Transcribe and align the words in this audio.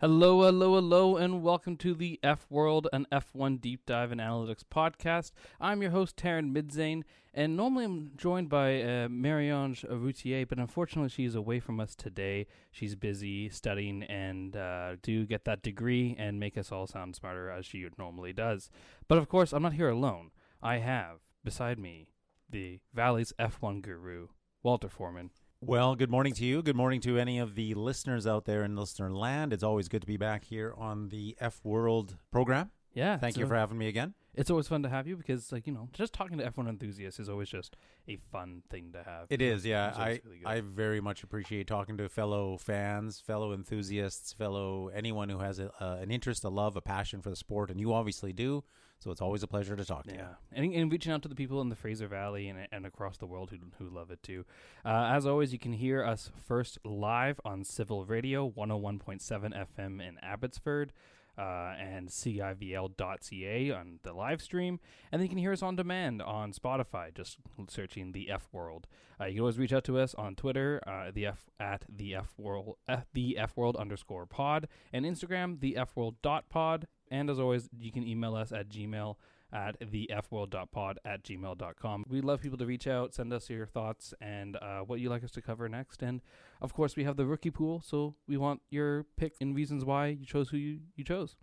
Hello, 0.00 0.44
hello, 0.44 0.76
hello, 0.76 1.16
and 1.18 1.42
welcome 1.42 1.76
to 1.76 1.92
the 1.92 2.18
F 2.22 2.46
World, 2.48 2.88
an 2.90 3.06
F1 3.12 3.60
deep 3.60 3.84
dive 3.84 4.10
and 4.10 4.18
analytics 4.18 4.64
podcast. 4.64 5.32
I'm 5.60 5.82
your 5.82 5.90
host, 5.90 6.16
Teryn 6.16 6.54
Midzane, 6.54 7.02
and 7.34 7.54
normally 7.54 7.84
I'm 7.84 8.12
joined 8.16 8.48
by 8.48 8.80
uh, 8.80 9.08
Marie-Ange 9.10 9.84
Routier, 9.84 10.46
but 10.46 10.56
unfortunately 10.56 11.10
she's 11.10 11.34
away 11.34 11.60
from 11.60 11.80
us 11.80 11.94
today. 11.94 12.46
She's 12.70 12.94
busy 12.94 13.50
studying 13.50 14.04
and 14.04 14.56
uh, 14.56 14.96
to 15.02 15.26
get 15.26 15.44
that 15.44 15.60
degree 15.60 16.16
and 16.18 16.40
make 16.40 16.56
us 16.56 16.72
all 16.72 16.86
sound 16.86 17.14
smarter 17.14 17.50
as 17.50 17.66
she 17.66 17.86
normally 17.98 18.32
does. 18.32 18.70
But 19.06 19.18
of 19.18 19.28
course, 19.28 19.52
I'm 19.52 19.62
not 19.62 19.74
here 19.74 19.90
alone. 19.90 20.30
I 20.62 20.78
have 20.78 21.18
beside 21.44 21.78
me 21.78 22.08
the 22.48 22.80
Valley's 22.94 23.34
F1 23.38 23.82
guru, 23.82 24.28
Walter 24.62 24.88
Foreman. 24.88 25.28
Well, 25.62 25.94
good 25.94 26.10
morning 26.10 26.32
to 26.34 26.44
you. 26.44 26.62
Good 26.62 26.74
morning 26.74 27.02
to 27.02 27.18
any 27.18 27.38
of 27.38 27.54
the 27.54 27.74
listeners 27.74 28.26
out 28.26 28.46
there 28.46 28.64
in 28.64 28.76
listener 28.76 29.12
land. 29.12 29.52
It's 29.52 29.62
always 29.62 29.88
good 29.88 30.00
to 30.00 30.06
be 30.06 30.16
back 30.16 30.44
here 30.44 30.72
on 30.78 31.10
the 31.10 31.36
F 31.38 31.60
World 31.62 32.16
program. 32.30 32.70
Yeah, 32.94 33.18
Thank 33.18 33.36
you 33.36 33.46
for 33.46 33.54
having 33.54 33.76
me 33.76 33.86
again. 33.86 34.14
It's 34.34 34.50
always 34.50 34.68
fun 34.68 34.82
to 34.84 34.88
have 34.88 35.06
you 35.06 35.18
because, 35.18 35.52
like, 35.52 35.66
you 35.66 35.72
know, 35.72 35.90
just 35.92 36.14
talking 36.14 36.38
to 36.38 36.50
F1 36.50 36.66
enthusiasts 36.66 37.20
is 37.20 37.28
always 37.28 37.50
just 37.50 37.76
a 38.08 38.16
fun 38.32 38.62
thing 38.70 38.92
to 38.92 39.02
have. 39.02 39.26
It 39.28 39.42
is, 39.42 39.66
yeah. 39.66 39.92
I 39.94 40.20
really. 40.24 40.40
I 40.46 40.60
very 40.60 41.00
much 41.00 41.22
appreciate 41.22 41.66
talking 41.66 41.98
to 41.98 42.08
fellow 42.08 42.56
fans, 42.56 43.20
fellow 43.20 43.52
enthusiasts, 43.52 44.32
fellow 44.32 44.88
anyone 44.88 45.28
who 45.28 45.40
has 45.40 45.58
a, 45.58 45.70
uh, 45.78 45.98
an 46.00 46.10
interest, 46.10 46.42
a 46.42 46.48
love, 46.48 46.74
a 46.74 46.80
passion 46.80 47.20
for 47.20 47.28
the 47.28 47.36
sport, 47.36 47.70
and 47.70 47.78
you 47.78 47.92
obviously 47.92 48.32
do. 48.32 48.64
So 49.00 49.10
it's 49.10 49.22
always 49.22 49.42
a 49.42 49.46
pleasure 49.46 49.74
to 49.76 49.84
talk 49.84 50.04
to 50.04 50.12
you. 50.12 50.18
Yeah, 50.18 50.34
and, 50.52 50.74
and 50.74 50.92
reaching 50.92 51.10
out 51.10 51.22
to 51.22 51.28
the 51.28 51.34
people 51.34 51.60
in 51.62 51.70
the 51.70 51.74
Fraser 51.74 52.06
Valley 52.06 52.48
and, 52.48 52.68
and 52.70 52.84
across 52.84 53.16
the 53.16 53.26
world 53.26 53.50
who, 53.50 53.56
who 53.78 53.92
love 53.92 54.10
it 54.10 54.22
too. 54.22 54.44
Uh, 54.84 55.10
as 55.14 55.26
always, 55.26 55.54
you 55.54 55.58
can 55.58 55.72
hear 55.72 56.04
us 56.04 56.30
first 56.46 56.78
live 56.84 57.40
on 57.42 57.64
CIVL 57.64 58.08
Radio 58.08 58.50
101.7 58.50 59.66
FM 59.78 60.06
in 60.06 60.18
Abbotsford 60.22 60.92
uh, 61.38 61.74
and 61.80 62.08
CIVL.ca 62.08 63.70
on 63.70 64.00
the 64.02 64.12
live 64.12 64.42
stream. 64.42 64.78
And 65.10 65.20
then 65.20 65.24
you 65.24 65.30
can 65.30 65.38
hear 65.38 65.52
us 65.52 65.62
on 65.62 65.76
demand 65.76 66.20
on 66.20 66.52
Spotify, 66.52 67.14
just 67.14 67.38
searching 67.68 68.12
the 68.12 68.30
F 68.30 68.48
World. 68.52 68.86
Uh, 69.18 69.24
you 69.24 69.34
can 69.34 69.40
always 69.40 69.58
reach 69.58 69.72
out 69.72 69.84
to 69.84 69.98
us 69.98 70.14
on 70.14 70.34
Twitter, 70.34 70.82
uh, 70.86 71.10
the 71.12 71.26
F 71.26 71.48
at 71.58 71.84
the 71.88 72.14
F 72.14 72.34
World, 72.36 72.76
the 73.14 73.38
F 73.38 73.56
World 73.56 73.76
underscore 73.76 74.26
pod, 74.26 74.68
and 74.92 75.06
Instagram, 75.06 75.60
the 75.60 75.76
F 75.78 75.96
World 75.96 76.16
dot 76.20 76.50
pod. 76.50 76.86
And 77.10 77.28
as 77.30 77.38
always, 77.38 77.68
you 77.78 77.90
can 77.92 78.06
email 78.06 78.34
us 78.34 78.52
at 78.52 78.68
Gmail 78.68 79.16
at 79.52 79.78
thefworld.pod 79.80 80.98
at 81.04 81.24
gmail.com. 81.24 82.04
We 82.08 82.20
love 82.20 82.40
people 82.40 82.58
to 82.58 82.66
reach 82.66 82.86
out, 82.86 83.14
send 83.14 83.32
us 83.32 83.50
your 83.50 83.66
thoughts 83.66 84.14
and 84.20 84.56
uh, 84.56 84.80
what 84.80 85.00
you'd 85.00 85.10
like 85.10 85.24
us 85.24 85.32
to 85.32 85.42
cover 85.42 85.68
next. 85.68 86.02
And 86.02 86.20
of 86.60 86.72
course, 86.72 86.96
we 86.96 87.04
have 87.04 87.16
the 87.16 87.26
rookie 87.26 87.50
pool, 87.50 87.82
so 87.84 88.14
we 88.28 88.36
want 88.36 88.62
your 88.70 89.06
pick 89.16 89.34
and 89.40 89.54
reasons 89.54 89.84
why 89.84 90.08
you 90.08 90.24
chose 90.24 90.50
who 90.50 90.56
you, 90.56 90.80
you 90.94 91.04
chose. 91.04 91.36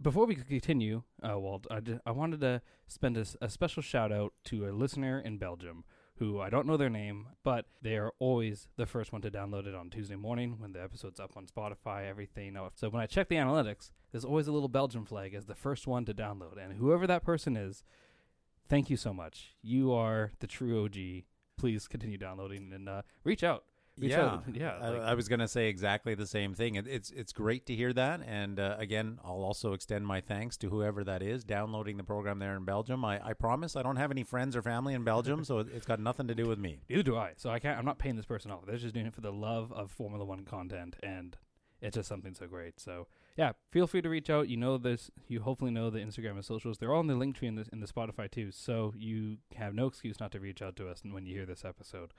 Before 0.00 0.26
we 0.26 0.34
continue, 0.34 1.02
uh, 1.22 1.38
Walt, 1.38 1.66
I, 1.70 1.80
d- 1.80 1.98
I 2.04 2.10
wanted 2.10 2.40
to 2.40 2.60
spend 2.88 3.16
a 3.16 3.48
special 3.48 3.82
shout 3.82 4.10
out 4.10 4.32
to 4.46 4.66
a 4.66 4.72
listener 4.72 5.20
in 5.20 5.38
Belgium 5.38 5.84
who 6.18 6.40
I 6.40 6.50
don't 6.50 6.66
know 6.66 6.76
their 6.76 6.90
name, 6.90 7.26
but 7.42 7.66
they 7.80 7.96
are 7.96 8.12
always 8.18 8.68
the 8.76 8.86
first 8.86 9.12
one 9.12 9.22
to 9.22 9.30
download 9.30 9.66
it 9.66 9.74
on 9.74 9.90
Tuesday 9.90 10.16
morning 10.16 10.56
when 10.58 10.72
the 10.72 10.82
episode's 10.82 11.18
up 11.18 11.36
on 11.36 11.46
Spotify, 11.46 12.08
everything. 12.08 12.56
So 12.74 12.90
when 12.90 13.02
I 13.02 13.06
check 13.06 13.28
the 13.28 13.36
analytics, 13.36 13.90
there's 14.10 14.24
always 14.24 14.46
a 14.46 14.52
little 14.52 14.68
Belgian 14.68 15.04
flag 15.04 15.34
as 15.34 15.46
the 15.46 15.54
first 15.54 15.86
one 15.86 16.04
to 16.04 16.14
download. 16.14 16.62
And 16.62 16.74
whoever 16.74 17.06
that 17.06 17.24
person 17.24 17.56
is, 17.56 17.82
thank 18.68 18.90
you 18.90 18.96
so 18.96 19.12
much. 19.12 19.56
You 19.62 19.92
are 19.92 20.32
the 20.40 20.46
true 20.46 20.84
OG. 20.84 21.24
Please 21.58 21.88
continue 21.88 22.18
downloading 22.18 22.72
and 22.72 22.88
uh, 22.88 23.02
reach 23.24 23.42
out. 23.42 23.64
Yeah, 23.98 24.40
yeah. 24.52 24.78
I, 24.80 24.88
like- 24.90 25.02
I 25.02 25.14
was 25.14 25.28
going 25.28 25.40
to 25.40 25.48
say 25.48 25.68
exactly 25.68 26.14
the 26.14 26.26
same 26.26 26.54
thing. 26.54 26.76
It, 26.76 26.86
it's 26.88 27.10
it's 27.10 27.32
great 27.32 27.66
to 27.66 27.74
hear 27.74 27.92
that, 27.92 28.20
and 28.26 28.58
uh, 28.58 28.76
again, 28.78 29.18
I'll 29.24 29.42
also 29.42 29.72
extend 29.74 30.06
my 30.06 30.20
thanks 30.20 30.56
to 30.58 30.70
whoever 30.70 31.04
that 31.04 31.22
is 31.22 31.44
downloading 31.44 31.96
the 31.98 32.04
program 32.04 32.38
there 32.38 32.56
in 32.56 32.64
Belgium. 32.64 33.04
I, 33.04 33.20
I 33.24 33.32
promise 33.34 33.76
I 33.76 33.82
don't 33.82 33.96
have 33.96 34.10
any 34.10 34.22
friends 34.24 34.56
or 34.56 34.62
family 34.62 34.94
in 34.94 35.04
Belgium, 35.04 35.44
so 35.44 35.58
it- 35.58 35.68
it's 35.74 35.86
got 35.86 36.00
nothing 36.00 36.26
to 36.28 36.34
do 36.34 36.46
with 36.48 36.58
me. 36.58 36.80
Neither 36.88 37.02
do 37.02 37.16
I. 37.16 37.32
So 37.36 37.50
I 37.50 37.58
can't. 37.58 37.78
I'm 37.78 37.84
not 37.84 37.98
paying 37.98 38.16
this 38.16 38.26
person 38.26 38.50
off. 38.50 38.64
They're 38.66 38.76
just 38.76 38.94
doing 38.94 39.06
it 39.06 39.14
for 39.14 39.20
the 39.20 39.32
love 39.32 39.72
of 39.72 39.90
Formula 39.90 40.24
One 40.24 40.44
content, 40.44 40.96
and 41.02 41.36
it's 41.80 41.94
just 41.96 42.08
something 42.08 42.34
so 42.34 42.46
great. 42.46 42.80
So 42.80 43.08
yeah, 43.36 43.52
feel 43.70 43.86
free 43.86 44.02
to 44.02 44.08
reach 44.08 44.30
out. 44.30 44.48
You 44.48 44.56
know 44.56 44.78
this. 44.78 45.10
You 45.28 45.40
hopefully 45.42 45.70
know 45.70 45.90
the 45.90 45.98
Instagram 45.98 46.32
and 46.32 46.44
socials. 46.44 46.78
They're 46.78 46.92
all 46.94 47.00
in 47.00 47.08
the 47.08 47.14
link 47.14 47.36
tree 47.36 47.48
in 47.48 47.56
the 47.56 47.66
in 47.72 47.80
the 47.80 47.86
Spotify 47.86 48.30
too. 48.30 48.52
So 48.52 48.94
you 48.96 49.38
have 49.56 49.74
no 49.74 49.86
excuse 49.86 50.18
not 50.20 50.32
to 50.32 50.40
reach 50.40 50.62
out 50.62 50.76
to 50.76 50.88
us 50.88 51.02
when 51.08 51.26
you 51.26 51.34
hear 51.34 51.46
this 51.46 51.64
episode. 51.64 52.12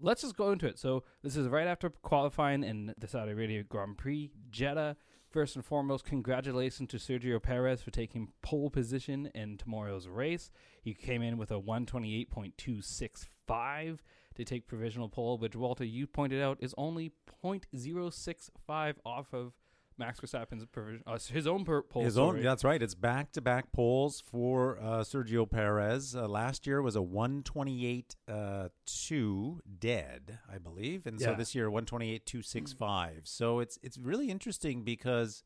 Let's 0.00 0.22
just 0.22 0.36
go 0.36 0.52
into 0.52 0.66
it. 0.66 0.78
So 0.78 1.04
this 1.22 1.36
is 1.36 1.48
right 1.48 1.66
after 1.66 1.90
qualifying 1.90 2.64
in 2.64 2.94
the 2.98 3.06
Saudi 3.06 3.32
Arabia 3.32 3.62
Grand 3.62 3.98
Prix 3.98 4.30
Jeddah. 4.50 4.96
First 5.30 5.56
and 5.56 5.64
foremost, 5.64 6.04
congratulations 6.04 6.90
to 6.90 6.98
Sergio 6.98 7.42
Perez 7.42 7.82
for 7.82 7.90
taking 7.90 8.28
pole 8.40 8.70
position 8.70 9.28
in 9.34 9.58
tomorrow's 9.58 10.06
race. 10.06 10.52
He 10.80 10.94
came 10.94 11.22
in 11.22 11.38
with 11.38 11.50
a 11.50 11.60
128.265 11.60 13.98
to 14.36 14.44
take 14.44 14.68
provisional 14.68 15.08
pole, 15.08 15.38
which 15.38 15.56
Walter 15.56 15.84
you 15.84 16.06
pointed 16.06 16.40
out 16.40 16.58
is 16.60 16.72
only 16.78 17.10
0.065 17.42 18.94
off 19.04 19.32
of 19.32 19.54
Max 19.98 20.20
Verstappen's 20.20 20.64
provision, 20.66 21.02
uh, 21.06 21.18
his 21.18 21.46
own 21.46 21.64
per- 21.64 21.82
pole. 21.82 22.02
His 22.04 22.14
sorry. 22.14 22.38
own, 22.38 22.44
that's 22.44 22.64
right. 22.64 22.82
It's 22.82 22.94
back 22.94 23.32
to 23.32 23.40
back 23.40 23.72
poles 23.72 24.20
for 24.20 24.78
uh, 24.80 25.00
Sergio 25.00 25.48
Perez. 25.48 26.16
Uh, 26.16 26.26
last 26.28 26.66
year 26.66 26.82
was 26.82 26.96
a 26.96 27.02
128 27.02 28.16
uh, 28.28 28.68
2 28.86 29.60
dead, 29.78 30.38
I 30.52 30.58
believe. 30.58 31.06
And 31.06 31.20
so 31.20 31.34
this 31.34 31.54
year 31.54 31.70
128 31.70 32.26
265. 32.26 33.20
So 33.24 33.60
it's 33.60 33.78
it's 33.82 33.98
really 33.98 34.30
interesting 34.30 34.82
because 34.82 35.42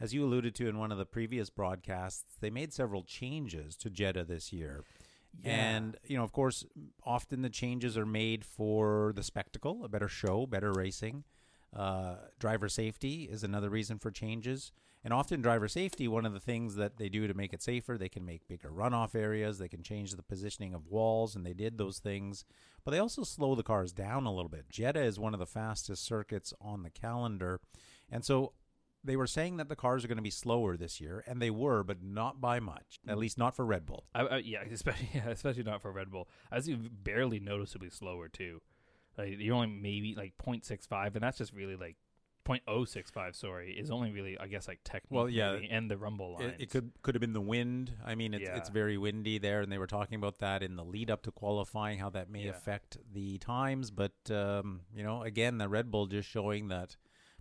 as 0.00 0.12
you 0.12 0.24
alluded 0.24 0.54
to 0.56 0.68
in 0.68 0.78
one 0.78 0.90
of 0.90 0.98
the 0.98 1.06
previous 1.06 1.50
broadcasts, 1.50 2.36
they 2.40 2.50
made 2.50 2.72
several 2.72 3.04
changes 3.04 3.76
to 3.76 3.90
Jeddah 3.90 4.24
this 4.24 4.52
year. 4.52 4.84
And, 5.44 5.96
you 6.04 6.16
know, 6.16 6.24
of 6.24 6.32
course, 6.32 6.64
often 7.04 7.42
the 7.42 7.48
changes 7.48 7.96
are 7.96 8.06
made 8.06 8.44
for 8.44 9.12
the 9.14 9.22
spectacle, 9.22 9.84
a 9.84 9.88
better 9.88 10.08
show, 10.08 10.46
better 10.46 10.72
racing. 10.72 11.24
Uh, 11.74 12.16
driver 12.38 12.68
safety 12.68 13.28
is 13.30 13.42
another 13.42 13.70
reason 13.70 13.98
for 13.98 14.10
changes. 14.10 14.72
And 15.04 15.12
often, 15.12 15.42
driver 15.42 15.66
safety, 15.66 16.06
one 16.06 16.24
of 16.24 16.32
the 16.32 16.40
things 16.40 16.76
that 16.76 16.96
they 16.96 17.08
do 17.08 17.26
to 17.26 17.34
make 17.34 17.52
it 17.52 17.62
safer, 17.62 17.98
they 17.98 18.08
can 18.08 18.24
make 18.24 18.46
bigger 18.46 18.68
runoff 18.68 19.16
areas, 19.16 19.58
they 19.58 19.68
can 19.68 19.82
change 19.82 20.12
the 20.12 20.22
positioning 20.22 20.74
of 20.74 20.86
walls, 20.86 21.34
and 21.34 21.44
they 21.44 21.54
did 21.54 21.76
those 21.76 21.98
things. 21.98 22.44
But 22.84 22.92
they 22.92 22.98
also 22.98 23.24
slow 23.24 23.56
the 23.56 23.64
cars 23.64 23.92
down 23.92 24.26
a 24.26 24.32
little 24.32 24.48
bit. 24.48 24.68
Jeddah 24.68 25.02
is 25.02 25.18
one 25.18 25.34
of 25.34 25.40
the 25.40 25.46
fastest 25.46 26.04
circuits 26.04 26.54
on 26.60 26.84
the 26.84 26.90
calendar. 26.90 27.60
And 28.10 28.24
so 28.24 28.52
they 29.04 29.16
were 29.16 29.26
saying 29.26 29.56
that 29.56 29.68
the 29.68 29.76
cars 29.76 30.04
are 30.04 30.08
going 30.08 30.16
to 30.16 30.22
be 30.22 30.30
slower 30.30 30.76
this 30.76 31.00
year, 31.00 31.24
and 31.26 31.42
they 31.42 31.50
were, 31.50 31.82
but 31.82 32.02
not 32.02 32.40
by 32.40 32.60
much, 32.60 33.00
at 33.08 33.18
least 33.18 33.38
not 33.38 33.56
for 33.56 33.64
Red 33.64 33.84
Bull. 33.86 34.04
I, 34.14 34.22
I, 34.22 34.36
yeah, 34.38 34.62
especially 34.70 35.08
yeah, 35.14 35.28
especially 35.28 35.64
not 35.64 35.82
for 35.82 35.90
Red 35.90 36.10
Bull. 36.10 36.28
I 36.50 36.56
was 36.56 36.68
barely 36.68 37.40
noticeably 37.40 37.90
slower 37.90 38.28
too. 38.28 38.60
Like 39.18 39.36
you're 39.38 39.54
only 39.54 39.68
maybe 39.68 40.14
like 40.16 40.34
0.65, 40.38 41.14
and 41.14 41.22
that's 41.22 41.38
just 41.38 41.52
really 41.52 41.76
like 41.76 41.96
0.065. 42.46 43.34
Sorry, 43.34 43.72
is 43.72 43.90
only 43.90 44.10
really 44.10 44.38
I 44.38 44.46
guess 44.46 44.66
like 44.68 44.80
technically 44.84 45.16
Well, 45.16 45.28
yeah, 45.28 45.52
and 45.70 45.90
the 45.90 45.96
rumble 45.98 46.34
line. 46.34 46.50
It, 46.50 46.56
it 46.60 46.70
could 46.70 46.90
could 47.02 47.14
have 47.14 47.20
been 47.20 47.32
the 47.32 47.40
wind. 47.40 47.92
I 48.04 48.14
mean, 48.14 48.34
it's 48.34 48.48
it's 48.56 48.68
very 48.68 48.98
windy 48.98 49.38
there, 49.38 49.60
and 49.60 49.70
they 49.70 49.78
were 49.78 49.86
talking 49.86 50.16
about 50.16 50.38
that 50.38 50.62
in 50.62 50.76
the 50.76 50.84
lead 50.84 51.10
up 51.10 51.22
to 51.22 51.30
qualifying, 51.30 51.98
how 51.98 52.10
that 52.10 52.30
may 52.30 52.44
Yeah. 52.44 52.50
affect 52.50 52.98
the 53.12 53.38
times. 53.38 53.90
But 53.90 54.12
um, 54.30 54.82
you 54.94 55.02
know, 55.02 55.22
again, 55.22 55.58
the 55.58 55.68
Red 55.68 55.90
Bull 55.90 56.06
just 56.06 56.28
showing 56.28 56.68
that 56.68 56.96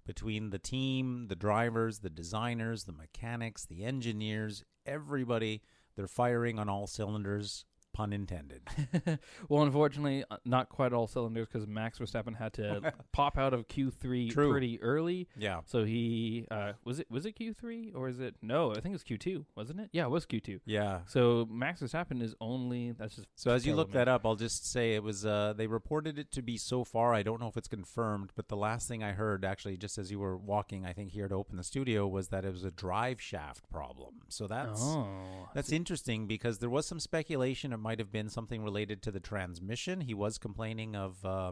between 0.06 0.50
the 0.50 0.59
team, 0.59 1.27
the 1.27 1.35
drivers, 1.35 2.00
the 2.00 2.09
designers, 2.09 2.83
the 2.85 2.91
mechanics, 2.91 3.65
the 3.65 3.83
engineers, 3.83 4.63
everybody, 4.85 5.62
they're 5.95 6.07
firing 6.07 6.59
on 6.59 6.69
all 6.69 6.88
cylinders. 6.88 7.65
Pun 7.93 8.13
intended. 8.13 8.61
well, 9.49 9.63
unfortunately, 9.63 10.23
uh, 10.29 10.38
not 10.45 10.69
quite 10.69 10.93
all 10.93 11.07
cylinders 11.07 11.47
because 11.51 11.67
Max 11.67 11.99
Verstappen 11.99 12.38
had 12.38 12.53
to 12.53 12.93
pop 13.11 13.38
out 13.38 13.53
of 13.53 13.67
Q3 13.67 14.31
True. 14.31 14.51
pretty 14.51 14.81
early. 14.81 15.27
Yeah. 15.38 15.61
So 15.65 15.83
he 15.83 16.47
uh, 16.49 16.73
was 16.83 16.99
it 16.99 17.07
was 17.09 17.25
it 17.25 17.38
Q3 17.38 17.95
or 17.95 18.09
is 18.09 18.19
it 18.19 18.35
no? 18.41 18.71
I 18.71 18.75
think 18.75 18.88
it 18.88 18.91
was 18.93 19.03
Q2, 19.03 19.45
wasn't 19.55 19.79
it? 19.81 19.89
Yeah, 19.91 20.05
it 20.05 20.11
was 20.11 20.25
Q2. 20.25 20.61
Yeah. 20.65 20.99
So 21.07 21.47
Max 21.51 21.81
Verstappen 21.81 22.21
is 22.21 22.35
only 22.39 22.91
that's 22.91 23.15
just 23.15 23.27
So 23.35 23.51
as 23.51 23.65
you 23.65 23.75
look 23.75 23.91
that 23.91 24.07
up, 24.07 24.25
I'll 24.25 24.35
just 24.35 24.71
say 24.71 24.94
it 24.94 25.03
was. 25.03 25.25
Uh, 25.25 25.53
they 25.55 25.67
reported 25.67 26.17
it 26.17 26.31
to 26.31 26.41
be 26.41 26.57
so 26.57 26.83
far. 26.83 27.13
I 27.13 27.23
don't 27.23 27.39
know 27.39 27.47
if 27.47 27.57
it's 27.57 27.67
confirmed, 27.67 28.31
but 28.35 28.47
the 28.47 28.57
last 28.57 28.87
thing 28.87 29.03
I 29.03 29.11
heard, 29.11 29.44
actually, 29.45 29.77
just 29.77 29.97
as 29.97 30.11
you 30.11 30.19
were 30.19 30.37
walking, 30.37 30.85
I 30.85 30.94
think 30.94 31.11
here 31.11 31.27
to 31.27 31.35
open 31.35 31.57
the 31.57 31.63
studio, 31.63 32.07
was 32.07 32.29
that 32.29 32.45
it 32.45 32.51
was 32.51 32.63
a 32.63 32.71
drive 32.71 33.21
shaft 33.21 33.69
problem. 33.69 34.15
So 34.29 34.47
that's 34.47 34.81
oh 34.81 35.07
that's 35.53 35.71
interesting 35.71 36.27
because 36.27 36.59
there 36.59 36.69
was 36.69 36.85
some 36.85 36.99
speculation 36.99 37.73
might 37.81 38.00
have 38.00 38.12
been 38.12 38.30
something 38.30 38.63
related 38.63 39.01
to 39.04 39.12
the 39.12 39.19
transmission. 39.19 40.01
He 40.01 40.13
was 40.13 40.38
complaining 40.38 40.95
of. 40.95 41.25
Uh, 41.25 41.51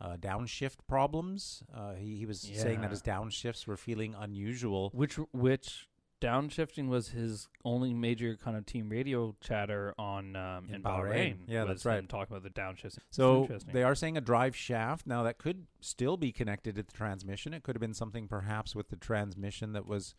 uh, 0.00 0.16
downshift 0.16 0.78
problems. 0.88 1.62
Uh, 1.74 1.94
he, 1.94 2.16
he 2.16 2.26
was 2.26 2.40
saying 2.40 2.80
that 2.80 2.90
his 2.90 3.00
downshifts 3.00 3.66
were 3.66 3.76
feeling 3.76 4.14
unusual. 4.18 4.90
which 4.92 5.18
which 5.32 5.88
downshifting 6.20 6.88
was 6.88 7.08
his 7.08 7.48
only 7.64 7.92
major 7.92 8.36
kind 8.36 8.56
of 8.56 8.64
team 8.64 8.88
radio 8.88 9.34
chatter 9.40 9.94
on 9.98 10.36
um, 10.36 10.66
in, 10.68 10.76
In 10.76 10.82
Bahrain. 10.82 11.12
Bahrain. 11.12 11.36
Yeah, 11.46 11.64
that's 11.64 11.84
right. 11.84 12.06
Talking 12.08 12.36
about 12.36 12.42
the 12.42 12.60
downshifts. 12.60 12.98
So 13.10 13.48
they 13.72 13.82
are 13.82 13.94
saying 13.94 14.16
a 14.16 14.20
drive 14.20 14.56
shaft. 14.56 15.06
Now 15.06 15.22
that 15.22 15.38
could 15.38 15.66
still 15.80 16.16
be 16.16 16.32
connected 16.32 16.76
to 16.76 16.82
the 16.82 16.92
transmission. 16.92 17.54
It 17.54 17.62
could 17.62 17.76
have 17.76 17.80
been 17.80 17.94
something 17.94 18.26
perhaps 18.26 18.74
with 18.74 18.88
the 18.88 18.96
transmission 18.96 19.72
that 19.74 19.86
was 19.86 20.14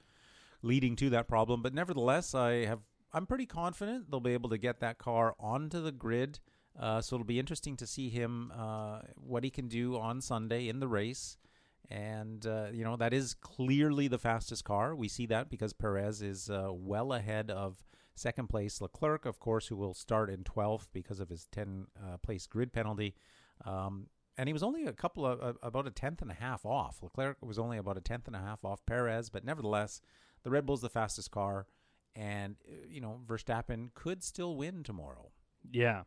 leading 0.61 0.95
to 0.97 1.09
that 1.11 1.27
problem. 1.27 1.61
But 1.61 1.73
nevertheless, 1.73 2.35
I 2.35 2.65
have 2.65 2.79
I'm 3.13 3.25
pretty 3.25 3.45
confident 3.45 4.11
they'll 4.11 4.19
be 4.19 4.33
able 4.33 4.49
to 4.49 4.57
get 4.57 4.79
that 4.81 4.97
car 4.97 5.35
onto 5.39 5.81
the 5.81 5.91
grid. 5.91 6.39
Uh, 6.77 7.01
so 7.01 7.15
it'll 7.15 7.25
be 7.25 7.39
interesting 7.39 7.77
to 7.77 7.87
see 7.87 8.09
him 8.09 8.51
uh, 8.57 8.99
what 9.15 9.43
he 9.43 9.49
can 9.49 9.67
do 9.67 9.97
on 9.97 10.19
Sunday 10.21 10.67
in 10.67 10.79
the 10.79 10.87
race. 10.87 11.37
And 11.89 12.45
uh, 12.45 12.67
you 12.73 12.83
know 12.83 12.95
that 12.97 13.13
is 13.13 13.35
clearly 13.35 14.07
the 14.07 14.17
fastest 14.17 14.63
car. 14.63 14.95
We 14.95 15.07
see 15.07 15.27
that 15.27 15.49
because 15.49 15.71
Perez 15.71 16.21
is 16.21 16.49
uh, 16.49 16.69
well 16.71 17.13
ahead 17.13 17.51
of 17.51 17.83
second 18.15 18.47
place 18.47 18.81
Leclerc, 18.81 19.25
of 19.25 19.39
course, 19.39 19.67
who 19.67 19.75
will 19.75 19.93
start 19.93 20.29
in 20.29 20.43
12th 20.43 20.87
because 20.93 21.19
of 21.19 21.29
his 21.29 21.47
10 21.51 21.87
uh, 22.01 22.17
place 22.17 22.47
grid 22.47 22.73
penalty. 22.73 23.13
Um, 23.65 24.07
and 24.37 24.49
he 24.49 24.53
was 24.53 24.63
only 24.63 24.85
a 24.85 24.93
couple 24.93 25.25
of 25.25 25.41
uh, 25.41 25.53
about 25.61 25.87
a 25.87 25.91
tenth 25.91 26.21
and 26.21 26.31
a 26.31 26.35
half 26.35 26.65
off. 26.65 26.97
Leclerc 27.01 27.37
was 27.41 27.59
only 27.59 27.77
about 27.77 27.97
a 27.97 28.01
tenth 28.01 28.27
and 28.27 28.35
a 28.35 28.39
half 28.39 28.65
off 28.65 28.85
Perez, 28.85 29.29
but 29.29 29.45
nevertheless, 29.45 30.01
the 30.43 30.49
Red 30.49 30.65
Bull's 30.65 30.81
the 30.81 30.89
fastest 30.89 31.31
car, 31.31 31.67
and 32.15 32.55
uh, 32.67 32.87
you 32.89 33.01
know 33.01 33.19
Verstappen 33.25 33.93
could 33.93 34.23
still 34.23 34.55
win 34.55 34.83
tomorrow. 34.83 35.31
Yeah. 35.69 36.03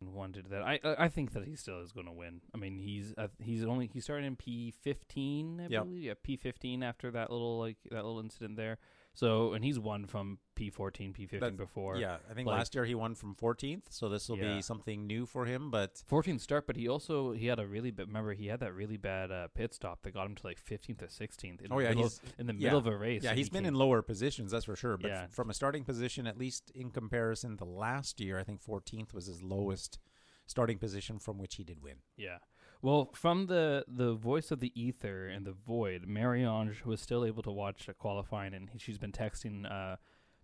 wanted 0.00 0.46
that. 0.50 0.62
I 0.62 0.78
I 0.84 1.04
I 1.04 1.08
think 1.08 1.32
that 1.32 1.44
he 1.44 1.56
still 1.56 1.80
is 1.80 1.92
going 1.92 2.06
to 2.06 2.12
win. 2.12 2.40
I 2.54 2.58
mean, 2.58 2.78
he's 2.78 3.14
uh, 3.16 3.28
he's 3.38 3.64
only 3.64 3.90
he 3.92 4.00
started 4.00 4.26
in 4.26 4.36
P 4.36 4.70
fifteen, 4.82 5.60
I 5.60 5.66
Yep. 5.68 5.84
believe. 5.84 6.02
Yeah, 6.02 6.14
P 6.22 6.36
fifteen 6.36 6.82
after 6.82 7.10
that 7.12 7.30
little 7.30 7.58
like 7.58 7.78
that 7.90 8.04
little 8.04 8.20
incident 8.20 8.56
there. 8.56 8.78
So 9.16 9.54
and 9.54 9.64
he's 9.64 9.78
won 9.78 10.04
from 10.06 10.38
P 10.54 10.68
fourteen, 10.68 11.14
P 11.14 11.22
fifteen 11.26 11.40
That- 11.40 11.56
before. 11.56 11.96
yeah, 11.96 12.18
I 12.30 12.34
think 12.34 12.46
like- 12.46 12.58
last 12.58 12.74
year 12.74 12.84
he 12.84 12.94
won 12.94 13.14
from 13.14 13.34
14th, 13.34 13.90
so 13.90 14.10
this 14.10 14.28
will 14.28 14.36
Yeah. 14.36 14.56
be 14.56 14.62
something 14.62 15.06
new 15.06 15.24
for 15.24 15.46
him. 15.46 15.70
But 15.70 16.02
14th 16.06 16.42
start, 16.42 16.66
but 16.66 16.76
he 16.76 16.86
also 16.86 17.32
he 17.32 17.46
had 17.46 17.58
a 17.58 17.66
really 17.66 17.90
bad. 17.90 18.08
Remember, 18.08 18.34
he 18.34 18.48
had 18.48 18.60
that 18.60 18.74
really 18.74 18.98
bad 18.98 19.32
uh, 19.32 19.48
pit 19.48 19.72
stop 19.72 20.02
that 20.02 20.12
got 20.12 20.26
him 20.26 20.34
to 20.34 20.46
like 20.46 20.58
15th 20.60 21.02
or 21.02 21.08
16th. 21.08 21.62
In 21.62 21.72
Oh, 21.72 21.76
the 21.78 21.82
yeah, 21.84 21.88
middle, 21.88 22.02
he's- 22.04 22.20
in 22.38 22.46
the 22.46 22.52
yeah. 22.54 22.58
middle 22.66 22.78
of 22.78 22.86
a 22.86 22.96
race. 22.96 23.24
yeah, 23.24 23.30
and 23.30 23.38
he's 23.38 23.46
he 23.46 23.50
been 23.50 23.64
came- 23.64 23.68
in 23.68 23.74
lower 23.74 24.02
positions, 24.02 24.52
that's 24.52 24.66
for 24.66 24.76
sure. 24.76 24.98
But 24.98 25.08
Yeah. 25.08 25.22
f- 25.24 25.32
from 25.32 25.48
a 25.48 25.54
starting 25.54 25.84
position, 25.84 26.26
at 26.26 26.36
least 26.36 26.70
in 26.74 26.90
comparison 26.90 27.56
to 27.56 27.64
last 27.64 28.20
year, 28.20 28.38
I 28.38 28.44
think 28.44 28.60
14th 28.60 29.14
was 29.14 29.24
his 29.26 29.42
lowest 29.42 29.98
starting 30.46 30.78
position 30.78 31.18
from 31.18 31.38
which 31.38 31.54
he 31.56 31.64
did 31.64 31.82
win. 31.82 31.96
Yeah. 32.16 32.38
Well, 32.82 33.10
from 33.14 33.46
the 33.46 33.84
the 33.88 34.14
voice 34.14 34.50
of 34.50 34.60
the 34.60 34.72
ether 34.80 35.26
and 35.26 35.46
the 35.46 35.52
void, 35.52 36.06
Marie-Ange 36.06 36.84
was 36.84 37.00
still 37.00 37.24
able 37.24 37.42
to 37.42 37.50
watch 37.50 37.88
a 37.88 37.94
qualifying, 37.94 38.54
and 38.54 38.68
he, 38.70 38.78
she's 38.78 38.98
been 38.98 39.12
texting. 39.12 39.64
Uh, 39.70 39.96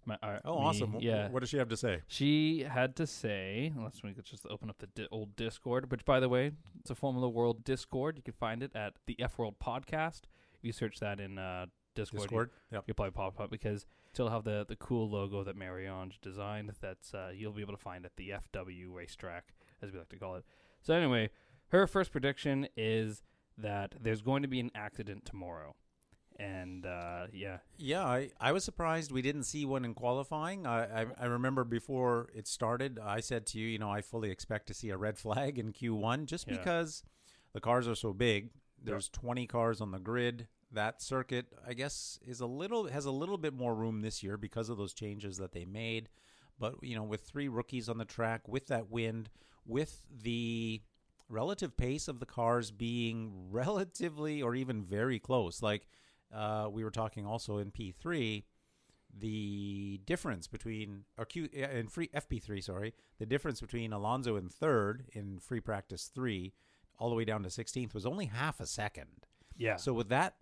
my, 0.05 0.17
uh, 0.23 0.40
Oh, 0.44 0.58
me- 0.58 0.64
awesome! 0.67 0.96
Yeah. 0.99 1.29
What 1.29 1.40
does 1.40 1.50
she 1.50 1.58
have 1.58 1.69
to 1.69 1.76
say? 1.76 2.00
She 2.08 2.64
had 2.69 2.96
to 2.96 3.06
say, 3.06 3.73
let's 3.79 4.02
me 4.02 4.12
just 4.25 4.44
open 4.50 4.69
up 4.69 4.79
the 4.79 4.88
di- 4.88 5.06
old 5.12 5.37
Discord, 5.37 5.90
which, 5.93 6.05
by 6.05 6.19
the 6.19 6.29
way, 6.29 6.50
it's 6.81 6.90
a 6.90 6.94
Formula 6.96 7.29
World 7.29 7.62
Discord. 7.62 8.17
You 8.17 8.23
can 8.23 8.35
find 8.35 8.62
it 8.64 8.73
at 8.75 8.94
the 9.06 9.14
F 9.20 9.38
World 9.38 9.55
Podcast. 9.64 10.23
If 10.55 10.64
you 10.64 10.73
search 10.73 10.99
that 10.99 11.20
in 11.20 11.38
uh, 11.38 11.67
Discord, 11.94 12.23
Discord. 12.23 12.50
Yep. 12.73 12.85
you'll 12.88 12.94
probably 12.96 13.12
pop 13.12 13.38
up 13.38 13.50
because 13.50 13.87
still 14.12 14.28
have 14.31 14.43
the 14.43 14.64
the 14.69 14.76
cool 14.76 15.08
logo 15.08 15.44
that 15.44 15.55
Marie-Ange 15.56 16.19
designed. 16.20 16.73
That's 16.81 17.14
uh, 17.14 17.31
you'll 17.32 17.52
be 17.52 17.62
able 17.62 17.75
to 17.76 17.81
find 17.82 18.05
at 18.05 18.17
the 18.17 18.32
FW 18.52 18.93
racetrack, 18.93 19.52
as 19.82 19.93
we 19.93 19.99
like 19.99 20.08
to 20.08 20.17
call 20.17 20.35
it. 20.35 20.44
So 20.81 20.94
anyway, 20.94 21.31
her 21.73 21.87
first 21.87 22.13
prediction 22.13 22.69
is 22.77 23.23
that 23.59 23.95
there's 24.01 24.23
going 24.23 24.43
to 24.43 24.49
be 24.49 24.61
an 24.61 24.71
accident 24.75 25.25
tomorrow, 25.25 25.75
and 26.39 26.87
uh, 26.87 27.27
yeah, 27.33 27.59
Yeah, 27.77 28.05
I, 28.05 28.31
I 28.41 28.53
was 28.53 28.65
surprised 28.65 29.13
we 29.13 29.23
didn't 29.23 29.45
see 29.45 29.65
one 29.67 29.85
in 29.85 29.93
qualifying. 29.95 30.67
I, 30.67 31.03
I 31.03 31.07
I 31.21 31.25
remember 31.27 31.65
before 31.65 32.29
it 32.35 32.47
started, 32.49 32.99
I 33.03 33.21
said 33.21 33.47
to 33.49 33.59
you, 33.59 33.67
you 33.67 33.79
know, 33.79 33.91
I 33.91 34.01
fully 34.01 34.31
expect 34.31 34.69
to 34.69 34.75
see 34.75 34.91
a 34.91 34.97
red 34.97 35.19
flag 35.19 35.59
in 35.59 35.73
Q1 35.73 36.27
just 36.27 36.47
Yeah. 36.49 36.57
because 36.57 37.03
the 37.53 37.61
cars 37.61 37.87
are 37.89 37.95
so 37.95 38.13
big. 38.13 38.51
There's 38.85 39.09
20 39.11 39.47
cars 39.47 39.81
on 39.81 39.91
the 39.93 39.99
grid. 40.01 40.49
That 40.73 41.03
circuit, 41.03 41.47
I 41.69 41.75
guess, 41.75 42.19
is 42.27 42.41
a 42.41 42.47
little 42.47 42.87
has 42.89 43.05
a 43.05 43.11
little 43.13 43.37
bit 43.39 43.53
more 43.53 43.75
room 43.75 44.01
this 44.01 44.23
year 44.23 44.37
because 44.39 44.71
of 44.71 44.79
those 44.79 44.95
changes 44.95 45.37
that 45.37 45.53
they 45.53 45.65
made. 45.67 46.09
But 46.59 46.77
you 46.83 46.97
know, 46.97 47.05
with 47.05 47.21
three 47.21 47.49
rookies 47.49 47.89
on 47.89 47.99
the 47.99 48.05
track, 48.07 48.49
with 48.49 48.67
that 48.69 48.91
wind, 48.91 49.29
with 49.67 50.07
the 50.23 50.81
relative 51.32 51.76
pace 51.76 52.06
of 52.06 52.20
the 52.20 52.26
cars 52.26 52.70
being 52.70 53.32
relatively 53.50 54.43
or 54.43 54.55
even 54.55 54.84
very 54.84 55.19
close, 55.19 55.62
like 55.62 55.88
uh, 56.32 56.69
we 56.70 56.84
were 56.84 56.90
talking 56.90 57.26
also 57.26 57.58
in 57.58 57.70
P3, 57.70 58.44
the 59.19 60.00
difference 60.06 60.46
between 60.46 61.05
or 61.19 61.25
Q 61.25 61.49
uh, 61.56 61.69
in 61.69 61.88
free 61.88 62.08
FP3, 62.14 62.62
sorry, 62.62 62.94
the 63.19 63.26
difference 63.26 63.61
between 63.61 63.93
Alonso 63.93 64.37
in 64.37 64.49
third 64.49 65.05
in 65.12 65.38
free 65.38 65.61
practice 65.61 66.11
three, 66.14 66.52
all 66.99 67.11
the 67.11 67.17
way 67.17 67.25
down 67.25 67.43
to 67.43 67.49
16th 67.49 67.94
was 67.94 68.06
only 68.06 68.26
half 68.26 68.61
a 68.61 68.67
second. 68.67 69.26
yeah. 69.56 69.76
So 69.76 69.93
with 69.93 70.08
that, 70.11 70.37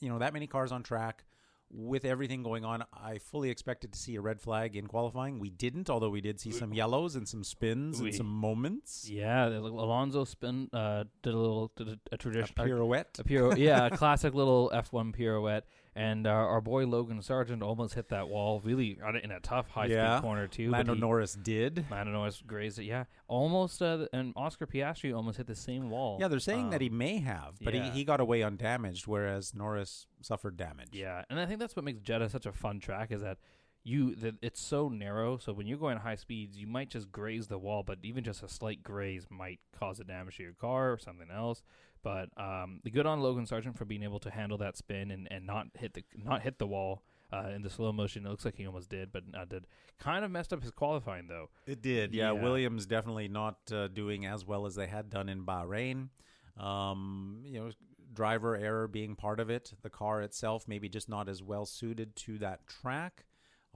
you 0.00 0.08
know, 0.08 0.18
that 0.18 0.32
many 0.32 0.46
cars 0.46 0.72
on 0.72 0.82
track, 0.82 1.24
with 1.70 2.04
everything 2.04 2.42
going 2.42 2.64
on, 2.64 2.84
I 2.92 3.18
fully 3.18 3.50
expected 3.50 3.92
to 3.92 3.98
see 3.98 4.14
a 4.16 4.20
red 4.20 4.40
flag 4.40 4.76
in 4.76 4.86
qualifying. 4.86 5.38
We 5.40 5.50
didn't, 5.50 5.90
although 5.90 6.10
we 6.10 6.20
did 6.20 6.38
see 6.40 6.52
some 6.52 6.72
yellows 6.72 7.16
and 7.16 7.28
some 7.28 7.42
spins 7.44 8.00
We- 8.00 8.08
and 8.08 8.16
some 8.16 8.26
moments. 8.28 9.08
Yeah, 9.10 9.48
the- 9.48 9.58
Alonso 9.58 10.24
spin 10.24 10.68
uh, 10.72 11.04
did 11.22 11.34
a 11.34 11.38
little 11.38 11.72
did 11.76 11.88
a, 11.88 11.98
a 12.12 12.16
tradition 12.16 12.54
A 12.58 12.64
pirouette. 12.64 13.18
a 13.18 13.24
pirouette, 13.24 13.58
yeah, 13.58 13.86
a 13.86 13.96
classic 13.96 14.32
little 14.34 14.70
F 14.72 14.92
one 14.92 15.12
pirouette, 15.12 15.64
and 15.96 16.26
uh, 16.26 16.30
our 16.30 16.60
boy 16.60 16.86
Logan 16.86 17.20
Sargent 17.22 17.62
almost 17.62 17.94
hit 17.94 18.10
that 18.10 18.28
wall 18.28 18.60
really 18.62 18.98
on 19.02 19.16
a- 19.16 19.18
in 19.18 19.30
a 19.32 19.40
tough 19.40 19.68
high 19.70 19.86
Yeah. 19.86 20.16
speed 20.18 20.22
corner 20.22 20.46
too. 20.46 20.70
but 20.70 20.76
Lando 20.78 20.94
he- 20.94 21.00
Norris 21.00 21.34
did. 21.34 21.86
Lando 21.90 22.12
Norris 22.12 22.42
grazed 22.46 22.78
it, 22.78 22.84
yeah, 22.84 23.04
almost. 23.26 23.80
Uh, 23.82 24.06
and 24.12 24.32
Oscar 24.36 24.66
Piastri 24.66 25.14
almost 25.16 25.38
hit 25.38 25.46
the 25.46 25.54
same 25.56 25.90
wall. 25.90 26.18
Yeah, 26.20 26.28
they're 26.28 26.38
saying 26.38 26.70
that 26.70 26.76
Um, 26.76 26.82
he 26.82 26.88
may 26.90 27.18
have, 27.18 27.58
but 27.60 27.74
yeah. 27.74 27.84
he, 27.90 27.98
he 28.00 28.04
got 28.04 28.20
away 28.20 28.42
undamaged, 28.42 29.06
whereas 29.06 29.54
Norris 29.54 30.06
suffered 30.22 30.56
damage. 30.56 30.90
Yeah, 30.92 31.24
and 31.30 31.40
I 31.40 31.46
think 31.46 31.58
that's 31.60 31.74
what 31.74 31.84
makes 31.84 32.00
Jeddah 32.02 32.28
such 32.28 32.46
a 32.46 32.52
fun 32.52 32.78
track 32.78 33.10
is 33.10 33.22
that 33.22 33.38
you 33.82 34.16
that 34.16 34.34
it's 34.42 34.60
so 34.60 34.88
narrow. 34.88 35.38
So 35.38 35.52
when 35.52 35.66
you're 35.68 35.78
going 35.78 35.98
high 35.98 36.16
speeds, 36.16 36.56
you 36.58 36.66
might 36.66 36.90
just 36.90 37.12
graze 37.12 37.46
the 37.46 37.56
wall, 37.58 37.84
but 37.84 37.98
even 38.02 38.24
just 38.24 38.42
a 38.42 38.48
slight 38.48 38.82
graze 38.82 39.26
might 39.30 39.60
cause 39.78 40.00
a 40.00 40.04
damage 40.04 40.38
to 40.38 40.42
your 40.42 40.54
car 40.54 40.92
or 40.92 40.98
something 40.98 41.30
else. 41.30 41.62
But 42.06 42.28
um, 42.40 42.78
the 42.84 42.90
good 42.92 43.04
on 43.04 43.18
Logan 43.18 43.46
Sargent 43.46 43.76
for 43.76 43.84
being 43.84 44.04
able 44.04 44.20
to 44.20 44.30
handle 44.30 44.56
that 44.58 44.76
spin 44.76 45.10
and, 45.10 45.26
and 45.28 45.44
not 45.44 45.66
hit 45.76 45.94
the 45.94 46.04
not 46.16 46.40
hit 46.40 46.60
the 46.60 46.66
wall 46.66 47.02
uh, 47.32 47.50
in 47.52 47.62
the 47.62 47.68
slow 47.68 47.92
motion. 47.92 48.24
It 48.24 48.28
looks 48.28 48.44
like 48.44 48.54
he 48.54 48.64
almost 48.64 48.88
did, 48.88 49.10
but 49.10 49.24
not 49.28 49.48
did. 49.48 49.66
Kind 49.98 50.24
of 50.24 50.30
messed 50.30 50.52
up 50.52 50.62
his 50.62 50.70
qualifying 50.70 51.26
though. 51.26 51.48
It 51.66 51.82
did. 51.82 52.14
Yeah, 52.14 52.32
Yeah. 52.32 52.42
Williams 52.44 52.86
definitely 52.86 53.26
not 53.26 53.56
uh, 53.72 53.88
doing 53.88 54.24
as 54.24 54.46
well 54.46 54.66
as 54.66 54.76
they 54.76 54.86
had 54.86 55.10
done 55.10 55.28
in 55.28 55.44
Bahrain. 55.44 56.10
Um, 56.56 57.40
you 57.44 57.58
know, 57.58 57.70
driver 58.14 58.56
error 58.56 58.86
being 58.86 59.16
part 59.16 59.40
of 59.40 59.50
it. 59.50 59.72
The 59.82 59.90
car 59.90 60.22
itself 60.22 60.68
maybe 60.68 60.88
just 60.88 61.08
not 61.08 61.28
as 61.28 61.42
well 61.42 61.66
suited 61.66 62.14
to 62.14 62.38
that 62.38 62.68
track. 62.68 63.24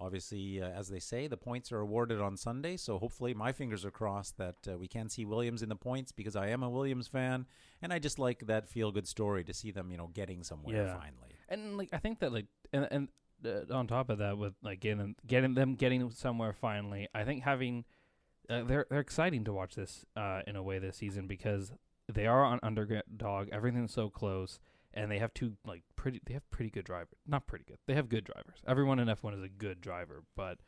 Obviously, 0.00 0.62
uh, 0.62 0.68
as 0.70 0.88
they 0.88 0.98
say, 0.98 1.26
the 1.26 1.36
points 1.36 1.70
are 1.72 1.80
awarded 1.80 2.20
on 2.20 2.36
Sunday, 2.36 2.76
so 2.76 2.98
hopefully, 2.98 3.34
my 3.34 3.52
fingers 3.52 3.84
are 3.84 3.90
crossed 3.90 4.38
that 4.38 4.56
uh, 4.66 4.78
we 4.78 4.88
can 4.88 5.08
see 5.08 5.24
Williams 5.24 5.62
in 5.62 5.68
the 5.68 5.76
points 5.76 6.10
because 6.12 6.34
I 6.36 6.48
am 6.48 6.62
a 6.62 6.70
Williams 6.70 7.06
fan, 7.06 7.46
and 7.82 7.92
I 7.92 7.98
just 7.98 8.18
like 8.18 8.46
that 8.46 8.68
feel-good 8.68 9.06
story 9.06 9.44
to 9.44 9.52
see 9.52 9.70
them, 9.70 9.90
you 9.90 9.96
know, 9.98 10.08
getting 10.08 10.42
somewhere 10.42 10.74
Yeah. 10.74 10.94
finally. 10.94 11.34
And 11.48 11.76
like 11.76 11.90
I 11.92 11.98
think 11.98 12.20
that 12.20 12.32
like 12.32 12.46
and 12.72 12.88
and 12.90 13.08
uh, 13.44 13.74
on 13.74 13.86
top 13.86 14.08
of 14.10 14.18
that 14.18 14.38
with 14.38 14.54
like 14.62 14.80
getting 14.80 14.98
them, 14.98 15.16
getting 15.26 15.54
them 15.54 15.74
getting 15.74 16.10
somewhere 16.10 16.52
finally, 16.52 17.08
I 17.14 17.24
think 17.24 17.42
having 17.42 17.84
uh, 18.48 18.62
they're 18.64 18.86
they're 18.88 19.00
exciting 19.00 19.44
to 19.44 19.52
watch 19.52 19.74
this 19.74 20.04
uh, 20.16 20.40
in 20.46 20.56
a 20.56 20.62
way 20.62 20.78
this 20.78 20.96
season 20.96 21.26
because 21.26 21.72
they 22.12 22.26
are 22.26 22.44
on 22.44 22.58
underdog. 22.62 23.48
Everything's 23.52 23.92
so 23.92 24.08
close, 24.10 24.58
and 24.94 25.10
they 25.10 25.18
have 25.18 25.32
two 25.34 25.54
like 25.66 25.82
pretty. 25.96 26.20
They 26.26 26.34
have 26.34 26.48
pretty 26.50 26.70
good 26.70 26.84
drivers. 26.84 27.18
Not 27.26 27.46
pretty 27.46 27.64
good. 27.66 27.78
They 27.86 27.94
have 27.94 28.08
good 28.08 28.24
drivers. 28.24 28.58
Everyone 28.66 28.98
in 28.98 29.08
F 29.08 29.22
one 29.22 29.34
is 29.34 29.42
a 29.42 29.48
good 29.48 29.80
driver, 29.80 30.22
but 30.36 30.58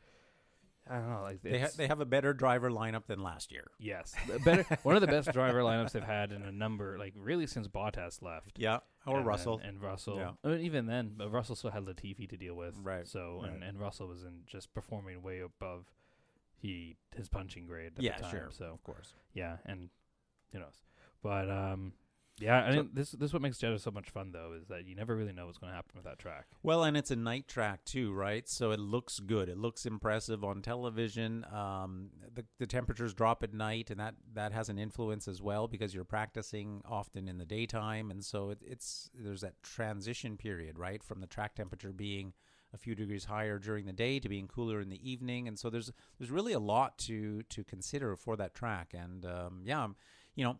I 0.89 0.95
don't 0.95 1.09
know. 1.09 1.21
Like 1.21 1.41
They 1.41 1.59
ha- 1.59 1.69
they 1.77 1.87
have 1.87 2.01
a 2.01 2.05
better 2.05 2.33
driver 2.33 2.69
lineup 2.69 3.05
than 3.07 3.23
last 3.23 3.51
year. 3.51 3.67
yes, 3.79 4.13
better 4.43 4.63
one 4.83 4.95
of 4.95 5.01
the 5.01 5.07
best 5.07 5.31
driver 5.31 5.59
lineups 5.61 5.91
they've 5.91 6.03
had 6.03 6.31
in 6.33 6.41
a 6.43 6.51
number 6.51 6.97
like 6.99 7.13
really 7.15 7.47
since 7.47 7.67
Bottas 7.67 8.21
left. 8.21 8.57
Yeah, 8.59 8.79
or 9.05 9.17
and 9.19 9.25
Russell. 9.25 9.57
then, 9.59 9.67
and 9.69 9.81
Russell. 9.81 10.17
Yeah. 10.17 10.31
I 10.43 10.47
mean, 10.49 10.61
even 10.61 10.85
then, 10.87 11.13
but 11.17 11.31
Russell 11.31 11.55
still 11.55 11.71
had 11.71 11.85
Latifi 11.85 12.27
to 12.29 12.37
deal 12.37 12.55
with, 12.55 12.75
Right, 12.83 13.07
So 13.07 13.43
and, 13.45 13.63
and 13.63 13.79
Russell 13.79 14.07
was 14.09 14.23
in 14.23 14.41
just 14.45 14.73
performing 14.73 15.21
way 15.21 15.39
above 15.39 15.85
he 16.57 16.95
his 17.15 17.27
punching 17.29 17.65
grade 17.65 17.93
at 17.97 18.03
yeah, 18.03 18.15
the 18.17 18.23
time. 18.23 18.31
sure. 18.31 18.49
So 18.51 18.65
of 18.65 18.83
course. 18.83 19.13
yeah, 19.33 19.57
and 19.65 19.89
who 20.51 20.59
knows? 20.59 20.81
But 21.21 21.49
um, 21.49 21.93
yeah, 22.39 22.65
I 22.65 22.73
So- 22.75 22.89
this 22.91 23.11
this 23.11 23.29
is 23.29 23.33
what 23.33 23.41
makes 23.41 23.57
Jeddah 23.59 23.79
so 23.79 23.91
much 23.91 24.09
fun 24.09 24.31
though 24.31 24.53
is 24.53 24.67
that 24.67 24.85
you 24.85 24.95
never 24.95 25.15
really 25.15 25.33
know 25.33 25.45
what's 25.45 25.57
going 25.57 25.71
to 25.71 25.75
happen 25.75 25.91
with 25.95 26.05
that 26.05 26.19
track. 26.19 26.47
Well, 26.63 26.83
and 26.83 26.97
it's 26.97 27.11
a 27.11 27.15
night 27.15 27.47
track 27.47 27.85
too, 27.85 28.11
right? 28.13 28.47
So 28.49 28.71
it 28.71 28.79
looks 28.79 29.19
good. 29.19 29.49
It 29.49 29.57
looks 29.57 29.85
impressive 29.85 30.43
on 30.43 30.61
television. 30.61 31.45
Um, 31.51 32.09
the 32.33 32.45
the 32.59 32.67
temperatures 32.67 33.13
drop 33.13 33.43
at 33.43 33.53
night, 33.53 33.91
and 33.91 33.99
that 33.99 34.15
that 34.33 34.51
has 34.51 34.69
an 34.69 34.79
influence 34.79 35.27
as 35.27 35.41
well 35.41 35.67
because 35.67 35.93
you're 35.93 36.03
practicing 36.03 36.81
often 36.85 37.27
in 37.27 37.37
the 37.37 37.45
daytime, 37.45 38.09
and 38.11 38.23
so 38.25 38.49
it, 38.49 38.59
it's 38.65 39.09
there's 39.13 39.41
that 39.41 39.61
transition 39.61 40.35
period, 40.37 40.79
right, 40.79 41.03
from 41.03 41.21
the 41.21 41.27
track 41.27 41.55
temperature 41.55 41.91
being 41.93 42.33
a 42.73 42.77
few 42.77 42.95
degrees 42.95 43.25
higher 43.25 43.59
during 43.59 43.85
the 43.85 43.93
day 43.93 44.19
to 44.19 44.27
being 44.27 44.47
cooler 44.47 44.81
in 44.81 44.89
the 44.89 45.07
evening, 45.07 45.47
and 45.47 45.59
so 45.59 45.69
there's 45.69 45.91
there's 46.17 46.31
really 46.31 46.53
a 46.53 46.59
lot 46.59 46.97
to 46.97 47.43
to 47.43 47.63
consider 47.63 48.15
for 48.15 48.35
that 48.35 48.55
track. 48.55 48.95
And 48.95 49.23
um, 49.23 49.61
yeah, 49.63 49.87
you 50.35 50.43
know, 50.43 50.57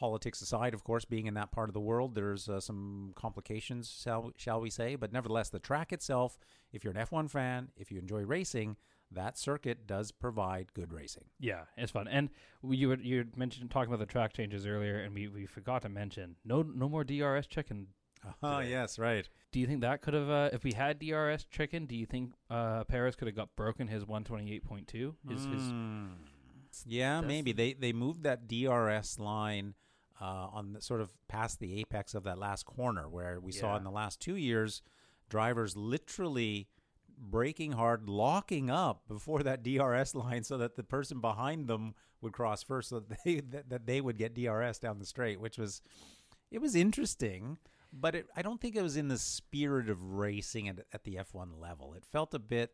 politics 0.00 0.40
aside, 0.40 0.72
of 0.72 0.82
course, 0.82 1.04
being 1.04 1.26
in 1.26 1.34
that 1.34 1.52
part 1.52 1.68
of 1.68 1.74
the 1.74 1.80
world, 1.80 2.14
there's 2.14 2.48
uh, 2.48 2.58
some 2.58 3.12
complications, 3.14 3.94
shall, 4.02 4.32
shall 4.34 4.58
we 4.58 4.70
say. 4.70 4.96
But 4.96 5.12
nevertheless, 5.12 5.50
the 5.50 5.58
track 5.58 5.92
itself, 5.92 6.38
if 6.72 6.82
you're 6.82 6.94
an 6.96 7.06
F1 7.06 7.30
fan, 7.30 7.68
if 7.76 7.92
you 7.92 7.98
enjoy 7.98 8.22
racing, 8.22 8.76
that 9.12 9.36
circuit 9.36 9.86
does 9.86 10.10
provide 10.10 10.72
good 10.72 10.90
racing. 10.90 11.24
Yeah, 11.38 11.64
it's 11.76 11.92
fun. 11.92 12.08
And 12.08 12.30
you 12.66 12.88
were, 12.88 12.96
you 12.96 13.26
mentioned 13.36 13.70
talking 13.70 13.92
about 13.92 14.00
the 14.00 14.10
track 14.10 14.32
changes 14.32 14.66
earlier, 14.66 15.00
and 15.00 15.14
we, 15.14 15.28
we 15.28 15.44
forgot 15.44 15.82
to 15.82 15.90
mention 15.90 16.36
no 16.44 16.62
no 16.62 16.88
more 16.88 17.04
DRS 17.04 17.46
chicken. 17.46 17.88
Oh, 18.42 18.60
yes, 18.60 18.98
right. 18.98 19.28
Do 19.52 19.60
you 19.60 19.66
think 19.66 19.80
that 19.80 20.02
could 20.02 20.12
have, 20.14 20.28
uh, 20.28 20.50
if 20.52 20.62
we 20.62 20.72
had 20.72 20.98
DRS 20.98 21.44
chicken, 21.50 21.86
do 21.86 21.96
you 21.96 22.04
think 22.04 22.32
uh, 22.50 22.84
Perez 22.84 23.16
could 23.16 23.28
have 23.28 23.34
got 23.34 23.48
broken 23.56 23.88
his 23.88 24.04
128.2? 24.04 25.14
His, 25.28 25.44
his 25.46 25.72
Mm. 25.72 26.10
Yeah, 26.86 27.20
maybe 27.20 27.52
they 27.52 27.72
they 27.72 27.92
moved 27.92 28.22
that 28.22 28.46
DRS 28.46 29.18
line 29.18 29.74
uh, 30.20 30.48
on 30.52 30.74
the, 30.74 30.82
sort 30.82 31.00
of 31.00 31.10
past 31.28 31.60
the 31.60 31.80
apex 31.80 32.14
of 32.14 32.24
that 32.24 32.38
last 32.38 32.66
corner, 32.66 33.08
where 33.08 33.40
we 33.40 33.52
saw 33.52 33.76
in 33.76 33.84
the 33.84 33.90
last 33.90 34.20
two 34.20 34.36
years 34.36 34.82
drivers 35.28 35.76
literally 35.76 36.68
braking 37.16 37.72
hard, 37.72 38.08
locking 38.08 38.70
up 38.70 39.02
before 39.08 39.42
that 39.42 39.62
DRS 39.62 40.14
line, 40.14 40.44
so 40.44 40.58
that 40.58 40.76
the 40.76 40.82
person 40.82 41.20
behind 41.20 41.68
them 41.68 41.94
would 42.20 42.32
cross 42.32 42.62
first, 42.62 42.90
so 42.90 43.00
that 43.00 43.18
they 43.24 43.40
that, 43.50 43.70
that 43.70 43.86
they 43.86 44.00
would 44.00 44.18
get 44.18 44.34
DRS 44.34 44.78
down 44.78 44.98
the 44.98 45.06
straight, 45.06 45.40
which 45.40 45.58
was 45.58 45.80
it 46.50 46.60
was 46.60 46.74
interesting. 46.74 47.58
But 47.92 48.14
it, 48.14 48.26
I 48.36 48.42
don't 48.42 48.60
think 48.60 48.76
it 48.76 48.82
was 48.82 48.96
in 48.96 49.08
the 49.08 49.18
spirit 49.18 49.90
of 49.90 50.00
racing 50.00 50.68
at, 50.68 50.78
at 50.92 51.02
the 51.02 51.16
F1 51.16 51.60
level. 51.60 51.94
It 51.94 52.04
felt 52.04 52.34
a 52.34 52.38
bit. 52.38 52.70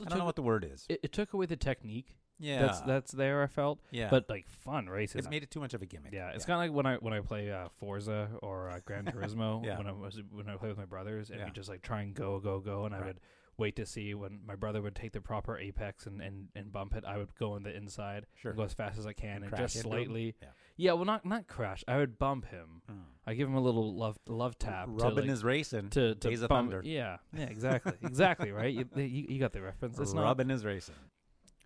I 0.00 0.08
don't 0.08 0.18
know 0.18 0.24
what 0.24 0.36
the 0.36 0.42
word 0.42 0.66
is. 0.70 0.86
it, 0.88 1.00
it 1.02 1.12
took 1.12 1.34
away 1.34 1.44
the 1.44 1.56
technique 1.56 2.16
yeah, 2.40 2.62
that's 2.62 2.80
that's 2.80 3.12
there. 3.12 3.42
I 3.42 3.46
felt, 3.46 3.78
yeah. 3.90 4.08
but 4.10 4.28
like 4.28 4.48
fun 4.48 4.86
races. 4.88 5.26
It 5.26 5.30
made 5.30 5.42
it 5.42 5.50
too 5.50 5.60
much 5.60 5.74
of 5.74 5.82
a 5.82 5.86
gimmick. 5.86 6.12
yeah, 6.12 6.30
it's 6.30 6.44
kind 6.44 6.56
of 6.56 6.60
like 6.68 6.76
when 6.76 6.86
I 6.86 6.96
when 6.96 7.12
I 7.12 7.20
play 7.20 7.50
uh, 7.52 7.68
Forza 7.78 8.28
or 8.42 8.70
uh, 8.70 8.80
Gran 8.84 9.04
Turismo 9.12 9.64
Yeah. 9.64 9.78
when 9.78 9.86
I 9.86 9.92
was 9.92 10.20
when 10.32 10.48
I 10.48 10.56
play 10.56 10.68
with 10.68 10.78
my 10.78 10.86
brothers 10.86 11.30
and 11.30 11.38
Yeah. 11.38 11.44
we 11.46 11.50
just 11.52 11.68
like 11.68 11.82
try 11.82 12.00
and 12.02 12.14
go 12.14 12.40
go 12.40 12.58
go 12.60 12.86
and 12.86 12.94
I 12.94 13.00
would 13.04 13.20
wait 13.58 13.76
to 13.76 13.84
see 13.84 14.14
when 14.14 14.40
my 14.46 14.54
brother 14.54 14.80
would 14.80 14.94
take 14.94 15.12
the 15.12 15.20
proper 15.20 15.58
apex 15.58 16.06
and, 16.06 16.22
and, 16.22 16.48
and 16.56 16.72
bump 16.72 16.94
it. 16.96 17.04
I 17.04 17.18
would 17.18 17.28
go 17.38 17.52
on 17.52 17.62
the 17.62 17.76
inside, 17.76 18.24
sure. 18.40 18.54
go 18.54 18.62
as 18.62 18.72
fast 18.72 18.98
as 18.98 19.06
I 19.06 19.12
can, 19.12 19.42
and 19.42 19.50
Crash 19.52 19.74
just 19.74 19.80
slightly. 19.82 20.34
Yeah. 20.40 20.48
Yeah, 20.78 20.92
well, 20.94 21.04
not 21.04 21.26
not 21.26 21.46
crash. 21.46 21.84
I 21.86 21.98
would 21.98 22.18
bump 22.18 22.46
him. 22.46 22.80
Mm. 22.90 23.00
I 23.26 23.34
give 23.34 23.46
him 23.46 23.54
a 23.54 23.60
little 23.60 23.94
love 23.94 24.18
love 24.26 24.58
tap. 24.58 24.86
to, 24.86 24.92
Rubbing 24.92 25.16
like, 25.24 25.28
his 25.28 25.44
racing. 25.44 25.90
to, 25.90 26.14
to 26.14 26.28
Days 26.30 26.40
of 26.40 26.48
bump- 26.48 26.70
Thunder. 26.70 26.88
Yeah, 26.88 27.18
yeah, 27.36 27.44
exactly, 27.44 27.92
exactly, 28.02 28.50
right. 28.50 28.72
You, 28.72 28.86
you, 28.96 29.26
you 29.28 29.38
got 29.38 29.52
the 29.52 29.60
reference. 29.60 29.98
It's 29.98 30.14
not. 30.14 30.22
Rubbing 30.22 30.48
his 30.48 30.64
racing. 30.64 30.94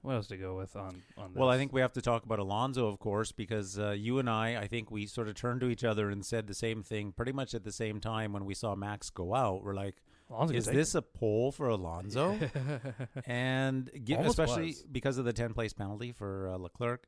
What 0.04 0.16
else 0.16 0.26
to 0.26 0.36
go 0.36 0.54
with 0.54 0.76
on 0.76 1.00
on 1.16 1.32
this? 1.32 1.40
Well, 1.40 1.48
I 1.48 1.56
think 1.56 1.72
we 1.72 1.80
have 1.80 1.94
to 1.94 2.02
talk 2.02 2.24
about 2.24 2.38
Alonso, 2.38 2.86
of 2.88 2.98
course, 2.98 3.32
because 3.32 3.78
uh, 3.78 3.92
you 3.92 4.18
and 4.18 4.28
I, 4.28 4.60
I 4.60 4.66
think 4.66 4.90
we 4.90 5.06
sort 5.06 5.28
of 5.28 5.34
turned 5.34 5.62
to 5.62 5.68
each 5.68 5.82
other 5.82 6.10
and 6.10 6.24
said 6.26 6.46
the 6.46 6.52
same 6.54 6.82
thing 6.82 7.12
pretty 7.12 7.32
much 7.32 7.54
at 7.54 7.64
the 7.64 7.72
same 7.72 8.00
time 8.00 8.34
when 8.34 8.44
we 8.44 8.52
saw 8.52 8.74
Max 8.74 9.08
go 9.08 9.34
out. 9.34 9.64
We're 9.64 9.72
like, 9.74 9.96
Alonso 10.28 10.54
is 10.54 10.66
this 10.66 10.94
a 10.94 11.00
pole 11.00 11.52
for 11.52 11.68
Alonso? 11.68 12.38
and 13.26 13.90
Almost 14.10 14.38
especially 14.38 14.66
was. 14.66 14.82
because 14.92 15.16
of 15.16 15.24
the 15.24 15.32
10 15.32 15.54
place 15.54 15.72
penalty 15.72 16.12
for 16.12 16.50
uh, 16.50 16.58
Leclerc. 16.58 17.06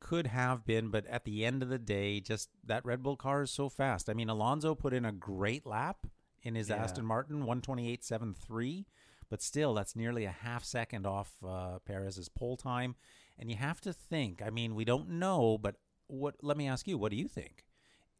Could 0.00 0.26
have 0.28 0.64
been, 0.64 0.88
but 0.88 1.06
at 1.06 1.24
the 1.24 1.44
end 1.44 1.62
of 1.62 1.68
the 1.68 1.78
day, 1.78 2.18
just 2.18 2.48
that 2.64 2.84
Red 2.84 3.02
Bull 3.02 3.16
car 3.16 3.42
is 3.42 3.50
so 3.50 3.68
fast. 3.68 4.08
I 4.08 4.14
mean, 4.14 4.30
Alonso 4.30 4.74
put 4.74 4.94
in 4.94 5.04
a 5.04 5.12
great 5.12 5.66
lap 5.66 6.06
in 6.42 6.54
his 6.54 6.70
Yeah. 6.70 6.76
Aston 6.76 7.04
Martin, 7.04 7.44
128.73, 7.44 8.84
but 9.32 9.40
still, 9.40 9.72
that's 9.72 9.96
nearly 9.96 10.26
a 10.26 10.30
half 10.30 10.62
second 10.62 11.06
off 11.06 11.32
uh, 11.42 11.78
Perez's 11.86 12.28
pole 12.28 12.58
time. 12.58 12.96
And 13.38 13.48
you 13.48 13.56
have 13.56 13.80
to 13.80 13.90
think, 13.90 14.42
I 14.44 14.50
mean, 14.50 14.74
we 14.74 14.84
don't 14.84 15.08
know, 15.08 15.56
but 15.56 15.76
what? 16.06 16.34
let 16.42 16.58
me 16.58 16.68
ask 16.68 16.86
you, 16.86 16.98
what 16.98 17.12
do 17.12 17.16
you 17.16 17.28
think? 17.28 17.64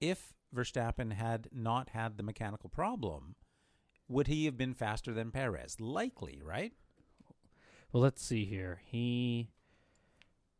If 0.01 0.33
Verstappen 0.57 1.13
had 1.13 1.49
not 1.53 1.91
had 1.91 2.17
the 2.17 2.23
mechanical 2.23 2.71
problem, 2.71 3.35
would 4.09 4.27
he 4.27 4.47
have 4.47 4.57
been 4.57 4.73
faster 4.73 5.13
than 5.13 5.31
Perez? 5.31 5.79
Likely, 5.79 6.41
right? 6.43 6.73
well, 7.93 8.03
let's 8.03 8.25
see 8.25 8.47
here. 8.47 8.81
He, 8.87 9.51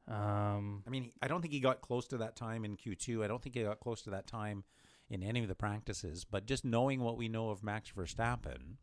um, 0.07 0.83
I 0.87 0.91
mean, 0.91 1.13
I 1.23 1.29
don't 1.29 1.41
think 1.41 1.55
he 1.55 1.61
got 1.61 1.81
close 1.81 2.07
to 2.09 2.19
that 2.19 2.37
time 2.37 2.67
in 2.67 2.77
Q2. 2.77 3.25
I 3.25 3.27
don't 3.27 3.43
think 3.43 3.55
he 3.55 3.63
got 3.63 3.81
close 3.81 4.03
to 4.03 4.11
that 4.11 4.27
time 4.27 4.65
in 5.09 5.23
any 5.23 5.41
of 5.41 5.49
the 5.49 5.55
practices. 5.55 6.27
But 6.31 6.45
just 6.45 6.63
knowing 6.63 7.01
what 7.01 7.17
we 7.17 7.31
know 7.31 7.49
of 7.49 7.65
Max 7.65 7.91
Verstappen, 7.97 8.77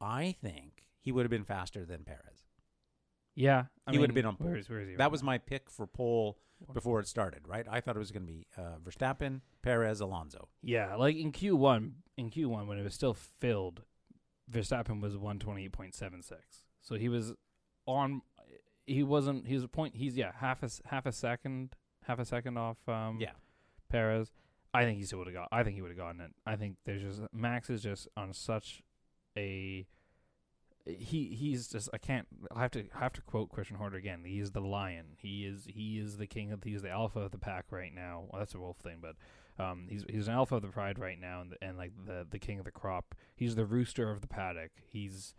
I 0.00 0.34
think 0.40 0.84
he 1.04 1.12
would 1.12 1.24
have 1.24 1.30
been 1.30 1.44
faster 1.44 1.84
than 1.84 2.02
Perez. 2.04 2.44
yeah, 3.36 3.64
I 3.86 3.92
He 3.92 3.98
would 3.98 4.10
have 4.10 4.14
been 4.14 4.26
on 4.26 4.36
pole. 4.36 4.48
Where 4.48 4.56
is, 4.56 4.68
where 4.68 4.80
is 4.80 4.88
he? 4.88 4.94
That 4.96 5.04
right 5.04 5.10
was 5.12 5.22
now? 5.22 5.26
my 5.26 5.38
pick 5.38 5.70
for 5.70 5.86
pole 5.86 6.38
before 6.72 6.98
it 7.00 7.06
started, 7.06 7.46
right? 7.46 7.66
I 7.70 7.80
thought 7.80 7.94
it 7.94 7.98
was 7.98 8.10
going 8.10 8.26
to 8.26 8.32
be 8.32 8.46
uh, 8.56 8.78
Verstappen, 8.82 9.40
Perez, 9.62 10.00
Alonso. 10.00 10.48
Yeah, 10.62 10.94
like 10.96 11.16
in 11.16 11.30
Q 11.30 11.54
one, 11.56 11.96
in 12.16 12.30
Q 12.30 12.48
one 12.48 12.66
when 12.66 12.78
it 12.78 12.82
was 12.82 12.94
still 12.94 13.14
filled, 13.14 13.82
Verstappen 14.50 15.00
was 15.00 15.16
one 15.16 15.38
twenty 15.38 15.64
eight 15.64 15.72
point 15.72 15.94
seven 15.94 16.22
six. 16.22 16.64
So 16.80 16.94
he 16.96 17.08
was 17.08 17.34
on. 17.86 18.22
He 18.86 19.02
wasn't. 19.02 19.46
He 19.46 19.54
was 19.54 19.64
a 19.64 19.68
point. 19.68 19.94
He's 19.96 20.16
yeah 20.16 20.32
half 20.40 20.62
a 20.62 20.68
half 20.86 21.06
a 21.06 21.12
second, 21.12 21.74
half 22.06 22.18
a 22.18 22.24
second 22.24 22.56
off. 22.58 22.76
Um, 22.88 23.18
Yeah. 23.20 23.32
Perez. 23.90 24.32
I 24.72 24.84
think 24.84 24.98
he 24.98 25.04
still 25.04 25.18
would 25.20 25.28
have 25.28 25.34
got. 25.34 25.48
I 25.52 25.62
think 25.62 25.76
he 25.76 25.82
would 25.82 25.90
have 25.90 25.96
gotten 25.98 26.20
it. 26.20 26.32
I 26.44 26.56
think 26.56 26.76
there's 26.84 27.00
just 27.02 27.22
Max 27.32 27.68
is 27.70 27.82
just 27.82 28.08
on 28.16 28.32
such 28.32 28.82
a. 29.36 29.86
He 30.86 31.34
he's 31.34 31.68
just 31.68 31.88
I 31.94 31.98
can't 31.98 32.26
I 32.54 32.60
have 32.60 32.70
to 32.72 32.84
I 32.94 32.98
have 32.98 33.12
to 33.14 33.22
quote 33.22 33.50
Christian 33.50 33.76
Horner 33.76 33.96
again. 33.96 34.22
He 34.24 34.38
is 34.38 34.50
the 34.50 34.60
lion. 34.60 35.06
He 35.16 35.46
is 35.46 35.66
he 35.66 35.98
is 35.98 36.18
the 36.18 36.26
king 36.26 36.52
of 36.52 36.62
he's 36.62 36.82
the 36.82 36.90
alpha 36.90 37.20
of 37.20 37.30
the 37.30 37.38
pack 37.38 37.66
right 37.70 37.94
now. 37.94 38.24
Well, 38.30 38.40
that's 38.40 38.54
a 38.54 38.58
wolf 38.58 38.76
thing, 38.78 38.98
but 39.00 39.16
um 39.62 39.86
he's 39.88 40.04
he's 40.10 40.28
an 40.28 40.34
alpha 40.34 40.56
of 40.56 40.62
the 40.62 40.68
pride 40.68 40.98
right 40.98 41.18
now 41.18 41.40
and 41.40 41.54
and 41.62 41.78
like 41.78 41.92
the 42.04 42.26
the 42.28 42.38
king 42.38 42.58
of 42.58 42.64
the 42.66 42.70
crop. 42.70 43.14
He's 43.34 43.54
the 43.54 43.64
rooster 43.64 44.10
of 44.10 44.20
the 44.20 44.26
paddock. 44.26 44.72
He's 44.90 45.34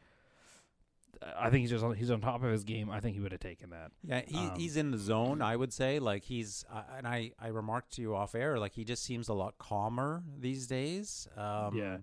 I 1.38 1.50
think 1.50 1.62
he's 1.62 1.70
just 1.70 1.84
on, 1.84 1.94
he's 1.96 2.12
on 2.12 2.22
top 2.22 2.44
of 2.44 2.52
his 2.52 2.64
game. 2.64 2.90
I 2.90 3.00
think 3.00 3.16
he 3.16 3.22
would 3.22 3.32
have 3.32 3.40
taken 3.42 3.70
that. 3.70 3.92
Yeah, 4.04 4.22
he, 4.28 4.38
Um, 4.38 4.56
he's 4.58 4.76
in 4.78 4.92
the 4.92 4.98
zone. 4.98 5.42
I 5.42 5.56
would 5.56 5.72
say, 5.72 6.00
like 6.00 6.24
he's, 6.26 6.66
uh, 6.72 6.84
and 6.98 7.08
I, 7.08 7.32
I 7.40 7.48
remarked 7.48 7.94
to 7.94 8.02
you 8.02 8.16
off 8.16 8.36
air, 8.36 8.60
like 8.60 8.74
he 8.74 8.84
just 8.84 9.04
seems 9.04 9.30
a 9.30 9.34
lot 9.34 9.58
calmer 9.58 10.24
these 10.40 10.68
days. 10.68 11.28
Um, 11.38 11.76
Yeah. 11.76 11.98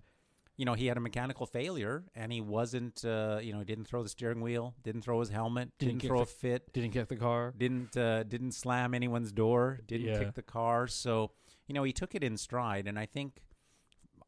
You 0.55 0.65
know, 0.65 0.73
he 0.73 0.85
had 0.85 0.97
a 0.97 0.99
mechanical 0.99 1.45
failure, 1.45 2.03
and 2.15 2.31
he 2.31 2.41
wasn't, 2.41 3.03
uh, 3.05 3.39
you 3.41 3.51
know, 3.53 3.59
he 3.59 3.65
didn't 3.65 3.85
throw 3.85 4.03
the 4.03 4.09
steering 4.09 4.41
wheel, 4.41 4.75
didn't 4.83 5.01
throw 5.01 5.19
his 5.19 5.29
helmet, 5.29 5.71
Didn't 5.79 5.97
didn't, 5.99 6.09
throw 6.09 6.17
the- 6.19 6.23
a 6.23 6.27
fit, 6.27 6.71
Didn't 6.73 6.91
kick 6.91 7.07
the 7.07 7.15
car. 7.15 7.53
didn't, 7.57 7.97
uh, 7.97 8.23
didn't 8.23 8.51
slam 8.51 8.93
anyone's 8.93 9.31
door, 9.31 9.79
didn't 9.87 10.07
Yeah. 10.07 10.19
kick 10.19 10.35
the 10.35 10.43
car. 10.43 10.87
So, 10.87 11.31
you 11.67 11.73
know, 11.73 11.83
he 11.83 11.91
took 11.93 12.13
it 12.15 12.23
in 12.23 12.37
stride, 12.37 12.87
and 12.87 12.97
I 12.99 13.05
think. 13.05 13.41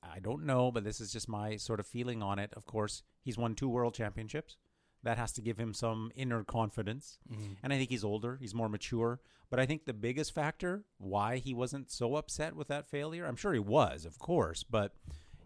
I 0.08 0.20
don't 0.20 0.46
know, 0.46 0.72
but 0.72 0.84
this 0.84 1.02
is 1.02 1.12
just 1.12 1.28
my 1.28 1.56
sort 1.58 1.80
of 1.80 1.88
feeling 1.88 2.22
on 2.22 2.38
it. 2.38 2.54
Of 2.54 2.66
course, 2.68 3.02
he's 3.24 3.40
won 3.40 3.56
two 3.56 3.68
world 3.68 3.96
championships. 3.96 4.56
That 5.02 5.18
has 5.18 5.32
to 5.34 5.42
give 5.42 5.58
him 5.60 5.74
some 5.74 6.12
inner 6.16 6.44
confidence. 6.44 7.18
Mhm. 7.28 7.58
And 7.64 7.74
I 7.74 7.78
think 7.78 7.90
he's 7.90 8.04
older, 8.04 8.38
he's 8.38 8.54
more 8.54 8.70
mature. 8.70 9.20
But 9.50 9.60
I 9.60 9.66
think 9.66 9.86
the 9.86 9.94
biggest 9.94 10.32
factor 10.32 10.86
why 11.00 11.38
he 11.38 11.56
wasn't 11.56 11.90
so 11.90 12.18
upset 12.18 12.56
with 12.56 12.68
that 12.68 12.88
failure, 12.88 13.26
I'm 13.26 13.36
sure 13.36 13.54
he 13.54 13.60
was, 13.60 14.06
of 14.06 14.20
course, 14.20 14.62
but 14.62 14.96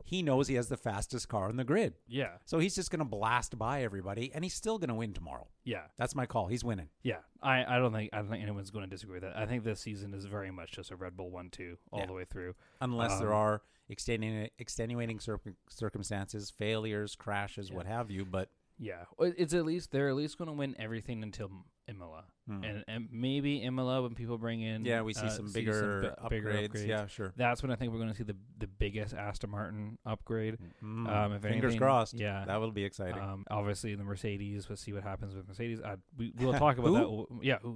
he 0.09 0.23
knows 0.23 0.47
he 0.47 0.55
has 0.55 0.69
the 0.69 0.77
fastest 0.77 1.27
car 1.29 1.49
on 1.49 1.55
the 1.57 1.63
grid. 1.63 1.93
Yeah. 2.07 2.31
So 2.45 2.57
he's 2.59 2.73
just 2.75 2.89
going 2.89 2.99
to 2.99 3.05
blast 3.05 3.57
by 3.57 3.83
everybody 3.83 4.31
and 4.33 4.43
he's 4.43 4.53
still 4.55 4.77
going 4.79 4.87
to 4.89 4.95
win 4.95 5.13
tomorrow. 5.13 5.47
Yeah. 5.63 5.83
That's 5.97 6.15
my 6.15 6.25
call. 6.25 6.47
He's 6.47 6.63
winning. 6.63 6.89
Yeah, 7.03 7.17
I, 7.43 7.63
I 7.63 7.77
don't 7.79 7.93
think 7.93 8.09
I 8.13 8.17
don't 8.17 8.29
think 8.29 8.41
anyone's 8.41 8.71
going 8.71 8.85
to 8.85 8.89
disagree 8.89 9.15
with 9.19 9.23
that. 9.23 9.37
I 9.37 9.45
think 9.45 9.63
this 9.63 9.79
season 9.79 10.13
is 10.13 10.25
very 10.25 10.49
much 10.51 10.71
just 10.71 10.89
a 10.91 10.95
Red 10.95 11.15
Bull 11.15 11.29
one 11.29 11.49
two 11.49 11.77
all 11.91 11.99
Yeah. 11.99 12.05
the 12.07 12.13
way 12.13 12.25
through. 12.25 12.55
Unless 12.81 13.19
there 13.19 13.33
Um, 13.33 13.39
are 13.39 13.61
extenuating, 13.87 14.49
extenuating 14.59 15.19
circum- 15.19 15.57
circumstances, 15.69 16.49
failures, 16.51 17.15
crashes, 17.15 17.69
Yeah. 17.69 17.75
what 17.75 17.85
have 17.85 18.09
you. 18.11 18.25
But 18.25 18.49
Yeah, 18.77 19.05
it's 19.19 19.53
at 19.53 19.65
least 19.65 19.91
they're 19.91 20.09
at 20.09 20.15
least 20.15 20.37
going 20.37 20.47
to 20.47 20.53
win 20.53 20.75
everything 20.79 21.21
until 21.23 21.51
Imola, 21.89 22.25
hmm. 22.47 22.63
and, 22.63 22.83
and 22.87 23.07
maybe 23.11 23.57
Imola 23.57 24.01
when 24.01 24.15
people 24.15 24.37
bring 24.37 24.61
in. 24.61 24.85
yeah, 24.85 25.01
we 25.01 25.13
see 25.13 25.25
uh, 25.25 25.29
some 25.29 25.51
bigger, 25.51 26.15
bi- 26.21 26.29
bigger 26.29 26.51
upgrades. 26.51 26.87
Yeah, 26.87 27.07
sure. 27.07 27.33
That's 27.35 27.61
when 27.61 27.71
I 27.71 27.75
think 27.75 27.91
we're 27.91 27.99
going 27.99 28.11
to 28.11 28.15
see 28.15 28.23
the 28.23 28.35
the 28.57 28.67
biggest 28.67 29.13
Aston 29.13 29.49
Martin 29.49 29.97
upgrade. 30.05 30.57
Mm. 30.83 31.09
Um, 31.09 31.33
if 31.33 31.41
Fingers 31.41 31.63
anything, 31.63 31.79
crossed. 31.79 32.19
Yeah, 32.19 32.45
That 32.45 32.59
will 32.59 32.71
be 32.71 32.83
exciting. 32.83 33.21
Um, 33.21 33.45
obviously 33.49 33.95
the 33.95 34.03
Mercedes. 34.03 34.69
We'll 34.69 34.77
see 34.77 34.93
what 34.93 35.03
happens 35.03 35.35
with 35.35 35.47
Mercedes. 35.47 35.81
I, 35.81 35.95
we 36.17 36.33
we'll 36.39 36.53
talk 36.53 36.77
about 36.77 36.93
that. 36.93 37.27
Yeah, 37.41 37.57
oh, 37.63 37.69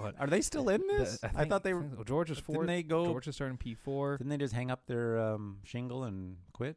what? 0.00 0.14
are 0.20 0.26
they 0.26 0.40
still 0.40 0.68
in 0.68 0.82
this? 0.86 1.18
The- 1.18 1.26
I, 1.26 1.30
think- 1.30 1.48
thought 1.50 1.64
they 1.64 1.74
were. 1.74 1.86
so. 1.96 2.04
George 2.04 2.30
is 2.30 2.40
Didn't 2.40 2.66
they 2.66 2.82
go? 2.82 3.06
George 3.06 3.28
is 3.28 3.34
starting 3.34 3.56
P 3.56 3.74
four. 3.74 4.16
Didn't 4.18 4.30
they 4.30 4.36
just 4.36 4.54
hang 4.54 4.70
up 4.70 4.86
their 4.86 5.18
um, 5.18 5.58
shingle 5.64 6.04
and 6.04 6.36
quit? 6.52 6.76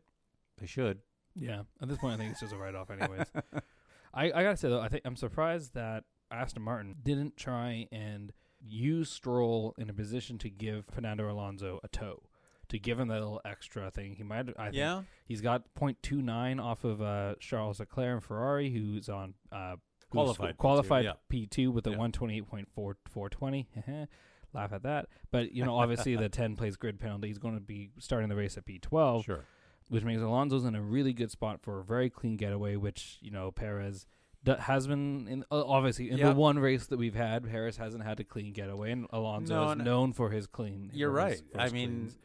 They 0.60 0.68
should. 0.68 1.00
Yeah, 1.36 1.62
at 1.82 1.88
this 1.88 1.98
point, 1.98 2.14
I 2.14 2.18
think 2.18 2.32
it's 2.32 2.42
just 2.42 2.54
a 2.54 2.58
write 2.58 2.76
off, 2.76 2.90
anyways. 2.90 3.26
I, 4.14 4.26
I 4.26 4.44
gotta 4.44 4.58
say 4.58 4.70
though, 4.70 4.82
I 4.82 4.90
think 4.90 5.04
I'm 5.06 5.16
surprised 5.16 5.74
that 5.74 6.04
Aston 6.32 6.64
Martin 6.64 6.96
didn't 7.04 7.38
try 7.38 7.88
and 7.92 8.34
use 8.60 9.10
Stroll 9.10 9.74
in 9.78 9.90
a 9.90 9.94
position 9.94 10.38
to 10.40 10.50
give 10.50 10.86
Fernando 10.86 11.32
Alonso 11.32 11.80
a 11.84 11.88
tow, 11.88 12.24
to 12.70 12.80
give 12.80 13.00
him 13.00 13.08
that 13.10 13.20
little 13.20 13.42
extra 13.46 13.90
thing. 13.92 14.16
He 14.16 14.24
might. 14.24 14.50
I 14.58 14.66
think 14.66 14.76
yeah. 14.76 15.02
he's 15.26 15.42
got 15.42 15.64
0.29 15.80 16.64
off 16.64 16.84
of 16.84 17.02
uh, 17.02 17.36
Charles 17.40 17.80
Leclerc 17.80 18.14
and 18.14 18.24
Ferrari, 18.24 18.72
who's 18.72 19.10
on 19.10 19.34
uh, 19.52 19.72
who's 19.72 19.78
Qualified 20.12 20.56
P2, 20.56 20.58
qualified. 20.58 21.06
P2 21.32 21.74
with 21.74 21.88
a 21.88 21.92
Yeah. 21.92 21.98
128.420. 21.98 24.08
Laugh 24.54 24.74
at 24.74 24.84
that, 24.84 25.08
but 25.32 25.54
you 25.54 25.64
know, 25.64 25.78
obviously 25.78 26.18
the 26.18 26.28
10 26.28 26.58
plays 26.58 26.76
grid 26.76 27.00
penalty. 27.00 27.30
He's 27.30 27.38
going 27.38 27.54
to 27.56 27.62
be 27.62 27.92
starting 28.00 28.28
the 28.28 28.36
race 28.36 28.58
at 28.58 28.66
P12 28.66 29.24
Sure. 29.24 29.46
which 29.88 30.04
means 30.04 30.22
Alonso's 30.22 30.66
in 30.66 30.76
a 30.76 30.82
really 30.82 31.14
good 31.14 31.32
spot 31.32 31.62
for 31.62 31.80
a 31.80 31.84
very 31.86 32.10
clean 32.10 32.36
getaway, 32.36 32.76
which 32.76 33.18
you 33.22 33.32
know 33.32 33.50
Perez 33.52 34.06
d- 34.44 34.56
has 34.60 34.88
been 34.88 35.28
in. 35.28 35.44
uh, 35.52 35.64
Obviously, 35.66 36.10
in 36.10 36.18
Yeah. 36.18 36.30
the 36.30 36.36
one 36.36 36.60
race 36.60 36.88
that 36.88 36.98
we've 36.98 37.16
had, 37.16 37.44
Perez 37.50 37.78
hasn't 37.78 38.04
had 38.04 38.20
a 38.20 38.24
clean 38.24 38.54
getaway, 38.54 38.92
and 38.92 39.08
Alonso 39.12 39.56
No, 39.66 39.72
is 39.72 39.78
no. 39.78 39.84
known 39.84 40.14
for 40.14 40.30
his 40.32 40.48
clean. 40.48 40.90
You're 40.94 41.12
his- 41.12 41.42
right. 41.54 41.62
I 41.62 41.70
mean, 41.70 41.90
cleans. 41.90 42.18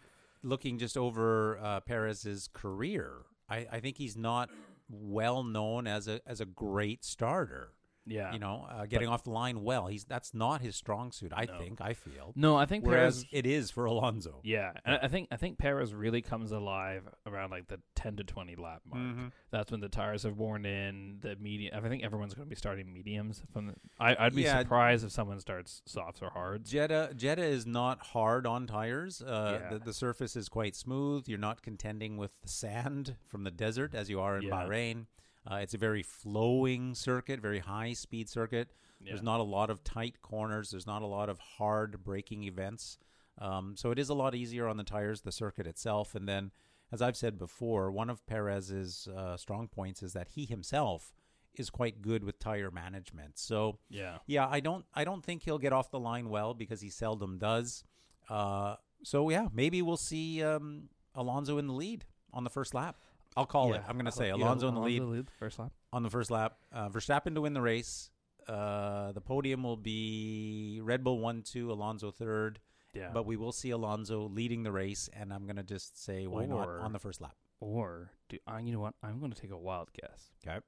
looking 0.43 0.79
just 0.79 0.97
over 0.97 1.59
uh, 1.59 1.81
Perez's 1.81 2.49
career, 2.53 3.27
I, 3.49 3.67
I 3.73 3.81
think 3.81 3.97
he's 3.99 4.17
not 4.17 4.51
well 4.89 5.43
known 5.43 5.87
as 5.87 6.07
a 6.09 6.21
as 6.27 6.41
a 6.41 6.45
great 6.47 7.05
starter. 7.05 7.73
Yeah, 8.07 8.33
You 8.33 8.39
know, 8.39 8.67
uh, 8.71 8.87
getting 8.87 9.09
off 9.09 9.25
the 9.25 9.31
line 9.31 9.63
well. 9.65 9.87
He's 9.89 10.05
that's 10.05 10.33
not 10.33 10.61
his 10.61 10.77
strong 10.77 11.11
suit. 11.13 11.33
I 11.35 11.45
No. 11.47 11.59
think. 11.59 11.81
I 11.81 11.93
feel. 11.95 12.33
no, 12.37 12.57
I 12.57 12.65
think 12.67 12.85
Whereas 12.87 13.25
Perez. 13.25 13.29
it 13.33 13.47
is 13.47 13.71
for 13.71 13.85
Alonso. 13.87 14.41
Yeah, 14.45 14.73
and 14.85 14.99
I 15.03 15.09
think 15.09 15.29
I 15.31 15.37
think 15.37 15.59
Perez 15.59 15.93
really 15.95 16.23
comes 16.23 16.53
alive 16.53 17.03
around 17.27 17.51
like 17.51 17.69
the 17.69 17.81
ten 17.95 18.17
to 18.17 18.25
twenty 18.25 18.55
lap 18.57 18.83
mark. 18.89 19.03
Mhm. 19.03 19.33
That's 19.51 19.71
when 19.71 19.81
the 19.81 19.89
tires 19.89 20.23
have 20.23 20.37
worn 20.37 20.65
in. 20.65 21.19
The 21.21 21.37
medium. 21.37 21.73
I 21.77 21.89
think 21.89 22.05
everyone's 22.05 22.35
going 22.35 22.47
to 22.47 22.51
be 22.51 22.57
starting 22.57 22.93
mediums. 22.93 23.43
From 23.53 23.67
the, 23.69 23.75
I, 23.99 24.17
I'd 24.27 24.35
be 24.35 24.43
Yeah. 24.43 24.61
surprised 24.61 25.05
if 25.05 25.13
someone 25.13 25.41
starts 25.41 25.83
softs 25.87 26.23
or 26.23 26.31
hards. 26.31 26.71
Jeddah 26.71 27.15
Jeddah 27.17 27.45
is 27.45 27.67
not 27.67 27.99
hard 28.07 28.47
on 28.47 28.67
tires. 28.67 29.21
Uh, 29.23 29.59
Yeah. 29.61 29.69
the, 29.71 29.79
the 29.87 29.93
surface 29.93 30.37
is 30.37 30.49
quite 30.49 30.77
smooth. 30.77 31.29
You're 31.29 31.39
not 31.39 31.63
contending 31.63 32.17
with 32.17 32.31
the 32.43 32.49
sand 32.49 33.17
from 33.27 33.45
the 33.45 33.51
desert 33.51 33.95
as 33.95 34.09
you 34.11 34.21
are 34.21 34.37
in 34.37 34.43
Yeah. 34.45 34.51
Bahrain. 34.51 35.07
Uh, 35.51 35.57
it's 35.57 35.75
a 35.75 35.79
very 35.79 36.03
flowing 36.03 36.95
circuit, 36.95 37.41
very 37.41 37.61
high 37.61 37.93
speed 37.93 38.29
circuit. 38.29 38.69
There's 39.01 39.23
not 39.23 39.41
a 39.41 39.45
lot 39.45 39.71
of 39.71 39.85
tight 39.85 40.21
corners. 40.23 40.71
There's 40.71 40.87
not 40.87 41.03
a 41.03 41.07
lot 41.07 41.29
of 41.29 41.39
hard 41.39 42.03
braking 42.03 42.45
events. 42.45 42.99
Um, 43.39 43.75
so 43.77 43.91
it 43.91 43.99
is 43.99 44.09
a 44.09 44.15
lot 44.15 44.35
easier 44.35 44.67
on 44.67 44.77
the 44.79 44.85
tires, 44.85 45.21
the 45.21 45.31
circuit 45.33 45.67
itself. 45.67 46.15
And 46.15 46.27
then, 46.27 46.51
as 46.91 47.03
I've 47.03 47.17
said 47.17 47.39
before, 47.39 47.93
one 47.93 48.09
of 48.11 48.27
Perez's 48.27 49.07
uh, 49.15 49.37
strong 49.37 49.69
points 49.69 50.03
is 50.03 50.15
that 50.15 50.29
he 50.29 50.47
himself 50.47 51.13
is 51.55 51.71
quite 51.71 52.03
good 52.03 52.25
with 52.25 52.39
tire 52.39 52.71
management. 52.71 53.39
So 53.39 53.79
Yeah. 53.89 54.19
yeah, 54.27 54.49
I 54.49 54.61
don't 54.61 54.85
I 54.95 55.05
don't 55.05 55.23
think 55.25 55.43
he'll 55.43 55.59
get 55.59 55.73
off 55.73 55.91
the 55.91 56.01
line 56.01 56.29
well 56.29 56.55
because 56.55 56.81
he 56.81 56.91
seldom 56.91 57.39
does. 57.39 57.85
Uh, 58.29 58.77
so 59.03 59.29
yeah, 59.31 59.49
maybe 59.53 59.83
we'll 59.83 59.97
see 59.97 60.43
um, 60.43 60.89
Alonso 61.15 61.59
in 61.59 61.67
the 61.67 61.73
lead 61.73 62.05
on 62.33 62.45
the 62.45 62.51
first 62.51 62.75
lap. 62.75 62.97
I'll 63.37 63.47
call 63.47 63.75
it. 63.75 63.83
I'm 63.87 63.95
going 63.97 64.07
to 64.07 64.11
Uh, 64.11 64.15
say 64.15 64.29
yeah, 64.29 64.35
Alonso 64.35 64.69
in 64.69 64.75
the 64.75 64.81
lead 64.81 65.03
Alonso 65.03 65.27
first 65.39 65.59
lap. 65.59 65.73
on 65.93 66.03
the 66.03 66.11
first 66.11 66.31
lap. 66.31 66.57
Uh, 66.73 66.89
Verstappen 66.89 67.35
to 67.35 67.41
win 67.43 67.53
the 67.55 67.61
race. 67.61 68.11
Uh, 68.49 69.13
the 69.13 69.21
podium 69.21 69.63
will 69.65 69.77
be 69.77 70.81
Red 70.83 71.03
Bull 71.05 71.19
one 71.19 71.43
two, 71.43 71.73
Alonso 71.73 72.11
third. 72.11 72.61
Yeah. 72.95 73.11
But 73.13 73.27
we 73.27 73.37
will 73.37 73.53
see 73.53 73.71
Alonso 73.71 74.29
leading 74.29 74.63
the 74.63 74.73
race, 74.73 75.11
and 75.13 75.33
I'm 75.33 75.45
going 75.45 75.57
to 75.57 75.63
just 75.65 76.03
say 76.03 76.27
why 76.27 76.47
not 76.47 76.69
on 76.69 76.93
the 76.93 76.99
first 76.99 77.21
lap. 77.21 77.35
Or 77.61 78.13
do 78.29 78.39
I? 78.47 78.61
You 78.61 78.73
know 78.73 78.81
what? 78.81 78.95
I'm 79.03 79.19
going 79.19 79.33
to 79.33 79.41
take 79.41 79.51
a 79.51 79.59
wild 79.59 79.91
guess. 79.93 80.31
Okay. 80.47 80.59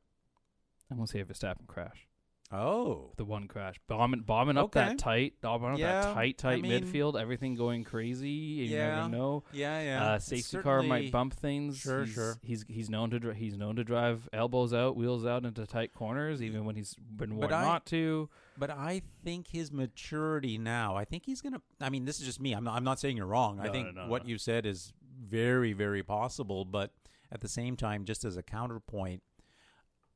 I'm 0.91 0.97
going 0.97 1.07
to 1.07 1.13
say 1.13 1.21
a 1.21 1.25
Verstappen 1.25 1.67
crash. 1.67 2.08
Oh, 2.51 3.13
The 3.19 3.27
one 3.27 3.47
crash, 3.47 3.75
bombing, 3.89 4.21
bombing 4.21 4.57
up 4.57 4.67
Okay. 4.67 4.81
that 4.81 4.99
tight, 4.99 5.35
bombing 5.43 5.73
up 5.73 5.79
Yeah, 5.79 6.01
that 6.01 6.15
tight, 6.15 6.37
I 6.47 6.55
tight 6.55 6.63
mean- 6.63 6.83
midfield. 6.83 7.21
Everything 7.21 7.55
going 7.57 7.85
crazy. 7.85 8.31
You 8.31 8.65
Yeah, 8.65 8.97
never 8.97 9.09
know. 9.11 9.45
yeah, 9.53 9.83
yeah. 9.83 10.05
Uh, 10.13 10.19
safety 10.19 10.57
car 10.59 10.83
might 10.83 11.13
bump 11.13 11.35
things. 11.35 11.77
Sure, 11.77 12.05
he's, 12.07 12.15
sure. 12.15 12.37
He's 12.43 12.65
he's 12.67 12.89
known 12.89 13.11
to 13.11 13.19
dri- 13.21 13.35
he's 13.35 13.59
known 13.59 13.77
to 13.77 13.85
drive 13.85 14.31
elbows 14.33 14.73
out, 14.73 14.97
wheels 14.97 15.27
out 15.27 15.45
into 15.45 15.67
tight 15.67 15.93
corners, 15.93 16.43
even 16.43 16.65
when 16.65 16.75
he's 16.75 16.95
been 16.95 17.37
warned 17.37 17.53
I- 17.53 17.63
not 17.65 17.85
to. 17.87 18.31
But 18.57 18.71
I 18.71 19.03
think 19.23 19.49
his 19.49 19.71
maturity 19.71 20.57
now. 20.57 20.97
I 20.97 21.05
think 21.05 21.27
he's 21.27 21.43
gonna. 21.43 21.61
I 21.83 21.91
mean, 21.91 22.07
this 22.07 22.19
is 22.19 22.25
just 22.25 22.41
me. 22.41 22.55
I'm 22.55 22.65
not. 22.65 22.77
I'm 22.77 22.85
not 22.85 22.99
saying 22.99 23.19
you're 23.19 23.27
wrong. 23.27 23.61
I 23.61 23.69
think 23.69 23.95
no, 23.95 24.05
no, 24.05 24.09
what 24.09 24.23
no. 24.25 24.31
you 24.31 24.39
said 24.39 24.65
is 24.65 24.95
very, 25.21 25.75
very 25.75 26.03
possible. 26.03 26.65
But 26.65 26.93
at 27.31 27.43
the 27.43 27.49
same 27.49 27.77
time, 27.77 28.07
just 28.07 28.25
as 28.25 28.39
a 28.39 28.43
counterpoint, 28.43 29.23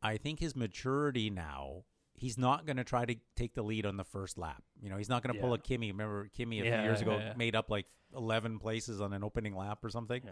I 0.02 0.16
think 0.16 0.40
his 0.40 0.56
maturity 0.56 1.28
now. 1.28 1.84
He's 2.22 2.38
not 2.38 2.66
going 2.66 2.76
to 2.76 2.84
try 2.84 3.04
to 3.04 3.16
take 3.36 3.54
the 3.54 3.62
lead 3.62 3.84
on 3.84 3.96
the 3.96 4.04
first 4.04 4.38
lap. 4.38 4.62
You 4.80 4.90
know, 4.90 4.96
he's 4.96 5.08
not 5.08 5.22
going 5.22 5.34
to 5.34 5.40
pull 5.40 5.52
a 5.54 5.58
Kimi. 5.58 5.90
Remember, 5.90 6.28
Kimi 6.32 6.60
a 6.60 6.64
Yeah, 6.64 6.76
few 6.76 6.84
years 6.90 7.00
ago 7.00 7.18
yeah, 7.18 7.26
yeah. 7.28 7.32
made 7.36 7.56
up 7.56 7.68
like 7.70 7.86
11 8.16 8.58
places 8.60 9.00
on 9.00 9.12
an 9.12 9.24
opening 9.24 9.56
lap 9.56 9.84
or 9.84 9.90
something. 9.90 10.22
Yeah. 10.24 10.30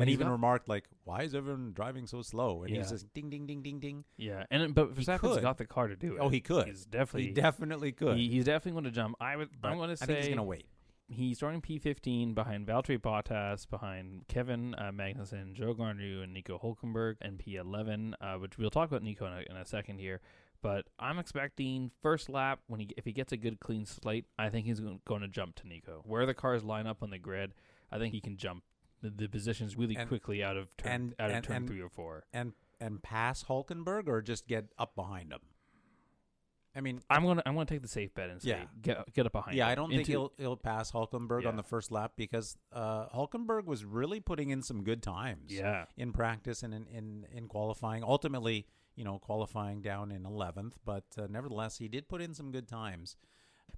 and 0.00 0.08
even 0.08 0.28
remarked 0.28 0.68
like, 0.68 0.84
"Why 1.04 1.22
is 1.22 1.34
everyone 1.34 1.72
driving 1.74 2.06
so 2.06 2.22
slow?" 2.22 2.62
And 2.62 2.70
he's 2.74 2.86
Yeah. 2.86 2.90
just 2.92 3.12
ding, 3.12 3.28
ding, 3.28 3.46
ding, 3.46 3.60
ding, 3.62 3.80
ding. 3.80 4.04
yeah, 4.16 4.44
and 4.50 4.74
but 4.74 4.94
Verstappen's 4.94 5.38
got 5.40 5.58
the 5.58 5.66
car 5.66 5.88
to 5.88 5.96
do 5.96 6.14
it. 6.14 6.18
Oh, 6.20 6.28
he 6.30 6.40
could. 6.40 6.66
He's 6.66 6.86
definitely 6.86 7.28
he 7.28 7.32
definitely 7.32 7.92
could. 7.92 8.16
he- 8.16 8.28
he's 8.28 8.44
definitely 8.44 8.72
going 8.80 8.84
to 8.84 8.90
jump. 8.92 9.16
I 9.20 9.36
would. 9.36 9.48
but 9.60 9.68
I'm 9.72 9.76
going 9.78 9.90
to 9.90 9.96
say 9.96 10.04
I 10.04 10.06
think 10.06 10.18
he's 10.20 10.28
going 10.28 10.36
to 10.38 10.42
wait. 10.44 10.66
he's 11.08 11.36
starting 11.38 11.60
P15 11.60 12.34
behind 12.34 12.66
Valtteri 12.66 12.98
Bottas, 12.98 13.68
behind 13.68 14.26
Kevin 14.28 14.74
uh, 14.76 14.92
Magnussen, 14.92 15.54
Zhou 15.54 15.74
Guanyu, 15.76 16.22
and 16.22 16.32
Nico 16.32 16.58
Hulkenberg, 16.58 17.16
and 17.20 17.38
P11, 17.38 18.14
uh, 18.20 18.34
which 18.38 18.56
we'll 18.56 18.70
talk 18.70 18.88
about 18.88 19.02
Nico 19.02 19.26
in 19.26 19.32
a, 19.32 19.40
in 19.50 19.56
a 19.56 19.64
second 19.66 19.98
here. 19.98 20.20
But 20.62 20.86
I'm 20.98 21.18
expecting 21.18 21.90
first 22.02 22.28
lap 22.30 22.60
when 22.68 22.80
he 22.80 22.88
if 22.96 23.04
he 23.04 23.12
gets 23.12 23.32
a 23.32 23.36
good 23.36 23.58
clean 23.60 23.84
slate, 23.84 24.26
I 24.38 24.48
think 24.48 24.64
he's 24.66 24.80
going 24.80 25.20
to 25.20 25.28
jump 25.28 25.56
to 25.56 25.66
Nico. 25.68 26.02
Where 26.06 26.24
the 26.24 26.34
cars 26.34 26.62
line 26.62 26.86
up 26.86 27.02
on 27.02 27.10
the 27.10 27.18
grid, 27.18 27.52
I 27.90 27.98
think 27.98 28.14
he 28.14 28.20
can 28.20 28.36
jump 28.36 28.62
the, 29.02 29.10
the 29.10 29.28
positions 29.28 29.76
really 29.76 29.96
And- 29.96 30.08
quickly 30.08 30.42
out 30.42 30.56
of 30.56 30.74
turn 30.76 30.92
and- 30.92 31.14
out 31.18 31.30
of 31.30 31.36
and- 31.36 31.44
turn 31.44 31.66
three 31.66 31.80
or 31.82 31.88
four. 31.88 32.24
and 32.32 32.52
and 32.80 33.02
pass 33.02 33.44
Hulkenberg 33.44 34.06
or 34.08 34.22
just 34.22 34.46
get 34.46 34.66
up 34.78 34.94
behind 34.96 35.32
him? 35.32 35.40
I 36.74 36.80
mean, 36.80 37.02
I'm 37.10 37.24
gonna 37.26 37.42
I'm 37.44 37.54
gonna 37.54 37.66
take 37.66 37.82
the 37.82 37.88
safe 37.88 38.14
bet 38.14 38.30
and 38.30 38.40
say 38.40 38.48
Yeah. 38.50 38.64
get 38.80 39.12
get 39.12 39.26
up 39.26 39.32
behind. 39.32 39.56
yeah, 39.58 39.66
him 39.66 39.72
I 39.72 39.74
don't 39.74 39.90
think 39.90 40.06
he'll 40.06 40.32
he'll 40.38 40.56
pass 40.56 40.90
Hulkenberg 40.90 41.42
Yeah. 41.42 41.48
on 41.50 41.56
the 41.56 41.62
first 41.62 41.90
lap 41.90 42.12
because 42.16 42.56
uh, 42.72 43.08
Hulkenberg 43.10 43.66
was 43.66 43.84
really 43.84 44.20
putting 44.20 44.48
in 44.50 44.62
some 44.62 44.82
good 44.82 45.02
times 45.02 45.52
Yeah, 45.52 45.84
in 45.98 46.12
practice 46.12 46.62
and 46.62 46.72
in, 46.72 46.86
in 46.86 47.26
in 47.30 47.46
qualifying. 47.48 48.02
Ultimately, 48.02 48.66
you 48.96 49.04
know, 49.04 49.18
qualifying 49.18 49.80
down 49.82 50.10
in 50.12 50.22
11th, 50.24 50.72
but 50.84 51.04
uh, 51.18 51.26
nevertheless, 51.30 51.78
he 51.78 51.88
did 51.88 52.08
put 52.08 52.20
in 52.20 52.34
some 52.34 52.50
good 52.52 52.68
times. 52.68 53.16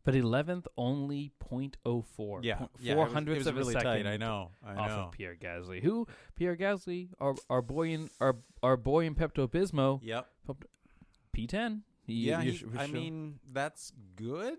but 0.05 0.15
11th 0.15 0.67
only 0.77 1.33
0.04. 1.51 2.41
Yeah, 2.43 2.57
po- 2.57 2.71
yeah, 2.81 2.95
four 2.95 3.07
hundredths 3.07 3.47
of 3.47 3.57
really 3.57 3.75
a 3.75 3.79
second. 3.81 4.05
tight. 4.05 4.07
I 4.07 4.17
know, 4.17 4.51
I 4.67 4.75
off 4.75 4.89
know. 4.89 4.97
of 5.07 5.13
Pierre 5.13 5.37
Gasly. 5.37 5.83
Who 5.83 6.07
Pierre 6.37 6.57
Gasly, 6.57 7.09
our 7.21 7.35
our 7.49 7.63
boy 7.63 7.89
in 7.91 8.11
our 8.21 8.37
our 8.63 8.77
boy 8.77 9.07
in 9.07 9.15
Pepto 9.15 9.47
Bismol, 9.49 10.01
Yep. 10.03 10.27
P10. 11.37 11.83
He- 12.07 12.13
Yeah, 12.29 12.43
he- 12.43 12.65
I 12.77 12.87
mean 12.87 13.39
that's 13.53 13.93
good. 14.17 14.59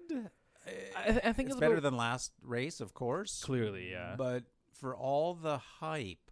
I, 0.97 1.03
th- 1.11 1.21
I 1.23 1.31
think 1.33 1.49
it's 1.49 1.55
it's, 1.55 1.59
better 1.59 1.79
than 1.79 1.95
last 1.95 2.31
race, 2.41 2.81
of 2.81 2.93
course. 2.95 3.43
clearly, 3.43 3.91
yeah. 3.91 4.15
But 4.17 4.45
for 4.73 4.95
all 4.95 5.35
the 5.35 5.57
hype 5.59 6.31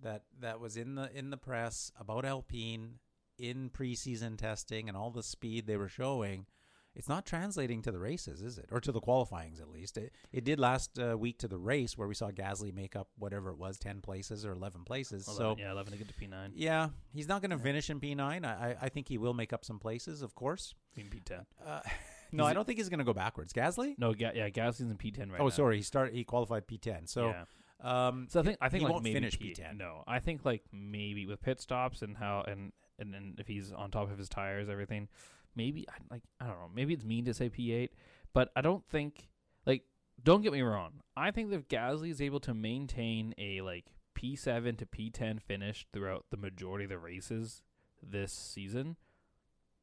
that 0.00 0.22
that 0.40 0.58
was 0.58 0.76
in 0.76 0.94
the 0.94 1.10
in 1.14 1.28
the 1.30 1.36
press 1.36 1.92
about 2.00 2.24
Alpine 2.24 2.94
in 3.38 3.70
preseason 3.70 4.36
testing 4.36 4.88
and 4.88 4.96
all 4.96 5.10
the 5.10 5.22
speed 5.22 5.66
they 5.66 5.76
were 5.76 5.88
showing, 5.88 6.46
it's 6.98 7.08
not 7.08 7.24
translating 7.24 7.80
to 7.82 7.92
the 7.92 7.98
races, 7.98 8.42
is 8.42 8.58
it? 8.58 8.66
Or 8.72 8.80
to 8.80 8.90
the 8.90 9.00
qualifyings 9.00 9.60
at 9.60 9.68
least. 9.68 9.96
It, 9.96 10.12
it 10.32 10.44
did 10.44 10.58
last 10.58 10.98
uh, 10.98 11.16
week 11.16 11.38
to 11.38 11.48
the 11.48 11.56
race 11.56 11.96
where 11.96 12.08
we 12.08 12.14
saw 12.14 12.30
Gasly 12.30 12.74
make 12.74 12.96
up 12.96 13.08
whatever 13.16 13.50
it 13.50 13.58
was, 13.58 13.78
10 13.78 14.00
places 14.00 14.44
or 14.44 14.52
11 14.52 14.82
places. 14.84 15.28
11, 15.28 15.36
so 15.36 15.56
yeah, 15.62 15.70
11 15.70 15.92
to 15.92 15.98
get 15.98 16.08
to 16.08 16.14
P9. 16.14 16.50
yeah, 16.54 16.88
he's 17.12 17.28
not 17.28 17.40
going 17.40 17.52
to 17.52 17.58
finish 17.58 17.88
in 17.88 18.00
P9. 18.00 18.44
I, 18.44 18.48
I 18.48 18.76
I 18.82 18.88
think 18.88 19.08
he 19.08 19.16
will 19.16 19.34
make 19.34 19.52
up 19.52 19.64
some 19.64 19.78
places, 19.78 20.22
of 20.22 20.34
course. 20.34 20.74
In 20.96 21.04
P10. 21.04 21.44
Uh, 21.64 21.80
no, 22.32 22.44
I 22.44 22.52
don't 22.52 22.66
think 22.66 22.78
he's 22.78 22.88
going 22.88 22.98
to 22.98 23.04
go 23.04 23.14
backwards. 23.14 23.52
Gasly? 23.52 23.94
No, 23.96 24.12
Ga- 24.12 24.32
yeah, 24.34 24.50
Gasly's 24.50 24.80
in 24.80 24.96
P10 24.96 25.18
right 25.18 25.28
oh, 25.34 25.36
now. 25.38 25.44
Oh, 25.44 25.50
sorry. 25.50 25.76
He 25.76 25.82
started. 25.82 26.14
He 26.14 26.24
qualified 26.24 26.66
P10. 26.66 27.08
So, 27.08 27.28
yeah. 27.84 28.08
um, 28.08 28.26
So 28.28 28.40
I 28.40 28.42
think 28.42 28.58
I 28.60 28.68
think 28.68 28.80
he 28.80 28.84
like 28.86 28.92
won't 28.92 29.04
maybe 29.04 29.14
finish 29.14 29.38
P- 29.38 29.54
P10. 29.54 29.78
No, 29.78 30.02
I 30.08 30.18
think 30.18 30.44
like 30.44 30.64
maybe 30.72 31.26
with 31.26 31.40
pit 31.42 31.60
stops 31.60 32.02
and 32.02 32.16
how 32.16 32.42
and 32.46 32.72
and, 32.98 33.12
then 33.12 33.34
if 33.38 33.46
he's 33.46 33.72
on 33.72 33.90
top 33.90 34.10
of 34.10 34.18
his 34.18 34.28
tires, 34.28 34.68
everything, 34.68 35.08
maybe 35.54 35.86
I 35.88 35.94
like 36.10 36.22
I 36.40 36.46
don't 36.46 36.58
know. 36.58 36.70
Maybe 36.74 36.94
it's 36.94 37.04
mean 37.04 37.24
to 37.26 37.34
say 37.34 37.48
P8, 37.48 37.90
but 38.32 38.50
I 38.56 38.60
don't 38.60 38.84
think 38.84 39.28
like 39.66 39.82
don't 40.22 40.42
get 40.42 40.52
me 40.52 40.62
wrong. 40.62 40.94
I 41.16 41.30
think 41.30 41.50
that 41.50 41.56
if 41.56 41.68
Gasly 41.68 42.10
is 42.10 42.20
able 42.20 42.40
to 42.40 42.54
maintain 42.54 43.34
a 43.38 43.60
like 43.60 43.86
P7 44.16 44.78
to 44.78 44.86
P10 44.86 45.40
finish 45.40 45.86
throughout 45.92 46.26
the 46.30 46.36
majority 46.36 46.84
of 46.84 46.90
the 46.90 46.98
races 46.98 47.62
this 48.02 48.32
season, 48.32 48.96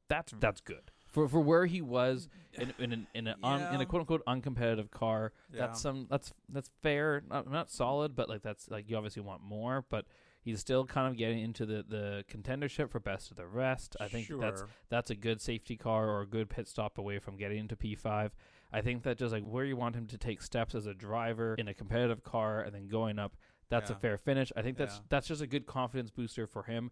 that's 0.10 0.34
mm. 0.34 0.39
that's 0.39 0.62
good. 0.62 0.91
For, 1.08 1.30
for 1.30 1.39
where 1.39 1.65
he 1.65 1.82
was 1.82 2.28
in 2.54 2.73
in 2.78 2.91
an, 2.91 3.08
in 3.15 3.28
a 3.28 3.36
un, 3.41 3.73
in 3.73 3.80
a 3.80 3.86
quote 3.86 4.01
unquote 4.01 4.25
uncompetitive 4.25 4.91
car, 4.91 5.32
Yeah. 5.54 5.62
that's 5.62 5.82
some 5.82 6.08
that's 6.10 6.34
that's 6.49 6.69
fair 6.82 7.23
not, 7.30 7.49
not 7.49 7.69
solid 7.69 8.15
but 8.15 8.28
like 8.28 8.41
that's 8.41 8.69
like 8.69 8.89
you 8.89 8.97
obviously 8.97 9.21
want 9.21 9.41
more 9.41 9.86
but 9.89 10.06
he's 10.45 10.60
still 10.62 10.86
kind 10.86 11.08
of 11.12 11.17
getting 11.17 11.39
into 11.39 11.65
the 11.65 11.84
the 11.88 12.23
contendership 12.31 12.89
for 12.89 12.99
best 13.01 13.31
of 13.31 13.36
the 13.38 13.45
rest 13.47 13.97
i 13.99 14.08
think 14.08 14.27
that's 14.39 14.62
Sure. 14.62 14.69
that's 14.89 15.10
a 15.10 15.15
good 15.15 15.41
safety 15.41 15.75
car 15.75 16.08
or 16.08 16.21
a 16.21 16.25
good 16.27 16.49
pit 16.49 16.67
stop 16.69 16.97
away 16.97 17.19
from 17.19 17.36
getting 17.36 17.58
into 17.58 17.75
p5 17.75 18.31
i 18.71 18.81
think 18.81 19.03
that 19.03 19.17
just 19.17 19.34
like 19.34 19.43
where 19.43 19.65
you 19.65 19.75
want 19.75 19.95
him 19.95 20.08
to 20.08 20.17
take 20.17 20.41
steps 20.41 20.73
as 20.75 20.86
a 20.86 20.93
driver 20.93 21.55
in 21.58 21.67
a 21.67 21.73
competitive 21.73 22.23
car 22.23 22.62
and 22.62 22.73
then 22.73 22.88
going 22.88 23.19
up 23.19 23.36
That's 23.69 23.89
a 23.89 23.95
fair 23.95 24.17
finish. 24.17 24.51
I 24.55 24.62
think 24.62 24.77
that's 24.77 24.97
Yeah. 24.97 25.01
that's 25.10 25.27
just 25.27 25.41
a 25.41 25.47
good 25.47 25.65
confidence 25.65 26.12
booster 26.12 26.45
for 26.47 26.63
him. 26.63 26.91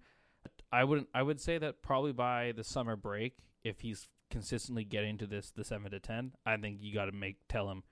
I 0.71 0.83
wouldn't. 0.83 1.07
I 1.13 1.21
would 1.21 1.39
say 1.39 1.59
that 1.59 1.81
probably 1.83 2.11
by 2.13 2.51
the 2.51 2.63
summer 2.63 2.95
break, 2.95 3.37
if 3.63 3.81
he's 3.81 4.09
consistently 4.31 4.83
getting 4.83 5.17
to 5.19 5.27
this 5.27 5.51
the 5.51 5.63
seven 5.63 5.91
to 5.91 5.99
ten, 5.99 6.33
I 6.47 6.57
think 6.57 6.79
you 6.81 6.91
got 6.91 7.05
to 7.05 7.11
make 7.11 7.37
tell 7.47 7.69
him 7.69 7.83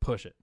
push 0.00 0.24
it. 0.24 0.34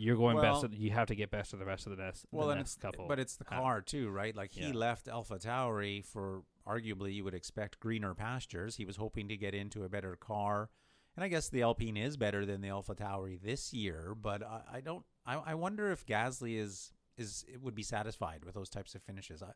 You're 0.00 0.16
going 0.16 0.36
Well- 0.36 0.54
best. 0.54 0.64
Of, 0.64 0.74
you 0.74 0.90
have 0.90 1.08
to 1.08 1.14
get 1.14 1.30
best 1.30 1.52
of 1.52 1.58
the 1.58 1.66
rest 1.66 1.86
of 1.86 1.96
the 1.96 2.02
next. 2.02 2.26
Well, 2.30 2.46
the 2.46 2.52
and 2.52 2.60
next 2.60 2.74
it's 2.74 2.82
couple. 2.82 3.06
but 3.06 3.18
it's 3.18 3.36
the 3.36 3.44
car 3.44 3.80
too, 3.82 4.10
right? 4.10 4.34
Like 4.34 4.52
he 4.52 4.68
yeah. 4.68 4.74
left 4.74 5.08
Alpha 5.08 5.38
Tauri 5.38 6.04
for 6.04 6.42
arguably 6.66 7.14
you 7.14 7.24
would 7.24 7.34
expect 7.34 7.80
greener 7.80 8.14
pastures. 8.14 8.76
He 8.76 8.84
was 8.84 8.96
hoping 8.96 9.28
to 9.28 9.36
get 9.36 9.54
into 9.54 9.84
a 9.84 9.88
better 9.88 10.16
car, 10.16 10.70
and 11.16 11.24
I 11.24 11.28
guess 11.28 11.48
the 11.48 11.62
Alpine 11.62 11.96
is 11.96 12.16
better 12.16 12.46
than 12.46 12.60
the 12.60 12.68
Alpha 12.68 12.94
Tauri 12.94 13.40
this 13.40 13.72
year. 13.72 14.14
But 14.20 14.42
I, 14.42 14.62
I 14.74 14.80
don't. 14.80 15.04
I, 15.26 15.36
I 15.36 15.54
wonder 15.54 15.90
if 15.92 16.06
Gasly 16.06 16.58
is 16.58 16.92
is 17.18 17.44
it 17.52 17.60
would 17.60 17.74
be 17.74 17.82
satisfied 17.82 18.44
with 18.44 18.54
those 18.54 18.70
types 18.70 18.94
of 18.94 19.02
finishes. 19.02 19.42
I 19.42 19.52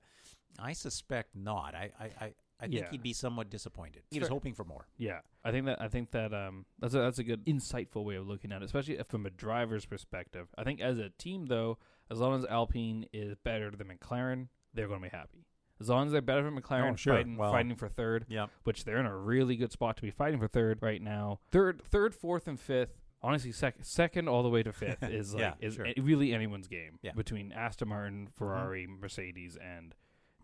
I 0.58 0.72
suspect 0.74 1.34
not. 1.34 1.74
I 1.74 1.90
I. 2.20 2.34
I 2.60 2.66
think 2.68 2.80
Yeah. 2.80 2.90
he'd 2.90 3.02
be 3.02 3.12
somewhat 3.12 3.50
disappointed. 3.50 4.02
He 4.10 4.20
was 4.20 4.28
hoping 4.28 4.54
for 4.54 4.64
more. 4.64 4.86
Yeah, 4.96 5.20
I 5.44 5.50
think 5.50 5.66
that 5.66 5.80
I 5.80 5.88
think 5.88 6.12
that 6.12 6.32
um 6.32 6.66
that's 6.78 6.94
a, 6.94 6.98
that's 6.98 7.18
a 7.18 7.24
good 7.24 7.44
insightful 7.46 8.04
way 8.04 8.14
of 8.16 8.26
looking 8.26 8.52
at 8.52 8.62
it, 8.62 8.64
especially 8.64 8.98
if 8.98 9.06
from 9.08 9.26
a 9.26 9.30
driver's 9.30 9.84
perspective. 9.86 10.48
I 10.56 10.64
think 10.64 10.80
as 10.80 10.98
a 10.98 11.10
team 11.10 11.46
though, 11.46 11.78
as 12.10 12.18
long 12.20 12.38
as 12.38 12.44
Alpine 12.46 13.06
is 13.12 13.34
better 13.44 13.70
than 13.70 13.88
McLaren, 13.88 14.48
they're 14.72 14.88
going 14.88 15.00
to 15.02 15.08
be 15.10 15.16
happy. 15.16 15.46
As 15.80 15.88
long 15.88 16.06
as 16.06 16.12
they're 16.12 16.22
better 16.22 16.44
than 16.44 16.56
McLaren, 16.60 16.92
Oh, 16.92 16.96
sure. 16.96 17.16
fighting 17.16 17.36
Well- 17.36 17.50
fighting 17.50 17.74
for 17.74 17.88
third, 17.88 18.26
Yeah. 18.28 18.46
which 18.62 18.84
they're 18.84 18.98
in 18.98 19.06
a 19.06 19.16
really 19.16 19.56
good 19.56 19.72
spot 19.72 19.96
to 19.96 20.02
be 20.02 20.10
fighting 20.12 20.38
for 20.38 20.46
third 20.46 20.78
right 20.80 21.02
now. 21.02 21.40
Third, 21.50 21.82
third, 21.82 22.14
fourth, 22.14 22.46
and 22.46 22.58
fifth. 22.60 23.00
Honestly, 23.22 23.50
sec- 23.52 23.82
second 23.84 24.28
all 24.28 24.42
the 24.44 24.50
way 24.50 24.62
to 24.62 24.72
fifth 24.72 25.02
is 25.02 25.34
like 25.34 25.40
Yeah, 25.40 25.54
is 25.58 25.74
sure. 25.74 25.86
a- 25.86 25.94
really 26.00 26.32
anyone's 26.32 26.68
game 26.68 27.00
Yeah. 27.02 27.12
between 27.14 27.50
Aston 27.52 27.88
Martin, 27.88 28.28
Ferrari, 28.28 28.86
Mercedes, 28.86 29.56
and 29.56 29.94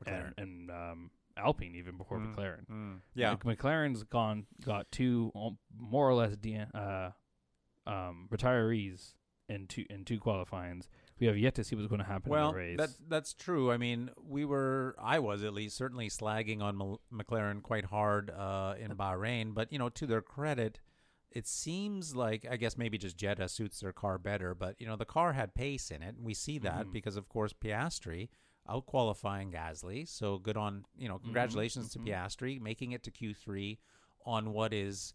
McLaren. 0.03 0.33
and, 0.37 0.39
and 0.39 0.71
um, 0.71 1.11
Alpine 1.41 1.75
even 1.75 1.97
before 1.97 2.19
Mm. 2.19 2.35
McLaren. 2.35 2.67
Mm. 2.71 3.01
Yeah. 3.15 3.33
Mc- 3.33 3.59
McLaren's 3.59 4.03
gone 4.05 4.47
got 4.65 4.91
two 4.93 5.33
more 5.77 6.09
or 6.09 6.15
less 6.15 6.37
de- 6.37 6.69
uh, 6.75 7.11
um, 7.87 8.29
retirees 8.31 9.15
in 9.49 9.67
two 9.67 9.85
in 9.91 10.05
two 10.05 10.19
qualifyings. 10.21 10.89
We 11.19 11.27
have 11.27 11.37
yet 11.37 11.55
to 11.57 11.65
see 11.65 11.77
what's 11.77 11.89
going 11.89 12.01
to 12.01 12.07
happen 12.07 12.31
Well, 12.31 12.49
in 12.51 12.55
the 12.55 12.59
race. 12.61 12.79
that's 12.79 12.99
that's 13.09 13.35
true. 13.35 13.71
I 13.71 13.77
mean, 13.77 14.11
we 14.23 14.45
were, 14.45 14.97
I 14.99 15.19
was 15.19 15.43
at 15.45 15.53
least 15.53 15.77
certainly 15.77 16.09
slagging 16.09 16.63
on 16.63 16.79
Mal- 16.79 17.01
McLaren 17.13 17.63
quite 17.63 17.85
hard 17.87 18.31
uh, 18.31 18.75
in 18.79 18.93
Bahrain, 18.97 19.53
but 19.53 19.71
you 19.73 19.79
know, 19.79 19.89
to 19.91 20.07
their 20.07 20.23
credit, 20.23 20.81
it 21.31 21.47
seems 21.47 22.15
like 22.17 22.47
I 22.51 22.57
guess 22.57 22.79
maybe 22.79 22.97
just 22.97 23.17
Jeddah 23.19 23.49
suits 23.49 23.81
their 23.81 23.93
car 23.93 24.17
better, 24.19 24.55
but 24.55 24.77
you 24.79 24.87
know, 24.87 24.97
the 24.97 25.05
car 25.05 25.33
had 25.35 25.55
pace 25.55 25.91
in 25.91 26.03
it, 26.03 26.15
and 26.17 26.25
we 26.25 26.33
see 26.35 26.59
that 26.61 26.87
Mhm. 26.87 26.93
because 26.93 27.17
of 27.17 27.29
course 27.29 27.53
Piastri 27.53 28.29
out 28.71 28.87
qualifying 28.87 29.51
Gasly. 29.51 30.09
So 30.09 30.39
good 30.39 30.57
on 30.57 30.85
you 30.97 31.09
know, 31.09 31.19
congratulations 31.19 31.89
mhm. 31.89 31.93
to 31.93 31.99
Piastri 31.99 32.61
making 32.61 32.93
it 32.93 33.03
to 33.05 33.11
Q3 33.11 33.79
on 34.25 34.53
what 34.53 34.73
is 34.73 35.15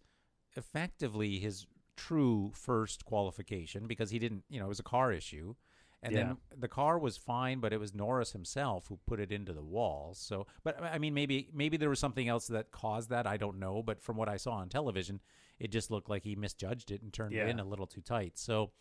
effectively 0.56 1.40
his 1.40 1.66
true 1.96 2.52
first 2.54 3.06
qualification 3.06 3.88
because 3.88 4.10
he 4.10 4.20
didn't, 4.20 4.44
you 4.50 4.60
know, 4.60 4.66
it 4.66 4.70
was 4.70 4.80
a 4.80 4.84
car 4.84 5.12
issue. 5.12 5.56
And 6.04 6.14
Yeah. 6.14 6.24
then 6.24 6.38
the 6.60 6.68
car 6.68 7.00
was 7.00 7.18
fine, 7.18 7.60
but 7.60 7.74
it 7.74 7.80
was 7.80 7.94
Norris 7.94 8.34
himself 8.34 8.88
who 8.88 8.98
put 9.08 9.20
it 9.20 9.32
into 9.32 9.54
the 9.54 9.64
wall. 9.64 10.14
So, 10.14 10.46
but 10.64 10.82
I 10.84 11.00
mean, 11.00 11.16
maybe 11.16 11.50
maybe 11.52 11.78
there 11.78 11.90
was 11.90 12.00
something 12.00 12.28
else 12.28 12.48
that 12.48 12.72
caused 12.72 13.10
that. 13.10 13.26
I 13.26 13.38
don't 13.38 13.58
know. 13.58 13.82
But 13.82 14.04
from 14.04 14.16
what 14.16 14.30
I 14.30 14.38
saw 14.38 14.52
on 14.52 14.70
television, 14.70 15.20
it 15.58 15.72
just 15.72 15.90
looked 15.90 16.10
like 16.10 16.24
he 16.24 16.36
misjudged 16.36 16.92
it 16.92 17.02
and 17.02 17.12
turned 17.12 17.34
it 17.34 17.48
in 17.48 17.60
a 17.60 17.66
little 17.66 17.88
too 17.88 18.02
tight. 18.02 18.38
So, 18.38 18.72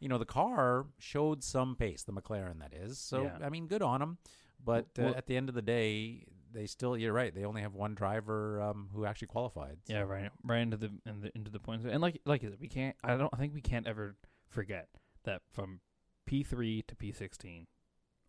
you 0.00 0.08
know, 0.08 0.18
the 0.18 0.24
car 0.24 0.86
showed 0.98 1.44
some 1.44 1.76
pace, 1.76 2.02
the 2.02 2.12
McLaren 2.12 2.58
that 2.60 2.72
is. 2.74 2.98
So, 2.98 3.22
Yeah. 3.24 3.38
I 3.44 3.50
mean, 3.50 3.66
good 3.68 3.82
on 3.82 4.00
them. 4.00 4.18
But 4.62 4.86
uh, 4.98 5.02
Well- 5.04 5.14
at 5.14 5.26
the 5.26 5.36
end 5.36 5.48
of 5.48 5.54
the 5.54 5.62
day, 5.62 6.24
they 6.52 6.66
still. 6.66 6.96
You're 6.96 7.12
right. 7.12 7.32
They 7.34 7.44
only 7.44 7.62
have 7.62 7.74
one 7.74 7.94
driver 7.94 8.60
um, 8.60 8.88
who 8.92 9.04
actually 9.06 9.28
qualified. 9.28 9.78
yeah, 9.86 10.00
right, 10.00 10.30
right 10.42 10.58
into 10.58 10.76
the, 10.76 10.90
in 11.06 11.20
the 11.20 11.30
into 11.36 11.50
the 11.50 11.60
points. 11.60 11.84
And 11.86 12.00
like 12.00 12.20
like 12.24 12.42
we 12.60 12.66
can't. 12.68 12.96
I 13.04 13.16
don't. 13.16 13.32
I 13.32 13.36
think 13.36 13.54
we 13.54 13.60
can't 13.60 13.86
ever 13.86 14.16
forget 14.48 14.88
that 15.24 15.42
from 15.52 15.80
P 16.26 16.42
three 16.42 16.82
to 16.88 16.96
P 16.96 17.12
sixteen, 17.12 17.68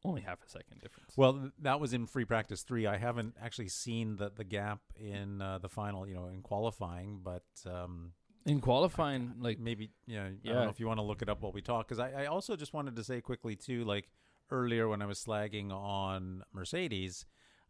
only 0.05 0.21
half 0.21 0.37
a 0.45 0.47
second 0.49 0.79
difference. 0.81 1.17
Well, 1.17 1.49
that 1.59 1.79
was 1.79 1.93
in 1.93 2.05
free 2.05 2.25
practice 2.25 2.61
three. 2.61 2.85
I 2.85 2.97
haven't 2.97 3.35
actually 3.41 3.69
seen 3.69 4.17
the 4.17 4.29
the 4.29 4.43
gap 4.43 4.81
in 4.95 5.41
uh, 5.41 5.57
the 5.57 5.69
final, 5.69 6.07
you 6.07 6.13
know, 6.13 6.27
in 6.27 6.43
qualifying, 6.43 7.21
but 7.23 7.43
um, 7.65 8.11
in 8.45 8.59
qualifying, 8.61 9.33
like 9.39 9.59
maybe 9.59 9.91
yeah, 10.07 10.25
I 10.25 10.29
don't 10.47 10.63
know 10.63 10.69
if 10.69 10.79
you 10.79 10.87
want 10.87 10.99
to 10.99 11.03
look 11.03 11.21
it 11.21 11.29
up 11.29 11.41
while 11.41 11.51
we 11.51 11.61
talk. 11.61 11.87
Because 11.87 11.99
I, 11.99 12.23
I 12.23 12.25
also 12.25 12.55
just 12.55 12.73
wanted 12.73 12.95
to 12.95 13.03
say 13.03 13.21
quickly 13.21 13.55
too, 13.55 13.83
like 13.83 14.09
earlier 14.49 14.87
when 14.87 15.01
I 15.01 15.05
was 15.05 15.23
slagging 15.23 15.71
on 15.71 16.43
Mercedes, 16.53 17.25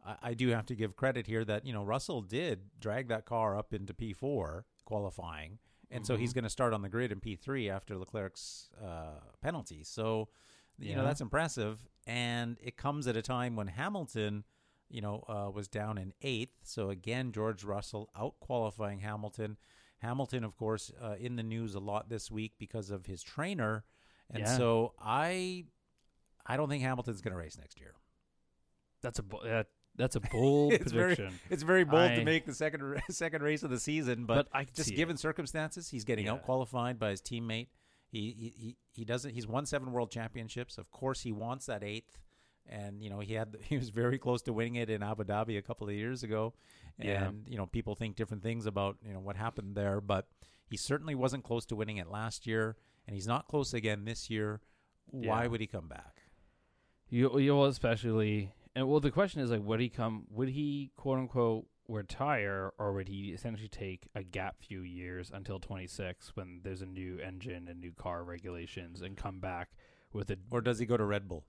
I, 0.06 0.16
I 0.30 0.34
do 0.34 0.50
have 0.50 0.66
to 0.68 0.76
give 0.76 0.96
credit 0.96 1.28
here 1.28 1.44
that 1.46 1.66
you 1.66 1.74
know 1.74 1.84
Russell 1.84 2.22
did 2.22 2.62
drag 2.80 3.08
that 3.10 3.26
car 3.26 3.58
up 3.58 3.74
into 3.74 3.94
P 3.94 4.14
four 4.14 4.66
qualifying, 4.86 5.60
and 5.90 6.06
so 6.06 6.16
he's 6.18 6.32
Mhm. 6.32 6.36
going 6.36 6.44
to 6.46 6.50
start 6.50 6.74
on 6.74 6.82
the 6.82 6.90
grid 6.90 7.12
in 7.12 7.20
P 7.20 7.36
three 7.36 7.70
after 7.70 7.98
Leclerc's 7.98 8.70
uh, 8.82 9.20
penalty. 9.42 9.84
So 9.84 10.30
you 10.80 10.96
know 10.96 11.04
that's 11.04 11.22
impressive, 11.22 11.88
and 12.08 12.58
it 12.62 12.78
comes 12.78 13.08
at 13.08 13.16
a 13.18 13.22
time 13.22 13.56
when 13.56 13.68
Hamilton. 13.68 14.44
You 14.94 15.00
know, 15.00 15.24
uh, 15.30 15.50
was 15.50 15.70
down 15.70 15.98
in 15.98 16.12
eighth. 16.22 16.58
So 16.64 16.90
again, 16.90 17.32
George 17.32 17.64
Russell 17.64 18.10
out 18.14 18.42
qualifying 18.42 19.00
Hamilton. 19.00 19.56
Hamilton, 20.02 20.44
of 20.44 20.56
course, 20.58 20.92
uh, 21.02 21.16
in 21.20 21.36
the 21.36 21.44
news 21.44 21.76
a 21.76 21.80
lot 21.80 22.10
this 22.10 22.32
week 22.32 22.54
because 22.58 22.90
of 22.90 23.06
his 23.06 23.22
trainer, 23.24 23.84
and 24.30 24.40
Yeah. 24.44 24.58
so 24.58 24.94
I, 25.00 25.66
I 26.46 26.58
don't 26.58 26.70
think 26.70 26.84
Hamilton's 26.84 27.22
going 27.22 27.34
to 27.34 27.38
race 27.38 27.58
next 27.58 27.80
year. 27.80 27.94
that's 29.02 29.20
a 29.20 29.24
that, 29.44 29.68
that's 29.96 30.16
a 30.16 30.20
bold 30.32 30.74
It's 30.74 30.92
very- 30.92 31.16
prediction. 31.16 31.40
It's 31.50 31.64
very 31.64 31.84
bold 31.84 32.02
I- 32.12 32.16
to 32.16 32.24
make 32.24 32.46
the 32.46 32.54
second 32.54 33.02
second 33.10 33.42
race 33.44 33.64
of 33.64 33.70
the 33.70 33.80
season, 33.80 34.26
but, 34.26 34.48
but, 34.52 34.58
I 34.58 34.64
just 34.66 34.90
see 34.90 34.94
it. 34.94 34.98
given 34.98 35.18
circumstances, 35.18 35.90
he's 35.90 36.04
getting 36.06 36.26
Yeah. 36.26 36.34
out 36.34 36.44
qualified 36.44 36.98
by 37.00 37.12
his 37.12 37.22
teammate. 37.22 37.68
He, 38.12 38.36
he 38.38 38.54
he 38.58 38.78
he 38.94 39.06
doesn't. 39.06 39.34
He's 39.34 39.48
won 39.48 39.66
seven 39.66 39.92
world 39.94 40.12
championships. 40.12 40.78
Of 40.78 40.92
course, 40.92 41.22
he 41.22 41.32
wants 41.32 41.66
that 41.68 41.82
eighth, 41.84 42.20
and 42.68 43.02
you 43.04 43.10
know 43.10 43.20
he 43.20 43.34
had 43.34 43.58
he 43.64 43.78
was 43.78 43.90
very 43.90 44.18
close 44.18 44.42
to 44.44 44.54
winning 44.54 44.76
it 44.76 44.90
in 44.90 45.04
Abu 45.04 45.24
Dhabi 45.24 45.58
a 45.58 45.62
couple 45.62 45.88
of 45.88 45.94
years 45.94 46.24
ago. 46.24 46.54
Yeah. 47.00 47.26
And 47.26 47.48
you 47.48 47.58
know 47.58 47.66
people 47.66 47.96
think 47.96 48.16
different 48.16 48.44
things 48.44 48.66
about 48.66 48.98
you 49.06 49.14
know 49.14 49.20
what 49.20 49.36
happened 49.36 49.76
there, 49.76 50.02
but 50.02 50.28
he 50.68 50.78
certainly 50.78 51.16
wasn't 51.16 51.44
close 51.44 51.66
to 51.68 51.76
winning 51.76 51.98
it 51.98 52.10
last 52.10 52.46
year, 52.48 52.76
and 53.08 53.16
he's 53.16 53.28
not 53.28 53.48
close 53.48 53.74
again 53.74 54.06
this 54.06 54.30
year. 54.30 54.62
Why 55.08 55.44
Yeah. 55.44 55.48
would 55.48 55.60
he 55.62 55.68
come 55.68 55.88
back? 55.88 56.22
You, 57.10 57.38
you 57.40 57.52
will 57.54 57.66
especially, 57.66 58.54
and 58.74 58.88
well, 58.88 59.02
the 59.02 59.12
question 59.12 59.42
is 59.42 59.52
like, 59.52 59.64
would 59.64 59.82
he 59.82 59.90
come? 59.90 60.28
Would 60.30 60.48
he 60.50 60.92
quote 60.96 61.18
unquote 61.20 61.66
retire, 61.90 62.72
or 62.80 62.94
would 62.94 63.10
he 63.10 63.32
essentially 63.32 63.68
take 63.68 64.08
a 64.16 64.24
gap 64.24 64.56
few 64.62 64.82
years 64.82 65.30
until 65.34 65.60
26 65.60 66.38
when 66.38 66.62
there's 66.64 66.82
a 66.82 66.86
new 66.86 67.20
engine 67.20 67.68
and 67.68 67.82
new 67.82 67.92
car 67.92 68.24
regulations, 68.24 69.02
and 69.02 69.18
come 69.18 69.40
back 69.42 69.72
with 70.14 70.30
a? 70.32 70.38
Or 70.52 70.62
does 70.62 70.80
he 70.80 70.86
go 70.86 70.96
to 70.96 71.04
Red 71.04 71.28
Bull? 71.28 71.44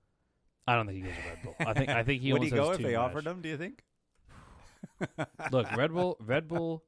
I 0.67 0.75
don't 0.75 0.85
think 0.87 0.97
he 0.97 1.03
goes 1.03 1.13
to 1.15 1.29
Red 1.29 1.43
Bull. 1.43 1.55
I 1.59 1.73
think 1.73 1.89
I 1.89 2.03
think 2.03 2.21
he 2.21 2.33
would 2.33 2.43
he 2.43 2.49
go 2.49 2.71
if 2.71 2.77
they 2.77 2.93
much. 2.93 2.95
offered 2.95 3.27
him? 3.27 3.41
Do 3.41 3.49
you 3.49 3.57
think? 3.57 3.83
Look, 5.51 5.71
Red 5.75 5.93
Bull, 5.93 6.17
Red 6.19 6.47
Bull, 6.47 6.83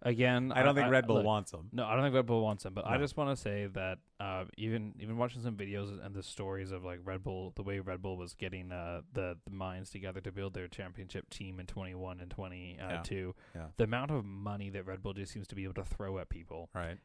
again. 0.00 0.52
I 0.52 0.62
don't 0.62 0.74
think 0.74 0.90
Red 0.90 1.06
Bull 1.06 1.16
look, 1.16 1.24
wants 1.24 1.52
him. 1.52 1.68
No, 1.72 1.84
I 1.84 1.94
don't 1.94 2.02
think 2.04 2.14
Red 2.14 2.26
Bull 2.26 2.42
wants 2.42 2.64
him. 2.64 2.74
But 2.74 2.86
I 2.86 2.98
just 2.98 3.16
want 3.16 3.36
to 3.36 3.40
say 3.40 3.66
that 3.74 3.98
uh, 4.20 4.44
even 4.56 4.94
even 5.00 5.16
watching 5.16 5.42
some 5.42 5.56
videos 5.56 6.04
and 6.04 6.14
the 6.14 6.22
stories 6.22 6.70
of 6.72 6.84
like 6.84 7.00
Red 7.04 7.22
Bull, 7.22 7.52
the 7.54 7.62
way 7.62 7.78
Red 7.80 8.02
Bull 8.02 8.16
was 8.16 8.34
getting 8.34 8.72
uh, 8.72 9.02
the 9.12 9.36
the 9.44 9.52
minds 9.54 9.90
together 9.90 10.20
to 10.20 10.32
build 10.32 10.54
their 10.54 10.68
championship 10.68 11.30
team 11.30 11.60
in 11.60 11.66
twenty 11.66 11.94
one 11.94 12.20
and 12.20 12.30
twenty 12.30 12.78
two, 13.04 13.34
Yeah. 13.54 13.66
the 13.76 13.84
amount 13.84 14.10
of 14.10 14.24
money 14.24 14.70
that 14.70 14.86
Red 14.86 15.02
Bull 15.02 15.12
just 15.12 15.32
seems 15.32 15.46
to 15.48 15.54
be 15.54 15.64
able 15.64 15.74
to 15.74 15.84
throw 15.84 16.18
at 16.18 16.28
people. 16.28 16.70
Right. 16.74 16.98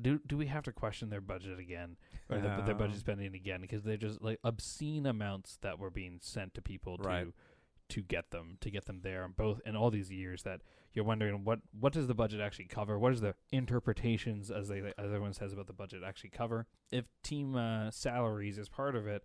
Do 0.00 0.20
do 0.26 0.36
we 0.36 0.46
have 0.46 0.64
to 0.64 0.72
question 0.72 1.08
their 1.10 1.20
budget 1.20 1.58
again, 1.58 1.96
or 2.28 2.38
the, 2.38 2.48
their 2.66 2.74
budget 2.74 2.98
spending 2.98 3.34
again? 3.34 3.60
Because 3.60 3.82
they're 3.84 3.96
just 3.96 4.20
like 4.22 4.38
obscene 4.44 5.06
amounts 5.06 5.58
that 5.62 5.78
were 5.78 5.90
being 5.90 6.18
sent 6.20 6.54
to 6.54 6.62
people 6.62 6.98
to 6.98 7.02
Right. 7.04 7.26
to 7.88 8.02
get 8.02 8.30
them 8.30 8.58
to 8.60 8.70
get 8.70 8.86
them 8.86 9.00
there 9.02 9.24
and 9.24 9.36
both 9.36 9.60
in 9.64 9.76
all 9.76 9.90
these 9.90 10.10
years 10.10 10.42
that 10.42 10.60
you're 10.92 11.04
wondering 11.04 11.44
what 11.44 11.60
what 11.78 11.92
does 11.92 12.08
the 12.08 12.14
budget 12.14 12.40
actually 12.40 12.64
cover 12.64 12.98
what 12.98 13.12
is 13.12 13.20
the 13.20 13.32
interpretations 13.52 14.50
as 14.50 14.68
they 14.68 14.80
as 14.80 15.06
everyone 15.06 15.32
says 15.32 15.52
about 15.52 15.66
the 15.66 15.72
budget 15.72 16.02
actually 16.04 16.30
cover 16.30 16.66
if 16.90 17.04
team 17.22 17.54
uh, 17.54 17.90
salaries 17.90 18.58
is 18.58 18.68
part 18.68 18.96
of 18.96 19.06
it 19.06 19.22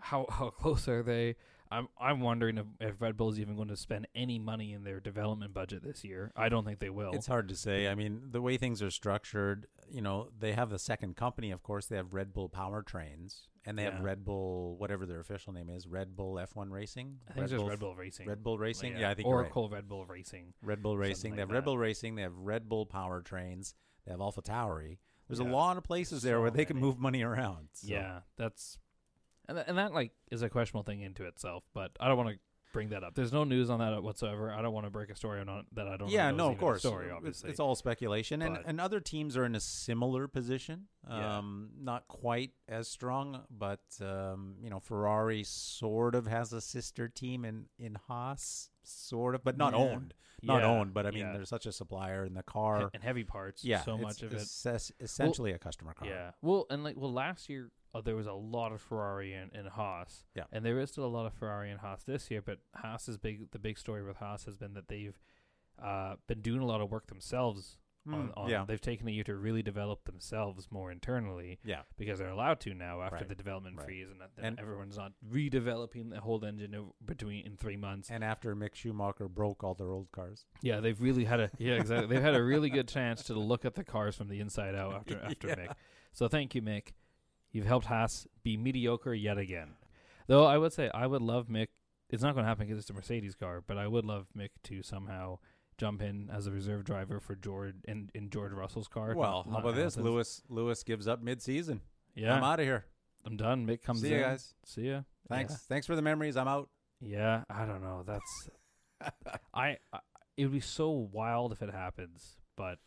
how 0.00 0.26
how 0.30 0.50
close 0.60 0.88
are 0.88 1.02
they 1.02 1.36
i'm 1.72 1.88
i'm 2.00 2.20
wondering 2.20 2.58
if, 2.58 2.66
if 2.80 3.00
red 3.00 3.16
bull 3.16 3.30
is 3.30 3.40
even 3.40 3.56
going 3.56 3.68
to 3.68 3.76
spend 3.76 4.06
any 4.14 4.38
money 4.38 4.72
in 4.72 4.84
their 4.84 5.00
development 5.00 5.52
budget 5.54 5.82
this 5.82 6.04
year 6.04 6.30
i 6.36 6.48
don't 6.48 6.64
think 6.64 6.78
they 6.78 6.90
will 6.90 7.12
It's 7.12 7.26
hard 7.26 7.48
to 7.48 7.56
say. 7.56 7.88
I 7.88 7.94
mean, 7.94 8.22
the 8.30 8.40
way 8.42 8.56
things 8.56 8.82
are 8.82 8.90
structured, 8.90 9.66
you 9.90 10.00
know, 10.02 10.28
they 10.38 10.52
have 10.52 10.70
the 10.70 10.78
second 10.78 11.16
company, 11.16 11.50
of 11.50 11.62
course. 11.62 11.86
They 11.86 11.96
have 11.96 12.14
Red 12.14 12.32
Bull 12.32 12.48
Powertrains, 12.48 13.42
and 13.66 13.78
they 13.78 13.84
have 13.84 14.00
Red 14.00 14.24
Bull, 14.24 14.76
whatever 14.78 15.06
their 15.06 15.20
official 15.20 15.52
name 15.52 15.68
is, 15.68 15.86
Red 15.86 16.16
Bull 16.16 16.34
F1 16.36 16.70
Racing. 16.70 17.18
i 17.28 17.32
think 17.32 17.44
it's 17.44 17.52
just 17.52 17.64
red 17.68 17.78
bull 17.80 17.94
racing 17.94 18.28
Red 18.28 18.42
Bull 18.42 18.58
Racing. 18.58 18.92
Like, 18.94 19.00
yeah, 19.00 19.10
I 19.10 19.14
think 19.14 19.26
you're 19.26 19.36
right. 19.36 19.42
oracle 19.42 19.68
red 19.68 19.88
bull 19.88 20.04
racing 20.06 20.52
Red 20.62 20.82
Bull 20.82 20.96
Racing. 20.96 21.32
they 21.32 21.42
like 21.42 21.48
have 21.48 21.50
Red. 21.50 21.64
Bull 21.64 21.78
Racing. 21.78 22.14
They 22.16 22.22
have 22.22 22.36
Red 22.36 22.68
Bull 22.68 22.86
Powertrains. 22.86 23.74
They 24.04 24.12
have 24.12 24.20
Alpha 24.20 24.42
Tauri. 24.42 24.98
There's 25.28 25.38
a 25.38 25.44
lot 25.44 25.76
of 25.76 25.84
places 25.84 26.22
there 26.22 26.36
So 26.36 26.42
where 26.42 26.50
they 26.50 26.64
can 26.64 26.76
move 26.78 26.98
money 26.98 27.22
around. 27.22 27.68
so- 27.72 27.88
yeah 27.88 28.20
that's 28.36 28.78
and 29.48 29.56
th- 29.56 29.66
and 29.68 29.78
that 29.78 29.92
like 29.92 30.12
is 30.30 30.42
a 30.42 30.48
questionable 30.48 30.84
thing 30.84 31.00
into 31.00 31.24
itself. 31.24 31.64
But 31.74 31.92
I 32.00 32.08
don't 32.08 32.16
want 32.16 32.30
to 32.30 32.36
bring 32.72 32.88
that 32.88 33.04
up. 33.04 33.14
There's 33.14 33.34
no 33.34 33.44
news 33.44 33.68
on 33.68 33.80
that 33.80 34.02
whatsoever. 34.02 34.50
I 34.50 34.62
don't 34.62 34.72
want 34.72 34.86
to 34.86 34.90
break 34.90 35.10
a 35.10 35.14
story 35.14 35.40
on 35.40 35.48
it 35.48 35.66
that 35.74 35.86
I 35.86 35.98
don't. 35.98 36.08
yeah, 36.08 36.30
no, 36.30 36.50
of 36.52 36.58
course. 36.58 36.80
Story, 36.80 37.04
It's- 37.06 37.16
obviously. 37.18 37.50
It's, 37.50 37.60
all 37.60 37.74
speculation, 37.74 38.40
and 38.40 38.54
But- 38.54 38.64
and 38.66 38.80
other 38.80 38.98
teams 38.98 39.36
are 39.36 39.44
in 39.44 39.54
a 39.54 39.60
similar 39.60 40.26
position. 40.26 40.88
Yeah. 41.06 41.36
Um, 41.38 41.72
not 41.78 42.08
quite 42.08 42.52
as 42.68 42.88
strong, 42.88 43.42
but 43.50 43.82
um, 44.00 44.56
you 44.62 44.70
know, 44.70 44.80
Ferrari 44.80 45.42
sort 45.44 46.14
of 46.14 46.26
has 46.26 46.52
a 46.54 46.60
sister 46.62 47.08
team 47.08 47.44
in 47.44 47.66
in 47.78 47.96
Haas, 48.08 48.70
sort 48.84 49.34
of, 49.34 49.44
but 49.44 49.58
not 49.58 49.74
Yeah. 49.74 49.78
owned, 49.80 50.14
not 50.42 50.60
Yeah, 50.62 50.66
owned. 50.68 50.92
But 50.94 51.06
I 51.06 51.10
mean, 51.10 51.20
yeah. 51.20 51.32
they're 51.32 51.44
such 51.44 51.66
a 51.66 51.72
supplier 51.72 52.24
in 52.24 52.34
the 52.34 52.42
car. 52.42 52.90
and 52.92 53.02
heavy 53.02 53.24
parts. 53.24 53.64
yeah, 53.64 53.82
so 53.82 53.96
much 53.96 54.22
of 54.22 54.32
it. 54.32 54.36
it's 54.42 54.66
es- 54.66 54.92
essentially 55.00 55.52
a 55.52 55.58
customer 55.58 55.94
car. 55.94 56.08
Yeah. 56.08 56.30
Well, 56.42 56.66
and 56.70 56.82
like, 56.84 56.96
well, 56.96 57.12
last 57.12 57.48
year 57.48 57.70
uh, 57.94 58.00
there 58.00 58.16
was 58.16 58.26
a 58.26 58.32
lot 58.32 58.72
of 58.72 58.80
Ferrari 58.80 59.32
and, 59.34 59.50
and 59.52 59.68
Haas. 59.68 60.24
Yeah. 60.34 60.44
And 60.52 60.64
there 60.64 60.78
is 60.80 60.90
still 60.90 61.04
a 61.04 61.06
lot 61.06 61.26
of 61.26 61.34
Ferrari 61.34 61.70
and 61.70 61.80
Haas 61.80 62.02
this 62.04 62.30
year, 62.30 62.42
but 62.42 62.58
Haas 62.74 63.08
is 63.08 63.18
big. 63.18 63.50
The 63.52 63.58
big 63.58 63.78
story 63.78 64.02
with 64.02 64.16
Haas 64.16 64.44
has 64.46 64.56
been 64.56 64.74
that 64.74 64.88
they've 64.88 65.18
uh, 65.82 66.14
been 66.26 66.40
doing 66.40 66.60
a 66.60 66.66
lot 66.66 66.80
of 66.80 66.90
work 66.90 67.06
themselves. 67.06 67.78
On, 68.06 68.12
Mm, 68.28 68.32
on 68.36 68.48
yeah, 68.50 68.64
They've 68.66 68.80
taken 68.80 69.06
a 69.08 69.10
year 69.10 69.24
to 69.24 69.36
really 69.36 69.62
develop 69.62 70.04
themselves 70.04 70.68
more 70.70 70.90
internally 70.90 71.58
yeah, 71.64 71.82
because 71.96 72.18
they're 72.18 72.28
allowed 72.30 72.60
to 72.60 72.74
now 72.74 73.00
after 73.00 73.16
Right, 73.16 73.28
the 73.28 73.34
development 73.34 73.76
right. 73.78 73.86
freeze, 73.86 74.08
and, 74.10 74.20
that 74.20 74.30
And- 74.38 74.58
everyone's 74.58 74.96
not 74.96 75.12
redeveloping 75.30 76.10
the 76.10 76.20
whole 76.20 76.44
engine 76.44 76.74
over, 76.74 76.90
between 77.04 77.46
in 77.46 77.56
three 77.56 77.76
months. 77.76 78.10
and 78.10 78.24
after 78.24 78.56
Mick 78.56 78.74
Schumacher 78.74 79.28
broke 79.28 79.62
all 79.62 79.74
their 79.74 79.90
old 79.92 80.10
cars. 80.12 80.44
Yeah, 80.62 80.80
they've 80.80 81.00
really 81.00 81.24
had 81.24 81.40
a 81.40 81.50
yeah 81.58 81.74
exactly. 81.74 82.06
they've 82.08 82.22
had 82.24 82.34
a 82.34 82.42
really 82.42 82.70
good 82.70 82.88
chance 82.88 83.22
to 83.24 83.34
look 83.34 83.64
at 83.64 83.74
the 83.74 83.84
cars 83.84 84.16
from 84.16 84.28
the 84.28 84.40
inside 84.40 84.74
out 84.74 84.94
after 84.94 85.20
after 85.24 85.48
Yeah. 85.48 85.54
Mick. 85.56 85.74
So 86.12 86.28
thank 86.28 86.54
you, 86.54 86.62
Mick. 86.62 86.92
You've 87.52 87.66
helped 87.66 87.86
Haas 87.86 88.26
be 88.42 88.56
mediocre 88.56 89.14
yet 89.14 89.38
again. 89.38 89.74
Though 90.26 90.44
I 90.46 90.58
would 90.58 90.72
say 90.72 90.90
I 90.94 91.06
would 91.06 91.22
love 91.22 91.48
Mick. 91.48 91.68
It's 92.10 92.22
not 92.22 92.34
going 92.34 92.44
to 92.44 92.48
happen 92.48 92.66
because 92.66 92.78
it's 92.78 92.90
a 92.90 92.94
Mercedes 92.94 93.34
car, 93.34 93.62
but 93.66 93.78
I 93.78 93.86
would 93.86 94.04
love 94.04 94.26
Mick 94.36 94.50
to 94.64 94.82
somehow 94.82 95.38
jump 95.78 96.02
in 96.02 96.30
as 96.32 96.46
a 96.46 96.50
reserve 96.50 96.84
driver 96.84 97.20
for 97.20 97.34
George 97.34 97.74
in, 97.84 98.10
in 98.14 98.30
George 98.30 98.52
Russell's 98.52 98.88
car. 98.88 99.14
Well, 99.14 99.46
how 99.50 99.58
about 99.58 99.74
this? 99.74 99.96
Lewis 99.96 100.42
Lewis 100.48 100.82
gives 100.82 101.08
up 101.08 101.22
mid-season. 101.22 101.80
Yeah, 102.14 102.34
I'm 102.34 102.44
out 102.44 102.60
of 102.60 102.66
here. 102.66 102.84
I'm 103.24 103.36
done. 103.36 103.66
Mick 103.66 103.82
comes 103.82 104.00
See 104.00 104.08
in. 104.08 104.14
you 104.14 104.20
guys. 104.20 104.54
See 104.64 104.88
ya. 104.88 105.02
Thanks. 105.28 105.54
Thanks 105.68 105.86
for 105.86 105.96
the 105.96 106.02
memories. 106.02 106.36
I'm 106.36 106.48
out. 106.48 106.68
Yeah, 107.00 107.44
I 107.48 107.64
don't 107.64 107.82
know. 107.82 108.02
That's 108.06 108.50
I, 109.54 109.78
I. 109.92 109.98
It 110.36 110.44
would 110.44 110.52
be 110.52 110.60
so 110.60 110.90
wild 110.90 111.52
if 111.52 111.62
it 111.62 111.70
happens, 111.70 112.36
but 112.56 112.78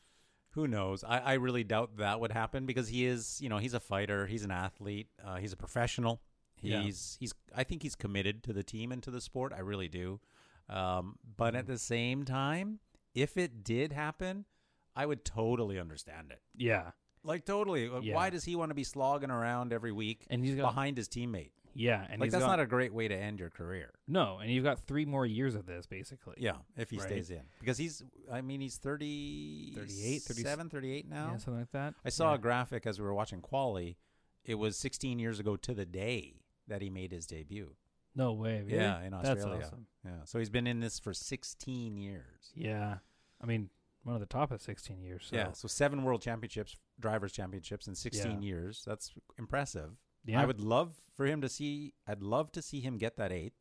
Who 0.51 0.67
knows? 0.67 1.03
I, 1.03 1.19
I 1.19 1.33
really 1.33 1.63
doubt 1.63 1.97
that 1.97 2.19
would 2.19 2.31
happen 2.31 2.65
because 2.65 2.87
he 2.87 3.05
is, 3.05 3.39
you 3.41 3.49
know, 3.49 3.57
he's 3.59 3.73
a 3.73 3.79
fighter, 3.79 4.25
he's 4.25 4.43
an 4.43 4.51
athlete, 4.51 5.07
uh, 5.25 5.35
he's 5.35 5.53
a 5.53 5.57
professional. 5.57 6.21
Yeah. 6.61 6.81
He's 6.81 7.17
he's 7.19 7.33
I 7.55 7.63
think 7.63 7.83
he's 7.83 7.95
committed 7.95 8.41
to 8.43 8.53
the 8.53 8.63
team 8.63 8.91
and 8.91 9.03
to 9.03 9.11
the 9.11 9.21
sport. 9.21 9.53
I 9.55 9.59
really 9.59 9.87
do. 9.89 10.19
Um, 10.69 11.17
but 11.37 11.49
Mm-hmm. 11.53 11.57
at 11.59 11.67
the 11.67 11.77
same 11.77 12.25
time, 12.25 12.79
if 13.13 13.37
it 13.37 13.63
did 13.63 13.91
happen, 13.93 14.45
I 14.95 15.05
would 15.05 15.23
totally 15.25 15.79
understand 15.79 16.31
it. 16.31 16.41
yeah, 16.55 16.91
Like 17.23 17.45
totally. 17.45 17.89
Like, 17.89 18.03
Yeah. 18.03 18.15
Why 18.15 18.29
does 18.29 18.43
he 18.43 18.55
want 18.55 18.69
to 18.71 18.75
be 18.75 18.83
slogging 18.83 19.31
around 19.31 19.73
every 19.73 19.91
week 19.91 20.25
and 20.29 20.43
he's 20.43 20.55
got 20.55 20.63
behind 20.73 20.97
his 20.97 21.07
teammate? 21.09 21.51
yeah, 21.77 22.07
and 22.09 22.21
like 22.21 22.31
that's 22.31 22.43
got, 22.45 22.51
not 22.51 22.59
a 22.61 22.65
great 22.65 22.93
way 22.93 23.07
to 23.09 23.13
end 23.15 23.37
your 23.39 23.49
career. 23.49 23.91
No, 24.07 24.37
and 24.39 24.49
you've 24.49 24.63
got 24.63 24.79
three 24.79 25.03
more 25.05 25.25
years 25.25 25.55
of 25.55 25.65
this, 25.65 25.85
basically. 25.85 26.35
Yeah, 26.37 26.55
if 26.77 26.89
he 26.89 26.97
Right. 26.97 27.05
stays 27.07 27.29
in. 27.29 27.41
Because 27.59 27.77
he's 27.77 28.01
I 28.31 28.39
mean 28.41 28.61
he's 28.61 28.77
30 28.77 29.73
38, 29.75 30.21
37, 30.23 30.69
38 30.69 31.09
now. 31.09 31.31
Yeah, 31.31 31.37
something 31.37 31.59
like 31.59 31.71
that. 31.71 31.93
I 32.05 32.09
saw 32.09 32.29
Yeah. 32.29 32.35
a 32.35 32.37
graphic 32.37 32.85
as 32.87 32.97
we 32.99 33.05
were 33.05 33.13
watching 33.13 33.41
Quali. 33.41 33.97
It 34.45 34.55
was 34.55 34.77
16 34.77 35.19
years 35.19 35.39
ago 35.39 35.55
to 35.57 35.73
the 35.73 35.85
day 35.85 36.41
that 36.67 36.81
he 36.81 36.89
made 36.89 37.11
his 37.11 37.25
debut. 37.27 37.75
No 38.15 38.33
way. 38.33 38.61
Really? 38.61 38.77
Yeah, 38.77 39.01
in 39.03 39.13
Australia. 39.13 39.55
That's 39.55 39.67
awesome. 39.67 39.87
Yeah, 40.05 40.11
so 40.25 40.39
he's 40.39 40.49
been 40.49 40.67
in 40.67 40.79
this 40.79 40.99
for 40.99 41.13
16 41.13 41.97
years. 41.97 42.51
Yeah. 42.55 42.97
I 43.41 43.45
mean, 43.45 43.69
one 44.03 44.15
of 44.15 44.19
the 44.21 44.25
top 44.27 44.51
of 44.51 44.61
16 44.61 45.01
years. 45.01 45.27
So. 45.29 45.35
Yeah, 45.35 45.51
so 45.51 45.67
seven 45.67 46.03
world 46.03 46.21
championships, 46.21 46.77
drivers 46.99 47.31
championships 47.33 47.87
in 47.87 47.95
16 47.95 48.31
Yeah. 48.31 48.39
years. 48.47 48.83
That's 48.85 49.13
impressive. 49.37 49.91
Yeah. 50.25 50.41
I 50.41 50.45
would 50.45 50.61
love 50.61 50.95
for 51.15 51.25
him 51.25 51.41
to 51.41 51.49
see. 51.49 51.93
I'd 52.07 52.21
love 52.21 52.51
to 52.53 52.61
see 52.61 52.79
him 52.79 52.97
get 52.97 53.17
that 53.17 53.31
eighth 53.31 53.57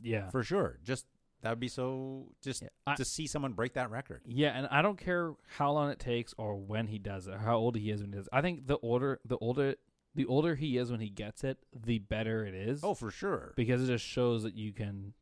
Yeah. 0.00 0.28
for 0.30 0.42
sure. 0.42 0.78
Just 0.84 1.06
that 1.42 1.50
would 1.50 1.60
be 1.60 1.68
so. 1.68 2.32
Just 2.42 2.62
Yeah, 2.62 2.68
I- 2.86 2.94
to 2.96 3.04
see 3.04 3.26
someone 3.26 3.52
break 3.52 3.74
that 3.74 3.90
record. 3.90 4.22
Yeah, 4.26 4.50
and 4.56 4.66
I 4.68 4.82
don't 4.82 4.98
care 4.98 5.34
how 5.46 5.72
long 5.72 5.90
it 5.90 5.98
takes 5.98 6.34
or 6.38 6.56
when 6.56 6.88
he 6.88 6.98
does 6.98 7.26
it, 7.28 7.34
or 7.34 7.38
how 7.38 7.56
old 7.56 7.76
he 7.76 7.90
is 7.90 8.00
when 8.02 8.10
he 8.12 8.16
does. 8.18 8.26
It. 8.26 8.30
I 8.32 8.40
think 8.42 8.66
the 8.66 8.78
older, 8.78 9.20
the 9.24 9.36
older, 9.38 9.76
the 10.16 10.26
older 10.26 10.54
he 10.56 10.76
is 10.78 10.90
when 10.90 11.00
he 11.00 11.08
gets 11.10 11.44
it, 11.44 11.58
the 11.72 11.98
better 12.00 12.44
it 12.44 12.54
is. 12.54 12.80
Oh, 12.82 12.94
for 12.94 13.10
sure. 13.10 13.52
because 13.56 13.82
it 13.84 13.86
just 13.86 14.04
shows 14.04 14.42
that 14.42 14.54
you 14.54 14.72
can 14.72 15.12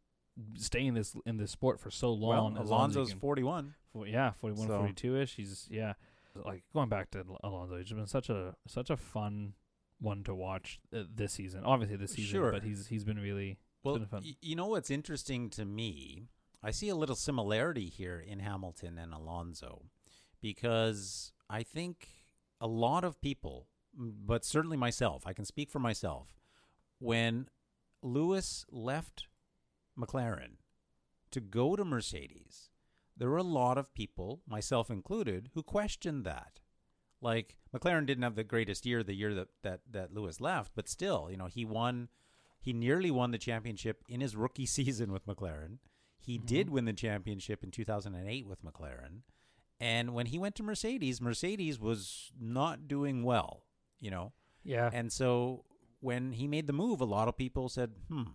stay 0.57 0.87
in 0.87 0.95
this 0.95 1.15
in 1.27 1.37
this 1.37 1.51
sport 1.51 1.79
for 1.81 1.91
so 1.91 2.13
long. 2.13 2.55
well, 2.55 2.63
Alonso's 2.65 3.11
can- 3.11 3.21
41. 3.21 3.75
For, 3.93 4.07
yeah, 4.07 4.33
41, 4.41 4.67
So- 4.69 4.79
42 4.79 5.17
ish. 5.21 5.37
He's 5.37 5.69
yeah, 5.71 5.93
like 6.35 6.65
going 6.73 6.89
back 6.89 7.11
to 7.13 7.19
Al- 7.21 7.41
Alonso. 7.45 7.77
He's 7.79 7.93
been 7.93 8.07
such 8.07 8.31
a 8.31 8.57
such 8.67 8.91
a 8.91 8.97
fun 8.97 9.55
one 10.01 10.25
to 10.25 10.35
watch 10.35 10.81
uh, 10.93 11.05
this 11.15 11.33
season. 11.35 11.65
Obviously 11.65 11.97
this 11.97 12.13
season, 12.13 12.31
Sure. 12.31 12.51
but 12.53 12.63
he's 12.65 12.87
he's 12.89 13.05
been 13.05 13.19
really 13.19 13.59
Well, 13.85 13.99
been 13.99 14.07
fun. 14.07 14.23
y- 14.25 14.37
you 14.43 14.57
know 14.57 14.67
what's 14.67 14.91
interesting 14.91 15.51
to 15.51 15.65
me? 15.65 16.29
I 16.63 16.71
see 16.73 16.89
a 16.89 16.97
little 16.97 17.15
similarity 17.17 17.89
here 17.91 18.19
in 18.19 18.39
Hamilton 18.41 18.99
and 18.99 19.13
Alonso 19.13 19.83
because 20.41 21.33
I 21.49 21.63
think 21.63 22.09
a 22.61 22.67
lot 22.67 23.05
of 23.05 23.21
people, 23.21 23.67
but 23.97 24.45
certainly 24.45 24.77
myself, 24.77 25.27
I 25.27 25.33
can 25.33 25.45
speak 25.45 25.71
for 25.71 25.79
myself, 25.79 26.35
when 26.99 27.49
Lewis 28.03 28.65
left 28.71 29.29
McLaren 29.99 30.57
to 31.31 31.41
go 31.41 31.77
to 31.77 31.85
Mercedes, 31.85 32.71
there 33.17 33.31
were 33.31 33.37
a 33.37 33.43
lot 33.43 33.79
of 33.79 33.95
people, 33.95 34.43
myself 34.47 34.91
included, 34.91 35.51
who 35.55 35.63
questioned 35.63 36.25
that. 36.25 36.61
Like 37.21 37.57
McLaren 37.75 38.07
didn't 38.07 38.25
have 38.25 38.35
the 38.35 38.45
greatest 38.45 38.85
year 38.85 39.03
the 39.03 39.15
year 39.15 39.35
that, 39.35 39.49
that, 39.63 39.81
that 39.91 40.13
Lewis 40.13 40.41
left, 40.41 40.73
but 40.75 40.89
still, 40.89 41.29
you 41.31 41.37
know, 41.37 41.47
he 41.47 41.65
won 41.65 42.09
he 42.61 42.73
nearly 42.73 43.11
won 43.11 43.31
the 43.31 43.39
championship 43.39 44.03
in 44.09 44.23
his 44.23 44.35
rookie 44.35 44.67
season 44.67 45.13
with 45.13 45.27
McLaren. 45.27 45.79
He 46.19 46.39
mm-hmm. 46.39 46.47
did 46.47 46.71
win 46.71 46.87
the 46.87 46.93
championship 46.93 47.63
in 47.63 47.71
2008 47.71 48.47
with 48.47 48.65
McLaren. 48.65 49.21
And 49.79 50.15
when 50.15 50.27
he 50.27 50.39
went 50.39 50.55
to 50.57 50.63
Mercedes, 50.63 51.21
Mercedes 51.21 51.79
was 51.79 52.33
not 52.41 52.89
doing 52.89 53.23
well, 53.23 53.65
you 54.05 54.11
know. 54.11 54.33
yeah, 54.63 54.91
And 54.93 55.11
so 55.11 55.65
when 56.01 56.33
he 56.33 56.47
made 56.47 56.67
the 56.67 56.75
move, 56.75 57.01
a 57.01 57.07
lot 57.07 57.27
of 57.27 57.39
people 57.39 57.71
said, 57.71 57.93
"Hmm, 58.09 58.35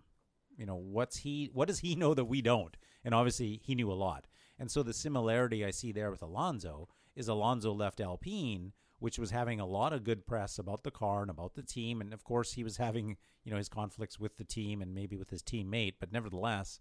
you 0.57 0.65
know, 0.65 0.75
what's 0.75 1.17
he 1.17 1.51
what 1.53 1.67
does 1.67 1.79
he 1.79 1.95
know 2.01 2.15
that 2.15 2.25
we 2.25 2.41
don't?" 2.41 2.75
And 3.05 3.13
obviously, 3.13 3.61
he 3.63 3.75
knew 3.75 3.91
a 3.91 3.93
lot. 3.93 4.25
And 4.57 4.69
so 4.69 4.81
the 4.81 4.93
similarity 4.93 5.63
I 5.63 5.69
see 5.69 5.91
there 5.91 6.11
with 6.11 6.23
Alonso 6.23 6.89
is 7.15 7.27
Alonso 7.27 7.71
left 7.71 8.01
Alpine, 8.01 8.73
which 8.97 9.19
was 9.19 9.29
having 9.29 9.59
a 9.59 9.65
lot 9.65 9.93
of 9.93 10.03
good 10.03 10.25
press 10.25 10.57
about 10.57 10.83
the 10.83 10.91
car 10.91 11.21
and 11.21 11.29
about 11.29 11.53
the 11.53 11.61
team, 11.61 12.01
and 12.01 12.13
of 12.13 12.23
course, 12.23 12.53
he 12.53 12.63
was 12.63 12.77
having, 12.77 13.17
you 13.43 13.51
know, 13.51 13.57
his 13.57 13.69
conflicts 13.69 14.19
with 14.19 14.37
the 14.37 14.43
team 14.43 14.81
and 14.81 14.93
maybe 14.93 15.15
with 15.15 15.29
his 15.29 15.43
teammate, 15.43 15.95
but 15.99 16.11
nevertheless, 16.11 16.79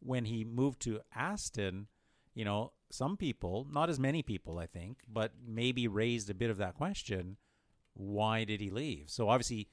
when 0.00 0.26
he 0.26 0.44
moved 0.44 0.80
to 0.82 1.00
Aston, 1.14 1.88
you 2.34 2.44
know, 2.44 2.72
some 2.90 3.16
people, 3.16 3.66
not 3.68 3.90
as 3.90 3.98
many 3.98 4.22
people, 4.22 4.58
I 4.58 4.66
think, 4.66 4.98
but 5.08 5.32
maybe 5.44 5.88
raised 5.88 6.30
a 6.30 6.34
bit 6.34 6.50
of 6.50 6.58
that 6.58 6.74
question 6.74 7.36
why 7.98 8.44
did 8.44 8.60
he 8.60 8.70
leave? 8.70 9.04
So 9.10 9.28
obviously, 9.28 9.68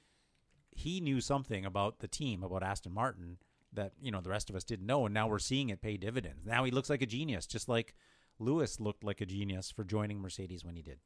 he 0.71 0.99
knew 0.99 1.21
something 1.21 1.65
about 1.65 1.99
the 1.99 2.07
team, 2.07 2.43
about 2.43 2.63
Aston 2.63 2.91
Martin, 2.93 3.38
that 3.73 3.93
you 4.01 4.11
know 4.11 4.21
the 4.21 4.29
rest 4.29 4.49
of 4.49 4.55
us 4.55 4.63
didn't 4.63 4.85
know, 4.85 5.05
and 5.05 5.13
now 5.13 5.27
we're 5.27 5.39
seeing 5.39 5.69
it 5.69 5.81
pay 5.81 5.97
dividends. 5.97 6.45
Now 6.45 6.63
he 6.63 6.71
looks 6.71 6.89
like 6.89 7.01
a 7.01 7.05
genius, 7.05 7.45
just 7.45 7.67
like 7.69 7.93
Lewis 8.39 8.79
looked 8.79 9.03
like 9.03 9.21
a 9.21 9.25
genius 9.25 9.71
for 9.71 9.83
joining 9.83 10.19
Mercedes 10.19 10.65
when 10.65 10.75
he 10.75 10.81
did. 10.81 10.99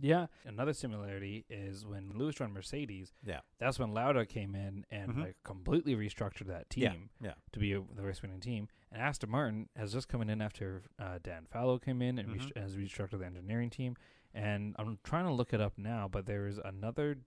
yeah. 0.00 0.26
Another 0.44 0.72
similarity 0.72 1.44
is 1.50 1.84
when 1.84 2.12
Lewis 2.14 2.36
joined 2.36 2.52
Mercedes. 2.54 3.12
Yeah, 3.24 3.40
That's 3.58 3.78
when 3.80 3.92
Lauda 3.92 4.26
came 4.26 4.54
in 4.54 4.84
and 4.92 5.12
Mhm. 5.12 5.20
like 5.24 5.36
completely 5.42 5.96
restructured 5.96 6.46
that 6.46 6.70
team. 6.70 7.10
yeah, 7.20 7.28
yeah. 7.28 7.34
to 7.52 7.58
be 7.58 7.72
a, 7.72 7.80
the 7.96 8.02
race 8.04 8.22
winning 8.22 8.38
team. 8.40 8.68
And 8.92 9.02
Aston 9.02 9.28
Martin 9.30 9.68
has 9.74 9.92
just 9.92 10.06
coming 10.08 10.30
in 10.30 10.40
after 10.40 10.84
uh, 11.00 11.18
Dan 11.20 11.46
Fallows 11.50 11.80
came 11.84 12.00
in 12.00 12.18
and 12.20 12.28
Mhm. 12.28 12.38
rest- 12.38 12.52
has 12.56 12.76
restructured 12.76 13.18
the 13.18 13.26
engineering 13.26 13.70
team. 13.70 13.96
And 14.38 14.74
I'm 14.78 14.98
trying 15.02 15.26
to 15.26 15.32
look 15.32 15.52
it 15.52 15.60
up 15.60 15.72
now, 15.76 16.08
but 16.10 16.26
there 16.26 16.46
is 16.46 16.58
another 16.64 17.18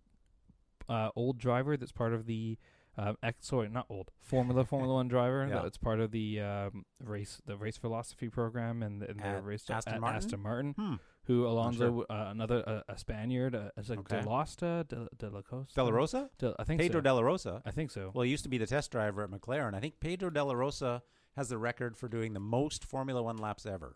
uh, 0.89 1.10
old 1.15 1.38
driver 1.38 1.78
that's 1.78 1.91
part 1.91 2.13
of 2.13 2.26
the 2.26 2.58
uh, 2.97 3.13
ex, 3.24 3.47
sorry, 3.47 3.69
not 3.69 3.86
old 3.89 4.12
Formula 4.19 4.65
Formula 4.65 4.93
One 4.93 5.08
driver 5.08 5.45
Yeah. 5.50 5.62
that's 5.62 5.78
part 5.78 6.00
of 6.00 6.12
the 6.12 6.41
um, 6.41 6.86
race 7.04 7.41
the 7.45 7.56
race 7.58 7.78
philosophy 7.78 8.30
program 8.30 8.84
and, 8.84 9.02
and 9.04 9.21
At 9.21 9.45
race 9.45 9.69
Aston 9.69 9.93
at 9.95 10.02
Martin? 10.02 10.17
Aston 10.17 10.39
Martin. 10.41 10.74
Hmm. 10.78 10.93
Who 11.26 11.45
Alonso, 11.45 12.02
uh, 12.10 12.28
another 12.32 12.63
uh, 12.67 12.82
a 12.89 12.97
Spaniard, 12.97 13.56
uh, 13.56 13.69
it's 13.78 13.89
like 13.89 14.00
Okay. 14.00 14.21
De 14.21 14.28
Losta, 14.30 14.86
De, 14.89 15.08
De 15.17 15.30
La 15.30 15.41
Costa, 15.41 15.74
De 15.76 15.84
La 15.84 15.91
Rosa, 15.91 16.30
De- 16.39 16.56
I 16.58 16.63
think 16.63 16.82
Pedro 16.82 16.97
so. 16.97 17.02
de 17.04 17.13
la 17.13 17.21
Rosa. 17.21 17.62
I 17.65 17.71
think 17.71 17.91
so. 17.91 18.12
Well, 18.13 18.24
he 18.24 18.32
used 18.32 18.43
to 18.43 18.50
be 18.50 18.58
the 18.58 18.65
test 18.65 18.89
driver 18.91 19.24
at 19.24 19.30
McLaren. 19.30 19.76
I 19.76 19.80
think 19.80 20.00
Pedro 20.00 20.30
de 20.32 20.43
la 20.43 20.54
Rosa 20.54 21.04
has 21.38 21.47
the 21.50 21.58
record 21.60 21.95
for 21.95 22.08
doing 22.10 22.34
the 22.34 22.39
most 22.39 22.84
Formula 22.84 23.21
One 23.21 23.38
laps 23.38 23.65
ever. 23.67 23.95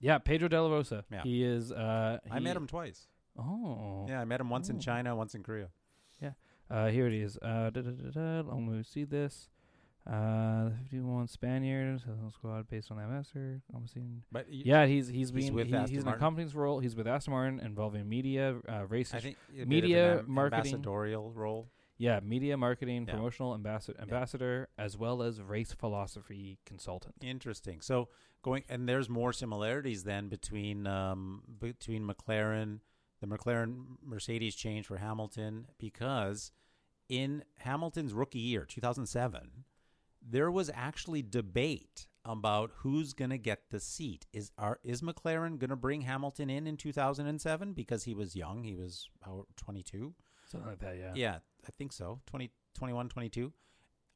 Yeah, 0.00 0.18
Pedro 0.18 0.48
De 0.48 0.60
La 0.62 0.68
Rosa. 0.68 1.04
Yeah. 1.10 1.22
He 1.22 1.42
is. 1.44 1.72
Uh, 1.72 2.18
I 2.30 2.38
met 2.38 2.56
him 2.56 2.66
twice. 2.66 3.06
Oh. 3.38 4.06
Yeah, 4.08 4.20
I 4.20 4.24
met 4.24 4.40
him 4.40 4.50
once 4.50 4.68
in 4.68 4.76
Oh. 4.76 4.80
China, 4.80 5.14
once 5.16 5.34
in 5.34 5.42
Korea. 5.42 5.68
Yeah. 6.20 6.32
Uh, 6.70 6.88
here 6.88 7.06
it 7.06 7.14
is. 7.14 7.36
Uh, 7.40 7.70
da, 7.70 7.80
da, 7.82 7.90
da, 7.90 8.10
da. 8.10 8.42
Going 8.42 8.82
to 8.82 8.88
see 8.88 9.04
this. 9.04 9.48
Uh, 10.06 10.70
51 10.84 11.28
Spaniards 11.28 12.02
uh, 12.04 12.30
squad 12.30 12.66
based 12.68 12.90
on 12.90 12.96
that 12.96 13.08
master. 13.10 13.60
I'm 13.76 13.86
seeing. 13.86 14.22
But 14.32 14.46
Yeah, 14.50 14.86
he's 14.86 15.08
he's 15.08 15.30
being 15.30 15.52
with 15.52 15.66
he- 15.66 15.76
he's 15.94 16.02
in 16.02 16.08
a 16.08 16.16
company's 16.16 16.54
role. 16.54 16.78
He's 16.80 16.96
with 16.96 17.06
Aston 17.06 17.32
Martin 17.34 17.60
involving 17.60 18.08
media, 18.08 18.56
uh, 18.68 18.86
race. 18.86 19.12
I 19.12 19.20
think 19.20 19.36
a 19.50 19.52
bit 19.56 19.62
of 19.62 19.68
media, 19.68 20.24
marketing- 20.26 20.58
ambassadorial 20.74 21.30
role. 21.32 21.68
Yeah, 21.98 22.20
media 22.20 22.56
marketing, 22.56 23.04
Yeah. 23.06 23.14
promotional 23.14 23.54
ambassador, 23.54 24.00
ambassador, 24.00 24.68
as 24.78 24.96
well 24.96 25.22
as 25.22 25.42
race 25.42 25.72
philosophy 25.72 26.58
consultant. 26.64 27.16
Interesting. 27.22 27.80
So 27.80 28.08
going 28.42 28.62
and 28.68 28.88
there's 28.88 29.08
more 29.08 29.32
similarities 29.32 30.04
then 30.04 30.28
between 30.28 30.86
um, 30.86 31.42
between 31.60 32.06
McLaren, 32.06 32.80
the 33.20 33.26
McLaren 33.26 33.96
Mercedes 34.02 34.54
change 34.54 34.86
for 34.86 34.96
Hamilton 34.98 35.66
because 35.78 36.52
in 37.08 37.42
Hamilton's 37.58 38.12
rookie 38.12 38.38
year, 38.38 38.64
2007, 38.64 39.64
there 40.22 40.50
was 40.50 40.70
actually 40.74 41.22
debate 41.22 42.06
about 42.24 42.70
who's 42.76 43.14
going 43.14 43.30
to 43.30 43.38
get 43.38 43.70
the 43.70 43.80
seat. 43.80 44.26
Is 44.32 44.52
are 44.58 44.78
is 44.84 45.00
McLaren 45.02 45.58
going 45.58 45.70
to 45.70 45.76
bring 45.76 46.02
Hamilton 46.02 46.50
in 46.50 46.66
in 46.66 46.76
2007 46.76 47.72
because 47.72 48.04
he 48.04 48.14
was 48.14 48.36
young, 48.36 48.62
he 48.62 48.76
was 48.76 49.08
how, 49.22 49.46
22? 49.56 50.14
Something 50.46 50.68
like 50.70 50.78
that. 50.80 50.96
Yeah. 50.96 51.12
Yeah, 51.14 51.38
I 51.68 51.72
think 51.76 51.92
so. 51.92 52.20
20, 52.26 52.50
21, 52.74 53.08
22. 53.08 53.52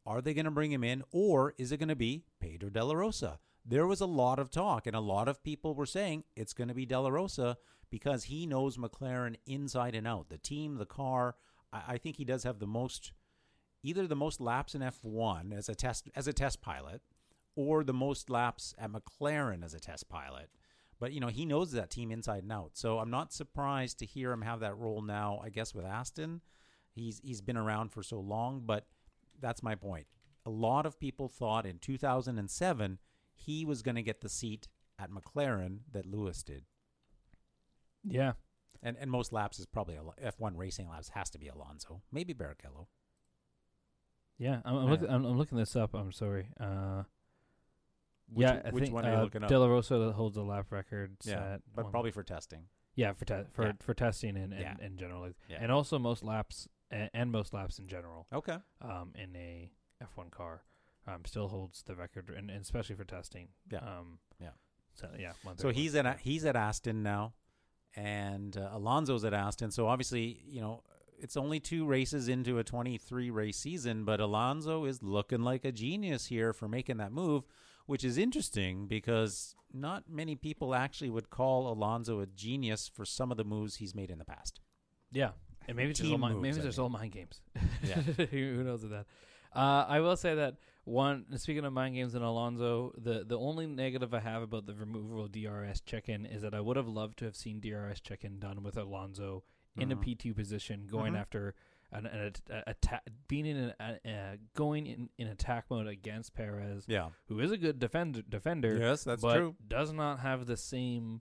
Are 0.04 0.20
they 0.20 0.34
going 0.34 0.46
to 0.46 0.50
bring 0.50 0.72
him 0.72 0.82
in, 0.82 1.04
or 1.12 1.54
is 1.58 1.70
it 1.70 1.76
going 1.76 1.88
to 1.88 1.96
be 1.96 2.24
Pedro 2.40 2.70
De 2.70 2.84
La 2.84 2.94
Rosa? 2.94 3.38
There 3.64 3.86
was 3.86 4.00
a 4.00 4.06
lot 4.06 4.40
of 4.40 4.50
talk, 4.50 4.86
and 4.86 4.96
a 4.96 5.00
lot 5.00 5.28
of 5.28 5.44
people 5.44 5.74
were 5.74 5.86
saying 5.86 6.24
it's 6.34 6.52
going 6.52 6.68
to 6.68 6.74
be 6.74 6.86
De 6.86 6.98
La 6.98 7.08
Rosa 7.08 7.58
because 7.90 8.24
he 8.24 8.46
knows 8.46 8.76
McLaren 8.76 9.36
inside 9.46 9.94
and 9.94 10.08
out. 10.08 10.28
The 10.28 10.38
team, 10.38 10.76
the 10.76 10.86
car. 10.86 11.36
I, 11.72 11.82
I 11.88 11.98
think 11.98 12.16
he 12.16 12.24
does 12.24 12.42
have 12.42 12.58
the 12.58 12.66
most, 12.66 13.12
either 13.84 14.06
the 14.06 14.16
most 14.16 14.40
laps 14.40 14.74
in 14.74 14.80
F1 14.80 15.56
as 15.56 15.68
a 15.68 15.74
test 15.74 16.10
as 16.16 16.26
a 16.26 16.32
test 16.32 16.60
pilot, 16.60 17.02
or 17.54 17.84
the 17.84 17.92
most 17.92 18.28
laps 18.28 18.74
at 18.78 18.90
McLaren 18.90 19.64
as 19.64 19.74
a 19.74 19.80
test 19.80 20.08
pilot. 20.08 20.48
But 20.98 21.12
you 21.12 21.20
know 21.20 21.28
he 21.28 21.44
knows 21.44 21.72
that 21.72 21.90
team 21.90 22.10
inside 22.10 22.42
and 22.42 22.52
out. 22.52 22.70
So 22.74 22.98
I'm 22.98 23.10
not 23.10 23.32
surprised 23.32 23.98
to 24.00 24.06
hear 24.06 24.32
him 24.32 24.42
have 24.42 24.60
that 24.60 24.78
role 24.78 25.02
now. 25.02 25.40
I 25.44 25.50
guess 25.50 25.74
with 25.74 25.84
Aston, 25.84 26.40
he's 26.94 27.20
he's 27.24 27.40
been 27.40 27.56
around 27.56 27.90
for 27.92 28.02
so 28.02 28.20
long. 28.20 28.62
But 28.64 28.86
that's 29.40 29.62
my 29.62 29.74
point. 29.74 30.06
A 30.46 30.50
lot 30.50 30.86
of 30.86 30.98
people 30.98 31.28
thought 31.28 31.66
in 31.66 31.78
2007 31.78 32.98
he 33.34 33.64
was 33.64 33.82
going 33.82 33.94
to 33.94 34.02
get 34.02 34.20
the 34.20 34.28
seat 34.28 34.68
at 34.98 35.10
McLaren 35.10 35.78
that 35.92 36.06
Lewis 36.06 36.42
did. 36.42 36.64
Yeah. 38.04 38.32
And 38.82 38.96
and 39.00 39.10
most 39.10 39.32
laps 39.32 39.58
is 39.58 39.66
probably 39.66 39.96
F1 40.24 40.52
racing 40.56 40.88
laps 40.88 41.10
has 41.10 41.30
to 41.30 41.38
be 41.38 41.48
Alonso, 41.48 42.02
maybe 42.10 42.34
Barrichello. 42.34 42.86
Yeah. 44.38 44.60
I'm, 44.64 44.76
I'm, 44.76 44.90
looking, 44.90 45.08
I'm, 45.08 45.24
I'm 45.24 45.38
looking 45.38 45.56
this 45.58 45.76
up. 45.76 45.94
I'm 45.94 46.10
sorry. 46.10 46.48
Uh, 46.58 47.04
Which, 48.32 48.42
yeah, 48.48 48.60
I 48.64 48.70
which 48.70 48.84
think 48.84 48.94
one 48.94 49.04
are 49.06 49.12
you 49.12 49.18
uh, 49.18 49.22
looking 49.22 49.42
up? 49.44 49.48
De 49.48 49.58
La 49.58 49.66
Rosa 49.66 50.12
holds 50.12 50.36
a 50.36 50.42
lap 50.42 50.66
record. 50.70 51.16
yeah, 51.24 51.58
but 51.74 51.84
one- 51.84 51.92
probably 51.92 52.10
for 52.10 52.22
testing. 52.24 52.64
yeah 52.96 53.12
for 53.12 53.24
te- 53.24 53.44
for 53.52 53.66
Yeah. 53.66 53.72
for 53.80 53.94
testing 53.94 54.36
and 54.36 54.52
and, 54.52 54.60
Yeah. 54.60 54.74
and 54.80 54.98
general, 54.98 55.30
Yeah. 55.48 55.58
and 55.60 55.70
also 55.70 55.98
most 55.98 56.24
laps 56.24 56.66
and, 56.92 57.10
and 57.14 57.32
most 57.32 57.52
laps 57.52 57.78
in 57.78 57.88
general. 57.88 58.26
Okay. 58.32 58.56
um, 58.80 59.12
in 59.14 59.34
a 59.36 59.70
F1 60.02 60.30
car. 60.30 60.62
Um, 61.06 61.24
still 61.24 61.48
holds 61.48 61.82
the 61.82 61.96
record, 61.96 62.30
and, 62.36 62.48
and 62.48 62.62
especially 62.62 62.94
for 62.94 63.04
testing. 63.04 63.48
Yeah. 63.70 63.78
Um, 63.78 64.18
Yeah. 64.40 64.50
So 64.94 65.08
yeah. 65.18 65.32
So 65.56 65.70
he's 65.70 65.94
at 65.96 66.20
he's 66.20 66.44
at 66.44 66.54
Aston 66.54 67.02
now, 67.02 67.32
and 67.96 68.56
uh, 68.56 68.70
Alonso's 68.72 69.24
at 69.24 69.34
Aston. 69.34 69.70
So 69.70 69.88
obviously, 69.88 70.42
you 70.46 70.60
know, 70.60 70.82
it's 71.18 71.36
only 71.36 71.60
two 71.60 71.86
races 71.86 72.28
into 72.28 72.58
a 72.58 72.64
23 72.64 73.30
race 73.30 73.56
season, 73.56 74.04
but 74.04 74.20
Alonso 74.20 74.84
is 74.84 75.02
looking 75.02 75.42
like 75.42 75.64
a 75.64 75.72
genius 75.72 76.26
here 76.26 76.52
for 76.52 76.68
making 76.68 76.98
that 76.98 77.12
move, 77.12 77.44
which 77.86 78.04
is 78.04 78.18
interesting 78.18 78.86
because 78.86 79.54
not 79.72 80.04
many 80.08 80.36
people 80.36 80.74
actually 80.74 81.10
would 81.10 81.30
call 81.30 81.72
Alonso 81.72 82.20
a 82.20 82.26
genius 82.26 82.90
for 82.92 83.04
some 83.04 83.30
of 83.30 83.36
the 83.36 83.44
moves 83.44 83.76
he's 83.76 83.94
made 83.94 84.10
in 84.10 84.18
the 84.18 84.24
past. 84.24 84.60
yeah. 85.10 85.30
And 85.68 85.76
maybe 85.76 85.90
it's 85.90 86.00
just 86.00 86.10
all 86.12 86.18
mind, 86.18 86.34
moves, 86.34 86.42
maybe 86.42 86.56
it's 86.56 86.66
just 86.66 86.78
all 86.78 86.88
mind 86.88 87.12
games. 87.12 87.40
Yeah. 87.82 87.94
who 88.30 88.62
knows 88.64 88.82
with 88.82 88.92
that? 88.92 89.06
Uh, 89.54 89.84
I 89.88 90.00
will 90.00 90.16
say 90.16 90.34
that 90.36 90.56
one. 90.84 91.26
Speaking 91.38 91.64
of 91.64 91.72
mind 91.72 91.94
games 91.94 92.14
and 92.14 92.24
Alonso, 92.24 92.92
the 92.96 93.24
the 93.24 93.38
only 93.38 93.66
negative 93.66 94.14
I 94.14 94.20
have 94.20 94.42
about 94.42 94.66
the 94.66 94.74
removal 94.74 95.24
of 95.24 95.32
DRS 95.32 95.80
check-in 95.82 96.24
is 96.26 96.42
that 96.42 96.54
I 96.54 96.60
would 96.60 96.76
have 96.76 96.88
loved 96.88 97.18
to 97.18 97.24
have 97.26 97.36
seen 97.36 97.60
DRS 97.60 98.00
check-in 98.00 98.38
done 98.38 98.62
with 98.62 98.76
Alonso 98.76 99.44
in 99.76 99.90
a 99.92 99.96
Mhm. 99.96 100.00
P 100.00 100.14
two 100.14 100.32
position, 100.34 100.86
going 100.86 101.12
Mhm. 101.14 101.20
after 101.20 101.54
an, 101.92 102.06
an 102.06 102.32
attack, 102.66 103.02
being 103.28 103.44
in 103.46 103.56
an, 103.56 103.74
a, 103.78 104.10
uh, 104.10 104.36
going 104.54 104.86
in, 104.86 105.10
in 105.18 105.26
attack 105.28 105.66
mode 105.70 105.86
against 105.86 106.34
Perez, 106.34 106.86
Yeah. 106.88 107.10
who 107.26 107.38
is 107.40 107.50
a 107.50 107.58
good 107.58 107.78
defender 107.78 108.22
defender, 108.22 108.78
Yes, 108.78 109.04
that's 109.04 109.20
but 109.20 109.36
true. 109.36 109.56
does 109.66 109.92
not 109.92 110.20
have 110.20 110.46
the 110.46 110.56
same 110.56 111.20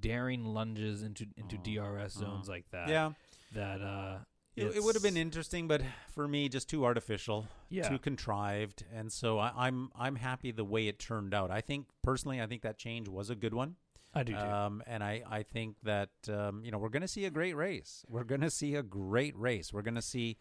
daring 0.00 0.44
lunges 0.44 1.02
into 1.04 1.26
into 1.36 1.56
DRS 1.58 2.14
zones 2.14 2.48
like 2.48 2.68
that. 2.70 2.88
Yeah. 2.88 3.12
That 3.52 3.80
uh, 3.80 4.18
It, 4.56 4.76
it 4.76 4.82
would 4.82 4.94
have 4.94 5.02
been 5.02 5.16
interesting, 5.16 5.68
but 5.68 5.82
for 6.12 6.26
me, 6.26 6.48
just 6.48 6.68
too 6.68 6.84
artificial. 6.84 7.46
yeah, 7.68 7.88
too 7.88 7.98
contrived, 7.98 8.84
and 8.92 9.12
so 9.12 9.38
I, 9.38 9.52
I'm 9.56 9.90
I'm 9.96 10.16
happy 10.16 10.50
the 10.52 10.64
way 10.64 10.88
it 10.88 10.98
turned 10.98 11.32
out. 11.34 11.50
I 11.50 11.60
think 11.60 11.86
personally, 12.02 12.40
I 12.40 12.46
think 12.46 12.62
that 12.62 12.78
change 12.78 13.08
was 13.08 13.30
a 13.30 13.34
good 13.34 13.54
one, 13.54 13.76
I 14.14 14.22
do 14.24 14.34
um, 14.34 14.82
and 14.86 15.02
I 15.04 15.22
I 15.28 15.42
think 15.42 15.76
that 15.82 16.10
um, 16.28 16.64
you 16.64 16.70
know 16.70 16.78
we're 16.78 16.88
going 16.88 17.02
to 17.02 17.08
see 17.08 17.24
a 17.24 17.30
great 17.30 17.56
race. 17.56 18.04
We're 18.08 18.24
going 18.24 18.40
to 18.40 18.50
see 18.50 18.74
a 18.74 18.82
great 18.82 19.36
race. 19.36 19.72
We're 19.72 19.82
going 19.82 19.94
to 19.94 20.02
see 20.02 20.36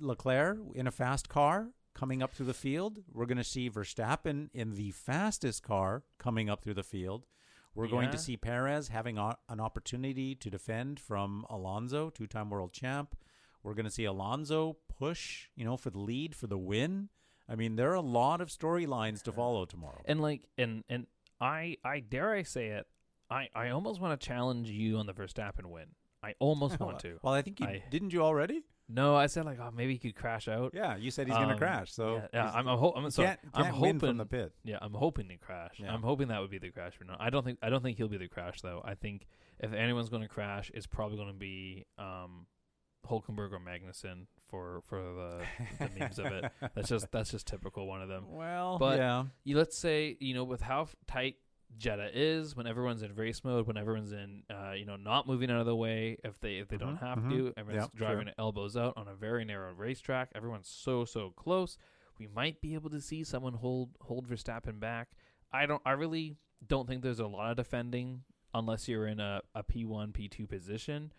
Leclerc 0.00 0.58
in 0.74 0.86
a 0.86 0.90
fast 0.92 1.28
car 1.28 1.70
coming 1.94 2.22
up 2.22 2.32
through 2.32 2.46
the 2.46 2.54
field. 2.54 3.00
We're 3.12 3.26
going 3.26 3.38
to 3.38 3.44
see 3.44 3.68
Verstappen 3.68 4.48
in 4.54 4.74
the 4.74 4.92
fastest 4.92 5.62
car 5.62 6.04
coming 6.18 6.48
up 6.48 6.62
through 6.62 6.74
the 6.74 6.82
field. 6.82 7.26
We're 7.74 7.88
going 7.88 8.10
to 8.10 8.18
see 8.18 8.36
Perez 8.36 8.88
having 8.88 9.18
o- 9.18 9.34
an 9.48 9.60
opportunity 9.60 10.34
to 10.34 10.50
defend 10.50 11.00
from 11.00 11.46
Alonso, 11.48 12.10
two-time 12.10 12.50
world 12.50 12.72
champ. 12.72 13.16
We're 13.62 13.74
going 13.74 13.84
to 13.86 13.90
see 13.90 14.04
Alonso 14.04 14.76
push, 14.98 15.48
you 15.56 15.64
know, 15.64 15.76
for 15.76 15.90
the 15.90 15.98
lead, 16.00 16.34
for 16.34 16.46
the 16.48 16.58
win. 16.58 17.08
I 17.48 17.54
mean, 17.54 17.76
there 17.76 17.90
are 17.90 17.94
a 17.94 18.00
lot 18.00 18.40
of 18.40 18.48
storylines 18.48 19.22
to 19.22 19.32
follow 19.32 19.64
tomorrow. 19.64 20.02
and 20.04 20.20
like 20.20 20.42
and 20.58 20.84
and 20.88 21.06
I 21.40 21.76
I 21.84 22.00
dare 22.00 22.32
I 22.32 22.42
say 22.42 22.68
it, 22.68 22.86
I 23.30 23.48
I 23.54 23.70
almost 23.70 24.00
want 24.00 24.18
to 24.20 24.26
challenge 24.26 24.68
you 24.70 24.96
on 24.98 25.06
the 25.06 25.12
Verstappen 25.14 25.66
win. 25.66 25.86
I 26.22 26.34
almost 26.38 26.78
want 26.86 26.98
to. 27.00 27.18
Well, 27.22 27.34
I 27.34 27.42
think 27.42 27.58
you 27.60 27.66
I- 27.66 27.82
didn't 27.90 28.12
you 28.12 28.22
already? 28.22 28.62
No, 28.88 29.16
I 29.16 29.26
said 29.26 29.44
like 29.46 29.58
oh 29.60 29.70
maybe 29.74 29.94
he 29.94 29.98
could 29.98 30.14
crash 30.14 30.48
out. 30.48 30.72
Yeah, 30.74 30.96
you 30.96 31.10
said 31.10 31.26
he's 31.26 31.36
going 31.36 31.48
to 31.48 31.54
Um, 31.54 31.58
crash. 31.58 31.92
So 31.92 32.16
yeah, 32.16 32.26
yeah, 32.34 32.42
he's- 32.42 32.54
I'm 32.56 32.68
I'm, 32.68 32.78
ho- 32.78 32.92
I'm 32.96 33.10
can't, 33.10 33.38
I'm 33.54 33.62
can't 33.64 33.74
hoping 33.74 33.80
win 33.80 33.98
from 34.00 34.16
the 34.18 34.26
pit. 34.26 34.52
Yeah, 34.64 34.78
I'm 34.82 34.92
hoping 34.92 35.28
to 35.28 35.36
crash. 35.38 35.76
Yeah. 35.78 35.92
I'm 35.94 36.02
hoping 36.02 36.28
that 36.28 36.40
would 36.40 36.50
be 36.50 36.58
the 36.58 36.70
crash 36.70 36.94
for 36.96 37.04
now. 37.04 37.16
I 37.18 37.30
don't 37.30 37.44
think 37.44 37.58
I 37.62 37.70
don't 37.70 37.82
think 37.82 37.96
he'll 37.96 38.08
be 38.08 38.18
the 38.18 38.28
crash 38.28 38.60
though. 38.60 38.82
I 38.84 38.94
think 38.94 39.26
if 39.60 39.72
anyone's 39.72 40.08
going 40.10 40.22
to 40.22 40.28
crash, 40.28 40.70
it's 40.74 40.86
probably 40.86 41.16
going 41.16 41.28
to 41.32 41.38
be 41.38 41.86
um, 41.98 42.46
Hulkenberg 43.08 43.52
or 43.52 43.60
Magnussen 43.60 44.26
for 44.48 44.82
for 44.88 44.98
the, 45.00 45.40
the 45.78 45.90
memes 45.98 46.18
of 46.18 46.26
it. 46.26 46.44
That's 46.74 46.88
just 46.88 47.10
that's 47.10 47.30
just 47.30 47.46
typical 47.46 47.86
one 47.86 48.02
of 48.02 48.08
them. 48.08 48.24
Well, 48.28 48.78
But- 48.78 48.98
yeah, 48.98 49.24
You 49.44 49.56
let's 49.56 49.78
say 49.78 50.16
you 50.20 50.34
know 50.34 50.44
with 50.44 50.60
how 50.60 50.82
f- 50.82 50.96
tight 51.06 51.36
Jeddah 51.78 52.10
is 52.12 52.54
when 52.54 52.66
everyone's 52.66 53.02
in 53.02 53.14
race 53.14 53.42
mode, 53.44 53.66
when 53.66 53.76
everyone's 53.76 54.12
in 54.12 54.42
uh, 54.50 54.72
you 54.72 54.84
know 54.84 54.96
not 54.96 55.26
moving 55.26 55.50
out 55.50 55.60
of 55.60 55.66
the 55.66 55.74
way 55.76 56.18
if 56.22 56.38
they 56.40 56.56
if 56.56 56.68
they 56.68 56.76
don't 56.76 56.96
Mhm, 56.96 57.00
have 57.00 57.18
mhm. 57.18 57.30
to, 57.30 57.52
everyone's 57.56 57.90
Yeah, 57.94 57.98
driving 57.98 58.30
elbows 58.38 58.76
out 58.76 58.96
on 58.96 59.08
a 59.08 59.14
very 59.14 59.44
narrow 59.44 59.72
racetrack. 59.72 60.30
Everyone's 60.34 60.68
so 60.68 61.04
so 61.04 61.30
close. 61.30 61.78
We 62.18 62.26
might 62.28 62.60
be 62.60 62.74
able 62.74 62.90
to 62.90 63.00
see 63.00 63.24
someone 63.24 63.54
hold 63.54 63.90
hold 64.02 64.28
Verstappen 64.28 64.78
back. 64.80 65.16
I 65.52 65.66
don't. 65.66 65.82
I 65.84 65.92
really 65.92 66.36
don't 66.66 66.86
think 66.86 67.02
there's 67.02 67.18
a 67.20 67.26
lot 67.26 67.50
of 67.50 67.56
defending 67.56 68.22
unless 68.54 68.86
you're 68.88 69.06
in 69.06 69.18
a 69.18 69.40
a 69.54 69.62
P 69.62 69.84
one 69.84 70.12
P 70.12 70.28
two 70.28 70.46
position. 70.46 71.12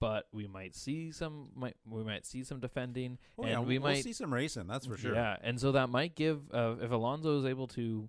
But 0.00 0.26
we 0.32 0.46
might 0.46 0.74
see 0.74 1.12
some. 1.12 1.48
Might 1.54 1.76
we 1.88 2.02
might 2.04 2.26
see 2.26 2.44
some 2.44 2.60
defending, 2.60 3.18
Oh, 3.38 3.42
and 3.44 3.50
yeah, 3.52 3.60
we 3.60 3.78
we'll 3.78 3.92
might 3.92 4.02
see 4.04 4.12
some 4.12 4.34
racing. 4.34 4.66
That's 4.66 4.86
for 4.86 4.98
sure. 4.98 5.14
yeah, 5.14 5.36
and 5.40 5.58
so 5.58 5.72
that 5.72 5.88
might 5.88 6.14
give 6.14 6.42
uh, 6.52 6.74
if 6.80 6.90
Alonso 6.90 7.38
is 7.38 7.46
able 7.46 7.68
to 7.68 8.08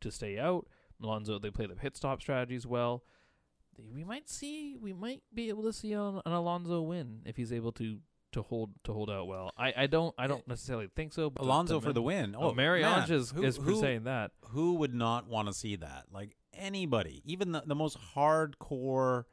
to 0.00 0.10
stay 0.10 0.38
out. 0.38 0.66
Alonso 1.04 1.38
they 1.38 1.50
play 1.50 1.66
the 1.66 1.76
pit 1.76 1.96
stop 1.96 2.20
strategies 2.20 2.66
well. 2.66 3.02
We 3.92 4.04
might 4.04 4.28
see 4.28 4.76
we 4.80 4.92
might 4.92 5.22
be 5.32 5.48
able 5.48 5.64
to 5.64 5.72
see 5.72 5.92
an, 5.92 6.20
an 6.24 6.32
Alonso 6.32 6.80
win 6.82 7.20
if 7.24 7.36
he's 7.36 7.52
able 7.52 7.72
to 7.72 7.98
to 8.32 8.42
hold 8.42 8.70
to 8.84 8.92
hold 8.92 9.10
out 9.10 9.26
well. 9.26 9.52
I, 9.56 9.72
I 9.76 9.86
don't 9.86 10.14
I 10.18 10.26
don't 10.26 10.40
eh, 10.40 10.48
necessarily 10.48 10.88
think 10.94 11.12
so. 11.12 11.30
But 11.30 11.44
Alonso 11.44 11.80
for 11.80 11.92
the 11.92 12.02
win. 12.02 12.34
Oh, 12.38 12.52
Marie-Ange 12.52 13.10
is 13.10 13.30
who- 13.30 13.42
is 13.44 13.56
who- 13.56 13.80
saying 13.80 14.04
that. 14.04 14.32
who 14.50 14.74
would 14.74 14.94
not 14.94 15.28
want 15.28 15.48
to 15.48 15.54
see 15.54 15.76
that? 15.76 16.04
Like 16.12 16.36
anybody, 16.52 17.22
even 17.24 17.52
the, 17.52 17.62
the 17.64 17.74
most 17.74 17.96
hardcore 18.14 19.24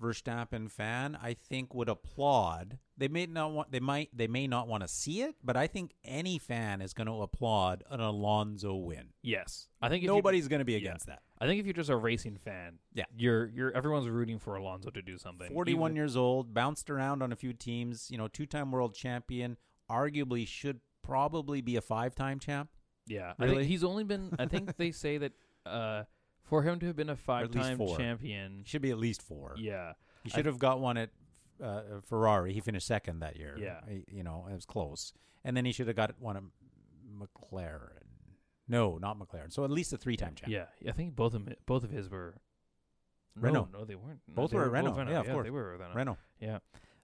Verstappen 0.00 0.70
fan, 0.70 1.16
I 1.22 1.34
think 1.34 1.74
would 1.74 1.88
applaud. 1.88 2.78
They 2.96 3.08
may 3.08 3.26
not 3.26 3.52
want 3.52 3.72
they 3.72 3.80
might 3.80 4.10
they 4.12 4.26
may 4.26 4.46
not 4.46 4.68
want 4.68 4.82
to 4.82 4.88
see 4.88 5.22
it, 5.22 5.34
but 5.42 5.56
I 5.56 5.66
think 5.66 5.92
any 6.04 6.38
fan 6.38 6.80
is 6.80 6.92
going 6.94 7.06
to 7.06 7.22
applaud 7.22 7.84
an 7.90 8.00
Alonso 8.00 8.74
win. 8.74 9.08
Yes, 9.22 9.68
I 9.80 9.88
think 9.88 10.04
Nobody's 10.04 10.48
going 10.48 10.58
to 10.60 10.64
be 10.64 10.76
against 10.76 11.06
that. 11.06 11.22
I 11.40 11.46
think 11.46 11.60
if 11.60 11.66
you're 11.66 11.72
just 11.72 11.90
a 11.90 11.96
racing 11.96 12.36
fan, 12.36 12.78
Yeah. 12.92 13.04
you're 13.16 13.46
you're 13.48 13.72
everyone's 13.72 14.08
rooting 14.08 14.38
for 14.38 14.56
Alonso 14.56 14.90
to 14.90 15.02
do 15.02 15.16
something. 15.18 15.52
41 15.52 15.90
Even- 15.90 15.96
years 15.96 16.16
old, 16.16 16.54
bounced 16.54 16.90
around 16.90 17.22
on 17.22 17.32
a 17.32 17.36
few 17.36 17.52
teams, 17.52 18.10
you 18.10 18.18
know, 18.18 18.28
two-time 18.28 18.70
world 18.70 18.94
champion, 18.94 19.56
arguably 19.90 20.46
should 20.46 20.80
probably 21.02 21.60
be 21.60 21.76
a 21.76 21.80
five-time 21.80 22.38
champ. 22.38 22.70
Yeah, 23.06 23.34
I 23.38 23.46
think 23.48 23.62
he's 23.62 23.84
only 23.84 24.04
been. 24.04 24.34
I 24.38 24.46
think 24.46 24.76
they 24.76 24.90
say 24.90 25.18
that 25.18 25.32
uh, 25.66 26.04
for 26.44 26.62
him 26.62 26.78
to 26.80 26.86
have 26.86 26.96
been 26.96 27.10
a 27.10 27.16
five-time 27.16 27.76
four. 27.78 27.96
champion. 27.96 28.62
Should 28.64 28.82
be 28.82 28.90
at 28.90 28.98
least 28.98 29.22
4. 29.22 29.54
Yeah, 29.58 29.94
He 30.22 30.30
should 30.30 30.46
have 30.46 30.58
got 30.58 30.80
one 30.80 30.96
at 30.96 31.10
uh, 31.62 31.82
Ferrari. 32.06 32.52
He 32.52 32.60
finished 32.60 32.86
second 32.86 33.20
that 33.20 33.36
year. 33.36 33.56
Yeah. 33.58 33.80
He- 33.88 34.04
you 34.18 34.22
know, 34.22 34.46
it 34.50 34.54
was 34.54 34.66
close. 34.66 35.12
And 35.44 35.56
then 35.56 35.64
he 35.64 35.72
should 35.72 35.86
have 35.86 35.96
got 35.96 36.14
one 36.20 36.36
at 36.36 36.42
McLaren. 37.18 38.02
No, 38.68 38.98
not 38.98 39.18
McLaren. 39.18 39.52
So 39.52 39.64
at 39.64 39.70
least 39.70 39.92
a 39.92 39.96
three-time 39.98 40.34
champ. 40.34 40.50
yeah. 40.50 40.66
I 40.88 40.92
think 40.92 41.14
both 41.14 41.34
of 41.34 41.46
'em- 41.46 41.54
both 41.66 41.84
of 41.84 41.90
his 41.90 42.08
were. 42.08 42.36
No, 43.36 43.42
Renault. 43.42 43.68
no, 43.72 43.84
they 43.84 43.94
weren't. 43.96 44.20
No, 44.28 44.34
Both 44.34 44.52
they 44.52 44.56
were 44.58 44.70
Renault. 44.70 44.96
Yeah, 45.10 45.20
of 45.20 45.26
course. 45.26 45.44
they 45.44 45.50
were 45.50 45.72
Renault. 45.76 45.94
Renault. 45.94 46.18
Yeah, 46.38 46.58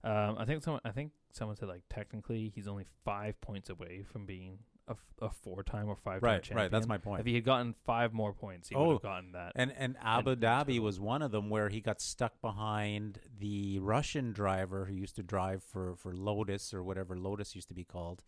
um, 0.04 0.36
I 0.38 0.44
think 0.44 0.62
someone. 0.62 0.80
I 0.84 0.90
think 0.92 1.10
someone 1.32 1.56
said 1.56 1.68
like 1.68 1.82
technically 1.90 2.52
he's 2.54 2.68
only 2.68 2.84
five 3.04 3.40
points 3.40 3.68
away 3.68 4.04
from 4.04 4.26
being 4.26 4.60
a, 4.90 4.96
a 5.24 5.30
four-time 5.30 5.88
or 5.88 5.96
five-time 5.96 6.26
Right, 6.28 6.42
champion. 6.42 6.56
right. 6.64 6.70
That's 6.70 6.86
my 6.86 6.98
point. 6.98 7.20
If 7.20 7.26
he 7.26 7.34
had 7.34 7.44
gotten 7.44 7.74
five 7.84 8.12
more 8.12 8.32
points, 8.32 8.68
he 8.68 8.74
would 8.76 8.82
Oh, 8.82 8.92
have 8.92 9.02
gotten 9.02 9.32
that. 9.32 9.52
And 9.54 9.72
and 9.76 9.96
Abu 10.02 10.32
And 10.32 10.42
Dhabi 10.42 10.78
was 10.80 10.98
one 11.00 11.22
of 11.22 11.30
them 11.30 11.48
where 11.50 11.68
he 11.68 11.80
got 11.80 12.00
stuck 12.00 12.40
behind 12.42 13.20
the 13.38 13.78
Russian 13.78 14.32
driver 14.32 14.84
who 14.86 14.94
used 14.94 15.16
to 15.16 15.22
drive 15.22 15.62
for 15.62 15.94
for 15.96 16.14
Lotus 16.14 16.74
or 16.74 16.82
whatever 16.82 17.16
Lotus 17.16 17.54
used 17.54 17.68
to 17.68 17.74
be 17.74 17.84
called. 17.84 18.22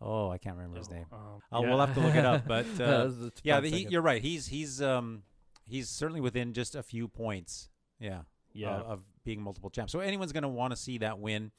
Oh, 0.00 0.28
I 0.28 0.38
can't 0.38 0.56
remember 0.56 0.78
his 0.78 0.90
name. 0.90 1.06
Um, 1.12 1.40
Oh, 1.52 1.62
yeah. 1.62 1.68
we'll 1.70 1.80
have 1.80 1.94
to 1.94 2.00
look 2.00 2.14
it 2.16 2.24
up, 2.26 2.46
but, 2.48 2.66
uh, 2.80 3.10
Yeah, 3.42 3.60
the, 3.60 3.70
he, 3.70 3.86
you're 3.88 4.02
right. 4.02 4.20
He's 4.20 4.46
he's 4.48 4.82
um 4.82 5.22
he's 5.66 5.88
certainly 5.88 6.20
within 6.20 6.52
just 6.52 6.74
a 6.74 6.82
few 6.82 7.08
points. 7.08 7.70
Yeah, 8.00 8.22
yeah. 8.52 8.80
of, 8.80 8.86
of 8.86 9.00
being 9.24 9.40
multiple 9.40 9.70
champs. 9.70 9.92
So 9.92 10.00
anyone's 10.00 10.32
going 10.32 10.42
to 10.42 10.48
want 10.48 10.72
to 10.72 10.76
see 10.76 10.98
that 10.98 11.18
win. 11.20 11.52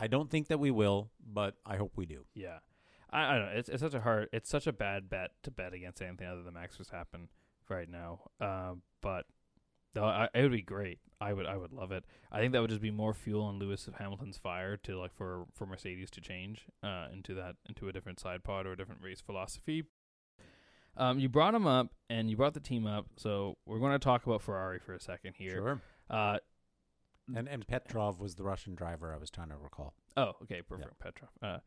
I 0.00 0.06
don't 0.08 0.30
think 0.30 0.48
that 0.48 0.58
we 0.58 0.70
will, 0.70 1.10
but 1.24 1.54
I 1.66 1.76
hope 1.76 1.92
we 1.96 2.06
do. 2.06 2.24
Yeah, 2.34 2.58
I, 3.12 3.34
I 3.34 3.38
don't 3.38 3.46
know. 3.46 3.58
It's 3.58 3.68
it's 3.68 3.82
such 3.82 3.94
a 3.94 4.00
hard. 4.00 4.28
It's 4.32 4.48
such 4.48 4.66
a 4.66 4.72
bad 4.72 5.08
bet 5.10 5.30
to 5.42 5.50
bet 5.50 5.72
against 5.74 6.00
anything 6.02 6.26
other 6.26 6.42
than 6.42 6.54
Max 6.54 6.76
Verstappen 6.76 7.28
right 7.68 7.88
now. 7.88 8.20
Um, 8.40 8.82
but 9.00 9.26
no, 9.94 10.04
I, 10.04 10.28
it 10.34 10.42
would 10.42 10.52
be 10.52 10.62
great. 10.62 10.98
I 11.20 11.32
would 11.32 11.46
I 11.46 11.56
would 11.56 11.72
love 11.72 11.92
it. 11.92 12.04
I 12.32 12.40
think 12.40 12.52
that 12.52 12.60
would 12.60 12.70
just 12.70 12.82
be 12.82 12.90
more 12.90 13.14
fuel 13.14 13.44
on 13.44 13.58
Lewis 13.58 13.88
Hamilton's 13.98 14.38
fire 14.38 14.76
to 14.78 14.98
like 14.98 15.14
for 15.14 15.44
for 15.54 15.66
Mercedes 15.66 16.10
to 16.12 16.20
change 16.20 16.66
uh 16.82 17.06
into 17.12 17.34
that 17.34 17.56
into 17.68 17.88
a 17.88 17.92
different 17.92 18.18
side 18.18 18.42
pod 18.42 18.66
or 18.66 18.72
a 18.72 18.76
different 18.76 19.02
race 19.02 19.20
philosophy. 19.20 19.84
Um, 20.96 21.18
you 21.18 21.28
brought 21.28 21.54
him 21.54 21.66
up 21.66 21.88
and 22.10 22.28
you 22.28 22.36
brought 22.36 22.54
the 22.54 22.60
team 22.60 22.86
up, 22.86 23.06
so 23.16 23.56
we're 23.66 23.78
going 23.78 23.92
to 23.92 23.98
talk 23.98 24.26
about 24.26 24.42
Ferrari 24.42 24.78
for 24.78 24.92
a 24.94 25.00
second 25.00 25.34
here. 25.38 25.52
Sure. 25.52 25.80
Uh, 26.10 26.38
And 27.34 27.48
and 27.48 27.66
Petrov 27.66 28.18
was 28.20 28.34
the 28.34 28.42
Russian 28.42 28.74
driver 28.74 29.14
I 29.14 29.16
was 29.18 29.30
trying 29.30 29.48
to 29.50 29.56
recall. 29.56 29.94
oh, 30.16 30.32
okay, 30.42 30.60
perfect. 30.60 30.98
Petrov. 30.98 31.30
Uh, 31.40 31.58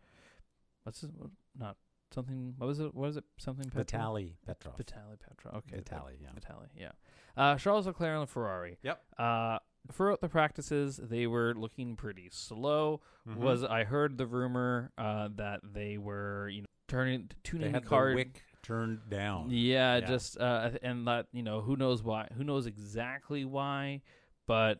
what's 0.85 1.01
his, 1.01 1.11
not 1.59 1.75
something? 2.13 2.53
What 2.57 2.67
was 2.67 2.79
it? 2.79 2.95
What 2.95 3.09
is 3.09 3.17
it? 3.17 3.25
Something 3.37 3.69
Petrov? 3.69 4.01
Vitaly 4.01 4.33
Petrov. 4.47 4.77
Vitali 4.77 5.17
Petrov. 5.27 5.55
Okay. 5.57 5.81
Vitaly, 5.81 6.13
yeah. 6.21 6.29
Vitali, 6.33 6.67
yeah. 6.77 6.91
Uh, 7.35 7.55
Charles 7.57 7.85
Leclerc 7.85 8.13
on 8.15 8.21
the 8.21 8.27
Ferrari. 8.27 8.77
Yep. 8.83 9.01
Uh, 9.17 9.57
throughout 9.91 10.21
the 10.21 10.29
practices, 10.29 10.97
they 11.03 11.27
were 11.27 11.53
looking 11.53 11.95
pretty 11.97 12.29
slow. 12.31 13.01
Mhm. 13.27 13.35
Was 13.37 13.63
I 13.63 13.83
heard 13.83 14.17
the 14.17 14.25
rumor 14.25 14.91
uh, 14.97 15.27
that 15.35 15.59
they 15.63 15.97
were, 15.97 16.47
you 16.49 16.61
know, 16.61 16.67
turning 16.87 17.27
they 17.27 17.35
tuning 17.43 17.71
the 17.73 17.81
car. 17.81 18.13
wick 18.13 18.41
turned 18.63 19.09
down. 19.09 19.49
Yeah, 19.51 19.97
Yeah. 19.97 20.07
just 20.07 20.39
uh, 20.39 20.71
and 20.81 21.07
that 21.07 21.27
you 21.33 21.43
know 21.43 21.61
who 21.61 21.75
knows 21.75 22.01
why, 22.03 22.27
who 22.37 22.43
knows 22.43 22.65
exactly 22.67 23.43
why, 23.45 24.01
but 24.47 24.79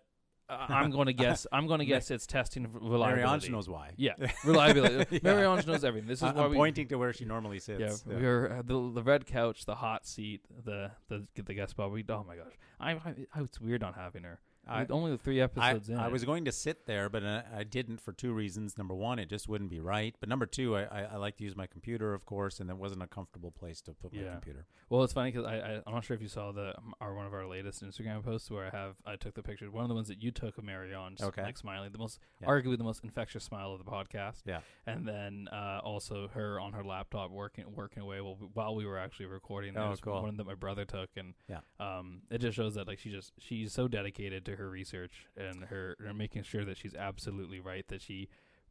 uh, 0.50 0.66
I'm 0.70 0.92
going 0.92 1.08
to 1.08 1.14
guess. 1.14 1.48
I'm 1.52 1.68
going 1.68 1.80
to 1.80 1.86
guess 1.86 2.12
it's 2.12 2.28
testing 2.28 2.68
reliability. 2.72 3.22
Marie-Ange 3.24 3.50
knows 3.50 3.70
why. 3.70 3.92
Yeah, 3.98 4.14
reliability. 4.46 5.20
Yeah. 5.24 5.34
Marie-Ange 5.34 5.68
knows 5.68 5.84
everything. 5.84 6.08
This 6.08 6.20
is 6.20 6.24
I- 6.24 6.32
why 6.34 6.48
we 6.48 6.56
pointing 6.56 6.88
to 6.90 6.96
where 6.98 7.14
she 7.14 7.26
normally 7.26 7.60
sits. 7.60 8.04
yeah, 8.08 8.16
we 8.18 8.24
were 8.26 8.52
uh, 8.52 8.62
the 8.62 8.92
the 8.94 9.04
red 9.04 9.26
couch, 9.26 9.66
the 9.66 9.76
hot 9.76 10.06
seat, 10.06 10.42
the 10.64 10.92
the 11.10 11.26
the 11.36 11.54
guest 11.54 11.72
spot. 11.72 11.92
We 11.92 12.04
oh 12.10 12.26
my 12.28 12.36
gosh, 12.36 12.54
I, 12.80 12.92
I 12.94 13.42
it's 13.42 13.60
weird 13.60 13.82
not 13.82 13.96
having 13.96 14.24
her. 14.24 14.40
I- 14.68 14.86
only 14.90 15.12
the 15.12 15.18
three 15.18 15.42
I, 15.42 15.46
episodes 15.46 15.90
in. 15.90 15.98
I 15.98 16.08
was 16.08 16.24
going 16.26 16.46
to 16.46 16.52
sit 16.52 16.86
there, 16.86 17.10
but 17.10 17.24
uh, 17.24 17.42
I 17.56 17.64
didn't 17.64 18.02
for 18.02 18.14
two 18.14 18.34
reasons. 18.34 18.78
Number 18.78 18.94
one, 18.96 19.20
it 19.20 19.30
just 19.30 19.48
wouldn't 19.48 19.70
be 19.70 19.80
right. 19.80 20.16
But 20.20 20.30
number 20.30 20.46
two, 20.46 20.76
I, 20.76 20.84
I, 20.84 21.02
I 21.14 21.16
like 21.18 21.38
to 21.38 21.44
use 21.44 21.56
my 21.56 21.68
computer, 21.68 22.14
of 22.14 22.26
course, 22.26 22.60
and 22.60 22.70
it 22.70 22.78
wasn't 22.78 23.04
a 23.04 23.08
comfortable 23.08 23.52
place 23.52 23.82
to 23.82 23.94
put 23.94 24.14
my 24.14 24.22
computer. 24.32 24.66
Well, 24.90 25.04
it's 25.04 25.14
funny 25.14 25.32
because 25.32 25.46
I, 25.46 25.56
I 25.58 25.82
I'm 25.88 25.94
not 25.94 26.04
sure 26.04 26.16
if 26.16 26.22
you 26.22 26.28
saw 26.28 26.52
the 26.52 26.74
our 27.02 27.14
one 27.16 27.26
of 27.26 27.34
our 27.34 27.48
latest 27.48 27.84
Instagram 27.84 28.24
posts 28.24 28.52
where 28.52 28.66
I 28.68 28.70
have 28.78 28.96
I 29.06 29.16
took 29.16 29.34
the 29.36 29.44
picture. 29.44 29.70
One 29.72 29.84
of 29.84 29.90
the 29.90 29.96
ones 29.96 30.08
that 30.10 30.22
you 30.22 30.32
took 30.32 30.58
of 30.58 30.64
just 30.64 31.24
Okay. 31.24 31.44
like 31.44 31.58
smiling, 31.58 31.92
the 31.92 31.98
most 31.98 32.20
Yeah. 32.42 32.48
arguably 32.48 32.78
the 32.78 32.84
most 32.84 33.04
infectious 33.04 33.44
smile 33.44 33.72
of 33.74 33.80
the 33.84 33.90
podcast. 33.90 34.44
Yeah. 34.46 34.60
and 34.88 35.08
then 35.08 35.48
uh, 35.52 35.80
also 35.84 36.28
her 36.34 36.60
on 36.60 36.74
her 36.74 36.84
laptop 36.84 37.32
working 37.32 37.66
working 37.76 38.04
away 38.04 38.22
while 38.22 38.36
we, 38.40 38.48
while 38.54 38.76
we 38.76 38.86
were 38.86 38.98
actually 39.00 39.26
recording. 39.28 39.76
Oh, 39.78 39.90
was 39.90 40.02
cool. 40.02 40.22
One 40.22 40.38
that 40.38 40.46
my 40.46 40.54
brother 40.56 40.86
took, 40.86 41.10
and 41.18 41.34
Yeah. 41.50 41.60
um, 41.80 42.22
it 42.30 42.40
just 42.40 42.56
shows 42.56 42.76
that 42.76 42.88
like 42.88 43.00
she 43.00 43.10
just 43.10 43.34
she's 43.40 43.74
so 43.74 43.88
dedicated 43.88 44.46
to 44.46 44.55
her 44.56 44.70
research 44.70 45.28
and 45.38 45.64
her 45.66 45.96
and 46.06 46.18
making 46.18 46.44
sure 46.44 46.66
that 46.66 46.78
she's 46.78 46.96
absolutely 46.96 47.60
right 47.60 47.88
that 47.90 48.02
she 48.02 48.28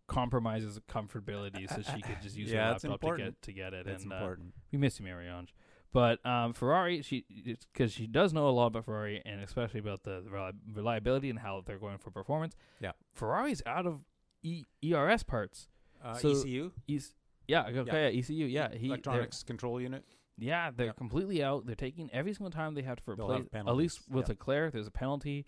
compromises 0.06 0.78
comfortability 0.88 1.68
so 1.68 1.80
she 1.82 2.02
could 2.02 2.20
just 2.22 2.36
use 2.36 2.50
Yeah, 2.50 2.68
her 2.70 2.74
it's 2.74 2.84
laptop 2.84 3.16
to 3.16 3.24
get 3.24 3.42
to 3.42 3.52
get 3.52 3.72
it. 3.74 3.86
That's 3.86 4.02
and 4.04 4.12
uh, 4.12 4.16
important. 4.16 4.54
we 4.72 4.78
miss 4.78 5.00
you, 5.00 5.06
Marie-Ange. 5.06 5.54
But 5.92 6.24
um, 6.26 6.52
Ferrari, 6.52 7.02
she 7.02 7.24
because 7.72 7.92
she 7.92 8.06
does 8.06 8.32
know 8.32 8.48
a 8.48 8.50
lot 8.50 8.66
about 8.66 8.84
Ferrari 8.84 9.22
and 9.24 9.40
especially 9.40 9.78
about 9.80 10.02
the 10.02 10.24
reliability 10.74 11.30
and 11.30 11.38
how 11.38 11.62
they're 11.64 11.78
going 11.78 11.98
for 11.98 12.10
performance. 12.10 12.56
Yeah. 12.80 12.92
Ferrari's 13.14 13.62
out 13.64 13.86
of 13.86 14.00
e- 14.42 14.64
ERS 14.84 15.22
parts. 15.22 15.68
Uh, 16.04 16.14
so- 16.14 16.30
ECU, 16.32 16.72
E's, 16.88 17.14
yeah, 17.46 17.66
okay, 17.68 18.12
yeah. 18.12 18.18
ECU, 18.18 18.44
yeah. 18.46 18.74
He, 18.74 18.88
electronics 18.88 19.42
control 19.44 19.80
unit. 19.80 20.04
yeah, 20.36 20.70
they're 20.76 20.86
Yep. 20.86 20.96
completely 20.96 21.42
out. 21.44 21.64
They're 21.64 21.74
taking 21.76 22.10
every 22.12 22.34
single 22.34 22.50
time 22.50 22.74
they 22.74 22.82
have 22.82 22.96
to 23.04 23.10
replace. 23.12 23.28
have 23.52 23.66
At 23.68 23.76
least 23.76 24.00
penalties, 24.00 24.00
with 24.10 24.24
yeah. 24.26 24.32
Leclerc, 24.32 24.72
there's 24.72 24.86
a 24.88 24.90
penalty. 24.90 25.46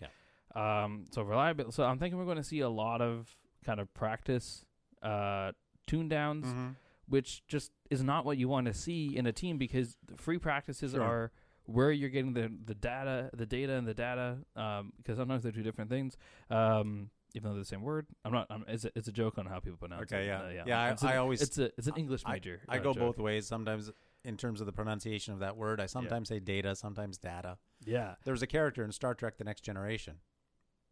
Um, 0.57 1.05
so 1.11 1.21
reliable. 1.21 1.71
So 1.71 1.83
I'm 1.83 1.99
thinking 1.99 2.17
we're 2.17 2.25
going 2.25 2.37
to 2.37 2.43
see 2.43 2.61
a 2.61 2.69
lot 2.69 3.01
of 3.01 3.35
kind 3.65 3.79
of 3.79 3.93
practice, 3.93 4.65
uh, 5.01 5.51
tune 5.85 6.09
downs 6.09 6.45
Mm-hmm. 6.47 6.69
which 7.07 7.43
just 7.47 7.71
is 7.89 8.03
not 8.03 8.25
what 8.25 8.37
you 8.37 8.47
want 8.49 8.65
to 8.67 8.73
see 8.73 9.15
in 9.15 9.25
a 9.27 9.31
team 9.31 9.57
because 9.57 9.95
the 10.05 10.17
free 10.17 10.37
practices 10.37 10.91
Sure. 10.91 11.01
are 11.03 11.31
where 11.65 11.91
you're 11.91 12.09
getting 12.09 12.33
the 12.33 12.51
the 12.65 12.73
data, 12.75 13.29
the 13.33 13.45
data 13.45 13.73
and 13.73 13.87
the 13.87 13.93
data, 13.93 14.37
um, 14.55 14.93
because 14.97 15.17
sometimes 15.17 15.43
they're 15.43 15.51
two 15.51 15.63
different 15.63 15.89
things. 15.89 16.17
Um, 16.49 17.09
even 17.35 17.49
though 17.49 17.55
they're 17.55 17.63
the 17.63 17.65
same 17.65 17.81
word, 17.81 18.07
I'm 18.25 18.31
not. 18.31 18.47
I'm, 18.49 18.63
it's 18.67 18.85
a, 18.85 18.91
it's 18.95 19.07
a 19.09 19.11
joke 19.11 19.37
on 19.37 19.45
how 19.45 19.59
people 19.59 19.77
pronounce 19.77 20.03
Okay, 20.11 20.23
it. 20.23 20.27
yeah. 20.27 20.41
Uh, 20.41 20.49
yeah. 20.49 20.63
Yeah, 20.65 20.81
I- 20.81 20.89
It's 20.91 21.03
a- 21.03 21.07
I 21.09 21.17
always- 21.17 21.41
it's 21.41 21.57
a 21.57 21.65
it's 21.77 21.87
an 21.87 21.95
English 21.97 22.23
major. 22.27 22.61
I 22.69 22.77
uh, 22.77 22.81
go 22.81 22.93
joke. 22.93 22.99
both 23.03 23.19
ways. 23.19 23.45
Sometimes, 23.47 23.91
in 24.23 24.37
terms 24.37 24.59
of 24.61 24.65
the 24.65 24.71
pronunciation 24.73 25.33
of 25.33 25.41
that 25.41 25.55
word, 25.57 25.79
I 25.81 25.85
sometimes 25.87 26.29
say 26.29 26.39
data, 26.39 26.73
sometimes 26.75 27.17
data. 27.17 27.57
Yeah, 27.85 28.15
There 28.23 28.31
was 28.33 28.41
a 28.41 28.47
character 28.47 28.83
in 28.83 28.91
Star 28.93 29.13
Trek: 29.13 29.37
The 29.37 29.43
Next 29.43 29.61
Generation 29.61 30.15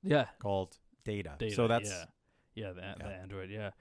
yeah. 0.05 0.25
called 0.39 0.77
Data. 1.03 1.35
Data, 1.37 1.53
so 1.55 1.67
that's 1.67 1.89
yeah, 1.89 2.05
yeah, 2.55 2.73
the, 2.73 2.81
the 3.03 3.05
Android, 3.11 3.49
yeah. 3.49 3.71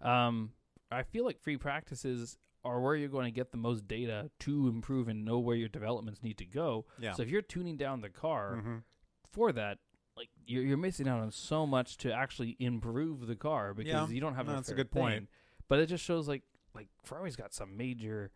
Um, 0.00 0.50
I 0.90 1.02
feel 1.02 1.24
like 1.24 1.40
free 1.40 1.56
practices 1.56 2.36
are 2.64 2.80
where 2.80 2.94
you're 2.96 3.08
going 3.08 3.26
to 3.26 3.30
get 3.30 3.50
the 3.52 3.58
most 3.58 3.86
data 3.86 4.30
to 4.40 4.68
improve 4.68 5.08
and 5.08 5.24
know 5.24 5.38
where 5.38 5.56
your 5.56 5.68
developments 5.68 6.22
need 6.22 6.38
to 6.38 6.46
go. 6.46 6.86
yeah. 6.98 7.12
So 7.12 7.22
if 7.22 7.28
you're 7.28 7.42
tuning 7.42 7.76
down 7.76 8.00
the 8.00 8.08
car, 8.10 8.56
Mhm. 8.64 8.82
for 9.30 9.52
that, 9.52 9.78
like 10.16 10.28
you're, 10.46 10.62
you're 10.62 10.76
missing 10.78 11.08
out 11.08 11.20
on 11.20 11.30
so 11.30 11.66
much 11.66 11.96
to 11.98 12.12
actually 12.12 12.56
improve 12.58 13.26
the 13.26 13.34
car 13.36 13.74
because 13.74 13.92
Yeah, 13.92 14.08
you 14.08 14.20
don't 14.20 14.34
have 14.34 14.46
no, 14.46 14.52
a 14.52 14.54
that's 14.56 14.68
a 14.70 14.74
good 14.74 14.90
point. 14.90 15.28
But 15.68 15.80
it 15.80 15.86
just 15.86 16.04
shows 16.04 16.28
like 16.28 16.42
like 16.74 16.88
Ferrari's 17.04 17.36
got 17.36 17.52
some 17.54 17.76
major. 17.76 18.30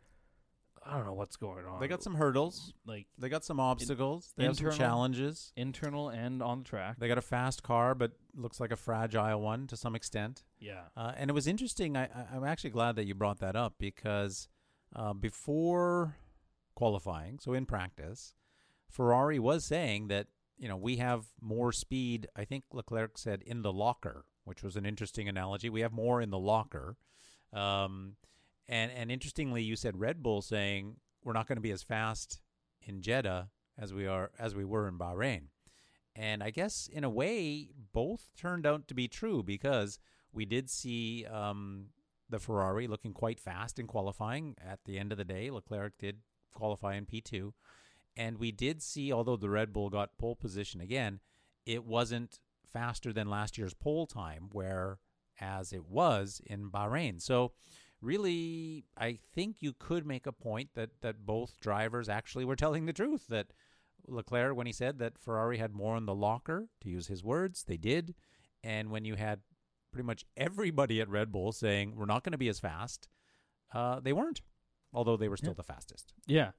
I 0.89 0.97
don't 0.97 1.05
know 1.07 1.13
what's 1.13 1.37
going 1.37 1.67
on. 1.67 1.81
They 1.81 1.87
got 1.89 2.03
some 2.03 2.15
hurdles. 2.15 2.73
like 2.87 3.07
They 3.19 3.29
got 3.29 3.45
some 3.45 3.61
obstacles. 3.61 4.33
they 4.37 4.45
have 4.45 4.57
some 4.57 4.67
internal- 4.69 4.79
challenges. 4.89 5.53
internal 5.55 6.09
and 6.09 6.43
on 6.43 6.61
the 6.61 6.65
track. 6.65 6.97
They 6.99 7.09
got 7.09 7.19
a 7.19 7.23
fast 7.23 7.63
car, 7.63 7.95
but 7.95 8.13
looks 8.35 8.59
like 8.59 8.73
a 8.73 8.77
fragile 8.77 9.41
one 9.41 9.67
to 9.67 9.77
some 9.77 9.95
extent. 9.95 10.45
yeah, 10.59 10.85
Uh, 10.97 11.13
and 11.17 11.29
it 11.31 11.35
was 11.35 11.47
interesting. 11.47 11.97
I, 11.97 12.05
I, 12.05 12.27
I'm 12.35 12.45
actually 12.45 12.71
glad 12.71 12.97
that 12.97 13.05
you 13.05 13.15
brought 13.15 13.41
that 13.41 13.55
up 13.55 13.75
because 13.79 14.49
uh, 14.97 15.13
before 15.13 16.17
qualifying, 16.75 17.39
so 17.39 17.53
in 17.53 17.67
practice, 17.67 18.35
Ferrari 18.89 19.39
was 19.39 19.65
saying 19.65 20.09
that 20.09 20.29
you 20.57 20.69
know 20.69 20.77
we 20.77 20.97
have 20.97 21.27
more 21.41 21.71
speed. 21.73 22.27
I 22.35 22.45
think 22.45 22.65
Leclerc 22.73 23.19
said 23.19 23.43
in 23.43 23.63
the 23.63 23.73
locker, 23.73 24.25
which 24.45 24.63
was 24.63 24.77
an 24.77 24.87
interesting 24.87 25.29
analogy. 25.29 25.69
We 25.69 25.83
have 25.83 25.93
more 25.93 26.21
in 26.23 26.31
the 26.31 26.39
locker. 26.39 26.97
Um, 27.53 28.17
and 28.69 28.93
and 28.93 29.11
interestingly, 29.11 29.63
you 29.63 29.77
said 29.77 29.99
Red 29.99 30.23
Bull 30.23 30.43
saying 30.43 30.97
we're 31.25 31.33
not 31.33 31.47
going 31.47 31.57
to 31.57 31.63
be 31.63 31.71
as 31.71 31.83
fast 31.83 32.41
in 32.83 33.01
Jeddah 33.01 33.51
as 33.79 33.95
we 33.95 34.07
are 34.07 34.31
as 34.39 34.55
we 34.55 34.65
were 34.65 34.89
in 34.89 34.99
Bahrain. 34.99 35.45
And 36.15 36.43
I 36.43 36.51
guess 36.51 36.89
in 36.93 37.05
a 37.05 37.11
way, 37.11 37.69
both 37.93 38.29
turned 38.37 38.67
out 38.67 38.89
to 38.89 38.95
be 38.95 39.07
true 39.07 39.43
because 39.43 39.99
we 40.33 40.45
did 40.45 40.69
see 40.69 41.25
um, 41.27 41.87
the 42.29 42.41
Ferrari 42.41 42.87
looking 42.87 43.13
quite 43.13 43.39
fast 43.39 43.79
in 43.79 43.87
qualifying. 43.87 44.57
At 44.61 44.81
the 44.85 44.99
end 44.99 45.13
of 45.13 45.19
the 45.19 45.25
day, 45.25 45.51
Leclerc 45.51 45.93
did 45.99 46.19
qualify 46.55 46.97
in 46.97 47.07
P2. 47.07 47.53
And 48.17 48.39
we 48.39 48.51
did 48.51 48.83
see, 48.83 49.13
although 49.13 49.37
the 49.37 49.49
Red 49.49 49.73
Bull 49.73 49.91
got 49.91 50.19
pole 50.19 50.35
position 50.35 50.81
again, 50.81 51.21
it 51.65 51.85
wasn't 51.85 52.41
faster 52.65 53.13
than 53.13 53.31
last 53.31 53.57
year's 53.57 53.75
pole 53.75 54.07
time, 54.07 54.49
where 54.53 54.99
as 55.41 55.73
it 55.73 55.87
was 55.87 56.41
in 56.47 56.69
Bahrain. 56.71 57.23
So, 57.23 57.53
really, 58.01 58.85
I 58.97 59.19
think 59.35 59.57
you 59.61 59.73
could 59.79 60.07
make 60.07 60.27
a 60.27 60.33
point 60.33 60.71
that 60.75 60.91
that 61.01 61.27
both 61.27 61.59
drivers 61.61 62.09
actually 62.09 62.45
were 62.45 62.57
telling 62.57 62.87
the 62.87 62.93
truth. 62.93 63.27
That 63.29 63.49
Leclerc, 64.07 64.57
when 64.57 64.67
he 64.67 64.73
said 64.73 64.99
that 64.99 65.19
Ferrari 65.19 65.59
had 65.59 65.75
more 65.75 65.97
in 65.97 66.07
the 66.07 66.15
locker, 66.15 66.69
to 66.81 66.89
use 66.89 67.09
his 67.09 67.23
words, 67.25 67.65
they 67.65 67.77
did. 67.77 68.15
And 68.65 68.91
when 68.91 69.05
you 69.05 69.15
had 69.17 69.41
pretty 69.93 70.07
much 70.07 70.25
everybody 70.37 71.01
at 71.01 71.09
Red 71.09 71.31
Bull 71.33 71.53
saying 71.53 71.95
we're 71.97 72.07
not 72.07 72.23
going 72.25 72.33
to 72.33 72.39
be 72.39 72.49
as 72.49 72.59
fast, 72.61 73.09
uh, 73.75 74.01
they 74.01 74.13
weren't, 74.13 74.41
although 74.93 75.17
they 75.17 75.29
were 75.29 75.37
still 75.37 75.51
Yeah. 75.51 75.55
the 75.57 75.63
fastest. 75.63 76.13
Yeah, 76.27 76.51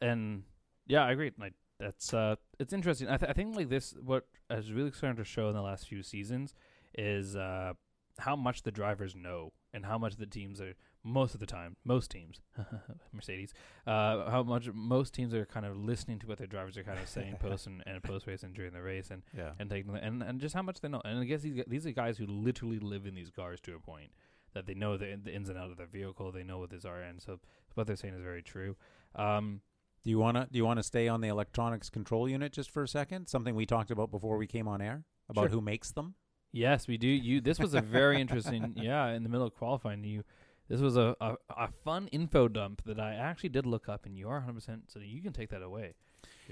and 0.00 0.44
yeah, 0.86 1.04
I 1.04 1.12
agree. 1.12 1.32
Like 1.38 1.54
that's 1.80 2.14
uh, 2.14 2.36
it's 2.58 2.72
interesting. 2.72 3.08
I, 3.08 3.16
th- 3.16 3.28
I 3.30 3.32
think 3.32 3.56
like 3.56 3.68
this, 3.68 3.94
what 4.02 4.26
has 4.50 4.70
really 4.72 4.92
started 4.92 5.16
to 5.18 5.24
show 5.24 5.48
in 5.48 5.54
the 5.54 5.62
last 5.62 5.88
few 5.88 6.02
seasons 6.02 6.54
is 6.96 7.34
uh, 7.36 7.72
how 8.18 8.36
much 8.36 8.62
the 8.62 8.70
drivers 8.70 9.14
know 9.16 9.52
and 9.72 9.84
how 9.86 9.98
much 9.98 10.16
the 10.16 10.26
teams 10.26 10.60
are 10.60 10.74
most 11.02 11.34
of 11.34 11.40
the 11.40 11.46
time, 11.46 11.76
most 11.84 12.10
teams, 12.10 12.40
Mercedes, 13.12 13.52
uh, 13.86 14.30
how 14.30 14.42
much 14.42 14.68
most 14.72 15.12
teams 15.14 15.34
are 15.34 15.44
kind 15.46 15.66
of 15.66 15.76
listening 15.76 16.18
to 16.20 16.26
what 16.26 16.38
their 16.38 16.46
drivers 16.46 16.76
are 16.78 16.82
kind 16.84 16.98
of 16.98 17.08
saying 17.08 17.36
post 17.40 17.66
and, 17.66 17.82
and 17.86 18.02
post 18.02 18.26
race 18.26 18.42
and 18.42 18.54
during 18.54 18.72
the 18.72 18.80
race 18.82 19.10
and 19.10 19.22
Yeah. 19.36 19.50
and 19.58 19.68
taking 19.68 19.92
the, 19.92 20.02
and 20.02 20.22
and 20.22 20.40
just 20.40 20.54
how 20.54 20.62
much 20.62 20.80
they 20.80 20.88
know. 20.88 21.02
And 21.04 21.18
I 21.18 21.24
guess 21.24 21.42
these 21.42 21.62
these 21.66 21.86
are 21.86 21.92
guys 21.92 22.16
who 22.18 22.26
literally 22.26 22.78
live 22.78 23.06
in 23.06 23.14
these 23.14 23.30
cars 23.30 23.60
to 23.62 23.74
a 23.74 23.78
point 23.80 24.12
that 24.54 24.66
they 24.66 24.74
know 24.74 24.96
the, 24.96 25.18
the 25.22 25.34
ins 25.34 25.48
and 25.48 25.58
out 25.58 25.70
of 25.70 25.76
their 25.76 25.86
vehicle. 25.86 26.30
They 26.32 26.44
know 26.44 26.58
what 26.58 26.70
these 26.70 26.84
are, 26.84 27.00
and 27.02 27.20
so 27.20 27.40
what 27.74 27.86
they're 27.86 27.96
saying 27.96 28.14
is 28.14 28.22
very 28.22 28.42
true. 28.42 28.76
Um, 29.16 29.60
Do 30.04 30.10
you 30.10 30.18
want 30.18 30.36
to 30.36 30.46
do 30.50 30.56
you 30.58 30.64
want 30.64 30.78
to 30.78 30.82
stay 30.84 31.08
on 31.08 31.20
the 31.20 31.28
electronics 31.28 31.90
control 31.90 32.28
unit 32.28 32.52
just 32.52 32.70
for 32.70 32.82
a 32.82 32.88
second? 32.88 33.26
Something 33.26 33.54
we 33.56 33.66
talked 33.66 33.90
about 33.90 34.10
before 34.10 34.36
we 34.38 34.46
came 34.46 34.68
on 34.68 34.80
air 34.80 35.04
about 35.28 35.42
Sure. 35.44 35.48
who 35.50 35.60
makes 35.60 35.90
them. 35.92 36.14
Yes, 36.54 36.86
we 36.86 36.96
do. 36.96 37.08
You. 37.08 37.40
This 37.40 37.58
was 37.58 37.74
a 37.74 37.80
very 37.80 38.20
interesting. 38.20 38.74
Yeah, 38.80 39.08
in 39.08 39.24
the 39.24 39.28
middle 39.28 39.46
of 39.46 39.54
qualifying, 39.54 40.04
you. 40.04 40.22
This 40.68 40.80
was 40.80 40.96
a, 40.96 41.16
a 41.20 41.34
a 41.50 41.68
fun 41.84 42.06
info 42.08 42.46
dump 42.48 42.82
that 42.86 43.00
I 43.00 43.14
actually 43.14 43.48
did 43.50 43.66
look 43.66 43.88
up, 43.88 44.06
and 44.06 44.16
you 44.16 44.28
are 44.28 44.36
100. 44.36 44.54
percent 44.54 44.82
So 44.86 45.00
you 45.00 45.20
can 45.20 45.32
take 45.32 45.50
that 45.50 45.62
away. 45.62 45.94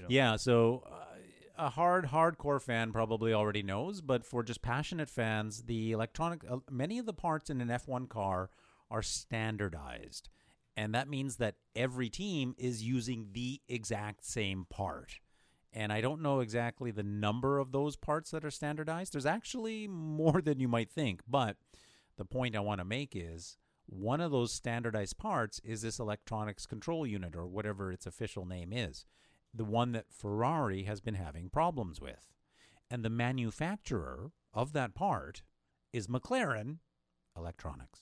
Yeah, 0.09 0.35
so 0.35 0.83
uh, 0.91 1.65
a 1.65 1.69
hard 1.69 2.07
hardcore 2.07 2.61
fan 2.61 2.91
probably 2.91 3.33
already 3.33 3.63
knows, 3.63 4.01
but 4.01 4.25
for 4.25 4.43
just 4.43 4.61
passionate 4.61 5.09
fans, 5.09 5.63
the 5.63 5.93
electronic 5.93 6.41
uh, 6.49 6.57
many 6.69 6.99
of 6.99 7.05
the 7.05 7.13
parts 7.13 7.49
in 7.49 7.61
an 7.61 7.69
F1 7.69 8.09
car 8.09 8.49
are 8.91 9.01
standardized. 9.01 10.29
And 10.75 10.93
that 10.95 11.07
means 11.07 11.37
that 11.37 11.55
every 11.75 12.09
team 12.09 12.55
is 12.57 12.83
using 12.83 13.29
the 13.31 13.61
exact 13.69 14.25
same 14.25 14.65
part. 14.69 15.19
And 15.73 15.91
I 15.91 16.01
don't 16.01 16.21
know 16.21 16.39
exactly 16.39 16.91
the 16.91 17.03
number 17.03 17.57
of 17.57 17.71
those 17.71 17.95
parts 17.95 18.31
that 18.31 18.45
are 18.45 18.51
standardized. 18.51 19.13
There's 19.13 19.25
actually 19.25 19.87
more 19.89 20.41
than 20.41 20.59
you 20.59 20.67
might 20.67 20.91
think, 20.91 21.21
but 21.27 21.57
the 22.17 22.25
point 22.25 22.55
I 22.55 22.59
want 22.59 22.79
to 22.79 22.85
make 22.85 23.15
is 23.15 23.57
one 23.85 24.21
of 24.21 24.31
those 24.31 24.53
standardized 24.53 25.17
parts 25.17 25.59
is 25.63 25.81
this 25.81 25.99
electronics 25.99 26.65
control 26.65 27.05
unit 27.05 27.35
or 27.35 27.45
whatever 27.45 27.91
its 27.91 28.05
official 28.05 28.45
name 28.45 28.71
is 28.71 29.05
the 29.53 29.65
one 29.65 29.91
that 29.91 30.11
Ferrari 30.11 30.83
has 30.83 30.99
been 30.99 31.13
having 31.13 31.49
problems 31.49 32.01
with. 32.01 32.33
And 32.89 33.03
the 33.03 33.09
manufacturer 33.09 34.31
of 34.53 34.73
that 34.73 34.95
part 34.95 35.43
is 35.91 36.07
McLaren 36.07 36.77
Electronics. 37.37 38.01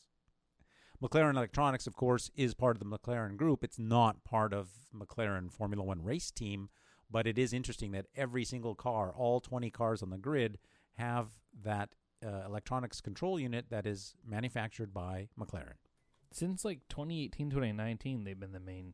McLaren 1.01 1.35
Electronics, 1.35 1.87
of 1.87 1.95
course, 1.95 2.29
is 2.35 2.53
part 2.53 2.75
of 2.75 2.79
the 2.79 2.97
McLaren 2.97 3.35
group. 3.35 3.63
It's 3.63 3.79
not 3.79 4.23
part 4.23 4.53
of 4.53 4.69
McLaren 4.95 5.51
Formula 5.51 5.83
One 5.83 6.03
race 6.03 6.31
team, 6.31 6.69
but 7.11 7.27
it 7.27 7.37
is 7.37 7.53
interesting 7.53 7.91
that 7.91 8.05
every 8.15 8.43
single 8.45 8.75
car, 8.75 9.11
all 9.15 9.39
20 9.39 9.69
cars 9.71 10.01
on 10.01 10.09
the 10.09 10.17
grid, 10.17 10.57
have 10.93 11.27
that 11.63 11.89
uh, 12.25 12.43
electronics 12.45 13.01
control 13.01 13.39
unit 13.39 13.65
that 13.69 13.85
is 13.85 14.15
manufactured 14.25 14.93
by 14.93 15.27
McLaren. 15.39 15.73
Since 16.31 16.63
like 16.63 16.79
2018, 16.89 17.49
2019, 17.49 18.23
they've 18.23 18.39
been 18.39 18.53
the 18.53 18.59
main 18.59 18.93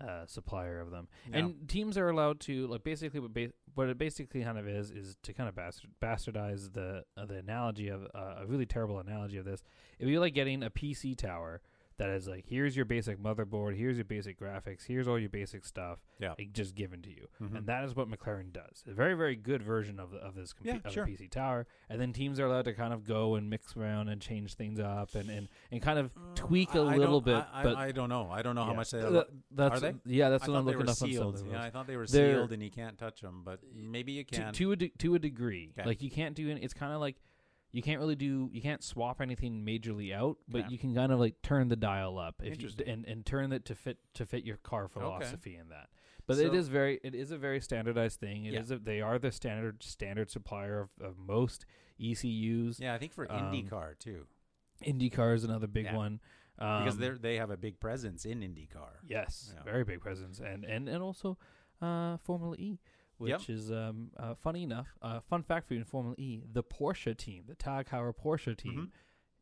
uh, 0.00 0.26
supplier 0.26 0.80
of 0.80 0.90
them, 0.90 1.06
Yeah. 1.30 1.38
and 1.38 1.68
teams 1.68 1.96
are 1.96 2.08
allowed 2.08 2.40
to 2.40 2.66
like 2.66 2.82
basically 2.82 3.20
what 3.20 3.32
ba- 3.32 3.52
what 3.74 3.88
it 3.88 3.96
basically 3.96 4.42
kind 4.42 4.58
of 4.58 4.66
is 4.66 4.90
is 4.90 5.16
to 5.22 5.32
kind 5.32 5.48
of 5.48 5.54
bastard- 5.54 5.90
bastardize 6.02 6.72
the 6.72 7.04
uh, 7.16 7.24
the 7.24 7.36
analogy 7.36 7.88
of 7.88 8.02
uh, 8.12 8.34
a 8.40 8.46
really 8.46 8.66
terrible 8.66 8.98
analogy 8.98 9.36
of 9.38 9.44
this. 9.44 9.62
If 10.00 10.08
you're 10.08 10.18
like 10.20 10.34
getting 10.34 10.64
a 10.64 10.68
PC 10.70 11.16
tower 11.16 11.62
that 11.96 12.10
is 12.10 12.26
like 12.26 12.44
here's 12.48 12.74
your 12.76 12.84
basic 12.84 13.18
motherboard, 13.18 13.76
here's 13.76 13.96
your 13.96 14.04
basic 14.04 14.38
graphics, 14.38 14.86
here's 14.86 15.06
all 15.06 15.18
your 15.18 15.28
basic 15.28 15.64
stuff, 15.64 15.98
Yeah. 16.18 16.34
like, 16.38 16.52
just 16.52 16.74
given 16.74 17.02
to 17.02 17.10
you. 17.10 17.28
Mhm. 17.40 17.56
and 17.58 17.66
that 17.66 17.84
is 17.84 17.94
what 17.94 18.08
McLaren 18.08 18.52
does. 18.52 18.82
A 18.86 18.92
very, 18.92 19.14
very 19.14 19.36
good 19.36 19.62
version 19.62 19.98
of 20.00 20.10
the, 20.10 20.18
of 20.18 20.34
this 20.34 20.52
compu- 20.52 20.64
Yeah, 20.66 20.78
of 20.84 20.92
sure. 20.92 21.06
PC 21.06 21.28
tower. 21.30 21.66
And 21.88 22.00
then 22.00 22.12
teams 22.12 22.40
are 22.40 22.46
allowed 22.46 22.64
to 22.66 22.72
kind 22.74 22.92
of 22.92 23.04
go 23.04 23.34
and 23.36 23.48
mix 23.48 23.76
around 23.76 24.08
and 24.08 24.20
change 24.20 24.54
things 24.54 24.80
up 24.80 25.14
and, 25.14 25.28
and, 25.30 25.48
and 25.70 25.80
kind 25.82 25.98
of 25.98 26.10
tweak 26.34 26.74
a 26.74 26.80
I- 26.80 26.96
little 26.96 27.20
bit. 27.20 27.44
I, 27.52 27.60
I, 27.60 27.62
but 27.62 27.76
I 27.76 27.92
don't 27.92 28.08
know. 28.08 28.28
I 28.30 28.42
don't 28.42 28.54
know 28.54 28.64
how 28.64 28.74
much 28.74 28.90
they 28.90 29.00
Th- 29.00 29.24
that's, 29.52 29.76
are 29.76 29.80
they? 29.92 29.94
Yeah, 30.06 30.30
that's 30.30 30.44
I 30.44 30.50
what 30.50 30.58
I'm 30.58 30.64
looking 30.66 30.82
up 30.82 30.88
on 30.88 30.94
sealed. 30.94 31.36
Silver 31.38 31.52
Yeah, 31.52 31.62
I 31.62 31.70
thought 31.70 31.86
they 31.86 31.96
were 31.96 32.06
They're- 32.06 32.34
sealed 32.34 32.52
and 32.52 32.62
you 32.62 32.70
can't 32.70 32.98
touch 32.98 33.20
them, 33.20 33.42
but 33.44 33.60
maybe 33.74 34.12
you 34.12 34.24
To, 34.24 34.34
can. 34.40 34.52
to 34.54 34.72
a 34.72 34.76
de- 34.76 34.88
to 34.98 35.14
a 35.14 35.18
degree, 35.18 35.72
Okay. 35.78 35.86
like 35.88 36.02
you 36.02 36.10
can't 36.10 36.34
do 36.34 36.50
any. 36.50 36.60
It's 36.62 36.74
kind 36.74 36.92
of 36.92 37.00
like 37.00 37.16
you 37.74 37.82
can't 37.82 37.98
really 37.98 38.14
do. 38.14 38.48
You 38.52 38.62
can't 38.62 38.82
swap 38.82 39.20
anything 39.20 39.64
majorly 39.66 40.14
out, 40.14 40.38
but 40.48 40.60
Okay. 40.62 40.68
you 40.72 40.78
can 40.78 40.94
kind 40.94 41.10
of 41.12 41.18
like 41.18 41.42
turn 41.42 41.68
the 41.68 41.76
dial 41.76 42.18
up 42.18 42.36
if 42.42 42.62
you, 42.62 42.70
and 42.86 43.04
and 43.04 43.26
turn 43.26 43.52
it 43.52 43.64
to 43.66 43.74
fit 43.74 43.98
to 44.14 44.24
fit 44.24 44.44
your 44.44 44.56
car 44.58 44.86
philosophy 44.88 45.56
in 45.56 45.68
that. 45.70 45.90
But 46.26 46.36
So- 46.36 46.44
it 46.46 46.54
is 46.54 46.68
very 46.68 47.00
it 47.02 47.14
is 47.14 47.30
a 47.32 47.36
very 47.38 47.60
standardized 47.60 48.20
thing. 48.20 48.44
It 48.46 48.54
is 48.54 48.70
Yeah. 48.70 48.76
a, 48.76 48.78
they 48.78 49.00
are 49.00 49.18
the 49.18 49.32
standard 49.32 49.82
standard 49.82 50.30
supplier 50.30 50.80
of, 50.80 50.90
of 51.00 51.18
most 51.18 51.66
ECUs. 51.98 52.78
yeah, 52.80 52.94
I 52.94 52.98
think 52.98 53.12
for 53.12 53.30
Um, 53.30 53.52
IndyCar 53.52 53.98
too, 53.98 54.26
IndyCar 54.82 55.34
is 55.34 55.44
another 55.44 55.66
big 55.66 55.86
Yeah. 55.86 55.96
one 55.96 56.20
um, 56.58 56.84
because 56.84 56.98
they 56.98 57.10
they 57.10 57.36
have 57.38 57.50
a 57.50 57.56
big 57.56 57.80
presence 57.80 58.24
in 58.24 58.40
IndyCar. 58.40 58.98
yes, 59.04 59.52
Yeah. 59.54 59.62
very 59.64 59.84
big 59.84 60.00
presence, 60.00 60.38
and 60.38 60.64
and 60.64 60.88
and 60.88 61.02
also 61.02 61.38
uh, 61.82 62.16
Formula 62.18 62.54
E, 62.56 62.78
which 63.18 63.30
Yep. 63.30 63.40
is 63.48 63.70
um, 63.70 64.10
uh, 64.16 64.34
funny 64.34 64.62
enough. 64.62 64.88
Uh, 65.02 65.20
fun 65.20 65.42
fact 65.42 65.68
for 65.68 65.74
you 65.74 65.80
in 65.80 65.84
Formula 65.86 66.14
E: 66.18 66.42
the 66.52 66.62
Porsche 66.62 67.16
team, 67.16 67.44
the 67.46 67.54
Tag 67.54 67.88
Heuer 67.88 68.12
Porsche 68.14 68.56
team, 68.56 68.90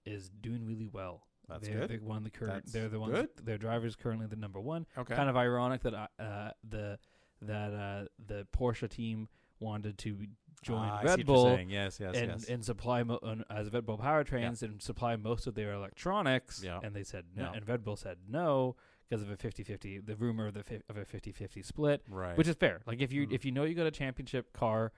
is 0.05 0.29
doing 0.29 0.65
really 0.67 0.89
well. 0.93 1.23
Mm-hmm. 1.25 1.53
That's 1.53 1.69
they're, 1.69 1.79
good. 1.81 1.91
They're 1.91 2.01
one 2.01 2.23
the 2.25 2.31
current. 2.31 2.53
That's 2.65 2.73
They're 2.73 2.89
the 2.89 3.01
ones. 3.01 3.15
good. 3.15 3.61
Their 3.61 3.85
is 3.85 3.97
currently 3.97 4.27
the 4.27 4.37
number 4.37 4.61
one. 4.61 4.87
Okay. 4.97 5.15
Kind 5.15 5.29
of 5.29 5.37
ironic 5.37 5.83
that 5.83 5.95
uh, 6.19 6.51
the 6.69 6.99
that 7.43 7.73
uh, 7.75 8.05
the 8.27 8.47
Porsche 8.57 8.89
team 8.89 9.29
wanted 9.61 9.99
to 9.99 10.17
join 10.63 10.89
Ah, 10.89 11.01
Red 11.03 11.27
Bull. 11.27 11.59
Yes, 11.69 11.99
yes, 12.01 12.15
and 12.15 12.29
yes. 12.31 12.45
and 12.49 12.65
supply 12.65 13.03
mo- 13.03 13.19
uh, 13.23 13.37
as 13.51 13.73
Red 13.73 13.85
Bull 13.87 13.99
powertrains 13.99 14.63
and 14.63 14.81
supply 14.81 15.17
most 15.17 15.47
of 15.47 15.55
their 15.55 15.73
electronics. 15.73 16.63
Yeah. 16.65 16.81
And 16.83 16.95
they 16.95 17.03
said 17.05 17.25
no, 17.37 17.45
Yeah. 17.45 17.53
and 17.57 17.69
Red 17.69 17.85
Bull 17.85 17.97
said 17.97 18.19
no 18.29 18.77
because 19.13 19.23
of 19.23 19.31
a 19.31 19.37
50-50, 19.37 20.07
the 20.07 20.17
rumor 20.17 20.47
of 20.47 20.55
the 20.55 20.63
fi- 20.63 20.81
of 20.89 20.97
a 20.97 21.05
50-50 21.05 21.63
split, 21.65 22.03
right. 22.09 22.35
which 22.39 22.49
is 22.49 22.55
fair. 22.57 22.81
Like 22.87 23.03
if 23.03 23.13
you 23.13 23.27
Mm. 23.27 23.33
if 23.35 23.45
you 23.45 23.53
know 23.53 23.65
you 23.65 23.75
got 23.75 23.87
a 23.87 23.91
championship 23.91 24.55
car, 24.55 24.91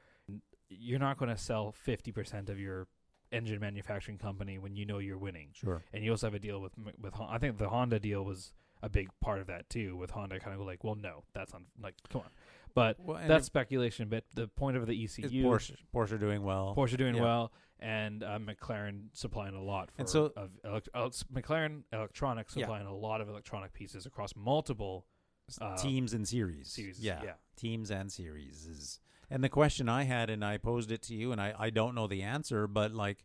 you're 0.69 1.01
not 1.01 1.19
going 1.19 1.31
to 1.31 1.37
sell 1.37 1.73
50% 1.87 2.49
of 2.49 2.61
your 2.61 2.87
engine 3.33 3.59
manufacturing 3.59 4.17
company 4.19 4.57
when 4.59 4.77
you 4.77 4.87
know 4.87 4.99
you're 4.99 5.19
winning. 5.19 5.49
sure. 5.53 5.83
And 5.93 6.05
you 6.05 6.13
also 6.13 6.29
have 6.29 6.35
a 6.35 6.39
deal 6.39 6.61
with 6.61 6.73
with 7.01 7.15
I 7.21 7.39
think 7.39 7.59
the 7.59 7.69
Honda 7.71 7.99
deal 7.99 8.25
was 8.25 8.53
a 8.83 8.89
big 8.89 9.09
part 9.21 9.41
of 9.41 9.49
that 9.49 9.69
too. 9.69 9.97
With 9.97 10.11
Honda 10.13 10.39
kind 10.39 10.55
of 10.61 10.65
like, 10.65 10.85
well, 10.85 10.95
no, 10.95 11.25
that's 11.33 11.53
on 11.53 11.67
like 11.83 11.95
come 12.09 12.21
on. 12.23 12.31
But 12.75 12.99
Well, 12.99 13.21
that's 13.27 13.47
speculation. 13.47 14.09
But 14.09 14.25
the 14.35 14.49
point 14.49 14.77
of 14.77 14.87
the 14.87 15.05
ECU, 15.05 15.25
is 15.27 15.33
Porsche 15.33 15.77
Porsche 15.95 16.19
doing 16.19 16.43
well. 16.43 16.75
Porsche 16.77 16.97
doing 16.97 17.15
Yeah. 17.15 17.23
well, 17.23 17.53
and 17.79 18.23
uh, 18.25 18.39
McLaren 18.39 19.09
supplying 19.13 19.55
a 19.55 19.63
lot. 19.63 19.91
For 19.93 20.01
And 20.03 20.09
so- 20.09 20.33
of 20.37 20.51
elect- 20.65 20.89
uh, 20.95 21.09
McLaren 21.33 21.85
Electronics 21.93 22.57
Yeah. 22.57 22.65
supplying 22.65 22.87
a 22.87 22.95
lot 22.95 23.21
of 23.21 23.29
electronic 23.29 23.73
pieces 23.73 24.07
across 24.07 24.35
multiple. 24.37 25.07
Uh, 25.61 25.77
teams 25.77 26.15
and 26.15 26.27
series. 26.27 26.71
series, 26.73 26.99
Yeah. 26.99 27.23
yeah. 27.23 27.35
Teams 27.55 27.91
and 27.91 28.11
series 28.11 28.67
is 28.67 28.99
and 29.31 29.45
the 29.45 29.49
question 29.51 29.89
I 29.91 30.05
had 30.05 30.31
and 30.31 30.43
I 30.45 30.57
posed 30.59 30.91
it 30.91 31.03
to 31.03 31.15
you 31.15 31.33
and 31.33 31.41
I, 31.41 31.55
I 31.59 31.69
don't 31.71 31.95
know 31.95 32.07
the 32.07 32.23
answer, 32.23 32.67
but 32.67 32.93
like 32.93 33.25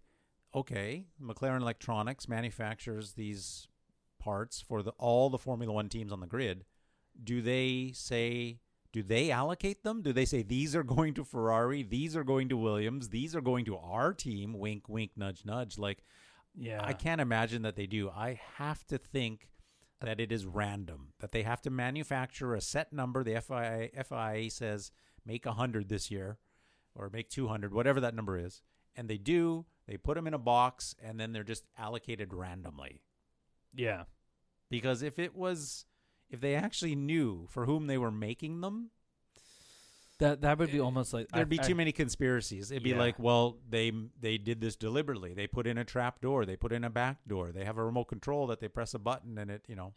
okay, 0.53 1.07
McLaren 1.21 1.61
Electronics 1.61 2.27
manufactures 2.27 3.13
these 3.13 3.67
parts 4.19 4.59
for 4.61 4.83
the 4.83 4.91
all 4.97 5.29
the 5.29 5.37
Formula 5.37 5.71
One 5.71 5.87
teams 5.87 6.11
on 6.11 6.19
the 6.19 6.27
grid. 6.27 6.65
Do 7.23 7.41
they 7.41 7.91
say 7.93 8.59
do 8.91 9.03
they 9.03 9.31
allocate 9.31 9.83
them? 9.83 10.01
Do 10.01 10.13
they 10.13 10.25
say 10.25 10.41
these 10.41 10.75
are 10.75 10.83
going 10.83 11.13
to 11.15 11.23
Ferrari, 11.23 11.83
these 11.83 12.15
are 12.15 12.23
going 12.23 12.49
to 12.49 12.57
Williams, 12.57 13.09
these 13.09 13.35
are 13.35 13.41
going 13.41 13.65
to 13.65 13.77
our 13.77 14.13
team? 14.13 14.57
Wink, 14.57 14.89
wink, 14.89 15.11
nudge, 15.15 15.45
nudge. 15.45 15.77
Like 15.77 16.03
Yeah, 16.55 16.81
I 16.83 16.93
can't 16.93 17.21
imagine 17.21 17.61
that 17.63 17.75
they 17.75 17.87
do. 17.87 18.09
I 18.09 18.39
have 18.57 18.85
to 18.87 18.97
think 18.97 19.49
that 20.01 20.19
it 20.19 20.31
is 20.31 20.45
random, 20.45 21.13
that 21.19 21.31
they 21.31 21.43
have 21.43 21.61
to 21.61 21.69
manufacture 21.69 22.55
a 22.55 22.61
set 22.61 22.93
number. 22.93 23.23
The 23.23 23.41
FIA, 23.41 23.89
FIA 24.03 24.49
says 24.49 24.91
make 25.25 25.45
100 25.45 25.89
this 25.89 26.09
year, 26.09 26.37
or 26.95 27.09
make 27.11 27.29
200, 27.29 27.73
whatever 27.73 27.99
that 27.99 28.15
number 28.15 28.37
is. 28.37 28.61
And 28.95 29.07
they 29.07 29.17
do, 29.17 29.65
they 29.87 29.97
put 29.97 30.15
them 30.15 30.27
in 30.27 30.33
a 30.33 30.39
box 30.39 30.95
and 31.01 31.19
then 31.19 31.31
they're 31.31 31.43
just 31.43 31.65
allocated 31.77 32.33
randomly. 32.33 33.01
Yeah. 33.73 34.03
Because 34.69 35.01
if 35.01 35.19
it 35.19 35.35
was, 35.35 35.85
if 36.29 36.39
they 36.41 36.55
actually 36.55 36.95
knew 36.95 37.47
for 37.49 37.65
whom 37.65 37.87
they 37.87 37.97
were 37.97 38.11
making 38.11 38.61
them, 38.61 38.91
That 40.19 40.41
that 40.41 40.57
would 40.59 40.71
be 40.71 40.79
eh, 40.79 40.81
almost 40.81 41.13
like 41.13 41.29
there'd 41.29 41.47
I- 41.47 41.49
be 41.49 41.59
I- 41.59 41.63
too 41.63 41.75
many 41.75 41.91
conspiracies. 41.93 42.71
It'd 42.71 42.83
be 42.83 42.93
like, 42.93 43.17
well, 43.19 43.57
they 43.69 43.91
they 44.19 44.37
did 44.37 44.59
this 44.59 44.75
deliberately. 44.75 45.33
They 45.33 45.47
put 45.47 45.65
in 45.65 45.77
a 45.77 45.85
trap 45.85 46.19
door. 46.21 46.45
They 46.45 46.57
put 46.57 46.73
in 46.73 46.83
a 46.83 46.89
back 46.89 47.19
door. 47.25 47.51
They 47.53 47.63
have 47.63 47.77
a 47.77 47.83
remote 47.85 48.05
control 48.09 48.45
that 48.47 48.59
they 48.59 48.67
press 48.67 48.93
a 48.93 48.99
button 48.99 49.37
and 49.37 49.49
it, 49.49 49.63
you 49.69 49.75
know, 49.75 49.93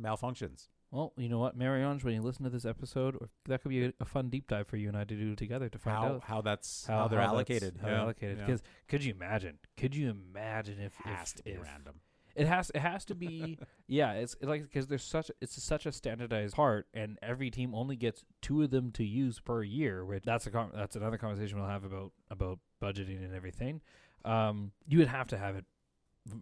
malfunctions. 0.00 0.68
Well, 0.90 1.12
you 1.18 1.28
know 1.28 1.38
what, 1.38 1.54
Marie-Ange, 1.54 2.02
when 2.02 2.14
you 2.14 2.22
listen 2.22 2.44
to 2.44 2.50
this 2.50 2.64
episode, 2.64 3.14
or 3.20 3.28
that 3.44 3.60
could 3.60 3.68
be 3.68 3.84
a, 3.84 3.92
a 4.00 4.06
fun 4.06 4.30
deep 4.30 4.48
dive 4.48 4.68
for 4.68 4.78
you 4.78 4.88
and 4.88 4.96
I 4.96 5.04
to 5.04 5.14
do 5.14 5.36
together 5.36 5.68
to 5.68 5.78
find 5.78 5.98
How 5.98 6.04
out 6.14 6.22
how 6.24 6.40
that's 6.40 6.86
how, 6.86 7.08
they're 7.08 7.18
that's- 7.18 7.30
allocated. 7.34 7.76
How 7.78 7.86
they're 7.88 7.96
Yeah, 7.96 8.02
allocated. 8.04 8.38
yeah. 8.38 8.46
Because 8.46 8.62
could 8.88 9.04
you 9.04 9.12
imagine? 9.12 9.58
Could 9.76 9.94
you 9.94 10.08
imagine 10.08 10.78
if 10.80 10.94
has 11.04 11.28
if, 11.32 11.36
to 11.36 11.42
be 11.42 11.50
if 11.50 11.62
random. 11.62 11.96
It 12.38 12.46
has 12.46 12.70
it 12.74 12.80
has 12.80 13.04
to 13.04 13.14
be 13.14 13.58
yeah 13.86 14.12
it's 14.12 14.36
like 14.42 14.62
because 14.62 14.86
there's 14.86 15.02
such 15.04 15.30
it's 15.40 15.62
such 15.62 15.84
a 15.86 15.92
standardized 15.92 16.54
part 16.54 16.86
and 16.94 17.18
every 17.22 17.50
team 17.50 17.74
only 17.74 17.96
gets 17.96 18.24
two 18.40 18.62
of 18.62 18.70
them 18.70 18.90
to 18.92 19.04
use 19.04 19.40
per 19.40 19.62
year 19.62 20.04
which 20.04 20.22
that's 20.24 20.46
a 20.46 20.68
that's 20.74 20.96
another 20.96 21.18
conversation 21.18 21.58
we'll 21.58 21.68
have 21.68 21.84
about 21.84 22.12
about 22.30 22.58
budgeting 22.82 23.24
and 23.24 23.34
everything 23.34 23.80
um 24.24 24.72
you 24.86 24.98
would 24.98 25.08
have 25.08 25.26
to 25.26 25.36
have 25.36 25.56
it 25.56 25.64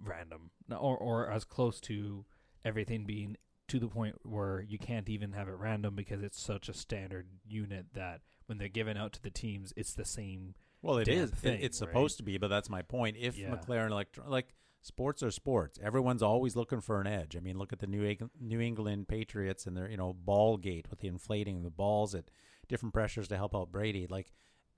random 0.05 0.51
or 0.71 0.97
or 0.97 1.31
as 1.31 1.45
close 1.45 1.81
to 1.81 2.25
everything 2.65 3.05
being 3.05 3.37
to 3.69 3.79
the 3.79 3.89
point 3.89 4.15
where 4.25 4.61
you 4.61 4.79
can't 4.79 5.09
even 5.09 5.33
have 5.33 5.49
it 5.49 5.55
random 5.59 5.95
because 5.95 6.23
it's 6.23 6.41
such 6.41 6.69
a 6.69 6.73
standard 6.75 7.27
unit 7.49 7.87
that 7.95 8.21
when 8.47 8.59
they're 8.59 8.69
given 8.69 8.97
out 8.97 9.13
to 9.13 9.23
the 9.23 9.31
teams 9.31 9.73
it's 9.77 9.95
the 9.95 10.05
same 10.05 10.55
Well, 10.83 10.99
it 10.99 11.09
is. 11.09 11.31
It- 11.43 11.61
it's 11.63 11.81
right? 11.81 11.89
supposed 11.89 12.17
to 12.19 12.23
be, 12.23 12.39
but 12.39 12.47
that's 12.49 12.69
my 12.71 12.83
point. 12.83 13.17
If 13.19 13.37
Yeah. 13.37 13.51
McLaren 13.57 13.91
Electro, 13.91 14.29
like 14.29 14.55
sports 14.87 15.23
are 15.23 15.31
sports, 15.31 15.79
everyone's 15.83 16.23
always 16.23 16.55
looking 16.57 16.81
for 16.81 17.01
an 17.01 17.07
edge. 17.07 17.37
I 17.37 17.41
mean, 17.41 17.59
look 17.59 17.73
at 17.73 17.81
the 17.81 17.87
New 17.87 18.17
New 18.41 18.61
England 18.61 19.09
Patriots 19.09 19.67
and 19.67 19.77
their 19.77 19.91
you 19.91 19.97
know 19.97 20.13
ball 20.13 20.57
gate 20.57 20.87
with 20.91 21.01
the 21.01 21.09
inflating 21.09 21.63
the 21.63 21.71
balls 21.71 22.15
at 22.15 22.31
different 22.69 22.95
pressures 22.95 23.29
to 23.29 23.37
help 23.37 23.55
out 23.55 23.73
Brady. 23.73 24.07
Like 24.09 24.33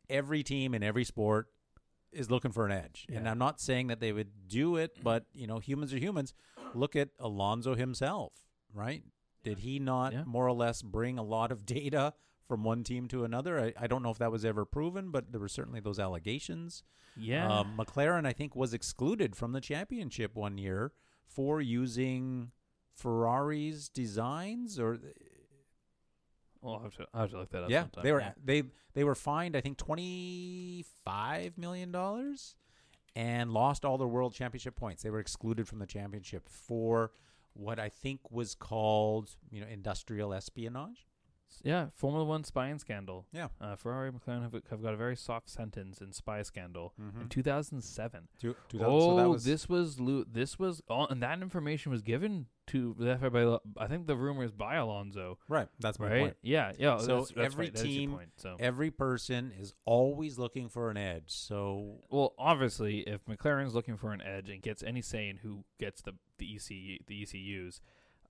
every 0.08 0.42
team 0.42 0.74
in 0.74 0.82
every 0.82 1.04
sport 1.04 1.48
is 2.12 2.30
looking 2.30 2.50
for 2.52 2.64
an 2.64 2.72
edge, 2.72 3.06
and 3.12 3.28
I'm 3.28 3.38
not 3.38 3.60
saying 3.60 3.88
that 3.88 4.00
they 4.00 4.12
would 4.12 4.48
do 4.48 4.76
it, 4.76 4.96
but 5.02 5.26
you 5.34 5.46
know, 5.46 5.58
humans 5.58 5.92
are 5.92 5.98
humans. 5.98 6.32
Look 6.74 6.96
at 6.96 7.10
Alonso 7.18 7.74
himself, 7.74 8.32
right? 8.72 9.02
Did 9.44 9.58
he 9.60 9.78
not 9.78 10.12
Yeah. 10.12 10.24
more 10.26 10.46
or 10.46 10.52
less 10.52 10.82
bring 10.82 11.18
a 11.18 11.22
lot 11.22 11.52
of 11.52 11.64
data 11.64 12.14
from 12.48 12.64
one 12.64 12.82
team 12.82 13.06
to 13.08 13.24
another? 13.24 13.60
I, 13.60 13.72
I 13.78 13.86
don't 13.86 14.02
know 14.02 14.10
if 14.10 14.18
that 14.18 14.32
was 14.32 14.44
ever 14.44 14.64
proven, 14.64 15.10
but 15.10 15.30
there 15.30 15.40
were 15.40 15.48
certainly 15.48 15.80
those 15.80 15.98
allegations. 15.98 16.82
yeah 17.16 17.60
Um, 17.60 17.74
McLaren, 17.76 18.26
I 18.26 18.32
think, 18.32 18.56
was 18.56 18.74
excluded 18.74 19.36
from 19.36 19.52
the 19.52 19.60
championship 19.60 20.34
one 20.34 20.58
year 20.58 20.92
for 21.26 21.60
using 21.60 22.50
Ferrari's 22.94 23.88
designs, 23.88 24.78
or 24.80 24.98
well, 26.60 26.74
I'll 26.74 26.82
have 26.82 26.96
to, 26.96 27.06
I'll 27.14 27.20
have 27.22 27.30
to 27.30 27.38
look 27.38 27.50
that 27.50 27.64
up 27.64 27.70
yeah, 27.70 27.82
sometime. 27.82 28.04
they 28.04 28.12
were 28.12 28.20
yeah. 28.20 28.32
they 28.44 28.62
they 28.94 29.04
were 29.04 29.14
fined, 29.14 29.56
I 29.56 29.60
think, 29.60 29.76
twenty 29.76 30.84
five 31.04 31.56
million 31.56 31.92
dollars, 31.92 32.56
and 33.14 33.52
lost 33.52 33.84
all 33.84 33.98
their 33.98 34.08
world 34.08 34.34
championship 34.34 34.74
points. 34.74 35.02
They 35.02 35.10
were 35.10 35.20
excluded 35.20 35.68
from 35.68 35.78
the 35.78 35.86
championship 35.86 36.48
for 36.48 37.12
what 37.54 37.78
I 37.78 37.88
think 37.88 38.20
was 38.30 38.54
called, 38.54 39.30
you 39.50 39.60
know, 39.60 39.66
industrial 39.66 40.32
espionage. 40.32 41.07
Yeah, 41.62 41.86
Formula 41.94 42.24
One 42.24 42.44
spying 42.44 42.78
scandal. 42.78 43.26
Yeah. 43.32 43.48
Uh, 43.60 43.74
Ferrari 43.76 44.08
and 44.08 44.20
McLaren 44.20 44.42
have, 44.42 44.52
have 44.70 44.82
got 44.82 44.94
a 44.94 44.96
very 44.96 45.16
soft 45.16 45.48
sentence 45.50 46.00
in 46.00 46.12
spy 46.12 46.42
scandal 46.42 46.94
Mm-hmm. 47.00 47.22
in 47.22 47.28
2007. 47.28 48.28
Two, 48.40 48.54
two, 48.68 48.80
oh, 48.84 49.00
so 49.10 49.16
that 49.16 49.28
was 49.28 49.44
this 49.44 49.68
was 49.68 49.98
this 50.30 50.58
was 50.58 50.82
all, 50.88 51.06
and 51.08 51.22
that 51.22 51.40
information 51.42 51.90
was 51.92 52.02
given 52.02 52.46
to 52.68 52.94
the 52.98 53.16
by 53.30 53.82
I 53.82 53.86
think 53.88 54.06
the 54.06 54.14
rumor 54.16 54.44
is 54.44 54.52
by 54.52 54.76
Alonso, 54.76 55.38
right. 55.48 55.68
That's 55.80 55.98
my 55.98 56.10
right? 56.10 56.20
point. 56.20 56.36
Yeah, 56.42 56.72
yeah. 56.78 56.98
So 56.98 57.18
that's, 57.20 57.30
that's 57.32 57.46
every 57.54 57.64
right, 57.66 57.74
that 57.74 57.80
is 57.80 57.86
your 57.86 57.98
team- 58.00 58.12
point, 58.12 58.30
so. 58.36 58.56
Every 58.60 58.90
person 58.90 59.52
is 59.58 59.74
always 59.86 60.38
looking 60.38 60.68
for 60.68 60.90
an 60.90 60.96
edge. 60.98 61.24
So 61.28 61.96
well, 62.10 62.34
obviously, 62.38 63.00
if 63.00 63.24
McLaren's 63.24 63.74
looking 63.74 63.96
for 63.96 64.12
an 64.12 64.20
edge 64.20 64.50
and 64.50 64.60
gets 64.62 64.82
any 64.82 65.00
say 65.02 65.28
in 65.28 65.38
who 65.38 65.64
gets 65.80 66.02
the 66.02 66.12
the 66.38 66.54
EC 66.54 67.00
the 67.06 67.22
ECUs, 67.22 67.80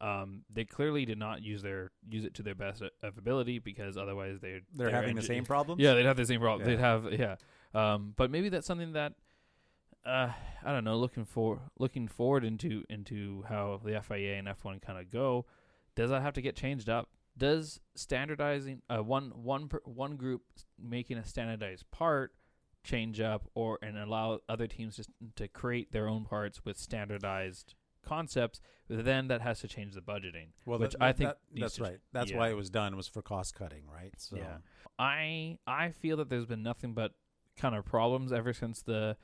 um, 0.01 0.43
they 0.53 0.65
clearly 0.65 1.05
did 1.05 1.19
not 1.19 1.43
use 1.43 1.63
their 1.63 1.91
use 2.09 2.25
it 2.25 2.35
to 2.35 2.43
their 2.43 2.55
best 2.55 2.83
of 2.83 3.19
ability 3.19 3.59
because 3.59 3.97
otherwise 3.97 4.39
they're 4.41 4.61
they're 4.75 4.91
having 4.91 5.17
the 5.17 5.23
same 5.23 5.45
problems. 5.47 5.81
Yeah, 5.81 5.95
they'd 5.95 6.07
have 6.07 6.17
the 6.17 6.27
same 6.27 6.41
problem. 6.41 6.69
Yeah. 6.69 6.77
They'd 6.77 6.83
have 6.83 7.13
yeah. 7.13 7.37
Um, 7.75 8.15
but 8.17 8.31
maybe 8.31 8.49
that's 8.49 8.67
something 8.67 8.93
that 8.93 9.15
uh, 10.07 10.31
I 10.65 10.73
don't 10.73 10.85
know. 10.85 10.97
Looking 10.97 11.25
for 11.25 11.61
looking 11.79 12.09
forward 12.09 12.45
into 12.45 12.85
into 12.89 13.45
how 13.49 13.81
the 13.85 14.01
FIA 14.01 14.37
and 14.39 14.49
F 14.49 14.65
one 14.65 14.81
kind 14.81 14.99
of 14.99 15.11
go. 15.11 15.47
Does 15.97 16.11
that 16.11 16.23
have 16.23 16.35
to 16.35 16.43
get 16.43 16.55
changed 16.55 16.89
up? 16.89 17.09
Does 17.37 17.81
standardizing 17.95 18.83
uh, 18.89 19.03
one 19.03 19.33
one 19.35 19.69
per, 19.69 19.81
one 19.85 20.17
group 20.17 20.43
making 20.81 21.19
a 21.19 21.25
standardized 21.25 21.91
part 21.91 22.33
change 22.85 23.21
up 23.21 23.49
or 23.55 23.79
and 23.83 23.99
allow 23.99 24.41
other 24.49 24.67
teams 24.67 24.97
just 24.97 25.11
to 25.37 25.49
create 25.49 25.93
their 25.93 26.09
own 26.09 26.25
parts 26.25 26.65
with 26.65 26.79
standardized 26.79 27.75
concepts? 28.05 28.61
Then 28.89 29.29
that 29.29 29.43
has 29.43 29.61
to 29.61 29.69
change 29.69 29.95
the 29.95 30.01
budgeting. 30.01 30.49
Well, 30.65 30.79
which 30.79 30.93
that- 30.93 31.03
I 31.03 31.13
think 31.13 31.31
that- 31.31 31.39
that's 31.61 31.79
right. 31.81 31.99
That's 32.13 32.31
yeah. 32.31 32.39
why 32.39 32.51
it 32.51 32.55
was 32.55 32.71
done 32.71 32.97
was 32.97 33.07
for 33.07 33.23
cost 33.23 33.55
cutting, 33.55 33.87
right? 33.87 34.15
So 34.17 34.37
Yeah. 34.37 34.59
I 34.99 35.59
I 35.67 35.91
feel 35.91 36.17
that 36.19 36.29
there's 36.29 36.47
been 36.47 36.63
nothing 36.63 36.95
but 36.95 37.13
kind 37.57 37.75
of 37.75 37.85
problems 37.85 38.33
ever 38.33 38.53
since 38.53 38.83
the 38.83 39.17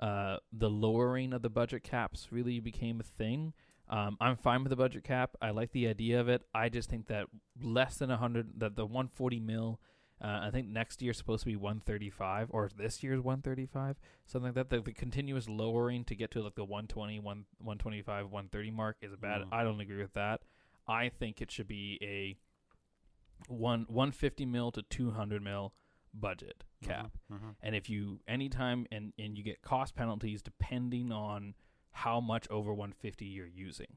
uh 0.00 0.38
the 0.52 0.70
lowering 0.70 1.32
of 1.32 1.42
the 1.42 1.50
budget 1.50 1.82
caps 1.84 2.32
really 2.32 2.58
became 2.60 3.00
a 3.00 3.04
thing. 3.04 3.52
Um, 3.88 4.16
I'm 4.20 4.36
fine 4.36 4.62
with 4.62 4.70
the 4.70 4.76
budget 4.76 5.04
cap. 5.04 5.36
I 5.42 5.50
like 5.50 5.72
the 5.72 5.86
idea 5.86 6.18
of 6.20 6.28
it. 6.28 6.42
I 6.54 6.68
just 6.70 6.88
think 6.88 7.08
that 7.08 7.26
less 7.60 7.98
than 7.98 8.08
100, 8.08 8.58
that 8.60 8.74
the 8.74 8.86
140 8.86 9.38
mil, 9.38 9.80
uh, 10.22 10.40
I 10.42 10.50
think 10.50 10.68
next 10.68 11.02
year's 11.02 11.18
supposed 11.18 11.42
to 11.42 11.46
be 11.50 11.56
135, 11.56 12.48
or 12.50 12.70
this 12.76 13.02
year's 13.02 13.20
135, 13.20 13.96
something 14.26 14.46
like 14.46 14.54
that. 14.54 14.70
The, 14.70 14.80
the 14.80 14.92
continuous 14.92 15.48
lowering 15.48 16.04
to 16.04 16.14
get 16.14 16.30
to 16.32 16.42
like 16.42 16.54
the 16.54 16.64
120, 16.64 17.18
1, 17.18 17.44
125, 17.58 18.24
130 18.26 18.70
mark 18.70 18.96
is 19.02 19.16
bad. 19.16 19.42
Mm. 19.42 19.48
I 19.52 19.64
don't 19.64 19.80
agree 19.80 20.00
with 20.00 20.12
that. 20.14 20.42
I 20.86 21.08
think 21.08 21.40
it 21.42 21.50
should 21.50 21.68
be 21.68 21.98
a 22.02 22.36
one 23.48 23.86
150 23.88 24.46
mil 24.46 24.70
to 24.72 24.82
200 24.82 25.42
mil 25.42 25.74
budget 26.14 26.64
cap. 26.84 27.16
Mhm. 27.30 27.56
And 27.62 27.74
if 27.74 27.88
you 27.88 28.20
anytime 28.28 28.86
and 28.92 29.12
and 29.18 29.36
you 29.36 29.42
get 29.42 29.62
cost 29.62 29.94
penalties 29.94 30.42
depending 30.42 31.10
on 31.10 31.54
how 31.92 32.20
much 32.20 32.48
over 32.50 32.72
150 32.72 33.24
you're 33.26 33.46
using. 33.46 33.96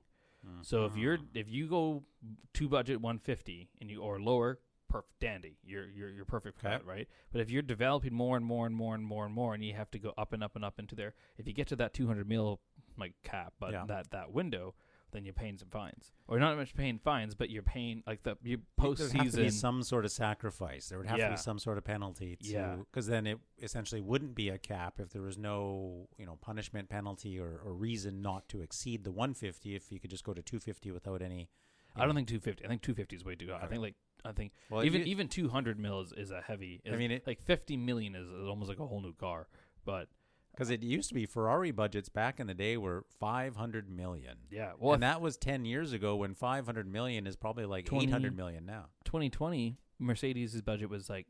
So 0.61 0.86
if 0.86 0.95
you're 0.95 1.17
Mhm. 1.17 1.28
if 1.36 1.49
you 1.49 1.67
go 1.67 2.05
to 2.53 2.69
budget 2.69 3.01
150 3.01 3.69
and 3.82 3.89
you 3.89 4.01
or 4.01 4.19
lower, 4.21 4.59
perfect 5.01 5.19
dandy. 5.19 5.57
You're 5.63 5.87
you're 5.89 6.09
you're 6.09 6.25
perfect 6.25 6.59
for 6.59 6.67
Okay. 6.67 6.77
that, 6.77 6.85
right? 6.85 7.07
But 7.31 7.41
if 7.41 7.49
you're 7.49 7.61
developing 7.61 8.13
more 8.13 8.37
and 8.37 8.45
more 8.45 8.65
and 8.65 8.75
more 8.75 8.95
and 8.95 9.03
more 9.03 9.25
and 9.25 9.33
more 9.33 9.53
and 9.53 9.63
you 9.63 9.73
have 9.73 9.91
to 9.91 9.99
go 9.99 10.13
up 10.17 10.33
and 10.33 10.43
up 10.43 10.55
and 10.55 10.63
up 10.65 10.79
into 10.79 10.95
there, 10.95 11.13
if 11.37 11.47
you 11.47 11.53
get 11.53 11.67
to 11.67 11.75
that 11.77 11.93
200 11.93 12.27
mil 12.27 12.59
like 12.97 13.13
cap, 13.23 13.53
but 13.59 13.71
Yeah. 13.71 13.85
that 13.87 14.11
that 14.11 14.31
window, 14.31 14.73
then 15.11 15.23
you're 15.25 15.33
paying 15.33 15.57
some 15.57 15.69
fines. 15.69 16.11
Or 16.27 16.39
not 16.39 16.57
much 16.57 16.73
paying 16.75 16.97
fines, 16.99 17.35
but 17.35 17.49
you're 17.49 17.63
paying 17.63 18.03
like 18.07 18.23
the 18.23 18.37
you 18.43 18.57
There'd 18.57 18.77
post 18.77 19.01
have 19.01 19.11
to 19.11 19.17
be 19.17 19.23
season 19.29 19.51
some 19.51 19.83
sort 19.83 20.05
of 20.05 20.11
sacrifice. 20.11 20.89
There 20.89 20.97
would 20.97 21.07
have 21.07 21.19
to 21.19 21.29
be 21.29 21.37
some 21.37 21.59
sort 21.59 21.77
of 21.77 21.83
penalty 21.83 22.35
to, 22.37 22.47
Yeah. 22.47 22.75
because 22.77 23.07
then 23.07 23.27
it 23.27 23.39
essentially 23.61 24.01
wouldn't 24.01 24.35
be 24.35 24.49
a 24.49 24.57
cap 24.57 24.99
if 24.99 25.09
there 25.11 25.21
was 25.21 25.37
no, 25.37 26.07
you 26.17 26.25
know, 26.25 26.37
punishment 26.41 26.89
penalty 26.89 27.39
or, 27.39 27.59
or 27.63 27.73
reason 27.73 28.21
not 28.21 28.47
to 28.49 28.61
exceed 28.61 29.03
the 29.03 29.11
150. 29.11 29.75
If 29.75 29.91
you 29.91 29.99
could 29.99 30.09
just 30.09 30.23
go 30.23 30.33
to 30.33 30.41
250 30.41 30.91
without 30.91 31.21
any. 31.21 31.49
I 31.97 32.05
don't 32.05 32.15
think 32.15 32.27
250. 32.27 32.65
I 32.65 32.67
think 32.67 32.81
250 32.81 33.15
is 33.15 33.23
way 33.23 33.35
too 33.35 33.51
high. 33.51 33.61
I 33.63 33.67
think 33.67 33.81
like 33.81 33.95
I 34.26 34.32
think 34.32 34.51
Well, 34.69 34.84
even 34.84 35.01
you- 35.01 35.07
even 35.07 35.28
200 35.28 35.80
mil 35.80 36.01
is, 36.01 36.11
is 36.13 36.32
a 36.32 36.41
heavy. 36.41 36.82
I 36.91 36.95
mean, 36.95 37.11
it- 37.11 37.28
like 37.28 37.41
50 37.43 37.78
million 37.78 38.15
is, 38.15 38.28
is 38.28 38.47
almost 38.47 38.69
like 38.69 38.80
a 38.80 38.88
whole 38.88 39.01
new 39.01 39.13
car. 39.13 39.47
But 39.86 40.07
Because 40.51 40.69
it 40.69 40.82
used 40.84 41.09
to 41.09 41.15
be 41.15 41.26
Ferrari 41.26 41.71
budgets 41.71 42.09
back 42.09 42.39
in 42.39 42.47
the 42.47 42.53
day 42.53 42.76
were 42.78 43.05
500 43.19 43.89
million. 43.89 44.38
yeah, 44.49 44.71
well, 44.80 44.93
and 44.93 45.03
that 45.03 45.21
was 45.21 45.38
10 45.38 45.65
years 45.65 45.91
ago 45.93 46.15
when 46.15 46.34
500 46.34 46.88
million 46.88 47.28
is 47.28 47.36
probably 47.36 47.65
like 47.65 47.86
20 47.86 48.05
800 48.07 48.36
million 48.36 48.65
now. 48.65 48.86
2020 49.03 49.78
Mercedes' 49.99 50.61
budget 50.61 50.89
was 50.89 51.09
like 51.09 51.28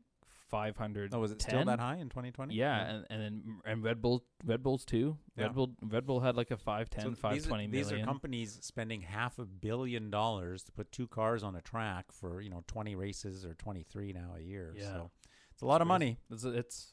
500. 0.48 1.12
Oh, 1.14 1.20
was 1.20 1.32
it 1.32 1.42
still 1.42 1.64
that 1.64 1.80
high 1.80 1.96
in 1.96 2.08
2020? 2.08 2.54
Yeah, 2.54 2.78
and, 2.78 3.06
and 3.10 3.22
then 3.22 3.42
and 3.64 3.82
Red 3.82 4.00
Bull 4.00 4.24
Red 4.44 4.62
Bulls 4.62 4.84
too. 4.84 5.18
Yeah. 5.36 5.44
Red 5.44 5.54
Bull 5.54 5.70
Red 5.82 6.06
Bull 6.06 6.20
had 6.20 6.36
like 6.36 6.50
a 6.50 6.56
510 6.56 7.02
So 7.02 7.10
these, 7.10 7.18
520 7.18 7.64
are, 7.64 7.68
these 7.70 7.92
are 7.92 8.04
companies 8.04 8.58
spending 8.62 9.02
half 9.02 9.38
a 9.38 9.44
billion 9.44 10.10
dollars 10.10 10.62
to 10.64 10.72
put 10.72 10.92
two 10.92 11.06
cars 11.06 11.42
on 11.42 11.56
a 11.56 11.60
track 11.60 12.06
for 12.12 12.40
you 12.40 12.50
know 12.50 12.62
20 12.66 12.94
races 12.94 13.44
or 13.44 13.54
23 13.54 14.12
now 14.12 14.34
a 14.36 14.40
year. 14.40 14.74
Yeah. 14.76 14.84
So 14.84 15.10
it's 15.52 15.62
a 15.62 15.66
lot 15.66 15.80
of 15.80 15.86
money. 15.88 16.18
It's 16.30 16.44
it's, 16.44 16.92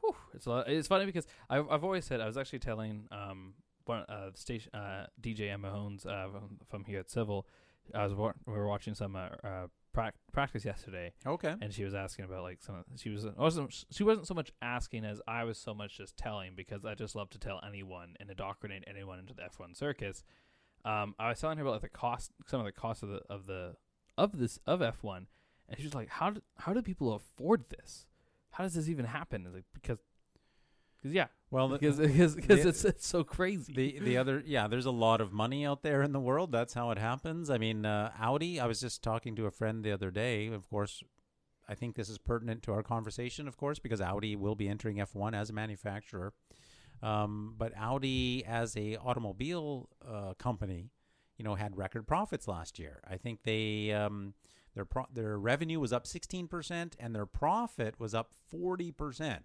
whew, 0.00 0.14
it's 0.34 0.46
a 0.46 0.50
lot, 0.50 0.68
it's 0.68 0.88
funny 0.88 1.06
because 1.06 1.26
I've 1.48 1.68
I've 1.70 1.84
always 1.84 2.04
said 2.04 2.20
I 2.20 2.26
was 2.26 2.36
actually 2.36 2.60
telling 2.60 3.08
um 3.12 3.54
one 3.84 4.04
uh 4.08 4.30
station 4.34 4.70
uh 4.74 5.06
DJ 5.20 5.50
Emma 5.50 5.70
Hones 5.70 6.06
uh 6.06 6.28
from, 6.32 6.58
from 6.68 6.84
here 6.84 7.00
at 7.00 7.08
CIVL. 7.08 7.44
I 7.94 8.04
was 8.04 8.14
wa- 8.14 8.32
we 8.46 8.52
were 8.52 8.68
watching 8.68 8.94
some 8.94 9.16
uh, 9.16 9.28
uh 9.42 9.66
prac- 9.92 10.14
practice 10.32 10.64
yesterday, 10.64 11.12
Okay. 11.26 11.54
and 11.60 11.72
she 11.72 11.84
was 11.84 11.94
asking 11.94 12.24
about 12.24 12.42
like 12.42 12.62
some. 12.62 12.76
Of, 12.76 12.84
she 12.96 13.10
was 13.10 13.26
wasn't 13.36 13.84
she 13.90 14.02
wasn't 14.04 14.26
so 14.26 14.34
much 14.34 14.52
asking 14.62 15.04
as 15.04 15.20
I 15.26 15.44
was 15.44 15.58
so 15.58 15.74
much 15.74 15.96
just 15.96 16.16
telling 16.16 16.52
because 16.56 16.84
I 16.84 16.94
just 16.94 17.14
love 17.14 17.30
to 17.30 17.38
tell 17.38 17.60
anyone 17.66 18.14
and 18.20 18.30
indoctrinate 18.30 18.84
anyone 18.86 19.18
into 19.18 19.34
the 19.34 19.42
F1 19.42 19.76
circus. 19.76 20.22
Um, 20.84 21.14
I 21.18 21.28
was 21.28 21.40
telling 21.40 21.58
her 21.58 21.62
about 21.62 21.72
like 21.74 21.82
the 21.82 21.88
cost, 21.88 22.30
some 22.46 22.60
of 22.60 22.66
the 22.66 22.72
cost 22.72 23.02
of 23.02 23.08
the 23.10 23.22
of 23.28 23.46
the 23.46 23.74
of 24.16 24.38
this 24.38 24.58
of 24.66 24.80
F1, 24.80 25.26
and 25.68 25.78
she 25.78 25.84
was 25.84 25.94
like, 25.94 26.08
"How 26.08 26.30
do 26.30 26.40
how 26.58 26.72
do 26.72 26.82
people 26.82 27.12
afford 27.14 27.64
this? 27.68 28.06
How 28.50 28.64
does 28.64 28.74
this 28.74 28.88
even 28.88 29.04
happen?" 29.04 29.44
It's 29.46 29.54
like 29.54 29.64
because, 29.74 29.98
because 31.00 31.14
yeah, 31.14 31.26
Well, 31.50 31.68
the- 31.68 31.78
because 31.78 31.98
because 31.98 32.34
because 32.34 32.62
the- 32.62 32.68
it's 32.68 32.84
it's 32.84 33.06
so 33.06 33.24
crazy. 33.24 33.72
the 33.72 33.98
the 34.00 34.16
other 34.16 34.42
yeah 34.46 34.66
there's 34.68 34.86
a 34.86 34.90
lot 34.90 35.20
of 35.20 35.32
money 35.32 35.64
out 35.66 35.82
there 35.82 36.02
in 36.02 36.12
the 36.12 36.20
world. 36.20 36.52
That's 36.52 36.74
how 36.74 36.90
it 36.90 36.98
happens. 36.98 37.50
I 37.50 37.58
mean 37.58 37.86
uh, 37.86 38.12
audi 38.20 38.60
i 38.60 38.66
was 38.66 38.80
just 38.80 39.02
talking 39.02 39.34
to 39.36 39.46
a 39.46 39.50
friend 39.50 39.82
the 39.84 39.92
other 39.92 40.10
day. 40.10 40.46
Of 40.48 40.68
course 40.68 41.02
i 41.68 41.74
think 41.74 41.94
this 41.96 42.08
is 42.08 42.18
pertinent 42.18 42.62
to 42.64 42.72
our 42.72 42.82
conversation 42.82 43.46
of 43.46 43.56
course 43.56 43.78
because 43.78 44.00
audi 44.00 44.34
will 44.34 44.56
be 44.56 44.68
entering 44.68 44.96
f1 44.96 45.34
as 45.34 45.50
a 45.50 45.52
manufacturer. 45.52 46.32
Um, 47.02 47.54
but 47.56 47.72
audi 47.78 48.44
as 48.44 48.76
a 48.76 48.96
automobile 48.96 49.88
uh, 50.06 50.34
company 50.34 50.90
you 51.38 51.44
know 51.44 51.54
had 51.54 51.76
record 51.78 52.06
profits 52.06 52.46
last 52.46 52.78
year. 52.78 53.00
I 53.08 53.16
think 53.16 53.44
they 53.44 53.92
um, 53.92 54.34
their 54.74 54.84
pro- 54.84 55.06
their 55.12 55.38
revenue 55.38 55.80
was 55.80 55.92
up 55.92 56.04
16% 56.04 56.92
and 57.00 57.14
their 57.14 57.24
profit 57.26 57.98
was 57.98 58.14
up 58.14 58.30
40% 58.54 59.38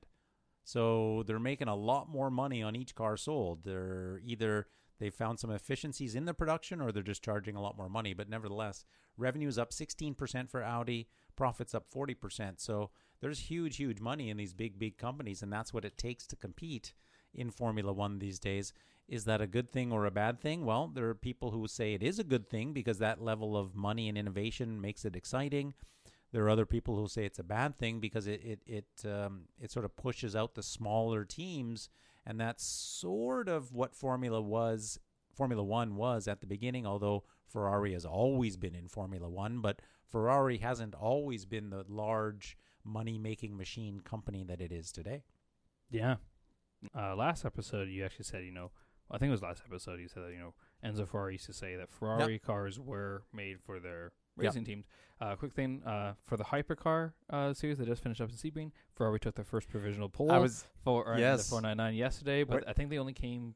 so 0.66 1.24
they're 1.28 1.40
making 1.40 1.68
a 1.68 1.76
lot 1.76 2.10
more 2.10 2.32
money 2.32 2.64
on 2.64 2.76
each 2.76 2.96
car 2.96 3.16
sold. 3.16 3.64
They're 3.64 4.20
either 4.26 4.68
they 5.00 5.12
found 5.12 5.40
some 5.40 5.52
efficiencies 5.52 6.16
in 6.16 6.26
the 6.26 6.34
production 6.34 6.82
or 6.82 6.92
they're 6.92 7.04
just 7.04 7.24
charging 7.24 7.56
a 7.56 7.62
lot 7.62 7.78
more 7.78 7.88
money. 7.88 8.14
But 8.14 8.30
nevertheless, 8.30 8.84
revenue 9.16 9.48
is 9.48 9.60
up 9.60 9.72
16% 9.72 10.50
for 10.50 10.64
Audi, 10.64 11.08
profits 11.36 11.76
up 11.76 11.86
40%. 11.94 12.60
So 12.60 12.90
there's 13.22 13.40
huge, 13.40 13.78
huge 13.78 14.02
money 14.02 14.30
in 14.30 14.38
these 14.38 14.54
big, 14.54 14.80
big 14.80 14.98
companies, 14.98 15.44
and 15.44 15.54
that's 15.54 15.74
what 15.74 15.86
it 15.86 16.00
takes 16.00 16.26
to 16.28 16.36
compete 16.36 16.94
in 17.34 17.52
Formula 17.52 17.94
One 17.94 18.18
these 18.18 18.40
days. 18.40 18.74
Is 19.08 19.26
that 19.26 19.42
a 19.42 19.48
good 19.48 19.72
thing 19.72 19.92
or 19.92 20.06
a 20.06 20.12
bad 20.12 20.42
thing? 20.42 20.66
Well, 20.66 20.88
there 20.88 21.08
are 21.10 21.16
people 21.16 21.52
who 21.52 21.68
say 21.68 21.94
it 21.94 22.02
is 22.02 22.18
a 22.18 22.24
good 22.24 22.50
thing 22.50 22.74
because 22.74 22.98
that 22.98 23.22
level 23.22 23.56
of 23.56 23.76
money 23.76 24.10
and 24.10 24.18
innovation 24.18 24.82
makes 24.82 25.06
it 25.06 25.16
exciting. 25.16 25.76
There 26.36 26.44
are 26.44 26.50
other 26.50 26.66
people 26.66 26.98
who 26.98 27.08
say 27.08 27.24
it's 27.24 27.40
a 27.40 27.46
bad 27.46 27.78
thing 27.78 28.02
because 28.02 28.28
it 28.28 28.42
it 28.44 28.60
it 28.68 29.10
um, 29.10 29.44
it 29.58 29.72
sort 29.72 29.86
of 29.86 29.96
pushes 29.96 30.36
out 30.36 30.54
the 30.54 30.64
smaller 30.64 31.24
teams, 31.24 31.88
and 32.26 32.38
that's 32.38 32.62
sort 32.62 33.48
of 33.48 33.72
what 33.72 33.96
Formula 33.96 34.42
was. 34.42 35.00
Formula 35.34 35.64
One 35.64 35.96
was 35.96 36.28
at 36.28 36.42
the 36.42 36.46
beginning, 36.46 36.86
although 36.86 37.24
Ferrari 37.48 37.94
has 37.94 38.04
always 38.04 38.58
been 38.58 38.76
in 38.76 38.90
Formula 38.90 39.30
One, 39.30 39.62
but 39.62 39.82
Ferrari 40.06 40.58
hasn't 40.58 40.94
always 40.94 41.46
been 41.46 41.70
the 41.70 41.86
large 41.88 42.58
money-making 42.84 43.56
machine 43.56 44.02
company 44.02 44.44
that 44.44 44.60
it 44.60 44.74
is 44.74 44.92
today. 44.92 45.24
Yeah. 45.90 46.16
Uh, 46.94 47.16
last 47.16 47.46
episode, 47.46 47.88
you 47.88 48.04
actually 48.04 48.26
said, 48.26 48.44
you 48.44 48.52
know, 48.52 48.72
I 49.10 49.18
think 49.18 49.30
it 49.30 49.32
was 49.32 49.42
last 49.42 49.64
episode, 49.66 50.02
you 50.02 50.10
said 50.10 50.24
that, 50.24 50.34
you 50.34 50.40
know, 50.40 50.54
Enzo 50.84 51.08
Ferrari 51.08 51.36
used 51.36 51.46
to 51.46 51.54
say 51.54 51.78
that 51.78 51.90
Ferrari 51.90 52.40
cars 52.40 52.78
were 52.78 53.24
made 53.34 53.62
for 53.62 53.80
their 53.80 54.12
Yep. 54.38 54.46
racing 54.46 54.66
teams. 54.66 54.86
Uh, 55.22 55.36
quick 55.36 55.54
thing 55.54 55.82
uh, 55.86 56.14
for 56.26 56.36
the 56.36 56.44
hypercar 56.44 57.14
uh, 57.30 57.54
series 57.54 57.78
that 57.78 57.88
just 57.88 58.04
finished 58.04 58.20
up 58.20 58.30
in 58.30 58.36
Sebring, 58.36 58.72
Ferrari 58.94 59.20
took 59.20 59.36
their 59.36 59.46
first 59.46 59.70
provisional 59.70 60.10
pole 60.10 60.32
I 60.32 60.40
was 60.40 60.66
for 60.84 61.16
yes. 61.18 61.46
the 61.46 61.52
499 61.52 61.96
yesterday, 61.96 62.44
but 62.44 62.68
I 62.68 62.74
think 62.74 62.90
they 62.90 62.98
only 62.98 63.14
came 63.14 63.56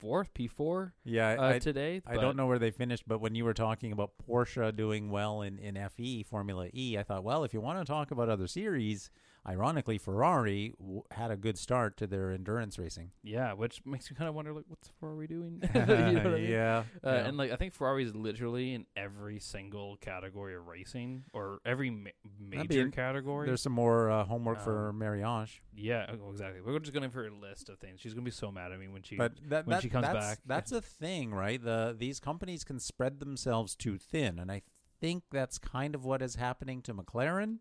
fourth, 0.00 0.34
P4 0.34 0.90
yeah. 1.04 1.36
uh, 1.38 1.48
I, 1.50 1.58
today. 1.60 2.02
I 2.04 2.16
don't 2.16 2.36
know 2.36 2.46
where 2.46 2.58
they 2.58 2.72
finished, 2.72 3.04
but 3.06 3.20
when 3.20 3.36
you 3.36 3.44
were 3.44 3.54
talking 3.54 3.92
about 3.92 4.10
Porsche 4.28 4.74
doing 4.74 5.10
well 5.10 5.42
in, 5.42 5.58
in 5.58 5.78
FE, 5.96 6.24
Formula 6.24 6.68
E, 6.74 6.98
I 6.98 7.04
thought, 7.04 7.22
well, 7.22 7.44
if 7.44 7.54
you 7.54 7.60
want 7.60 7.78
to 7.78 7.84
talk 7.84 8.10
about 8.10 8.28
other 8.28 8.48
series, 8.48 9.10
ironically, 9.46 9.98
Ferrari 9.98 10.72
w- 10.78 11.02
had 11.10 11.30
a 11.30 11.36
good 11.36 11.58
start 11.58 11.96
to 11.96 12.06
their 12.06 12.30
endurance 12.30 12.78
racing. 12.78 13.10
Yeah, 13.22 13.52
which 13.54 13.84
makes 13.84 14.10
me 14.10 14.16
kind 14.16 14.28
of 14.28 14.34
wonder, 14.34 14.52
like, 14.52 14.64
what's 14.68 14.88
Ferrari 15.00 15.26
doing? 15.26 15.62
you 15.74 15.80
know 15.80 15.86
what 15.86 16.26
I 16.26 16.30
mean? 16.38 16.50
yeah, 16.50 16.84
Uh, 17.04 17.10
yeah. 17.10 17.12
And 17.26 17.36
like 17.36 17.50
I 17.52 17.56
think 17.56 17.72
Ferrari 17.74 18.04
is 18.04 18.14
literally 18.14 18.74
in 18.74 18.86
every 18.96 19.38
single 19.40 19.96
category 19.96 20.54
of 20.54 20.66
racing 20.66 21.24
or 21.32 21.58
every 21.64 21.90
ma- 21.90 22.10
major 22.38 22.88
category. 22.90 23.46
There's 23.46 23.62
some 23.62 23.72
more 23.72 24.10
uh, 24.10 24.24
homework 24.24 24.60
for 24.60 24.90
Um, 24.90 24.98
Marie-Ange. 24.98 25.62
yeah, 25.74 26.06
oh, 26.22 26.30
exactly. 26.30 26.60
We're 26.60 26.78
just 26.78 26.92
going 26.92 27.10
for 27.10 27.26
a 27.26 27.34
list 27.34 27.68
of 27.68 27.78
things. 27.78 28.00
She's 28.00 28.14
gonna 28.14 28.24
be 28.24 28.30
so 28.30 28.52
mad 28.52 28.72
at 28.72 28.78
me 28.78 28.88
when 28.88 29.02
she. 29.02 29.16
But 29.16 29.32
that, 29.48 29.66
when 29.66 29.74
that 29.74 29.82
she 29.82 29.88
comes 29.88 30.06
that's, 30.06 30.26
back. 30.26 30.38
that's 30.46 30.72
a 30.72 30.80
thing, 30.80 31.32
right? 31.34 31.62
The 31.62 31.94
these 31.98 32.20
companies 32.20 32.64
can 32.64 32.78
spread 32.78 33.18
themselves 33.20 33.74
too 33.74 33.98
thin, 33.98 34.38
and 34.38 34.50
I 34.52 34.62
think 35.00 35.24
that's 35.32 35.58
kind 35.58 35.94
of 35.96 36.04
what 36.04 36.22
is 36.22 36.36
happening 36.36 36.80
to 36.82 36.94
McLaren, 36.94 37.58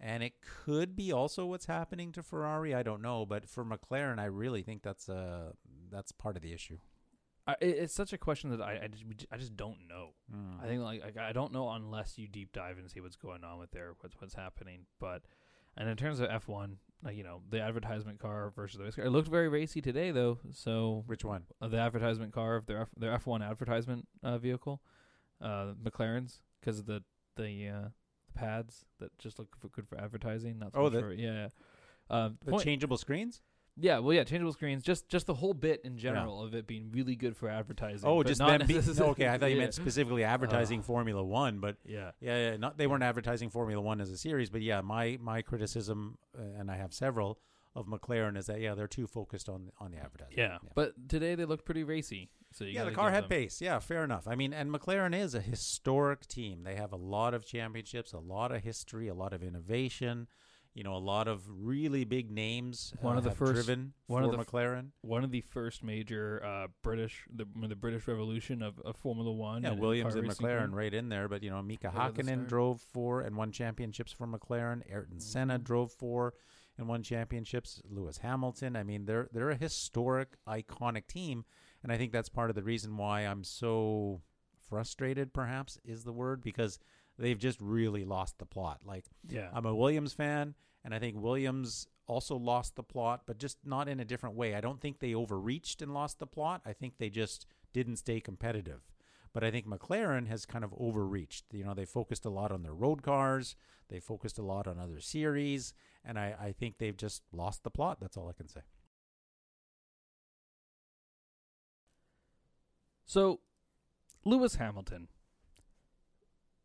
and 0.00 0.22
it 0.22 0.32
could 0.40 0.96
be 0.96 1.12
also 1.12 1.46
what's 1.46 1.66
happening 1.66 2.10
to 2.12 2.22
Ferrari. 2.22 2.74
I 2.74 2.82
don't 2.82 3.02
know, 3.02 3.26
but 3.26 3.48
for 3.48 3.64
McLaren, 3.64 4.18
I 4.18 4.24
really 4.24 4.62
think 4.62 4.82
that's 4.82 5.08
uh 5.08 5.52
that's 5.90 6.12
part 6.12 6.36
of 6.36 6.42
the 6.42 6.52
issue. 6.52 6.78
I, 7.46 7.56
it's 7.60 7.94
such 7.94 8.12
a 8.12 8.18
question 8.18 8.50
that 8.50 8.60
I 8.60 8.80
I 8.84 8.88
just, 8.88 9.04
I 9.32 9.36
just 9.36 9.56
don't 9.56 9.88
know. 9.88 10.10
Mm. 10.34 10.62
I 10.62 10.66
think 10.66 10.82
like, 10.82 11.02
like 11.02 11.18
I 11.18 11.32
don't 11.32 11.52
know 11.52 11.68
unless 11.70 12.18
you 12.18 12.28
deep 12.28 12.52
dive 12.52 12.78
and 12.78 12.90
see 12.90 13.00
what's 13.00 13.16
going 13.16 13.44
on 13.44 13.58
with 13.58 13.72
there, 13.72 13.92
what's 14.00 14.14
what's 14.20 14.34
happening. 14.34 14.86
But 14.98 15.22
and 15.76 15.88
in 15.88 15.96
terms 15.96 16.20
of 16.20 16.28
F 16.30 16.48
one, 16.48 16.78
like 17.02 17.16
you 17.16 17.24
know 17.24 17.42
the 17.50 17.60
advertisement 17.60 18.18
car 18.20 18.52
versus 18.54 18.78
the 18.78 18.84
race 18.84 18.94
car, 18.94 19.04
it 19.04 19.10
looked 19.10 19.28
very 19.28 19.48
racy 19.48 19.80
today 19.80 20.10
though. 20.10 20.38
So 20.52 21.04
Which 21.06 21.24
one? 21.24 21.44
uh, 21.60 21.68
the 21.68 21.78
advertisement 21.78 22.32
car 22.32 22.56
of 22.56 22.66
their 22.66 22.82
F, 22.82 22.88
their 22.96 23.12
F 23.12 23.26
one 23.26 23.42
advertisement 23.42 24.06
uh, 24.22 24.38
vehicle, 24.38 24.80
uh, 25.40 25.72
McLarens, 25.82 26.40
because 26.60 26.78
of 26.78 26.86
the 26.86 27.02
the 27.36 27.68
uh, 27.68 27.88
pads 28.34 28.84
that 28.98 29.16
just 29.18 29.38
look 29.38 29.56
for, 29.58 29.68
good 29.68 29.88
for 29.88 29.98
advertising. 29.98 30.58
Not 30.58 30.74
so 30.74 30.80
Oh, 30.80 30.88
the- 30.88 31.00
for, 31.00 31.12
yeah. 31.12 31.48
Um, 32.08 32.38
The 32.44 32.50
point- 32.52 32.64
changeable 32.64 32.96
screens? 32.96 33.40
yeah, 33.76 33.98
well, 34.00 34.12
yeah, 34.12 34.24
changeable 34.24 34.52
screens. 34.52 34.82
Just 34.82 35.08
just 35.08 35.26
the 35.26 35.34
whole 35.34 35.54
bit 35.54 35.80
in 35.84 35.96
general 35.96 36.42
of 36.42 36.54
it 36.54 36.66
being 36.66 36.90
really 36.90 37.14
good 37.16 37.36
for 37.36 37.48
advertising. 37.48 38.08
Oh, 38.08 38.22
just 38.22 38.40
not 38.40 38.58
them. 38.58 38.66
Be- 38.66 38.74
no, 38.98 39.06
okay, 39.10 39.28
I 39.28 39.38
thought 39.38 39.50
you 39.52 39.56
meant 39.64 39.74
specifically 39.74 40.24
advertising 40.24 40.80
Uh. 40.80 40.82
Formula 40.82 41.22
One, 41.24 41.60
but 41.60 41.76
Yeah, 41.84 42.10
yeah, 42.20 42.50
yeah, 42.50 42.56
not 42.56 42.76
they 42.78 42.86
weren't 42.88 43.04
advertising 43.04 43.48
Formula 43.50 43.80
One 43.80 44.00
as 44.00 44.10
a 44.10 44.16
series, 44.18 44.50
but 44.50 44.60
yeah, 44.62 44.80
my 44.80 45.18
my 45.20 45.40
criticism, 45.42 46.18
uh, 46.36 46.42
and 46.58 46.70
I 46.70 46.76
have 46.76 46.92
several 46.92 47.38
of 47.76 47.86
McLaren 47.86 48.36
is 48.36 48.46
that 48.46 48.60
yeah, 48.60 48.74
they're 48.74 48.88
too 48.88 49.06
focused 49.06 49.48
on 49.48 49.70
on 49.78 49.92
the 49.92 49.98
advertising. 49.98 50.36
yeah, 50.36 50.58
But 50.74 51.08
today 51.08 51.36
they 51.36 51.44
looked 51.44 51.64
pretty 51.64 51.84
racy. 51.84 52.28
So 52.52 52.64
you 52.64 52.72
yeah, 52.72 52.84
the 52.84 52.90
car 52.90 53.10
had 53.10 53.24
them- 53.24 53.30
pace. 53.30 53.60
Yeah, 53.60 53.78
fair 53.78 54.02
enough. 54.04 54.26
I 54.26 54.34
mean, 54.34 54.52
and 54.52 54.70
McLaren 54.72 55.14
is 55.18 55.34
a 55.34 55.40
historic 55.40 56.26
team. 56.26 56.64
They 56.64 56.74
have 56.76 56.92
a 56.92 56.96
lot 56.96 57.32
of 57.34 57.46
championships, 57.46 58.12
a 58.12 58.18
lot 58.18 58.50
of 58.52 58.62
history, 58.64 59.08
a 59.08 59.14
lot 59.14 59.32
of 59.32 59.42
innovation. 59.42 60.26
You 60.72 60.84
know, 60.84 60.94
a 60.94 60.98
lot 60.98 61.26
of 61.26 61.42
really 61.48 62.04
big 62.04 62.30
names. 62.30 62.94
One 63.00 63.16
uh, 63.16 63.18
of 63.18 63.24
the 63.24 63.30
have 63.30 63.38
first- 63.38 63.54
driven 63.66 63.92
one 64.06 64.22
for 64.22 64.30
of 64.32 64.38
the 64.38 64.44
McLaren. 64.44 64.90
One 65.02 65.24
of 65.24 65.32
the 65.32 65.40
first 65.40 65.82
major 65.82 66.40
uh, 66.44 66.68
British 66.82 67.24
the 67.34 67.44
the 67.68 67.74
British 67.74 68.06
Revolution 68.06 68.62
of, 68.62 68.78
of 68.84 68.96
Formula 68.96 69.32
One. 69.32 69.64
Yeah, 69.64 69.70
and- 69.72 69.80
Williams 69.80 70.14
car 70.14 70.22
and 70.22 70.30
McLaren 70.30 70.66
team. 70.66 70.74
right 70.74 70.94
in 70.94 71.08
there. 71.08 71.28
But 71.28 71.42
you 71.42 71.50
know, 71.50 71.60
Mika 71.60 71.88
Right 71.94 72.08
at 72.08 72.14
Hakkinen 72.14 72.46
drove 72.48 72.80
four 72.80 73.20
and 73.22 73.36
won 73.36 73.50
championships 73.50 74.12
for 74.12 74.28
McLaren. 74.28 74.82
Ayrton 74.88 75.18
Senna 75.18 75.58
Mhm. 75.58 75.64
drove 75.64 75.92
four 75.92 76.34
and 76.78 76.86
won 76.88 77.02
championships. 77.02 77.82
Lewis 77.88 78.18
Hamilton. 78.18 78.76
I 78.76 78.84
mean, 78.84 79.06
they're 79.06 79.28
they're 79.32 79.50
a 79.50 79.56
historic, 79.56 80.36
iconic 80.48 81.08
team, 81.08 81.44
and 81.82 81.92
I 81.92 81.96
think 81.96 82.12
that's 82.12 82.28
part 82.28 82.50
of 82.50 82.56
the 82.56 82.62
reason 82.62 82.96
why 82.96 83.22
I'm 83.22 83.44
so 83.44 84.20
frustrated. 84.68 85.32
Perhaps 85.32 85.78
is 85.84 86.04
the 86.04 86.12
word 86.12 86.42
because 86.42 86.78
they've 87.18 87.38
just 87.38 87.60
really 87.60 88.04
lost 88.04 88.38
the 88.38 88.46
plot. 88.46 88.80
Like 88.84 89.04
Yeah, 89.28 89.48
I'm 89.52 89.66
a 89.66 89.74
Williams 89.74 90.12
fan, 90.12 90.54
and 90.84 90.94
I 90.94 90.98
think 90.98 91.16
Williams 91.16 91.86
also 92.06 92.36
lost 92.36 92.74
the 92.76 92.82
plot, 92.82 93.22
but 93.26 93.38
just 93.38 93.58
not 93.64 93.88
in 93.88 94.00
a 94.00 94.04
different 94.04 94.34
way. 94.34 94.54
I 94.54 94.60
don't 94.60 94.80
think 94.80 94.98
they 94.98 95.14
overreached 95.14 95.80
and 95.80 95.94
lost 95.94 96.18
the 96.18 96.26
plot. 96.26 96.62
I 96.66 96.72
think 96.72 96.94
they 96.98 97.08
just 97.10 97.46
didn't 97.72 97.96
stay 97.96 98.20
competitive. 98.20 98.80
But 99.32 99.44
I 99.44 99.52
think 99.52 99.68
McLaren 99.68 100.26
has 100.26 100.44
kind 100.44 100.64
of 100.64 100.74
overreached. 100.76 101.44
You 101.52 101.64
know, 101.64 101.72
they 101.72 101.84
focused 101.84 102.24
a 102.24 102.30
lot 102.30 102.50
on 102.50 102.62
their 102.62 102.74
road 102.74 103.02
cars, 103.02 103.54
they 103.88 104.00
focused 104.00 104.38
a 104.38 104.42
lot 104.42 104.66
on 104.66 104.78
other 104.78 105.00
series, 105.00 105.72
and 106.04 106.18
I, 106.18 106.34
I 106.40 106.52
think 106.52 106.78
they've 106.78 106.96
just 106.96 107.22
lost 107.32 107.62
the 107.62 107.70
plot. 107.70 107.98
That's 108.00 108.16
all 108.16 108.28
I 108.28 108.32
can 108.32 108.48
say. 108.48 108.62
So, 113.10 113.40
Lewis 114.24 114.54
Hamilton. 114.54 115.08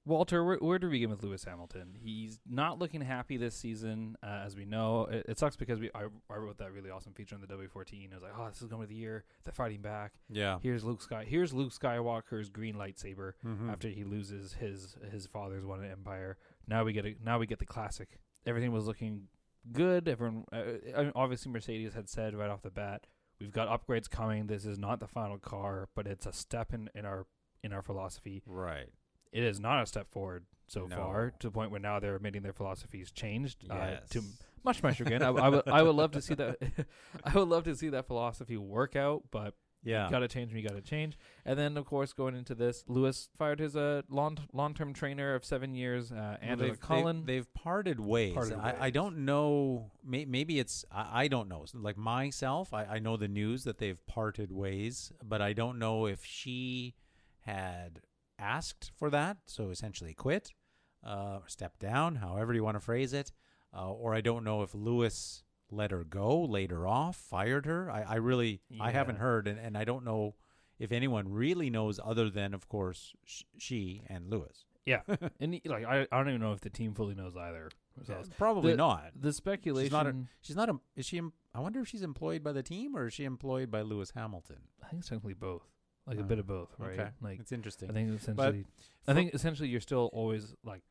Walter, 0.05 0.43
where, 0.43 0.57
where 0.57 0.77
do 0.77 0.85
we 0.85 0.91
begin 0.91 1.09
with 1.09 1.23
Lewis 1.23 1.43
Hamilton? 1.43 1.95
He's 1.99 2.39
not 2.47 2.77
looking 2.77 3.01
happy 3.01 3.37
this 3.37 3.55
season, 3.55 4.15
uh, 4.21 4.43
as 4.45 4.55
we 4.55 4.63
know. 4.63 5.05
It, 5.05 5.25
it 5.27 5.39
sucks 5.39 5.55
because 5.55 5.79
we 5.79 5.89
I, 5.95 6.03
I 6.29 6.35
wrote 6.35 6.59
that 6.59 6.71
really 6.71 6.91
awesome 6.91 7.13
feature 7.13 7.33
on 7.33 7.41
the 7.41 7.47
W14. 7.47 8.11
I 8.11 8.13
was 8.13 8.21
like, 8.21 8.33
oh, 8.37 8.47
this 8.47 8.61
is 8.61 8.67
going 8.67 8.83
to 8.83 8.87
be 8.87 8.93
the 8.93 8.99
year 8.99 9.23
they're 9.43 9.53
fighting 9.53 9.81
back. 9.81 10.11
Yeah. 10.29 10.59
Here's 10.61 10.83
Luke 10.83 11.01
Sky. 11.01 11.25
Here's 11.27 11.51
Luke 11.51 11.73
Skywalker's 11.73 12.49
green 12.51 12.75
lightsaber 12.75 13.31
Mhm. 13.43 13.71
after 13.71 13.87
he 13.87 14.03
loses 14.03 14.53
his 14.53 14.95
his 15.11 15.25
father's 15.25 15.65
one 15.65 15.83
Empire. 15.83 16.37
Now 16.67 16.83
we 16.83 16.93
get 16.93 17.07
a, 17.07 17.15
now 17.23 17.39
we 17.39 17.47
get 17.47 17.57
the 17.57 17.65
classic. 17.65 18.19
Everything 18.45 18.71
was 18.71 18.85
looking 18.85 19.29
good. 19.71 20.07
Everyone, 20.07 20.45
uh, 20.53 20.61
I 20.95 21.03
mean, 21.05 21.11
obviously, 21.15 21.51
Mercedes 21.51 21.95
had 21.95 22.07
said 22.07 22.35
right 22.35 22.51
off 22.51 22.61
the 22.61 22.69
bat, 22.69 23.07
we've 23.39 23.51
got 23.51 23.67
upgrades 23.67 24.09
coming. 24.09 24.47
This 24.47 24.65
is 24.65 24.77
not 24.77 24.99
the 24.99 25.07
final 25.07 25.37
car, 25.37 25.87
but 25.95 26.07
it's 26.07 26.25
a 26.25 26.33
step 26.33 26.73
in, 26.73 26.89
in 26.95 27.05
our 27.05 27.25
in 27.63 27.73
our 27.73 27.81
philosophy. 27.81 28.43
Right. 28.45 28.89
it 29.31 29.43
is 29.43 29.59
not 29.59 29.81
a 29.83 29.85
step 29.85 30.11
forward 30.11 30.45
so 30.67 30.85
No. 30.85 30.95
far 30.95 31.31
to 31.39 31.47
the 31.47 31.51
point 31.51 31.71
where 31.71 31.79
now 31.79 31.99
they're 31.99 32.15
admitting 32.15 32.41
their 32.43 32.53
philosophy's 32.53 33.11
changed. 33.11 33.65
Uh, 33.69 33.97
to 34.11 34.19
Yes. 34.19 34.43
much 34.63 34.81
my 34.83 34.93
chagrin, 34.93 35.21
I, 35.21 35.29
I 35.29 35.49
would 35.49 35.67
I 35.67 35.81
would 35.83 35.95
love 35.95 36.11
to 36.11 36.21
see 36.21 36.35
that. 36.35 36.57
I 37.23 37.33
would 37.33 37.47
love 37.47 37.63
to 37.65 37.75
see 37.75 37.89
that 37.89 38.07
philosophy 38.07 38.57
work 38.57 38.95
out, 38.95 39.23
but 39.31 39.53
Yeah. 39.85 40.05
you 40.05 40.11
got 40.11 40.19
to 40.19 40.27
change 40.27 40.51
when 40.51 40.61
you 40.61 40.67
got 40.67 40.75
to 40.75 40.81
change. 40.81 41.17
And 41.45 41.57
then, 41.57 41.77
of 41.77 41.85
course, 41.85 42.11
going 42.11 42.35
into 42.35 42.55
this, 42.55 42.83
Lewis 42.87 43.29
fired 43.37 43.59
his 43.59 43.75
uh, 43.75 44.01
long 44.09 44.37
long 44.51 44.73
term 44.73 44.93
trainer 44.93 45.35
of 45.35 45.45
seven 45.45 45.75
years, 45.75 46.11
uh, 46.11 46.15
Well, 46.15 46.37
Angela 46.41 46.75
Cullen. 46.75 47.17
They've, 47.25 47.37
they've 47.37 47.53
parted 47.53 47.99
ways. 47.99 48.33
Parted 48.33 48.57
I, 48.57 48.75
I 48.81 48.89
don't 48.89 49.19
know. 49.19 49.91
May, 50.03 50.25
maybe 50.25 50.59
it's 50.59 50.83
I, 50.91 51.23
I 51.23 51.27
don't 51.27 51.47
know. 51.47 51.65
Like 51.73 51.97
myself, 51.97 52.73
I, 52.73 52.85
I 52.85 52.99
know 52.99 53.15
the 53.15 53.27
news 53.27 53.63
that 53.63 53.77
they've 53.77 54.05
parted 54.07 54.51
ways, 54.51 55.11
but 55.23 55.41
I 55.41 55.53
don't 55.53 55.79
know 55.79 56.07
if 56.07 56.25
she 56.25 56.95
had 57.41 58.01
asked 58.39 58.91
for 58.97 59.09
that, 59.09 59.37
so 59.45 59.69
essentially 59.69 60.13
quit, 60.13 60.51
uh, 61.05 61.39
stepped 61.47 61.79
down, 61.79 62.15
however 62.15 62.53
you 62.53 62.63
want 62.63 62.75
to 62.75 62.81
phrase 62.81 63.13
it, 63.13 63.31
uh, 63.73 63.89
or 63.89 64.13
I 64.13 64.21
don't 64.21 64.43
know 64.43 64.61
if 64.61 64.73
Lewis 64.73 65.43
let 65.75 65.91
her 65.91 66.03
go, 66.03 66.41
laid 66.43 66.71
her 66.71 66.87
off, 66.87 67.15
fired 67.17 67.65
her. 67.65 67.89
I, 67.91 68.01
I 68.03 68.15
really 68.15 68.61
I 68.79 68.91
haven't 68.91 69.17
heard, 69.17 69.47
and, 69.47 69.59
and 69.59 69.77
I 69.77 69.83
don't 69.83 70.03
know 70.05 70.35
if 70.79 70.91
anyone 70.91 71.31
really 71.31 71.69
knows 71.69 71.99
other 72.03 72.29
than, 72.29 72.53
of 72.53 72.67
course, 72.67 73.13
sh- 73.23 73.43
she 73.57 74.03
and 74.07 74.29
Lewis. 74.29 74.65
yeah, 74.85 75.01
and 75.39 75.59
like 75.65 75.85
I, 75.85 76.07
I 76.11 76.17
don't 76.17 76.29
even 76.29 76.41
know 76.41 76.53
if 76.53 76.61
the 76.61 76.69
team 76.69 76.93
fully 76.93 77.15
knows 77.15 77.35
either. 77.37 77.69
So 78.05 78.21
Probably 78.37 78.71
The- 78.71 78.77
not. 78.77 79.11
the 79.19 79.31
speculation, 79.31 79.85
She's 79.87 79.91
not. 79.93 80.07
A, 80.07 80.15
she's 80.41 80.55
not. 80.55 80.69
A, 80.69 80.75
is 80.97 81.05
she? 81.05 81.21
I 81.53 81.59
wonder 81.61 81.79
if 81.79 81.87
she's 81.87 82.01
employed 82.01 82.43
by 82.43 82.51
the 82.51 82.61
team 82.63 82.97
or 82.97 83.07
is 83.07 83.13
she 83.13 83.23
employed 83.23 83.71
by 83.71 83.81
Lewis 83.83 84.11
Hamilton? 84.15 84.57
I 84.83 84.87
think 84.87 84.99
it's 84.99 85.07
technically 85.09 85.33
both, 85.33 85.63
like 86.05 86.17
a 86.17 86.21
Oh, 86.21 86.23
bit 86.23 86.39
of 86.39 86.45
both, 86.47 86.75
right? 86.77 86.99
Okay, 86.99 87.09
Like 87.21 87.39
it's 87.39 87.53
interesting. 87.53 87.89
I 87.89 87.93
think 87.93 88.19
essentially, 88.19 88.65
I 89.07 89.13
think 89.13 89.33
essentially 89.33 89.69
you're 89.69 89.79
still 89.79 90.09
always 90.11 90.53
like 90.65 90.81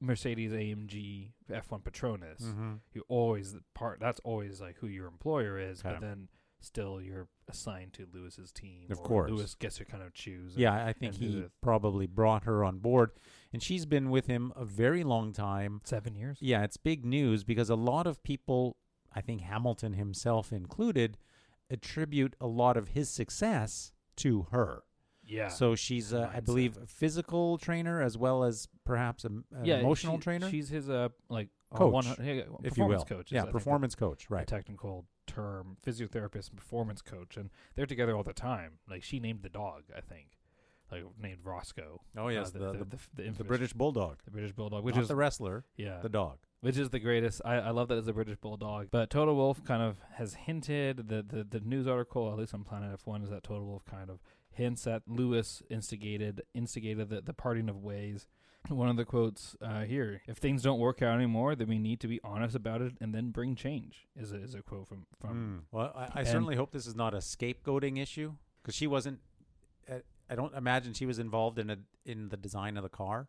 Mercedes 0.00 0.52
AMG 0.52 1.32
F1 1.50 1.82
Petronas. 1.82 2.40
Mhm. 2.42 2.80
You 2.92 3.04
always 3.08 3.54
part. 3.74 4.00
That's 4.00 4.20
always 4.20 4.60
like 4.60 4.78
who 4.78 4.86
your 4.86 5.06
employer 5.06 5.58
is, 5.58 5.82
but 5.82 5.96
Okay. 5.96 6.06
then 6.06 6.28
still 6.62 7.00
you're 7.00 7.28
assigned 7.48 7.92
to 7.94 8.06
Lewis's 8.12 8.52
team. 8.52 8.90
Of 8.90 8.98
or 9.00 9.04
course. 9.04 9.30
Lewis 9.30 9.54
gets 9.54 9.76
to 9.76 9.84
kind 9.84 10.02
of 10.02 10.12
choose. 10.12 10.56
Yeah, 10.56 10.84
I 10.86 10.92
think 10.92 11.14
he 11.14 11.44
probably 11.62 12.06
brought 12.06 12.44
her 12.44 12.64
on 12.64 12.78
board, 12.78 13.12
and 13.52 13.62
she's 13.62 13.86
been 13.86 14.10
with 14.10 14.26
him 14.26 14.52
a 14.56 14.64
very 14.64 15.02
long 15.04 15.32
time. 15.32 15.80
seven 15.84 16.14
years. 16.16 16.38
Yeah, 16.40 16.62
it's 16.64 16.76
big 16.76 17.04
news 17.04 17.44
because 17.44 17.70
a 17.70 17.76
lot 17.76 18.06
of 18.06 18.22
people, 18.22 18.76
I 19.12 19.20
think 19.22 19.40
Hamilton 19.42 19.94
himself 19.94 20.52
included, 20.52 21.16
attribute 21.70 22.36
a 22.40 22.46
lot 22.46 22.76
of 22.76 22.88
his 22.88 23.08
success 23.08 23.92
to 24.16 24.42
her. 24.50 24.82
Yeah. 25.30 25.48
So 25.48 25.74
she's, 25.74 26.12
uh, 26.12 26.28
I 26.32 26.40
Mindset. 26.40 26.44
believe, 26.44 26.76
a 26.76 26.86
physical 26.86 27.56
trainer 27.58 28.02
as 28.02 28.18
well 28.18 28.44
as 28.44 28.68
perhaps 28.84 29.24
a, 29.24 29.28
an 29.28 29.44
yeah, 29.62 29.78
emotional 29.78 30.16
she- 30.18 30.22
trainer, 30.22 30.50
She's 30.50 30.68
his 30.68 30.90
uh 30.90 31.08
like 31.28 31.48
Coach, 31.72 31.92
one, 31.92 32.04
yeah, 32.04 32.32
if 32.64 32.76
you 32.76 32.84
performance 32.84 33.00
will. 33.08 33.16
coach. 33.18 33.26
is, 33.28 33.32
yeah, 33.32 33.38
I 33.38 33.42
think, 33.42 33.52
the- 33.52 33.58
performance 33.58 33.94
coach, 33.94 34.26
the 34.28 34.34
right? 34.34 34.46
technical 34.46 35.06
term, 35.28 35.76
physiotherapist 35.86 36.48
and 36.50 36.56
performance 36.56 37.00
coach, 37.00 37.36
and 37.36 37.48
they're 37.76 37.86
together 37.86 38.16
all 38.16 38.24
the 38.24 38.32
time. 38.32 38.78
Like 38.88 39.04
she 39.04 39.20
named 39.20 39.42
the 39.42 39.48
dog, 39.50 39.84
I 39.96 40.00
think, 40.00 40.30
like 40.90 41.04
named 41.22 41.38
Roscoe. 41.44 42.00
Oh 42.16 42.26
yes, 42.26 42.48
uh, 42.48 42.58
the, 42.58 42.58
the, 42.58 42.72
the, 42.72 42.84
the, 42.84 42.96
the, 43.14 43.26
infamous- 43.26 43.46
British 43.48 43.72
bulldog, 43.72 44.18
the 44.24 44.32
British 44.32 44.50
bulldog, 44.52 44.82
which 44.82 44.96
not 44.96 45.02
is 45.02 45.08
the 45.08 45.14
wrestler, 45.14 45.64
yeah, 45.76 46.00
the 46.02 46.08
dog. 46.08 46.38
which 46.60 46.76
is 46.76 46.90
the 46.90 46.98
greatest. 46.98 47.40
I, 47.44 47.54
I 47.58 47.70
love 47.70 47.86
that 47.86 47.98
as 47.98 48.08
a 48.08 48.12
British 48.12 48.36
bulldog. 48.38 48.88
But 48.90 49.08
Toto 49.10 49.32
Wolff 49.34 49.62
kind 49.62 49.80
of 49.82 49.98
has 50.14 50.34
hinted 50.34 51.06
the, 51.08 51.22
the 51.22 51.44
the 51.44 51.60
news 51.60 51.86
article, 51.86 52.32
at 52.32 52.36
least 52.36 52.52
on 52.52 52.64
Planet 52.64 52.98
F1, 53.00 53.22
is 53.22 53.30
that 53.30 53.44
Toto 53.44 53.62
Wolff 53.62 53.84
kind 53.84 54.10
of 54.10 54.18
hints 54.60 54.84
that 54.84 55.02
Lewis 55.06 55.62
instigated 55.70 56.42
instigated 56.54 57.08
the, 57.08 57.20
the 57.20 57.32
parting 57.34 57.68
of 57.68 57.76
ways. 57.82 58.26
One 58.68 58.88
of 58.90 58.96
the 58.96 59.06
quotes 59.06 59.56
uh, 59.62 59.82
here: 59.84 60.20
"If 60.26 60.36
things 60.36 60.62
don't 60.62 60.78
work 60.78 61.00
out 61.00 61.14
anymore, 61.16 61.54
then 61.56 61.68
we 61.68 61.78
need 61.78 61.98
to 62.00 62.08
be 62.08 62.20
honest 62.22 62.54
about 62.54 62.82
it 62.82 62.92
and 63.00 63.14
then 63.14 63.30
bring 63.30 63.56
change." 63.56 64.06
Is 64.14 64.32
a, 64.32 64.36
is 64.36 64.54
a 64.54 64.62
quote 64.62 64.86
from 64.86 65.06
from 65.20 65.34
Mm. 65.34 65.76
Well, 65.76 65.92
I, 65.96 66.20
I 66.20 66.24
certainly 66.24 66.56
hope 66.56 66.70
this 66.70 66.86
is 66.86 66.94
not 66.94 67.14
a 67.14 67.18
scapegoating 67.18 67.98
issue 67.98 68.34
because 68.62 68.74
she 68.74 68.86
wasn't. 68.86 69.20
uh, 69.90 70.00
I 70.28 70.34
don't 70.36 70.54
imagine 70.54 70.92
she 70.92 71.06
was 71.06 71.18
involved 71.18 71.58
in 71.58 71.70
a 71.70 71.78
in 72.04 72.28
the 72.28 72.36
design 72.36 72.76
of 72.76 72.82
the 72.82 72.90
car, 72.90 73.28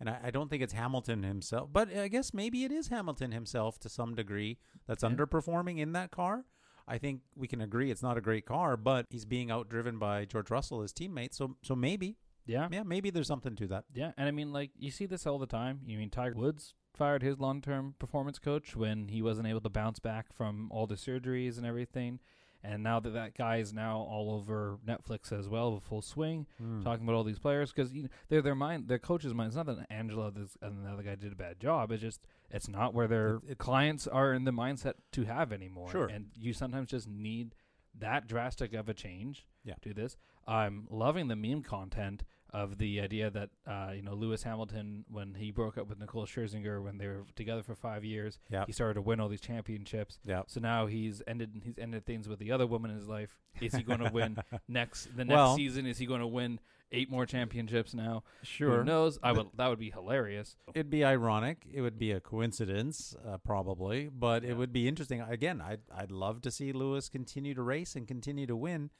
and 0.00 0.08
I, 0.08 0.18
I 0.24 0.30
don't 0.30 0.48
think 0.48 0.62
it's 0.62 0.72
Hamilton 0.72 1.22
himself. 1.24 1.68
But 1.70 1.94
I 1.94 2.08
guess 2.08 2.32
maybe 2.32 2.64
it 2.64 2.72
is 2.72 2.88
Hamilton 2.88 3.32
himself 3.32 3.78
to 3.80 3.88
some 3.90 4.14
degree 4.14 4.56
that's 4.86 5.02
Yeah. 5.02 5.10
underperforming 5.10 5.78
in 5.78 5.92
that 5.92 6.10
car. 6.10 6.46
I 6.90 6.98
think 6.98 7.20
we 7.36 7.46
can 7.46 7.60
agree 7.60 7.90
it's 7.90 8.02
not 8.02 8.18
a 8.18 8.20
great 8.20 8.44
car, 8.44 8.76
but 8.76 9.06
he's 9.10 9.24
being 9.24 9.48
outdriven 9.48 9.98
by 9.98 10.24
George 10.24 10.50
Russell, 10.50 10.82
his 10.82 10.92
teammate. 10.92 11.32
So 11.32 11.56
so 11.62 11.76
maybe 11.76 12.16
yeah 12.46 12.68
yeah 12.70 12.82
maybe 12.82 13.10
there's 13.10 13.28
something 13.28 13.54
to 13.56 13.66
that. 13.68 13.84
Yeah, 13.94 14.12
and 14.16 14.26
I 14.26 14.32
mean, 14.32 14.52
like 14.52 14.70
you 14.76 14.90
see 14.90 15.06
this 15.06 15.26
all 15.26 15.38
the 15.38 15.46
time. 15.46 15.80
You 15.86 15.96
mean 15.98 16.10
Tiger 16.10 16.34
Woods 16.34 16.74
fired 16.94 17.22
his 17.22 17.38
long-term 17.38 17.94
performance 17.98 18.38
coach 18.38 18.74
when 18.74 19.08
he 19.08 19.22
wasn't 19.22 19.46
able 19.46 19.60
to 19.60 19.68
bounce 19.70 20.00
back 20.00 20.32
from 20.32 20.68
all 20.72 20.86
the 20.86 20.96
surgeries 20.96 21.56
and 21.56 21.64
everything, 21.64 22.18
and 22.62 22.82
now 22.82 23.00
that 23.00 23.10
that 23.10 23.34
guy 23.36 23.56
is 23.56 23.72
now 23.72 23.98
all 24.00 24.32
over 24.34 24.78
Netflix 24.86 25.32
as 25.32 25.48
well, 25.48 25.72
with 25.74 25.82
full 25.84 26.02
swing, 26.02 26.46
Mm. 26.62 26.82
talking 26.84 27.04
about 27.04 27.14
all 27.16 27.24
these 27.24 27.38
players 27.38 27.72
because 27.72 27.92
you 27.94 28.02
know, 28.04 28.08
they're 28.28 28.42
their 28.42 28.54
mind, 28.54 28.88
their 28.88 28.98
coach's 28.98 29.32
mind. 29.34 29.48
It's 29.48 29.56
not 29.56 29.66
that 29.66 29.86
Angela 29.90 30.30
this, 30.30 30.56
and 30.60 30.84
the 30.84 30.90
other 30.90 31.02
guy 31.02 31.14
did 31.14 31.32
a 31.32 31.36
bad 31.36 31.58
job. 31.60 31.90
It's 31.92 32.02
just 32.02 32.26
it's 32.50 32.68
not 32.68 32.92
where 32.94 33.08
their 33.08 33.40
It- 33.46 33.58
clients 33.58 34.06
are 34.06 34.32
in 34.34 34.44
the 34.44 34.50
mindset 34.52 34.94
to 35.12 35.24
have 35.24 35.52
anymore. 35.52 35.90
Sure. 35.90 36.06
and 36.06 36.30
you 36.36 36.52
sometimes 36.52 36.90
just 36.90 37.08
need 37.08 37.54
that 37.94 38.26
drastic 38.26 38.72
of 38.74 38.88
a 38.88 38.94
change. 38.94 39.46
Yeah. 39.64 39.74
do 39.82 39.92
this. 39.92 40.16
I'm 40.46 40.86
loving 40.90 41.28
the 41.28 41.36
meme 41.36 41.62
content 41.62 42.24
of 42.52 42.78
the 42.78 43.00
idea 43.00 43.30
that 43.30 43.50
uh, 43.66 43.92
you 43.94 44.02
know 44.02 44.14
Lewis 44.14 44.42
Hamilton 44.42 45.04
when 45.08 45.34
he 45.34 45.50
broke 45.50 45.78
up 45.78 45.88
with 45.88 45.98
Nicole 45.98 46.26
Scherzinger 46.26 46.82
when 46.82 46.98
they 46.98 47.06
were 47.06 47.24
together 47.36 47.62
for 47.62 47.74
five 47.74 48.04
years, 48.04 48.38
Yeah. 48.50 48.64
he 48.66 48.72
started 48.72 48.94
to 48.94 49.02
win 49.02 49.20
all 49.20 49.28
these 49.28 49.40
championships. 49.40 50.18
Yeah. 50.24 50.42
So 50.46 50.60
now 50.60 50.86
he's 50.86 51.22
ended 51.26 51.60
he's 51.64 51.78
ended 51.78 52.06
things 52.06 52.28
with 52.28 52.38
the 52.38 52.52
other 52.52 52.66
woman 52.66 52.90
in 52.90 52.96
his 52.96 53.08
life. 53.08 53.36
Is 53.60 53.74
he 53.74 53.82
going 53.82 54.00
to 54.00 54.10
win 54.12 54.36
next 54.68 55.16
the 55.16 55.24
next 55.24 55.36
Well- 55.36 55.56
season? 55.56 55.86
Is 55.86 55.98
he 55.98 56.06
going 56.06 56.20
to 56.20 56.26
win 56.26 56.60
eight 56.92 57.08
more 57.08 57.24
championships 57.24 57.94
now? 57.94 58.24
Sure. 58.42 58.78
Who 58.78 58.84
knows? 58.84 59.18
I 59.22 59.30
would 59.30 59.46
that 59.56 59.68
would 59.68 59.78
be 59.78 59.90
hilarious. 59.90 60.56
It'd 60.74 60.90
be 60.90 61.04
ironic. 61.04 61.64
It 61.72 61.82
would 61.82 61.98
be 61.98 62.10
a 62.10 62.18
coincidence, 62.20 63.14
uh, 63.24 63.38
probably, 63.38 64.08
but 64.08 64.42
Yeah. 64.42 64.50
it 64.50 64.56
would 64.56 64.72
be 64.72 64.88
interesting. 64.88 65.20
Again, 65.20 65.60
I'd 65.60 65.82
I'd 65.94 66.10
love 66.10 66.42
to 66.42 66.50
see 66.50 66.72
Lewis 66.72 67.08
continue 67.08 67.54
to 67.54 67.62
race 67.62 67.94
and 67.94 68.08
continue 68.08 68.46
to 68.46 68.56
win, 68.56 68.90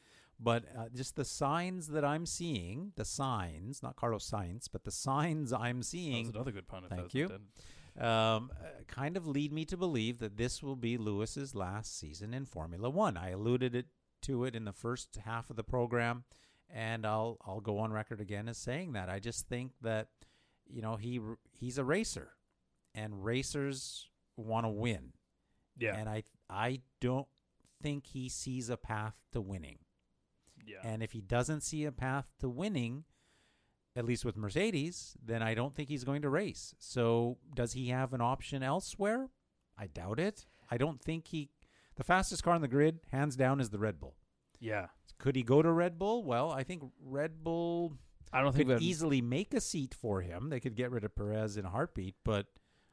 but 0.43 0.65
uh, 0.77 0.87
just 0.95 1.17
the 1.17 1.25
signs 1.25 1.89
that 1.89 2.05
I'm 2.05 2.25
seeing, 2.27 2.93
the 2.97 3.05
signs, 3.05 3.83
not 3.83 3.97
Carlos 3.97 4.29
Sainz, 4.29 4.67
but 4.73 4.85
the 4.85 4.91
signs 4.91 5.53
I'm 5.53 5.79
That 5.81 5.85
seeing, 5.85 6.27
was 6.27 6.35
another 6.35 6.53
good 6.53 6.67
pun. 6.69 6.85
Thank 6.89 7.15
you. 7.15 7.27
um, 7.99 8.51
uh, 8.59 8.83
kind 8.87 9.17
of 9.17 9.27
lead 9.27 9.53
me 9.53 9.65
to 9.67 9.77
believe 9.77 10.19
that 10.21 10.37
this 10.37 10.63
will 10.63 10.77
be 10.77 10.97
Lewis's 10.97 11.55
last 11.55 11.99
season 11.99 12.33
in 12.33 12.47
Formula 12.47 12.89
One. 12.89 13.17
I 13.17 13.31
alluded 13.31 13.75
it 13.75 13.87
to 14.23 14.45
it 14.45 14.55
in 14.57 14.65
the 14.65 14.73
first 14.73 15.19
half 15.25 15.51
of 15.51 15.57
the 15.57 15.65
program, 15.65 16.25
and 16.69 17.05
I'll 17.07 17.37
I'll 17.45 17.61
go 17.61 17.79
on 17.79 17.93
record 17.93 18.21
again 18.21 18.49
as 18.49 18.59
saying 18.59 18.93
that. 18.93 19.09
I 19.11 19.19
just 19.19 19.49
think 19.49 19.73
that 19.83 20.09
you 20.67 20.81
know 20.83 20.97
he 20.97 21.21
he's 21.51 21.79
a 21.79 21.85
racer, 21.85 22.33
and 22.95 23.25
racers 23.25 24.09
want 24.37 24.65
to 24.65 24.71
win, 24.71 25.13
Yeah. 25.79 25.97
and 25.97 26.09
I 26.09 26.23
I 26.49 26.81
don't 27.01 27.27
think 27.83 28.07
he 28.07 28.29
sees 28.29 28.71
a 28.71 28.77
path 28.77 29.15
to 29.33 29.41
winning. 29.41 29.79
Yeah. 30.71 30.89
And 30.89 31.03
if 31.03 31.13
he 31.13 31.21
doesn't 31.21 31.63
see 31.63 31.85
a 31.85 31.93
path 31.93 32.27
to 32.41 32.49
winning, 32.49 33.05
at 33.97 34.05
least 34.05 34.25
with 34.25 34.37
Mercedes, 34.37 35.17
then 35.25 35.43
I 35.43 35.55
don't 35.55 35.75
think 35.75 35.89
he's 35.89 36.05
going 36.05 36.23
to 36.23 36.29
race. 36.29 36.75
So 36.79 37.39
does 37.55 37.73
he 37.73 37.89
have 37.89 38.13
an 38.13 38.21
option 38.21 38.63
elsewhere? 38.63 39.29
I 39.77 39.87
doubt 39.87 40.21
it. 40.21 40.47
I 40.71 40.77
don't 40.77 41.01
think 41.01 41.29
he. 41.29 41.51
The 41.97 42.05
fastest 42.05 42.43
car 42.43 42.55
on 42.55 42.61
the 42.63 42.69
grid, 42.69 43.01
hands 43.11 43.37
down, 43.37 43.61
is 43.61 43.71
the 43.71 43.79
Red 43.79 44.01
Bull. 44.01 44.17
yeah. 44.61 44.87
Could 45.19 45.37
he 45.37 45.43
go 45.43 45.61
to 45.61 45.71
Red 45.71 45.99
Bull? 45.99 46.25
Well, 46.25 46.51
I 46.51 46.63
think 46.63 46.83
Red 47.05 47.45
Bull 47.45 47.99
I 48.33 48.41
don't 48.41 48.55
think 48.57 48.69
could 48.71 48.81
easily 48.81 49.21
make 49.21 49.53
a 49.53 49.61
seat 49.61 49.95
for 49.95 50.23
him. 50.23 50.49
They 50.49 50.61
could 50.61 50.75
get 50.75 50.91
rid 50.91 51.05
of 51.05 51.15
Perez 51.15 51.59
in 51.59 51.67
a 51.67 51.69
heartbeat, 51.69 52.15
but 52.25 52.47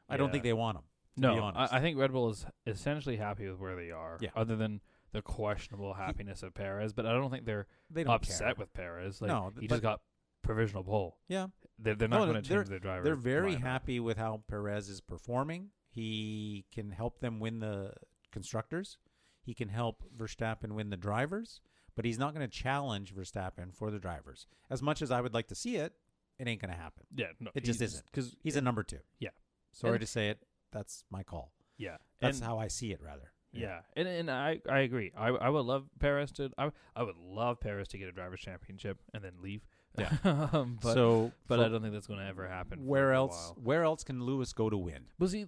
I 0.10 0.18
don't 0.18 0.30
think 0.30 0.44
they 0.44 0.52
want 0.52 0.78
him. 0.78 0.84
No. 1.16 1.42
I, 1.56 1.78
I 1.78 1.80
think 1.80 1.98
Red 1.98 2.12
Bull 2.12 2.30
is 2.32 2.46
essentially 2.66 3.16
happy 3.16 3.48
with 3.48 3.60
where 3.60 3.78
they 3.78 3.92
are. 3.92 4.18
Yeah. 4.20 4.32
Other 4.36 4.58
than 4.58 4.82
the 5.18 5.22
questionable 5.24 5.94
happiness 5.94 6.44
of 6.44 6.54
Perez, 6.54 6.94
but 6.94 7.06
I 7.06 7.12
don't 7.12 7.30
think 7.32 7.46
they're 7.46 7.68
They 7.90 8.04
don't 8.04 8.14
upset 8.14 8.40
care. 8.40 8.54
with 8.58 8.74
Perez. 8.74 9.22
Like, 9.22 9.30
No, 9.30 9.52
he 9.60 9.68
just 9.68 9.82
got 9.82 10.02
provisional 10.44 10.84
pole. 10.84 11.18
Yeah, 11.28 11.48
They're, 11.80 11.96
they're 11.96 12.08
not 12.08 12.20
No, 12.26 12.32
going 12.32 12.42
to 12.42 12.48
change 12.48 12.68
their 12.70 12.80
driver. 12.80 13.04
They're 13.04 13.16
very 13.16 13.56
lineup. 13.56 13.62
happy 13.62 14.00
with 14.00 14.18
how 14.18 14.44
Perez 14.48 14.88
is 14.90 15.02
performing. 15.02 15.70
He 15.90 16.66
can 16.74 16.92
help 16.92 17.20
them 17.20 17.40
win 17.40 17.60
the 17.60 17.94
constructors. 18.32 18.98
He 19.42 19.54
can 19.54 19.70
help 19.70 20.04
Verstappen 20.16 20.74
win 20.74 20.90
the 20.90 20.98
drivers, 20.98 21.62
but 21.96 22.06
he's 22.06 22.20
not 22.20 22.34
going 22.36 22.48
to 22.48 22.52
challenge 22.56 23.16
Verstappen 23.16 23.74
for 23.74 23.92
the 23.92 24.00
drivers. 24.00 24.46
As 24.70 24.82
much 24.82 25.02
as 25.02 25.10
I 25.12 25.22
would 25.22 25.34
like 25.34 25.48
to 25.48 25.56
see 25.56 25.78
it, 25.78 25.94
it 26.38 26.48
ain't 26.48 26.62
going 26.62 26.74
to 26.74 26.80
happen. 26.80 27.04
Yeah, 27.16 27.28
no, 27.40 27.50
It 27.56 27.64
just 27.64 27.82
isn't. 27.82 28.06
because 28.12 28.36
He's 28.44 28.56
a 28.58 28.62
number 28.62 28.84
two. 28.84 29.00
Yeah. 29.20 29.30
Sorry 29.72 29.94
And- 29.94 30.02
to 30.02 30.08
say 30.08 30.30
it. 30.30 30.40
That's 30.72 31.04
my 31.10 31.24
call. 31.24 31.54
yeah, 31.78 31.98
That's 32.20 32.40
and, 32.40 32.46
how 32.48 32.60
I 32.60 32.68
see 32.68 32.92
it, 32.92 33.02
rather. 33.02 33.32
Yeah, 33.54 33.80
and 33.96 34.08
and 34.08 34.30
I 34.30 34.60
I 34.70 34.80
agree. 34.80 35.12
I 35.18 35.30
I 35.30 35.50
would 35.50 35.66
love 35.66 35.86
Paris 36.00 36.32
to 36.34 36.52
I 36.58 36.72
I 36.96 37.04
would 37.04 37.18
love 37.18 37.60
Perez 37.60 37.88
to 37.90 37.98
get 37.98 38.08
a 38.08 38.12
drivers 38.12 38.42
championship 38.42 39.00
and 39.14 39.24
then 39.24 39.34
leave 39.42 39.62
Yeah. 39.98 40.12
um, 40.54 40.78
but 40.82 40.94
so, 40.94 41.32
but 41.48 41.60
I 41.60 41.70
don't 41.70 41.82
think 41.82 41.94
that's 41.94 42.08
going 42.08 42.20
to 42.20 42.26
ever 42.26 42.48
happen. 42.48 42.86
where 42.86 43.14
else? 43.14 43.54
Where 43.62 43.84
else 43.84 44.04
can 44.04 44.24
Lewis 44.24 44.54
go 44.54 44.70
to 44.70 44.78
win? 44.78 45.06
Well, 45.18 45.30
see, 45.30 45.48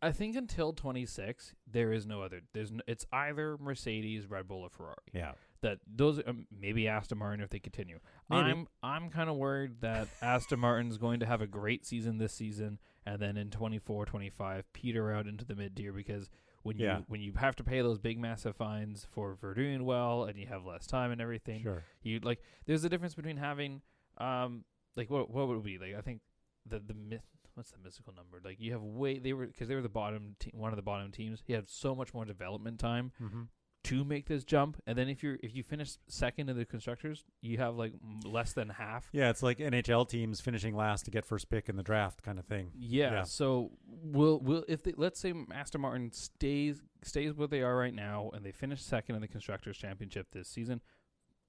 I 0.00 0.10
think 0.10 0.34
until 0.34 0.72
26, 0.72 1.54
there 1.70 1.92
is 1.92 2.06
no 2.06 2.22
other. 2.22 2.40
There's 2.52 2.72
no, 2.72 2.80
it's 2.88 3.06
either 3.12 3.56
Mercedes, 3.60 4.28
Red 4.28 4.48
Bull, 4.48 4.62
or 4.62 4.70
Ferrari. 4.70 4.96
Yeah. 5.12 5.32
That 5.60 5.78
those 5.86 6.20
um, 6.26 6.46
maybe 6.50 6.88
Aston 6.88 7.18
Martin 7.18 7.40
if 7.40 7.50
they 7.50 7.60
continue. 7.60 8.00
Maybe. 8.28 8.42
I'm 8.42 8.66
I'm 8.82 9.10
kind 9.10 9.30
of 9.30 9.36
worried 9.36 9.80
that 9.82 10.08
Aston 10.22 10.58
Martin's 10.58 10.98
going 10.98 11.20
to 11.20 11.26
have 11.26 11.40
a 11.40 11.46
great 11.46 11.86
season 11.86 12.18
this 12.18 12.32
season, 12.32 12.80
and 13.06 13.20
then 13.20 13.36
in 13.36 13.50
24, 13.50 14.06
25, 14.06 14.72
peter 14.72 15.12
out 15.12 15.28
into 15.28 15.44
the 15.44 15.54
mid 15.54 15.76
tier 15.76 15.92
because 15.92 16.30
when 16.62 16.78
you 16.78 16.86
Yeah. 16.86 17.00
when 17.08 17.20
you 17.20 17.32
have 17.34 17.56
to 17.56 17.64
pay 17.64 17.80
those 17.82 17.98
big 17.98 18.18
massive 18.18 18.56
fines 18.56 19.06
for 19.10 19.36
for 19.36 19.54
doing 19.54 19.84
well 19.84 20.24
and 20.24 20.38
you 20.38 20.46
have 20.46 20.64
less 20.64 20.86
time 20.86 21.10
and 21.10 21.20
everything, 21.20 21.62
Sure. 21.62 21.84
you 22.02 22.20
like 22.20 22.40
there's 22.66 22.84
a 22.84 22.88
difference 22.88 23.14
between 23.14 23.36
having 23.36 23.82
um 24.18 24.64
like 24.96 25.10
what 25.10 25.30
what 25.30 25.48
would 25.48 25.58
it 25.58 25.64
be 25.64 25.78
like 25.78 25.94
I 25.94 26.00
think 26.00 26.20
the 26.66 26.78
the 26.78 26.94
myth 26.94 27.24
what's 27.54 27.70
the 27.72 27.78
mystical 27.78 28.14
number 28.14 28.40
like 28.42 28.58
you 28.60 28.72
have 28.72 28.82
way 28.82 29.18
they 29.18 29.32
were 29.32 29.46
because 29.46 29.68
they 29.68 29.74
were 29.74 29.82
the 29.82 29.88
bottom 29.88 30.36
te- 30.38 30.52
one 30.54 30.70
of 30.72 30.76
the 30.76 30.82
bottom 30.82 31.10
teams 31.10 31.42
you 31.46 31.54
have 31.54 31.68
so 31.68 31.94
much 31.94 32.14
more 32.14 32.24
development 32.24 32.78
time 32.78 33.12
Mm-hmm. 33.20 33.42
To 33.84 34.04
make 34.04 34.26
this 34.26 34.44
jump 34.44 34.80
and 34.86 34.96
then 34.96 35.08
if 35.08 35.22
you're 35.22 35.38
if 35.42 35.54
you 35.54 35.62
finish 35.62 35.96
second 36.06 36.48
in 36.48 36.56
the 36.56 36.64
constructors 36.64 37.24
you 37.40 37.58
have 37.58 37.74
like 37.76 37.92
less 38.24 38.52
than 38.52 38.68
half 38.68 39.08
Yeah, 39.12 39.28
it's 39.30 39.42
like 39.42 39.58
NHL 39.58 40.08
teams 40.08 40.40
finishing 40.40 40.76
last 40.76 41.04
to 41.06 41.10
get 41.10 41.24
first 41.24 41.48
pick 41.50 41.68
in 41.68 41.76
the 41.76 41.82
draft 41.82 42.22
kind 42.22 42.38
of 42.38 42.44
thing. 42.44 42.70
yeah, 42.78 43.10
Yeah. 43.12 43.22
so 43.24 43.72
will 44.04 44.38
will 44.40 44.64
if 44.68 44.82
they 44.84 44.94
let's 44.96 45.18
say 45.18 45.34
Aston 45.52 45.80
Martin 45.80 46.12
stays 46.12 46.80
stays 47.02 47.34
where 47.34 47.48
they 47.48 47.62
are 47.62 47.76
right 47.76 47.94
now 47.94 48.30
and 48.34 48.44
they 48.44 48.52
finish 48.52 48.80
second 48.82 49.16
in 49.16 49.20
the 49.20 49.28
constructors 49.28 49.76
championship 49.76 50.28
this 50.32 50.48
season 50.48 50.80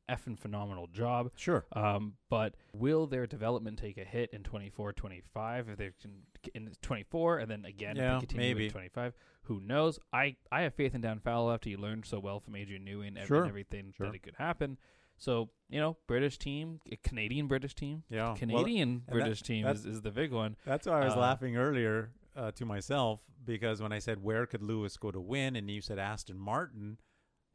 effing 0.10 0.38
phenomenal 0.38 0.88
job 0.88 1.32
Sure. 1.36 1.66
Um, 1.74 2.14
but 2.30 2.56
will 2.74 3.08
their 3.08 3.26
development 3.26 3.80
take 3.80 3.98
a 3.98 4.04
hit 4.04 4.30
in 4.34 4.44
24, 4.44 4.94
25 4.94 5.70
if 5.70 5.78
they 5.78 5.92
can 6.02 6.12
in 6.54 6.70
24 6.82 7.40
and 7.40 7.50
then 7.50 7.66
again 7.66 7.96
Yeah, 7.96 8.16
if 8.16 8.22
they 8.22 8.26
continue 8.28 8.48
maybe. 8.56 8.66
in 8.66 8.72
25? 8.72 9.14
Who 9.44 9.60
knows? 9.62 10.00
I, 10.12 10.36
I 10.52 10.62
have 10.62 10.74
faith 10.74 10.94
in 10.96 11.02
Dan 11.02 11.20
Fallows 11.20 11.54
after 11.56 11.70
he 11.70 11.78
learned 11.78 12.06
so 12.06 12.20
well 12.20 12.40
from 12.40 12.56
Adrian 12.56 12.86
Newey 12.86 13.08
and, 13.08 13.18
Sure, 13.28 13.46
everything 13.46 13.94
sure. 13.96 14.08
that 14.08 14.16
it 14.16 14.24
could 14.24 14.36
happen. 14.38 14.78
So, 15.18 15.50
you 15.70 15.80
know, 15.80 15.98
British 16.08 16.38
team, 16.38 16.80
a 16.92 16.96
Canadian 16.98 17.48
British 17.48 17.76
team, 17.76 18.04
Yeah. 18.10 18.28
Well, 18.30 18.36
Canadian 18.36 19.04
that- 19.06 19.12
British 19.14 19.42
team 19.42 19.66
is, 19.68 19.86
is 19.86 20.02
the 20.02 20.12
big 20.12 20.32
one. 20.32 20.56
That's 20.66 20.88
why 20.88 21.02
I 21.02 21.06
was 21.06 21.14
Uh, 21.14 21.20
laughing 21.20 21.56
earlier 21.56 22.12
uh, 22.36 22.52
to 22.52 22.66
myself 22.66 23.22
because 23.46 23.82
when 23.82 23.92
I 23.94 24.00
said 24.00 24.24
where 24.24 24.46
could 24.46 24.64
Lewis 24.64 24.98
go 24.98 25.12
to 25.12 25.22
win, 25.22 25.56
and 25.56 25.70
you 25.70 25.82
said 25.82 26.00
Aston 26.00 26.40
Martin. 26.40 26.98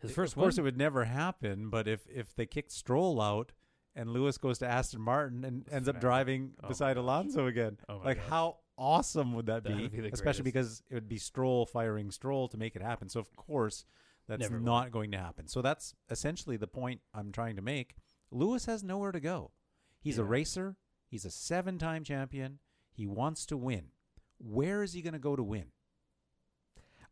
His 0.00 0.12
first 0.12 0.34
of 0.34 0.38
course, 0.40 0.58
it 0.58 0.62
would 0.62 0.76
never 0.76 1.04
happen. 1.04 1.70
But 1.70 1.88
if 1.88 2.06
if 2.08 2.34
they 2.34 2.46
kicked 2.46 2.72
Stroll 2.72 3.20
out 3.20 3.52
and 3.94 4.10
Lewis 4.10 4.38
goes 4.38 4.58
to 4.58 4.66
Aston 4.66 5.00
Martin 5.00 5.44
and 5.44 5.66
ends 5.70 5.88
up 5.88 6.00
driving 6.00 6.52
Oh 6.62 6.68
beside. 6.68 6.96
Alonso 6.96 7.46
again, 7.46 7.78
Oh 7.88 7.98
like 8.04 8.18
gosh. 8.18 8.28
how 8.28 8.56
awesome 8.76 9.32
would 9.34 9.46
that, 9.46 9.64
That 9.64 9.76
be? 9.76 9.82
would 9.82 9.92
be 9.92 10.08
Especially 10.08 10.44
because 10.44 10.82
it 10.88 10.94
would 10.94 11.08
be 11.08 11.18
Stroll 11.18 11.66
firing 11.66 12.10
Stroll 12.12 12.46
to 12.48 12.56
make 12.56 12.76
it 12.76 12.82
happen. 12.82 13.08
So 13.08 13.18
of 13.18 13.34
course, 13.34 13.84
that's 14.28 14.40
Never 14.42 14.58
will. 14.58 14.64
not 14.64 14.92
going 14.92 15.10
to 15.12 15.18
happen. 15.18 15.48
So 15.48 15.62
that's 15.62 15.94
essentially 16.10 16.56
the 16.56 16.68
point 16.68 17.00
I'm 17.12 17.32
trying 17.32 17.56
to 17.56 17.62
make. 17.62 17.96
Lewis 18.30 18.66
has 18.66 18.84
nowhere 18.84 19.10
to 19.10 19.20
go. 19.20 19.50
He's 20.00 20.18
a 20.18 20.24
racer. 20.24 20.76
He's 21.08 21.24
a 21.24 21.30
seven-time 21.30 22.04
champion. 22.04 22.58
He 22.92 23.06
wants 23.06 23.46
to 23.46 23.56
win. 23.56 23.86
Where 24.38 24.82
is 24.82 24.92
he 24.92 25.02
going 25.02 25.14
to 25.14 25.18
go 25.18 25.34
to 25.34 25.42
win? 25.42 25.72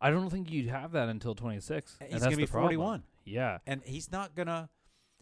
I 0.00 0.10
don't 0.10 0.28
think 0.30 0.50
you'd 0.50 0.68
have 0.68 0.92
that 0.92 1.08
until 1.08 1.34
26. 1.34 1.96
and 2.00 2.10
He's 2.12 2.20
going 2.20 2.30
to 2.32 2.36
be 2.36 2.44
the 2.44 2.50
problem. 2.50 2.68
41, 2.76 3.02
Yeah. 3.24 3.58
and 3.66 3.82
he's 3.84 4.10
not 4.12 4.34
going 4.34 4.48
to. 4.48 4.68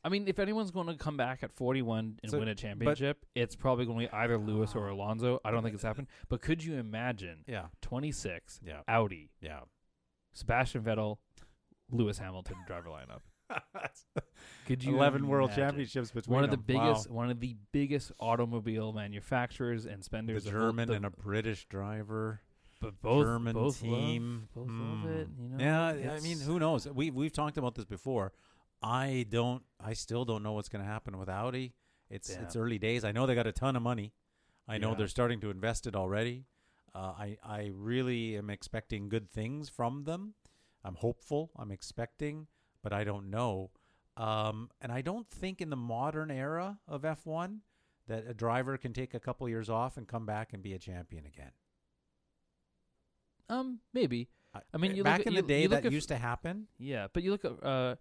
I 0.06 0.10
mean, 0.10 0.28
if 0.28 0.38
anyone's 0.38 0.70
going 0.70 0.88
to 0.88 0.94
come 0.96 1.16
back 1.16 1.42
at 1.42 1.52
41 1.52 2.18
and 2.22 2.30
So- 2.30 2.38
win 2.38 2.48
a 2.48 2.54
championship, 2.54 3.24
it's 3.34 3.56
probably 3.56 3.86
going 3.86 4.00
to 4.06 4.12
be 4.12 4.12
either 4.12 4.36
Lewis 4.36 4.74
or 4.74 4.88
Alonso. 4.88 5.40
I 5.44 5.50
don't 5.50 5.62
think 5.62 5.74
it's 5.74 5.82
happened. 5.84 6.08
But 6.28 6.42
could 6.42 6.62
you 6.62 6.74
imagine 6.74 7.44
Yeah, 7.46 7.68
26, 7.80 8.60
yeah, 8.62 8.80
Audi, 8.86 9.30
yeah. 9.40 9.60
Sebastian 10.34 10.82
Vettel, 10.82 11.18
Lewis 11.90 12.18
Hamilton 12.18 12.56
driver 12.66 12.88
lineup? 12.90 13.20
Could 14.66 14.82
you 14.82 14.96
Eleven 14.96 15.28
world 15.28 15.50
imagine? 15.50 15.64
championships 15.68 16.10
between 16.10 16.34
One 16.34 16.44
of 16.44 16.50
the 16.50 16.56
them. 16.56 16.76
Wow. 16.76 16.86
biggest, 16.88 17.10
one 17.10 17.30
of 17.30 17.40
the 17.40 17.56
biggest 17.72 18.10
automobile 18.18 18.92
manufacturers 18.92 19.84
and 19.86 20.00
The 20.00 20.04
spenders. 20.04 20.46
of 20.46 20.52
German 20.52 20.88
the, 20.88 20.94
and 20.94 21.04
a 21.04 21.10
British 21.10 21.66
driver. 21.66 22.40
But 22.84 23.02
both 23.02 23.24
German 23.24 23.52
both 23.54 23.80
team. 23.80 24.48
love, 24.54 24.66
both 24.66 24.74
love 24.74 25.00
Hmm. 25.00 25.08
it. 25.08 25.28
You 25.40 25.48
know, 25.48 25.64
yeah, 25.64 26.12
I 26.12 26.20
mean, 26.20 26.40
who 26.40 26.58
knows? 26.58 26.86
We 26.88 27.10
we've 27.10 27.32
talked 27.32 27.56
about 27.58 27.74
this 27.74 27.84
before. 27.84 28.32
I 28.82 29.26
don't. 29.28 29.62
I 29.80 29.94
still 29.94 30.24
don't 30.24 30.42
know 30.42 30.52
what's 30.52 30.68
going 30.68 30.84
to 30.84 30.90
happen 30.90 31.18
with 31.18 31.28
Audi. 31.28 31.74
It's 32.10 32.30
Yeah. 32.30 32.42
it's 32.42 32.54
early 32.56 32.78
days. 32.78 33.04
I 33.04 33.12
know 33.12 33.26
they 33.26 33.34
got 33.34 33.46
a 33.46 33.52
ton 33.52 33.76
of 33.76 33.82
money. 33.82 34.12
I 34.68 34.78
know 34.78 34.90
Yeah. 34.90 34.96
they're 34.96 35.08
starting 35.08 35.40
to 35.40 35.50
invest 35.50 35.86
it 35.86 35.94
already. 35.96 36.46
Uh, 36.94 37.14
I 37.18 37.38
I 37.42 37.70
really 37.74 38.36
am 38.36 38.50
expecting 38.50 39.08
good 39.08 39.30
things 39.30 39.68
from 39.68 40.04
them. 40.04 40.34
I'm 40.84 40.94
hopeful. 40.96 41.50
I'm 41.56 41.70
expecting, 41.70 42.46
but 42.82 42.92
I 42.92 43.04
don't 43.04 43.30
know. 43.30 43.70
Um, 44.16 44.70
and 44.80 44.92
I 44.92 45.00
don't 45.00 45.28
think 45.28 45.60
in 45.60 45.70
the 45.70 45.76
modern 45.76 46.30
era 46.30 46.78
of 46.86 47.02
F1 47.02 47.62
that 48.06 48.26
a 48.28 48.34
driver 48.34 48.76
can 48.76 48.92
take 48.92 49.12
a 49.14 49.18
couple 49.18 49.48
years 49.48 49.68
off 49.70 49.96
and 49.96 50.06
come 50.06 50.24
back 50.26 50.52
and 50.52 50.62
be 50.62 50.72
a 50.74 50.78
champion 50.78 51.24
again. 51.26 51.50
Um, 53.48 53.80
maybe. 53.92 54.28
I 54.72 54.76
mean, 54.78 54.92
you 54.92 54.98
look 54.98 55.04
back 55.04 55.20
at- 55.20 55.26
in 55.26 55.32
you- 55.34 55.42
the 55.42 55.48
day 55.48 55.62
you 55.62 55.68
look 55.68 55.82
that 55.82 55.86
at- 55.86 55.92
used 55.92 56.08
to 56.08 56.16
happen. 56.16 56.68
Yeah, 56.78 57.08
but 57.12 57.22
you 57.22 57.30
look 57.32 57.44
at 57.44 57.62
uh, 57.62 57.96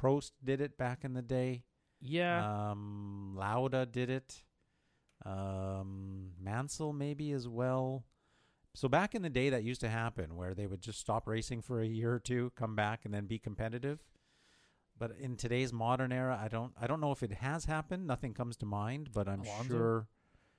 Prost 0.00 0.30
did 0.44 0.60
it 0.60 0.76
back 0.78 1.04
in 1.04 1.12
the 1.14 1.22
day. 1.22 1.64
yeah, 2.00 2.70
Um, 2.70 3.34
Lauda 3.36 3.84
did 3.86 4.08
it. 4.10 4.44
Um, 5.26 6.32
Mansell 6.40 6.92
maybe 6.92 7.32
as 7.32 7.48
well. 7.48 8.04
So 8.74 8.88
back 8.88 9.14
in 9.14 9.22
the 9.22 9.30
day, 9.30 9.50
that 9.50 9.64
used 9.64 9.80
to 9.80 9.88
happen 9.88 10.36
where 10.36 10.54
they 10.54 10.66
would 10.68 10.80
just 10.80 11.00
stop 11.00 11.26
racing 11.26 11.62
for 11.62 11.80
a 11.80 11.86
year 11.86 12.12
or 12.14 12.20
two, 12.20 12.52
come 12.54 12.76
back, 12.76 13.04
and 13.04 13.12
then 13.12 13.26
be 13.26 13.38
competitive. 13.38 14.04
But 14.96 15.16
in 15.18 15.36
today's 15.36 15.72
modern 15.72 16.12
era, 16.12 16.38
I 16.40 16.46
don't, 16.48 16.72
I 16.80 16.86
don't 16.86 17.00
know 17.00 17.10
if 17.12 17.22
it 17.24 17.32
has 17.32 17.64
happened. 17.64 18.06
Nothing 18.06 18.34
comes 18.34 18.56
to 18.58 18.66
mind, 18.66 19.10
but 19.12 19.28
I'm 19.28 19.40
Alonso? 19.40 19.68
sure. 19.68 20.08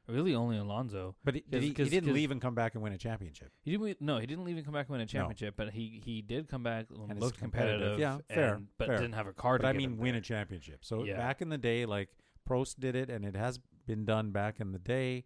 Really 0.10 0.36
only 0.36 0.58
Alonso. 0.58 1.16
But 1.24 1.36
he, 1.36 1.42
'Cause- 1.42 1.62
he, 1.62 1.68
he 1.70 1.90
didn't 1.90 2.14
leave 2.14 2.32
and 2.32 2.42
come 2.42 2.56
back 2.56 2.74
and 2.76 2.84
win 2.84 2.94
a 2.94 2.98
championship. 2.98 3.52
He 3.62 3.72
didn't. 3.78 4.02
No, 4.02 4.18
he 4.18 4.26
didn't 4.28 4.48
even 4.50 4.64
come 4.64 4.74
back 4.74 4.88
and 4.88 4.94
win 4.94 5.02
a 5.02 5.06
championship, 5.06 5.56
but 5.58 5.72
he 5.72 6.02
he 6.04 6.22
did 6.22 6.48
come 6.48 6.64
back 6.64 6.88
and, 6.90 7.12
And 7.12 7.20
looked 7.20 7.38
competitive. 7.40 7.98
competitive. 7.98 8.00
Yeah, 8.00 8.18
fair, 8.36 8.62
but 8.78 8.88
fair. 8.88 8.98
didn't 8.98 9.14
have 9.16 9.28
a 9.28 9.34
car. 9.34 9.58
But 9.58 9.64
to 9.64 9.68
I 9.70 9.74
mean, 9.74 9.98
win 9.98 10.12
there. 10.14 10.20
a 10.20 10.24
championship. 10.24 10.84
So 10.86 11.04
Yeah. 11.04 11.18
back 11.18 11.42
in 11.42 11.50
the 11.50 11.58
day, 11.58 11.86
like 11.86 12.10
Prost 12.48 12.80
did 12.80 12.96
it, 12.96 13.10
and 13.10 13.26
it 13.26 13.36
has 13.36 13.60
been 13.86 14.06
done 14.06 14.32
back 14.32 14.60
in 14.60 14.72
the 14.72 14.80
day. 14.80 15.26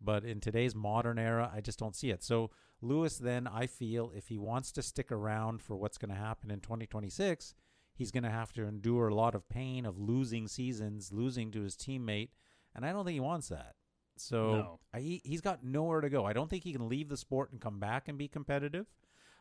But 0.00 0.24
in 0.24 0.40
today's 0.40 0.74
modern 0.74 1.18
era, 1.18 1.50
I 1.54 1.60
just 1.60 1.78
don't 1.78 1.94
see 1.94 2.10
it. 2.10 2.22
So 2.22 2.50
Lewis, 2.82 3.18
then 3.18 3.46
I 3.46 3.66
feel 3.66 4.10
if 4.14 4.28
he 4.28 4.38
wants 4.38 4.72
to 4.72 4.82
stick 4.82 5.12
around 5.12 5.60
for 5.62 5.76
what's 5.76 5.98
going 5.98 6.08
to 6.08 6.14
happen 6.20 6.50
in 6.50 6.60
2026, 6.60 7.54
he's 7.92 8.10
going 8.10 8.22
to 8.22 8.30
have 8.30 8.54
to 8.54 8.64
endure 8.64 9.08
a 9.08 9.14
lot 9.14 9.34
of 9.34 9.46
pain 9.50 9.84
of 9.84 9.98
losing 9.98 10.48
seasons, 10.48 11.12
losing 11.12 11.50
to 11.52 11.60
his 11.62 11.76
teammate, 11.76 12.30
and 12.74 12.86
I 12.86 12.92
don't 12.92 13.04
think 13.04 13.12
he 13.14 13.20
wants 13.20 13.48
that. 13.48 13.74
So 14.20 14.52
No. 14.54 14.80
I, 14.94 15.00
he- 15.00 15.22
he's 15.24 15.40
got 15.40 15.64
nowhere 15.64 16.00
to 16.00 16.08
go. 16.10 16.24
I 16.24 16.32
don't 16.32 16.48
think 16.50 16.64
he 16.64 16.72
can 16.72 16.88
leave 16.88 17.08
the 17.08 17.16
sport 17.16 17.52
and 17.52 17.60
come 17.60 17.78
back 17.78 18.08
and 18.08 18.16
be 18.18 18.28
competitive. 18.28 18.86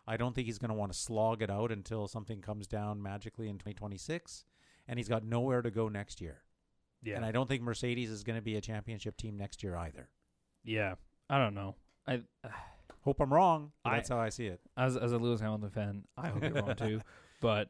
I 0.08 0.18
don't 0.18 0.34
think 0.34 0.48
he's 0.48 0.58
going 0.58 0.70
to 0.70 0.76
want 0.76 0.92
to 0.92 0.98
slog 0.98 1.42
it 1.42 1.50
out 1.52 1.72
until 1.72 2.08
something 2.08 2.42
comes 2.42 2.66
down 2.68 3.02
magically 3.02 3.48
in 3.50 3.56
2026. 3.56 4.46
And 4.88 4.98
he's 4.98 5.08
got 5.10 5.24
nowhere 5.24 5.62
to 5.62 5.70
go 5.70 5.88
next 5.90 6.20
year. 6.22 6.42
Yeah, 7.04 7.16
And 7.16 7.26
I 7.26 7.32
don't 7.32 7.48
think 7.48 7.62
Mercedes 7.62 8.10
is 8.10 8.24
going 8.24 8.36
to 8.38 8.42
be 8.42 8.56
a 8.56 8.62
championship 8.62 9.18
team 9.18 9.38
next 9.38 9.62
year 9.64 9.76
either. 9.78 10.10
yeah. 10.64 10.96
I 11.30 11.38
don't 11.38 11.54
know. 11.54 11.76
I 12.08 12.22
Hope 13.02 13.20
I'm 13.22 13.32
wrong. 13.32 13.72
I- 13.86 13.98
that's 13.98 14.10
how 14.10 14.18
I 14.18 14.30
see 14.30 14.48
it. 14.48 14.60
as 14.76 14.98
as 14.98 15.12
a 15.14 15.18
Lewis 15.18 15.40
Hamilton 15.42 15.70
fan, 15.70 16.04
I 16.18 16.30
hope 16.30 16.42
you're 16.44 16.54
wrong 16.54 16.76
too. 16.76 17.02
But 17.42 17.70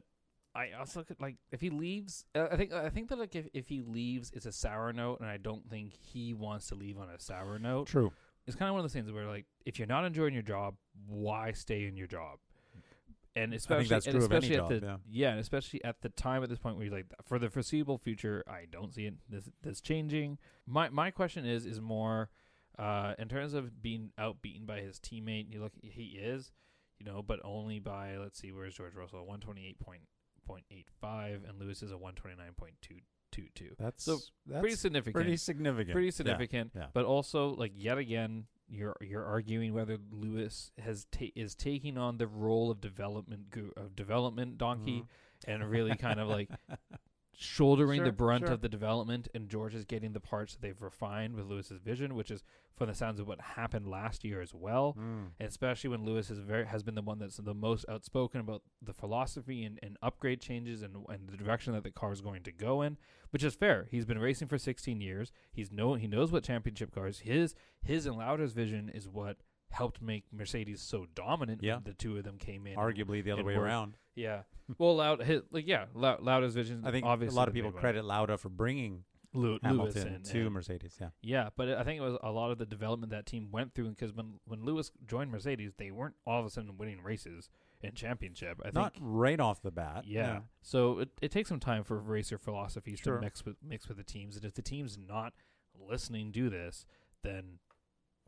I 0.59 0.71
also 0.77 1.03
could 1.03 1.21
like 1.21 1.37
if 1.51 1.61
he 1.61 1.69
leaves. 1.69 2.25
Uh, 2.35 2.47
I 2.51 2.57
think 2.57 2.73
I 2.73 2.89
think 2.89 3.07
that 3.09 3.17
like 3.17 3.35
if 3.35 3.47
if 3.53 3.69
he 3.69 3.81
leaves, 3.81 4.31
it's 4.33 4.45
a 4.45 4.51
sour 4.51 4.91
note, 4.91 5.21
and 5.21 5.29
I 5.29 5.37
don't 5.37 5.67
think 5.69 5.93
he 5.93 6.33
wants 6.33 6.67
to 6.67 6.75
leave 6.75 6.97
on 6.97 7.09
a 7.09 7.19
sour 7.19 7.57
note. 7.59 7.87
True. 7.87 8.11
It's 8.45 8.57
kind 8.57 8.67
of 8.67 8.73
one 8.73 8.79
of 8.79 8.83
those 8.83 8.93
things 8.93 9.11
where 9.11 9.27
like 9.27 9.45
if 9.65 9.79
you're 9.79 9.87
not 9.87 10.03
enjoying 10.05 10.33
your 10.33 10.43
job, 10.43 10.75
why 11.07 11.53
stay 11.53 11.85
in 11.85 11.95
your 11.95 12.07
job? 12.07 12.39
And 13.35 13.53
especially, 13.53 13.87
that's 13.87 14.07
and 14.07 14.15
true 14.15 14.25
of 14.25 14.31
any 14.31 14.37
especially 14.47 14.55
job, 14.57 14.71
at 14.71 14.81
the 14.81 14.99
yeah. 15.09 15.29
and 15.29 15.39
especially 15.39 15.83
at 15.85 16.01
the 16.01 16.09
time 16.09 16.43
at 16.43 16.49
this 16.49 16.59
point 16.59 16.75
where 16.75 16.87
you're 16.87 16.95
like 16.95 17.05
for 17.23 17.39
the 17.39 17.49
foreseeable 17.49 17.97
future, 17.97 18.43
I 18.45 18.65
don't 18.69 18.93
see 18.93 19.05
it 19.05 19.13
this 19.29 19.49
this 19.61 19.79
changing. 19.79 20.39
My 20.67 20.89
my 20.89 21.09
question 21.11 21.45
is 21.45 21.65
is 21.65 21.79
more 21.79 22.31
uh, 22.77 23.13
in 23.17 23.29
terms 23.29 23.53
of 23.53 23.81
being 23.81 24.11
outbeaten 24.19 24.65
by 24.65 24.81
his 24.81 24.99
teammate. 24.99 25.53
You 25.53 25.61
look, 25.61 25.73
he 25.81 26.19
is, 26.21 26.51
you 26.97 27.05
know, 27.05 27.21
but 27.21 27.39
only 27.45 27.79
by 27.79 28.17
let's 28.17 28.39
see, 28.39 28.51
where's 28.51 28.75
George 28.75 28.95
Russell? 28.95 29.25
One 29.25 29.39
twenty 29.39 29.65
eight 29.65 29.79
point 29.79 30.01
point 30.49 30.65
eight 30.71 30.87
five, 30.99 31.43
and 31.47 31.59
Lewis 31.59 31.83
is 31.83 31.91
a 31.91 31.97
one 31.97 32.15
twenty 32.15 32.35
nine 32.35 32.53
point 32.57 32.73
two 32.81 32.95
two 33.31 33.45
two. 33.53 33.75
That's, 33.77 34.03
So, 34.03 34.17
that's 34.47 34.59
Pretty 34.61 34.75
significant 34.75 35.13
pretty 35.15 35.37
significant. 35.37 35.91
pretty 35.93 36.11
significant. 36.11 36.71
yeah. 36.75 36.87
But 36.93 37.05
also, 37.05 37.49
like 37.55 37.71
yet 37.75 37.97
again, 37.99 38.45
you're 38.67 38.95
you're 39.01 39.23
arguing 39.25 39.73
whether 39.73 39.97
Lewis 40.11 40.71
has 40.83 41.05
ta- 41.11 41.25
is 41.35 41.53
taking 41.55 41.97
on 41.97 42.17
the 42.17 42.27
role 42.27 42.71
of 42.71 42.81
development 42.81 43.49
gu- 43.51 43.73
of 43.77 43.95
development 43.95 44.57
donkey, 44.57 45.01
Mhm. 45.01 45.07
and 45.53 45.69
really 45.69 45.95
kind 45.95 46.19
of 46.19 46.27
like 46.27 46.49
shouldering 47.41 48.03
the 48.03 48.11
brunt 48.11 48.43
sure. 48.43 48.51
of 48.51 48.59
the 48.59 48.67
development, 48.67 49.29
and 49.33 49.47
George 49.47 49.73
is 49.73 49.85
getting 49.85 50.11
the 50.11 50.19
parts 50.19 50.53
that 50.53 50.61
they've 50.61 50.81
refined 50.81 51.35
with 51.35 51.45
Lewis's 51.45 51.79
vision, 51.79 52.13
which 52.15 52.29
is 52.29 52.43
from 52.75 52.89
the 52.89 52.93
sounds 52.93 53.17
of 53.17 53.29
what 53.29 53.39
happened 53.39 53.87
last 53.87 54.25
year 54.25 54.41
as 54.41 54.53
well. 54.53 54.97
Mm. 54.99 55.27
Especially 55.39 55.89
when 55.89 56.03
Lewis 56.03 56.29
is 56.29 56.39
very 56.39 56.65
has 56.65 56.83
been 56.83 56.95
the 56.95 57.01
one 57.01 57.17
that's 57.17 57.37
the 57.37 57.53
most 57.53 57.85
outspoken 57.87 58.41
about 58.41 58.61
the 58.81 58.91
philosophy 58.91 59.63
and, 59.63 59.79
and 59.81 59.97
upgrade 60.01 60.41
changes 60.41 60.81
and 60.81 60.97
and 61.07 61.29
the 61.29 61.37
direction 61.37 61.71
that 61.71 61.83
the 61.83 61.91
car 61.91 62.11
is 62.11 62.19
going 62.19 62.43
to 62.43 62.51
go 62.51 62.81
in, 62.81 62.97
which 63.29 63.43
is 63.43 63.55
fair. 63.55 63.87
He's 63.89 64.05
been 64.05 64.19
racing 64.19 64.49
for 64.49 64.57
16 64.57 64.99
years. 64.99 65.31
He's 65.49 65.71
know 65.71 65.93
he 65.93 66.07
knows 66.07 66.33
what 66.33 66.43
championship 66.43 66.93
cars. 66.93 67.19
His 67.19 67.55
his 67.81 68.05
and 68.05 68.17
Lauda's 68.17 68.51
vision 68.51 68.91
is 68.93 69.07
what 69.07 69.37
helped 69.71 70.01
make 70.01 70.23
Mercedes 70.31 70.81
so 70.81 71.05
dominant. 71.15 71.61
Yeah. 71.63 71.75
when 71.75 71.83
the 71.83 71.93
two 71.93 72.17
of 72.17 72.23
them 72.23 72.37
came 72.37 72.65
in. 72.67 72.75
Arguably 72.77 73.23
the 73.23 73.31
other 73.31 73.43
way 73.43 73.55
around. 73.55 73.97
Yeah. 74.15 74.41
Well, 74.77 74.95
Loud 74.97 75.21
his, 75.23 75.41
like 75.51 75.67
yeah, 75.67 75.85
Lauda's 75.93 76.53
vision. 76.55 76.83
I 76.85 76.91
think 76.91 77.05
obviously 77.05 77.35
a 77.35 77.39
lot 77.39 77.47
of 77.47 77.53
people 77.53 77.71
credit 77.71 78.03
Lauda 78.05 78.37
for 78.37 78.49
bringing 78.49 79.03
Lew- 79.33 79.51
Lewis 79.51 79.59
Hamilton 79.63 80.07
and, 80.07 80.25
to 80.25 80.41
and- 80.41 80.51
Mercedes. 80.51 80.97
Yeah. 80.99 81.09
yeah, 81.21 81.49
but 81.55 81.69
I 81.69 81.83
think 81.83 81.99
it 81.99 82.03
was 82.03 82.17
a 82.23 82.31
lot 82.31 82.51
of 82.51 82.57
the 82.57 82.65
development 82.65 83.11
that 83.11 83.25
team 83.25 83.49
went 83.51 83.73
through 83.73 83.89
because 83.91 84.13
when 84.13 84.39
when 84.45 84.63
Lewis 84.63 84.91
joined 85.07 85.31
Mercedes, 85.31 85.73
they 85.77 85.91
weren't 85.91 86.15
all 86.27 86.39
of 86.39 86.45
a 86.45 86.49
sudden 86.49 86.77
winning 86.77 87.01
races 87.01 87.49
in 87.81 87.93
championship. 87.93 88.59
I 88.65 88.71
Not 88.71 88.93
think 88.93 89.03
right 89.07 89.39
off 89.39 89.61
the 89.61 89.71
bat. 89.71 90.03
yeah. 90.05 90.41
So 90.61 90.99
it, 90.99 91.09
it 91.21 91.31
takes 91.31 91.47
some 91.49 91.59
time 91.59 91.83
for 91.83 91.97
racer 91.99 92.37
philosophies 92.37 92.99
Sure. 92.99 93.15
to 93.15 93.21
mix 93.21 93.45
with 93.45 93.55
mix 93.63 93.87
with 93.87 93.97
the 93.97 94.03
teams, 94.03 94.35
and 94.35 94.43
if 94.45 94.53
the 94.53 94.61
team's 94.61 94.97
not 94.97 95.33
listening 95.79 96.31
to 96.33 96.49
this, 96.49 96.85
then 97.23 97.59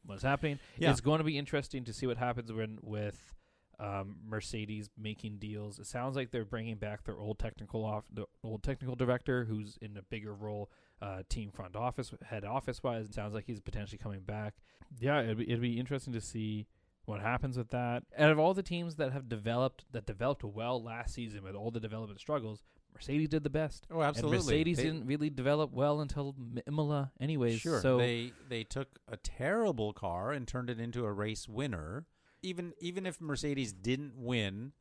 what's 0.05 0.23
happening? 0.23 0.59
Yeah. 0.77 0.91
It's 0.91 1.01
going 1.01 1.19
to 1.19 1.23
be 1.23 1.37
interesting 1.37 1.83
to 1.85 1.93
see 1.93 2.07
what 2.07 2.17
happens 2.17 2.51
when 2.51 2.79
with 2.81 3.33
um, 3.79 4.17
Mercedes 4.27 4.89
making 4.97 5.37
deals. 5.37 5.79
It 5.79 5.87
sounds 5.87 6.15
like 6.15 6.31
they're 6.31 6.45
bringing 6.45 6.75
back 6.75 7.03
their 7.03 7.19
old 7.19 7.39
technical 7.39 7.83
off 7.83 8.03
the 8.13 8.25
old 8.43 8.63
technical 8.63 8.95
director, 8.95 9.45
who's 9.45 9.77
in 9.81 9.97
a 9.97 10.03
bigger 10.03 10.33
role, 10.33 10.69
uh, 11.01 11.23
team 11.29 11.51
front 11.51 11.75
office, 11.75 12.13
head 12.23 12.45
office 12.45 12.83
wise. 12.83 13.05
It 13.05 13.13
sounds 13.13 13.33
like 13.33 13.45
he's 13.45 13.59
potentially 13.59 13.97
coming 13.97 14.21
back. 14.21 14.55
Yeah, 14.99 15.21
it'd 15.21 15.37
be, 15.37 15.45
it'd 15.45 15.61
be 15.61 15.79
interesting 15.79 16.13
to 16.13 16.21
see 16.21 16.67
what 17.05 17.21
happens 17.21 17.57
with 17.57 17.69
that. 17.69 18.03
Out 18.17 18.31
of 18.31 18.37
all 18.37 18.53
the 18.53 18.61
teams 18.63 18.95
that 18.95 19.11
have 19.13 19.27
developed 19.27 19.85
that 19.91 20.05
developed 20.05 20.43
well 20.43 20.81
last 20.81 21.15
season 21.15 21.43
with 21.43 21.55
all 21.55 21.71
the 21.71 21.79
development 21.79 22.19
struggles, 22.19 22.61
Mercedes 22.93 23.29
did 23.29 23.43
the 23.43 23.49
best. 23.49 23.87
Oh, 23.89 24.01
absolutely. 24.01 24.37
And 24.37 24.45
Mercedes 24.45 24.77
They- 24.77 24.83
didn't 24.83 25.05
really 25.07 25.29
develop 25.29 25.71
well 25.71 26.01
until 26.01 26.35
Imola, 26.67 27.11
anyways. 27.19 27.59
Sure. 27.59 27.79
So 27.81 27.97
they 27.97 28.33
they 28.49 28.63
took 28.63 28.99
a 29.07 29.17
terrible 29.17 29.93
car 29.93 30.31
and 30.31 30.47
turned 30.47 30.69
it 30.69 30.79
into 30.79 31.05
a 31.05 31.11
race 31.11 31.47
winner. 31.47 32.05
Even 32.41 32.73
even 32.79 33.05
if 33.05 33.19
Mercedes 33.21 33.71
didn't 33.73 34.15
win, 34.17 34.73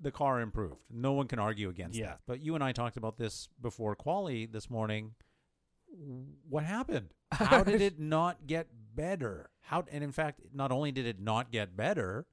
the 0.00 0.10
car 0.12 0.40
improved. 0.40 0.80
No 0.90 1.12
one 1.12 1.26
can 1.28 1.38
argue 1.38 1.68
against 1.68 1.98
Yeah. 1.98 2.06
that. 2.06 2.20
But 2.26 2.40
you 2.40 2.54
and 2.54 2.62
I 2.64 2.72
talked 2.72 2.96
about 2.96 3.16
this 3.18 3.48
before 3.60 3.94
quali 3.96 4.46
this 4.46 4.68
morning. 4.70 5.14
What 6.48 6.64
happened? 6.64 7.14
How 7.32 7.62
did 7.64 7.80
it 7.80 7.98
not 7.98 8.46
get 8.46 8.68
better? 8.94 9.50
How 9.62 9.84
and 9.90 10.02
in 10.04 10.12
fact, 10.12 10.40
not 10.52 10.70
only 10.72 10.92
did 10.92 11.06
it 11.06 11.20
not 11.20 11.50
get 11.50 11.76
better, 11.76 12.26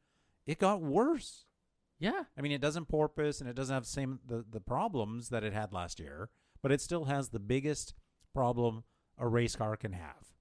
it 0.46 0.60
got 0.60 0.82
worse. 0.82 1.46
Yeah, 2.00 2.24
I 2.38 2.42
mean, 2.42 2.52
it 2.52 2.62
doesn't 2.62 2.88
porpoise 2.88 3.42
and 3.42 3.50
it 3.50 3.56
doesn't 3.56 3.74
have 3.74 3.84
the 3.84 3.90
same 3.90 4.20
the, 4.26 4.44
the 4.50 4.60
problems 4.60 5.30
that 5.30 5.44
it 5.44 5.54
had 5.54 5.72
last 5.74 6.00
year, 6.00 6.30
but 6.62 6.72
it 6.72 6.82
still 6.82 7.06
has 7.06 7.30
the 7.30 7.40
biggest 7.40 7.94
problem 8.34 8.84
a 9.18 9.28
race 9.28 9.56
car 9.56 9.78
can 9.78 9.94
have. 9.94 10.34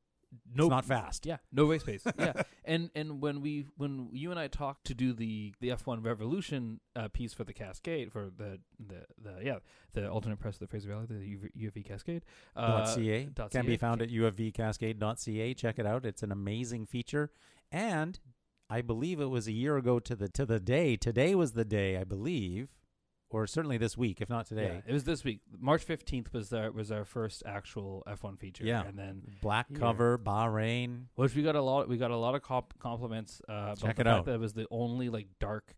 no 0.53 0.65
It's 0.65 0.71
not 0.71 0.85
fast. 0.85 1.27
Yeah, 1.27 1.37
no 1.53 1.65
race 1.67 1.85
pace. 1.85 2.03
yeah, 2.19 2.33
and 2.65 2.91
and 2.97 3.21
when 3.23 3.41
we 3.41 3.67
when 3.77 4.09
you 4.13 4.33
and 4.33 4.41
I 4.41 4.49
talked 4.49 4.85
to 4.87 4.95
do 4.95 5.13
the 5.13 5.55
the 5.61 5.71
F 5.71 5.87
one 5.87 6.03
Revolution 6.03 6.81
uh, 6.97 7.07
piece 7.09 7.33
for 7.33 7.45
the 7.45 7.53
Cascade 7.53 8.11
for 8.11 8.31
the 8.37 8.59
the 8.85 9.05
the 9.23 9.45
yeah 9.45 9.59
the 9.93 10.09
alternate 10.09 10.41
press 10.41 10.57
of 10.57 10.61
the 10.61 10.67
Fraser 10.67 10.89
Valley 10.89 11.07
the 11.09 11.39
UFV 11.67 11.85
Cascade 11.87 12.25
uh, 12.57 12.85
.ca 12.85 13.25
dot 13.33 13.53
can 13.53 13.65
be 13.65 13.77
found 13.77 14.03
at 14.03 14.09
ufvcascade.ca. 14.11 15.55
Check 15.55 15.79
it 15.79 15.87
out; 15.87 16.05
it's 16.05 16.23
an 16.25 16.33
amazing 16.33 16.87
feature. 16.87 17.31
And 17.71 18.19
I 18.71 18.81
believe 18.81 19.21
it 19.21 19.27
was 19.31 19.47
a 19.47 19.53
year 19.53 19.77
ago 19.77 19.99
to 20.01 20.17
the 20.17 20.29
to 20.31 20.47
the 20.47 20.59
day. 20.61 20.97
Today 20.97 21.35
was 21.35 21.53
the 21.53 21.65
day, 21.65 21.97
I 21.97 22.05
believe, 22.05 22.69
or 23.31 23.47
certainly 23.47 23.77
this 23.79 23.97
week, 23.97 24.21
if 24.21 24.29
not 24.31 24.47
today. 24.47 24.81
Yeah, 24.85 24.91
it 24.91 24.93
was 24.93 25.05
this 25.05 25.23
week. 25.25 25.41
March 25.59 25.83
fifteenth 25.83 26.33
was 26.33 26.53
our 26.53 26.71
was 26.73 26.91
our 26.91 27.05
first 27.05 27.43
actual 27.47 28.03
F 28.07 28.23
one 28.23 28.37
feature. 28.37 28.65
Yeah. 28.65 28.85
and 28.87 28.99
then 28.99 29.23
Black 29.43 29.67
cover, 29.75 30.19
Bahrain. 30.19 31.05
which 31.17 31.35
we 31.35 31.43
got 31.43 31.57
a 31.57 31.63
lot 31.63 31.89
we 31.89 31.97
got 31.99 32.11
a 32.11 32.17
lot 32.17 32.35
of 32.35 32.43
comp- 32.43 32.79
compliments 32.79 33.41
uh, 33.49 33.53
about 33.53 33.79
Check 33.79 33.99
it 34.01 34.07
out. 34.07 34.25
that 34.27 34.35
it 34.35 34.41
was 34.41 34.55
the 34.55 34.67
only 34.71 35.09
like 35.11 35.29
dark 35.39 35.75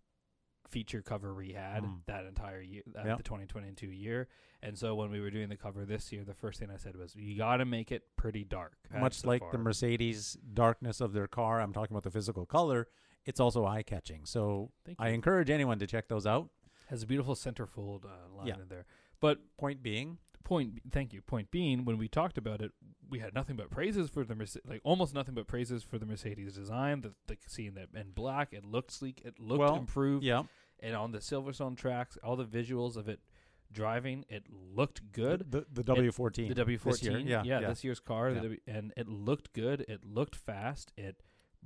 feature 0.69 1.03
cover 1.03 1.35
we 1.35 1.53
had 1.53 1.83
Mm. 1.85 2.01
that 2.07 2.25
entire 2.27 2.61
year 2.61 2.83
uh, 2.99 3.03
Yep. 3.07 3.17
the 3.19 3.23
2022 3.23 3.87
year 3.89 4.29
and 4.63 4.77
so 4.77 4.95
when 4.95 5.11
we 5.11 5.21
were 5.21 5.31
doing 5.31 5.49
the 5.49 5.57
cover 5.57 5.85
this 5.85 6.11
year 6.13 6.25
the 6.25 6.35
first 6.35 6.59
thing 6.61 6.71
i 6.71 6.77
said 6.77 6.97
was 6.97 7.15
you 7.15 7.37
got 7.37 7.59
to 7.59 7.65
make 7.65 7.93
it 7.93 8.03
pretty 8.17 8.45
dark 8.45 8.75
Much 8.93 9.25
like 9.25 9.43
the. 9.53 9.59
Mercedes 9.59 10.37
darkness 10.55 11.01
of 11.01 11.13
their 11.13 11.27
car, 11.27 11.61
I'm 11.61 11.73
talking 11.73 11.95
about 11.95 12.05
the 12.05 12.11
physical 12.11 12.47
color. 12.47 12.89
It's 13.25 13.41
also 13.41 13.65
eye 13.67 13.83
catching. 13.83 14.25
So 14.25 14.71
I 14.99 15.09
encourage 15.09 15.51
anyone 15.51 15.79
to 15.81 15.87
check 15.87 16.09
those 16.09 16.27
out. 16.27 16.49
has 16.89 17.03
a 17.03 17.07
beautiful 17.07 17.35
centerfold 17.35 18.05
uh, 18.05 18.09
line 18.37 18.47
Yeah. 18.47 18.55
in 18.61 18.69
there 18.69 18.87
but 19.21 19.39
Point 19.57 19.83
being, 19.83 20.19
point 20.47 20.81
thank 20.93 21.13
you 21.13 21.21
point 21.21 21.51
being 21.51 21.85
when 21.85 21.99
we 21.99 22.07
talked 22.07 22.39
about 22.39 22.61
it 22.63 22.71
we 23.11 23.19
had 23.19 23.35
nothing 23.35 23.57
but 23.57 23.69
praises 23.69 24.09
for 24.09 24.23
the 24.25 24.35
Merce- 24.35 24.57
like 24.65 24.81
almost 24.85 25.13
nothing 25.13 25.35
but 25.35 25.47
praises 25.49 25.83
for 25.83 25.99
the 25.99 26.07
mercedes 26.07 26.55
design 26.55 27.01
the, 27.01 27.13
the 27.27 27.37
seeing 27.49 27.75
that 27.75 27.89
in 27.95 28.13
black 28.13 28.53
it 28.53 28.65
looked 28.65 28.93
sleek 28.93 29.21
it 29.25 29.41
looked 29.41 29.59
Well, 29.61 29.77
improved 29.77 30.23
yeah, 30.25 30.45
and 30.79 30.95
on 30.95 31.11
the 31.11 31.19
silverstone 31.19 31.77
tracks 31.77 32.17
all 32.23 32.37
the 32.37 32.45
visuals 32.45 32.97
of 32.97 33.09
it 33.09 33.19
driving 33.73 34.25
it 34.29 34.45
looked 34.49 35.01
good 35.11 35.51
The, 35.51 35.67
the 35.73 35.83
W14, 35.83 36.49
the 36.49 36.55
W 36.55 36.79
this 36.79 37.03
year, 37.03 37.13
fourteen, 37.13 37.27
yeah, 37.27 37.43
yeah, 37.45 37.61
yeah. 37.61 37.69
this 37.69 37.83
year's 37.83 37.99
car, 38.01 38.31
Yeah. 38.31 38.43
W, 38.43 38.61
and 38.69 38.93
it 38.97 39.09
looked 39.09 39.53
good. 39.53 39.85
It 39.89 40.05
looked 40.05 40.37
fast. 40.37 40.93
It 40.97 41.17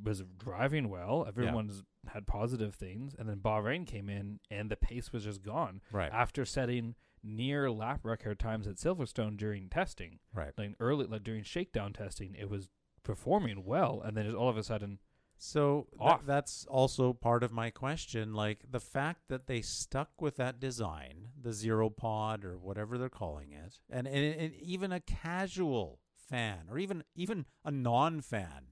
was 0.02 0.22
driving 0.38 0.88
well. 0.88 1.26
Everyone's 1.28 1.82
had 2.14 2.26
positive 2.26 2.74
things, 2.74 3.14
and 3.18 3.28
then 3.28 3.36
Bahrain 3.40 3.86
came 3.86 4.08
in, 4.08 4.40
and 4.50 4.70
the 4.70 4.76
pace 4.76 5.12
was 5.12 5.24
just 5.24 5.42
gone 5.42 5.82
right, 5.92 6.10
after 6.10 6.46
setting 6.46 6.94
near 7.22 7.70
lap 7.70 8.00
record 8.02 8.38
times 8.38 8.66
at 8.66 8.76
Silverstone 8.76 9.36
during 9.36 9.68
testing, 9.68 10.18
right. 10.34 10.52
like 10.56 10.74
early, 10.80 11.06
like 11.06 11.22
during 11.24 11.42
shakedown 11.42 11.92
testing. 11.92 12.34
It 12.38 12.48
was 12.48 12.68
performing 13.02 13.64
well, 13.64 14.02
and 14.04 14.16
then 14.16 14.24
just 14.24 14.36
all 14.36 14.48
of 14.48 14.56
a 14.56 14.62
sudden, 14.62 14.98
So 15.36 15.86
Off. 15.98 16.26
that's 16.26 16.66
also 16.66 17.12
part 17.14 17.42
of 17.42 17.50
my 17.52 17.70
question. 17.70 18.34
Like 18.34 18.60
the 18.70 18.80
fact 18.80 19.22
that 19.28 19.46
they 19.46 19.62
stuck 19.62 20.20
with 20.20 20.36
that 20.36 20.60
design, 20.60 21.28
the 21.40 21.52
zero 21.52 21.88
pod 21.90 22.44
or 22.44 22.58
whatever 22.58 22.98
they're 22.98 23.08
calling 23.08 23.52
it, 23.52 23.78
and, 23.90 24.06
and, 24.06 24.34
and 24.40 24.54
even 24.56 24.92
a 24.92 25.00
casual 25.00 26.00
fan 26.28 26.66
or 26.70 26.78
even 26.78 27.04
even 27.14 27.46
a 27.64 27.70
non-fan, 27.70 28.68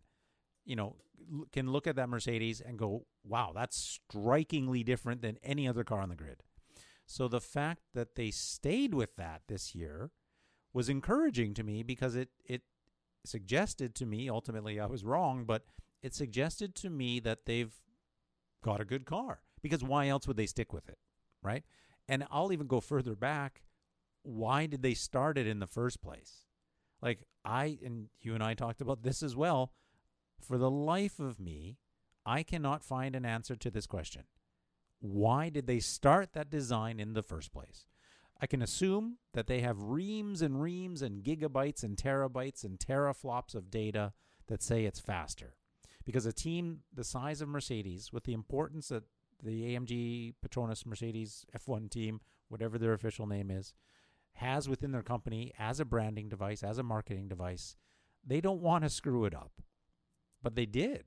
you 0.65 0.77
know, 0.77 0.97
l- 1.33 1.47
can 1.53 1.73
look 1.73 1.87
at 1.87 1.97
that 1.97 2.09
Mercedes 2.09 2.61
and 2.61 2.79
go, 2.79 3.07
"Wow, 3.25 3.53
that's 3.55 3.77
strikingly 4.11 4.85
different 4.85 5.23
than 5.23 5.39
any 5.43 5.67
other 5.67 5.85
car 5.85 6.01
on 6.01 6.09
the 6.11 6.17
grid." 6.17 6.43
So 7.11 7.27
the 7.27 7.41
fact 7.41 7.81
that 7.95 8.17
they 8.17 8.31
stayed 8.31 8.93
with 8.93 9.17
that 9.17 9.41
this 9.49 9.75
year 9.75 10.11
was 10.75 10.91
encouraging 10.91 11.55
to 11.55 11.65
me 11.65 11.83
because 11.83 12.15
it 12.15 12.29
it 12.45 12.63
suggested 13.25 13.95
to 13.95 14.07
me 14.07 14.29
ultimately 14.29 14.79
I 14.79 14.85
was 14.85 15.05
wrong, 15.05 15.47
but 15.47 15.65
it 16.03 16.15
suggested 16.15 16.75
to 16.77 16.91
me 16.91 17.19
that 17.21 17.47
they've 17.47 17.75
got 18.63 18.83
a 18.83 18.85
good 18.85 19.07
car 19.07 19.41
because 19.63 19.83
why 19.83 20.09
else 20.09 20.29
would 20.29 20.37
they 20.37 20.47
stick 20.47 20.75
with 20.75 20.87
it, 20.91 20.99
right? 21.43 21.65
And 22.07 22.27
I'll 22.31 22.53
even 22.53 22.67
go 22.67 22.79
further 22.79 23.17
back. 23.17 23.63
Why 24.23 24.67
did 24.67 24.83
they 24.83 24.95
start 24.95 25.39
it 25.39 25.47
in 25.47 25.61
the 25.61 25.67
first 25.67 26.03
place? 26.03 26.45
Like 27.01 27.21
I 27.43 27.79
and 27.83 28.09
you 28.21 28.35
and 28.35 28.45
I 28.45 28.53
talked 28.53 28.83
about 28.83 29.03
this 29.03 29.23
as 29.23 29.35
well. 29.35 29.73
For 30.39 30.59
the 30.59 30.71
life 30.71 31.19
of 31.19 31.41
me, 31.41 31.79
I 32.27 32.43
cannot 32.43 32.85
find 32.85 33.17
an 33.17 33.25
answer 33.25 33.57
to 33.57 33.71
this 33.71 33.87
question. 33.87 34.25
Why 35.01 35.49
did 35.49 35.67
they 35.67 35.79
start 35.79 36.33
that 36.33 36.51
design 36.51 36.99
in 36.99 37.15
the 37.15 37.23
first 37.23 37.53
place? 37.53 37.87
I 38.41 38.47
can 38.47 38.63
assume 38.63 39.19
that 39.35 39.47
they 39.47 39.61
have 39.61 39.83
reams 39.83 40.43
and 40.43 40.61
reams 40.61 41.03
and 41.03 41.25
gigabytes 41.25 41.83
and 41.83 41.97
terabytes 41.97 42.65
and 42.65 42.79
teraflops 42.79 43.55
of 43.55 43.71
data 43.71 44.13
that 44.47 44.63
say 44.63 44.85
it's 44.85 45.01
faster. 45.01 45.55
Because 46.05 46.25
a 46.25 46.33
team 46.33 46.81
the 46.93 47.05
size 47.05 47.41
of 47.41 47.49
Mercedes, 47.49 48.13
with 48.13 48.25
the 48.25 48.33
importance 48.33 48.89
that 48.89 49.05
the 49.43 49.75
AMG 49.75 50.35
Petronas 50.45 50.87
Mercedes 50.87 51.45
F1 51.57 51.91
team, 51.91 52.21
whatever 52.49 52.79
their 52.79 52.93
official 52.93 53.27
name 53.27 53.51
is, 53.51 53.75
has 54.35 54.69
within 54.69 54.93
their 54.93 55.03
company 55.03 55.53
as 55.59 55.81
a 55.81 55.85
branding 55.85 56.29
device, 56.29 56.63
as 56.63 56.79
a 56.79 56.83
marketing 56.83 57.29
device, 57.29 57.77
they 58.25 58.41
don't 58.41 58.63
want 58.63 58.85
to 58.85 58.91
screw 58.91 59.25
it 59.25 59.35
up. 59.35 59.53
But 60.43 60.55
they 60.55 60.67
did. 60.67 61.05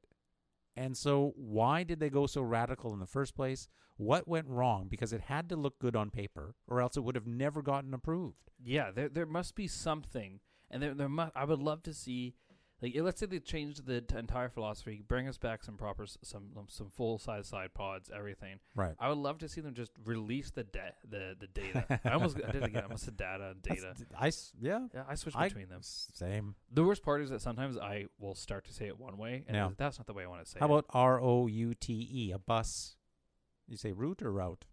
And 0.76 0.95
so, 0.95 1.34
why 1.35 1.84
did 1.84 1.99
they 1.99 2.10
go 2.10 2.27
so 2.27 2.41
radical 2.41 2.93
in 2.93 2.99
the 2.99 3.06
first 3.06 3.35
place? 3.35 3.68
What 3.98 4.27
went 4.27 4.48
wrong? 4.48 4.88
Because 4.89 5.11
it 5.14 5.22
had 5.22 5.49
to 5.49 5.56
look 5.56 5.80
good 5.80 5.95
on 5.95 6.10
paper, 6.10 6.56
or 6.68 6.81
else 6.81 6.95
it 6.98 7.02
would 7.03 7.15
have 7.15 7.27
never 7.27 7.61
gotten 7.61 7.93
approved. 7.93 8.52
yeah, 8.64 8.91
there 8.91 9.10
there 9.10 9.26
must 9.26 9.56
be 9.56 9.68
something, 9.68 10.39
and 10.69 10.81
there 10.81 10.93
there. 10.93 11.10
I 11.35 11.43
would 11.45 11.60
love 11.60 11.84
to 11.84 11.93
see 11.93 12.35
Like, 12.82 12.94
let's 12.99 13.20
say 13.20 13.28
they 13.28 13.40
changed 13.40 13.86
the 13.86 14.02
t- 14.02 14.18
entire 14.18 14.49
philosophy, 14.49 15.03
bring 15.08 15.28
us 15.28 15.38
back 15.38 15.64
some 15.64 15.78
proper, 15.78 16.06
some 16.24 16.45
um, 16.58 16.66
some 16.68 16.90
full 16.90 17.20
size 17.20 17.48
side 17.48 17.74
pods, 17.76 18.10
everything. 18.16 18.60
Right. 18.76 18.95
I 18.99 19.10
would 19.10 19.20
love 19.20 19.38
to 19.40 19.48
see 19.48 19.62
them 19.62 19.76
just 19.76 19.91
release 20.03 20.49
the 20.49 20.64
da- 20.64 20.95
the 21.08 21.36
the 21.40 21.45
data. 21.48 21.99
I 22.03 22.10
almost 22.14 22.38
I 22.38 22.52
did 22.52 22.64
it 22.64 22.68
again. 22.70 22.82
I 22.82 22.86
almost 22.86 23.06
said 23.06 23.18
data 23.18 23.49
and 23.52 23.62
data. 23.62 23.82
That's- 23.82 24.03
I 24.18 24.28
s- 24.30 24.52
yeah. 24.60 24.88
Yeah, 24.95 25.03
I 25.08 25.14
switch 25.16 25.36
I- 25.38 25.48
between 25.49 25.70
them. 25.70 25.82
Same. 25.84 26.56
The 26.72 26.84
worst 26.84 27.03
part 27.03 27.22
is 27.22 27.30
that 27.30 27.41
sometimes 27.41 27.78
I 27.78 28.06
will 28.20 28.34
start 28.34 28.66
to 28.66 28.74
say 28.74 28.88
it 28.88 28.99
one 28.99 29.18
way, 29.18 29.44
and 29.48 29.56
Yeah. 29.56 29.70
that's 29.78 29.99
not 29.99 30.08
the 30.08 30.14
way 30.14 30.24
I 30.24 30.28
want 30.28 30.44
to 30.44 30.49
say 30.49 30.58
How 30.60 30.66
it. 30.66 30.70
about 30.72 30.86
R 30.90 31.22
O 31.22 31.45
U 31.48 31.76
T 31.76 32.10
E? 32.12 32.32
A 32.32 32.40
bus. 32.40 32.95
You 33.68 33.78
say 33.78 33.91
route 33.91 34.22
or 34.24 34.32
route? 34.32 34.66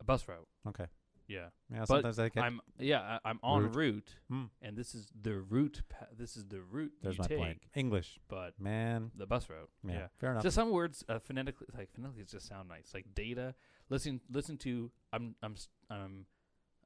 a 0.00 0.04
bus 0.04 0.26
route? 0.28 0.46
Okay. 0.68 0.86
Yeah, 1.26 1.46
Yeah. 1.72 1.80
But 1.80 1.88
Sometimes 1.88 2.18
I 2.18 2.28
get. 2.28 2.44
I'm 2.44 2.60
yeah 2.78 3.18
I, 3.24 3.30
I'm 3.30 3.38
on 3.42 3.72
Route. 3.72 4.14
Hmm, 4.28 4.44
and 4.60 4.76
this 4.76 4.94
is 4.94 5.10
the 5.22 5.38
route. 5.40 5.80
Pa- 5.88 6.06
this 6.16 6.36
is 6.36 6.44
the 6.46 6.60
route 6.60 6.92
there's 7.02 7.16
you 7.16 7.22
my 7.22 7.26
take, 7.28 7.38
point. 7.38 7.58
English, 7.74 8.18
but 8.28 8.52
man. 8.60 9.10
the 9.16 9.26
bus 9.26 9.48
route. 9.48 9.70
Yeah. 9.86 9.92
yeah. 9.92 10.06
Fair 10.18 10.30
enough. 10.32 10.42
Just 10.42 10.54
some 10.54 10.70
words 10.70 11.02
uh, 11.08 11.18
phonetically, 11.18 11.66
like 11.76 11.90
phonetically, 11.94 12.24
just 12.24 12.46
sound 12.48 12.68
nice. 12.68 12.90
Like 12.92 13.06
data. 13.14 13.54
Listen, 13.90 14.20
listen 14.30 14.56
to. 14.58 14.90
I'm, 15.12 15.34
I'm, 15.42 15.52
s- 15.52 15.68
I'm, 15.90 16.26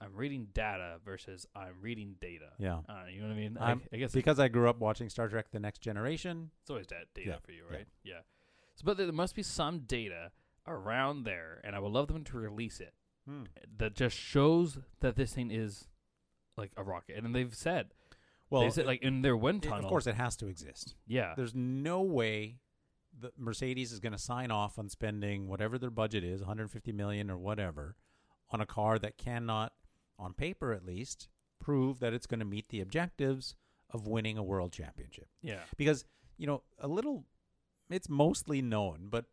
I'm 0.01 0.15
reading 0.15 0.49
data 0.53 0.99
versus 1.05 1.47
I'm 1.57 1.75
reading 1.81 2.15
data. 2.21 2.51
yeah. 2.59 2.79
Uh, 2.89 3.05
you 3.13 3.21
know 3.21 3.29
what 3.29 3.35
I 3.35 3.37
mean? 3.37 3.59
I'm- 3.59 3.83
I, 3.93 3.97
I 3.97 3.99
guess 3.99 4.13
Because 4.13 4.39
I 4.39 4.47
grew 4.49 4.69
up 4.69 4.79
watching 4.79 5.09
Star 5.09 5.29
Trek: 5.29 5.47
The 5.51 5.59
Next 5.61 5.81
Generation. 5.81 6.51
it's 6.63 6.71
always 6.71 6.87
that 6.89 7.07
data 7.15 7.31
Yeah, 7.31 7.37
for 7.45 7.51
you, 7.53 7.63
yeah. 7.71 7.77
right? 7.77 7.87
Yeah. 8.05 8.21
So, 8.77 8.83
but 8.85 8.97
there 8.97 9.11
must 9.11 9.35
be 9.35 9.43
some 9.43 9.81
data 9.81 10.31
around 10.67 11.25
there, 11.25 11.61
and 11.65 11.75
I 11.75 11.79
would 11.81 11.91
love 11.93 12.07
them 12.09 12.23
to 12.25 12.37
release 12.39 12.79
it 12.81 12.93
Hmm. 13.29 13.43
that 13.77 13.95
just 13.95 14.17
shows 14.17 14.79
that 15.01 15.17
this 15.17 15.35
thing 15.35 15.51
is 15.51 15.87
like 16.57 16.71
a 16.77 16.83
rocket. 16.83 17.23
And 17.23 17.35
they've 17.35 17.55
said, 17.55 17.89
Well, 18.49 18.63
they 18.63 18.71
said 18.71 18.87
like 18.87 19.03
in 19.03 19.23
their 19.23 19.37
wind 19.37 19.63
tunnel. 19.65 19.81
of 19.81 19.87
course, 19.87 20.07
it 20.07 20.15
has 20.15 20.37
to 20.37 20.47
exist. 20.47 20.95
yeah. 21.07 21.35
There's 21.37 21.55
no 21.55 22.01
way 22.03 22.57
that 23.21 23.39
Mercedes 23.39 23.93
is 23.93 23.99
going 24.01 24.13
to 24.13 24.19
sign 24.19 24.51
off 24.51 24.79
on 24.79 24.89
spending 24.89 25.49
whatever 25.49 25.77
their 25.79 25.91
budget 25.91 26.25
is, 26.25 26.41
150 26.41 26.93
million 26.93 27.31
or 27.31 27.37
whatever, 27.37 27.97
on 28.51 28.61
a 28.61 28.67
car 28.67 28.99
that 28.99 29.19
cannot, 29.19 29.73
on 30.19 30.33
paper 30.33 30.73
at 30.73 30.85
least, 30.85 31.29
prove 31.61 31.99
that 32.01 32.13
it's 32.13 32.27
going 32.27 32.39
to 32.41 32.47
meet 32.47 32.69
the 32.69 32.81
objectives 32.81 33.57
of 33.91 34.07
winning 34.07 34.39
a 34.39 34.43
world 34.43 34.73
championship. 34.73 35.29
Yeah. 35.43 35.61
Because 35.77 36.05
you 36.37 36.47
know, 36.47 36.63
a 36.79 36.87
little, 36.89 37.25
it's 37.91 38.09
mostly 38.09 38.61
known, 38.63 39.09
but 39.11 39.25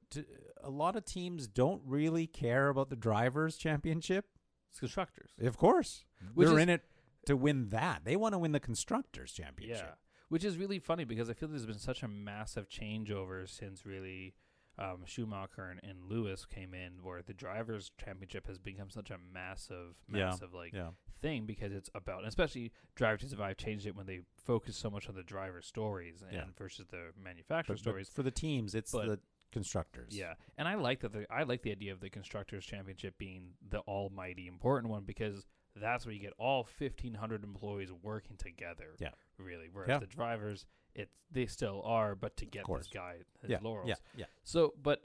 a 0.63 0.69
lot 0.69 0.95
of 0.95 1.05
teams 1.05 1.47
don't 1.47 1.81
really 1.85 2.27
care 2.27 2.69
about 2.69 2.89
the 2.89 2.95
drivers' 2.95 3.57
championship. 3.57 4.25
It's 4.71 4.79
constructors. 4.79 5.31
Of 5.41 5.57
course, 5.57 6.05
Which 6.33 6.47
they're 6.47 6.57
is- 6.57 6.63
in 6.63 6.69
it 6.69 6.83
to 7.27 7.35
win 7.35 7.69
that. 7.69 8.03
They 8.05 8.15
want 8.15 8.33
to 8.33 8.39
win 8.39 8.51
the 8.51 8.59
constructors' 8.59 9.31
championship. 9.33 9.85
Yeah, 9.85 9.93
which 10.29 10.43
is 10.43 10.57
really 10.57 10.79
funny 10.79 11.05
because 11.05 11.29
I 11.29 11.33
feel 11.33 11.49
there's 11.49 11.65
been 11.65 11.79
such 11.79 12.03
a 12.03 12.07
massive 12.07 12.67
changeover 12.69 13.47
since 13.49 13.85
really 13.85 14.35
um, 14.77 15.03
Schumacher 15.05 15.69
and, 15.69 15.79
and 15.83 16.03
Lewis 16.09 16.45
came 16.45 16.73
in, 16.73 17.01
where 17.03 17.21
the 17.21 17.33
drivers' 17.33 17.91
championship 18.03 18.47
has 18.47 18.57
become 18.57 18.89
such 18.89 19.09
a 19.11 19.17
massive, 19.33 19.95
Yeah, 20.11 20.25
massive 20.25 20.53
like 20.53 20.73
Yeah. 20.73 20.89
thing 21.21 21.45
because 21.45 21.71
it's 21.71 21.89
about, 21.95 22.19
and 22.19 22.27
especially 22.27 22.71
Drive 22.95 23.19
to 23.19 23.29
Survive 23.29 23.57
changed 23.57 23.85
it 23.87 23.95
when 23.95 24.05
they 24.05 24.21
focused 24.43 24.79
so 24.79 24.89
much 24.89 25.07
on 25.07 25.15
the 25.15 25.23
driver 25.23 25.61
stories 25.61 26.21
and 26.21 26.33
Yeah. 26.33 26.43
versus 26.57 26.87
the 26.87 27.11
manufacturer 27.21 27.75
But, 27.75 27.83
but 27.83 27.89
stories. 27.89 28.09
for 28.09 28.23
the 28.23 28.31
teams, 28.31 28.75
it's 28.75 28.91
But- 28.91 29.07
the 29.07 29.19
constructors. 29.51 30.17
Yeah, 30.17 30.33
and 30.57 30.67
I 30.67 30.75
like 30.75 30.99
that. 30.99 31.13
The, 31.13 31.25
I 31.31 31.43
like 31.43 31.61
the 31.61 31.71
idea 31.71 31.93
of 31.93 32.01
the 32.01 32.09
constructors' 32.09 32.65
championship 32.65 33.17
being 33.17 33.53
the 33.69 33.79
almighty 33.81 34.47
important 34.47 34.91
one 34.91 35.05
because 35.05 35.45
that's 35.75 36.05
where 36.05 36.13
you 36.13 36.19
get 36.21 36.33
all 36.37 36.63
fifteen 36.63 37.13
hundred 37.15 37.43
employees 37.43 37.91
working 37.91 38.37
together. 38.37 38.95
Yeah. 38.99 39.09
really. 39.37 39.67
Whereas 39.71 39.89
Yeah. 39.89 39.99
the 39.99 40.07
drivers, 40.07 40.65
it's 40.93 41.13
they 41.29 41.45
still 41.45 41.81
are, 41.83 42.15
but 42.15 42.37
to 42.37 42.45
get 42.45 42.65
this 42.67 42.87
guy 42.87 43.17
his 43.41 43.49
yeah, 43.49 43.59
laurels. 43.61 43.89
yeah, 43.89 43.95
yeah. 44.15 44.25
So, 44.43 44.73
but 44.81 45.03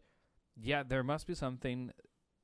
yeah, 0.57 0.83
there 0.85 1.03
must 1.03 1.27
be 1.27 1.35
something 1.35 1.91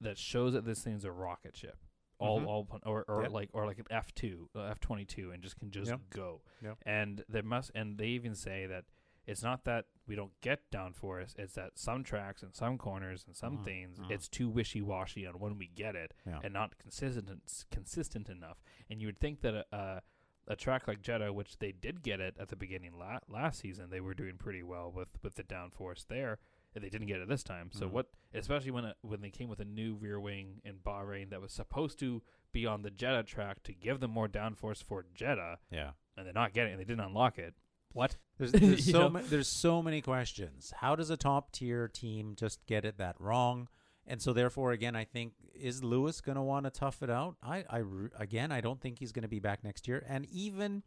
that 0.00 0.18
shows 0.18 0.52
that 0.54 0.64
this 0.64 0.82
thing's 0.82 1.04
a 1.04 1.12
rocket 1.12 1.56
ship. 1.56 1.76
All, 2.18 2.40
Mhm. 2.40 2.46
all, 2.46 2.80
or, 2.84 3.04
or 3.08 3.22
Yep. 3.22 3.30
like, 3.32 3.50
or 3.52 3.66
like 3.66 3.78
an 3.78 3.84
F 3.90 4.14
two, 4.14 4.48
F 4.56 4.80
twenty 4.80 5.04
two, 5.04 5.30
and 5.32 5.42
just 5.42 5.56
can 5.58 5.70
just 5.70 5.90
Yep. 5.90 6.00
go. 6.10 6.40
Yep. 6.62 6.78
And 6.86 7.24
there 7.28 7.42
must, 7.42 7.70
and 7.74 7.98
they 7.98 8.08
even 8.08 8.34
say 8.34 8.66
that 8.66 8.86
it's 9.26 9.42
not 9.42 9.64
that 9.64 9.86
we 10.06 10.14
don't 10.14 10.32
get 10.40 10.70
downforce; 10.70 11.34
it's 11.38 11.54
that 11.54 11.78
some 11.78 12.04
tracks 12.04 12.42
and 12.42 12.54
some 12.54 12.78
corners 12.78 13.24
and 13.26 13.34
some 13.36 13.58
Mhm, 13.58 13.64
things, 13.64 13.98
mhm. 13.98 14.10
it's 14.10 14.28
too 14.28 14.48
wishy 14.48 14.80
washy 14.80 15.26
on 15.26 15.38
when 15.38 15.58
we 15.58 15.66
get 15.68 15.94
it, 15.96 16.14
Yeah. 16.26 16.40
and 16.44 16.52
not 16.54 16.78
consistent 16.78 17.64
consistent 17.70 18.28
enough. 18.28 18.62
And 18.88 19.00
you 19.00 19.08
would 19.08 19.18
think 19.18 19.40
that 19.40 19.54
a, 19.54 19.66
a 19.76 20.02
a 20.48 20.54
track 20.54 20.86
like 20.86 21.02
Jeddah, 21.02 21.32
which 21.32 21.58
they 21.58 21.72
did 21.72 22.02
get 22.04 22.20
it 22.20 22.36
at 22.38 22.50
the 22.50 22.54
beginning 22.56 22.96
la- 22.96 23.18
last 23.26 23.58
season, 23.58 23.90
they 23.90 24.00
were 24.00 24.14
doing 24.14 24.36
pretty 24.38 24.62
well 24.62 24.92
with 24.92 25.08
with 25.22 25.34
the 25.34 25.42
downforce 25.44 26.06
there. 26.06 26.38
And 26.74 26.84
they 26.84 26.90
didn't 26.90 27.06
get 27.06 27.20
it 27.22 27.28
this 27.28 27.42
time. 27.42 27.70
So 27.72 27.88
Mhm. 27.88 27.92
what, 27.92 28.10
especially 28.34 28.70
when 28.70 28.84
it, 28.84 28.98
when 29.00 29.22
they 29.22 29.30
came 29.30 29.48
with 29.48 29.60
a 29.60 29.64
new 29.64 29.94
rear 29.94 30.20
wing 30.20 30.60
in 30.62 30.78
Bahrain 30.80 31.30
that 31.30 31.40
was 31.40 31.50
supposed 31.50 31.98
to 32.00 32.22
be 32.52 32.66
on 32.66 32.82
the 32.82 32.90
Jeddah 32.90 33.22
track 33.22 33.62
to 33.62 33.72
give 33.72 33.98
them 34.00 34.10
more 34.10 34.28
downforce 34.28 34.84
for 34.84 35.06
Jeddah, 35.14 35.58
yeah. 35.70 35.92
and 36.18 36.26
they're 36.26 36.34
not 36.34 36.52
getting 36.52 36.74
it. 36.74 36.76
They 36.76 36.84
didn't 36.84 37.00
unlock 37.06 37.38
it. 37.38 37.54
What? 37.92 38.16
There's, 38.38 38.52
there's 38.52 38.90
so 38.90 39.08
ma- 39.08 39.22
there's 39.24 39.48
so 39.48 39.82
many 39.82 40.00
questions. 40.00 40.72
How 40.76 40.96
does 40.96 41.10
a 41.10 41.16
top 41.16 41.52
tier 41.52 41.88
team 41.88 42.34
just 42.36 42.64
get 42.66 42.84
it 42.84 42.98
that 42.98 43.16
wrong? 43.18 43.68
And 44.06 44.22
so 44.22 44.32
therefore, 44.32 44.72
again, 44.72 44.94
I 44.94 45.04
think 45.04 45.32
is 45.54 45.82
Lewis 45.82 46.20
going 46.20 46.36
to 46.36 46.42
want 46.42 46.64
to 46.64 46.70
tough 46.70 47.02
it 47.02 47.10
out? 47.10 47.36
I, 47.42 47.64
I 47.68 47.82
again, 48.18 48.52
I 48.52 48.60
don't 48.60 48.80
think 48.80 48.98
he's 48.98 49.12
going 49.12 49.22
to 49.22 49.28
be 49.28 49.40
back 49.40 49.64
next 49.64 49.88
year. 49.88 50.04
And 50.08 50.26
even, 50.26 50.84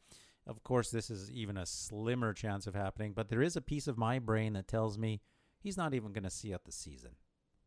of 0.48 0.64
course, 0.64 0.90
this 0.90 1.10
is 1.10 1.30
even 1.32 1.58
a 1.58 1.66
slimmer 1.66 2.34
chance 2.34 2.66
of 2.66 2.76
happening. 2.76 3.14
But 3.14 3.28
there 3.30 3.42
is 3.42 3.58
a 3.58 3.62
piece 3.62 3.88
of 3.88 3.98
my 3.98 4.20
brain 4.20 4.54
that 4.54 4.68
tells 4.68 4.98
me 4.98 5.22
he's 5.60 5.78
not 5.78 5.94
even 5.94 6.14
going 6.14 6.24
to 6.24 6.30
see 6.30 6.54
out 6.54 6.64
the 6.64 6.72
season. 6.72 7.12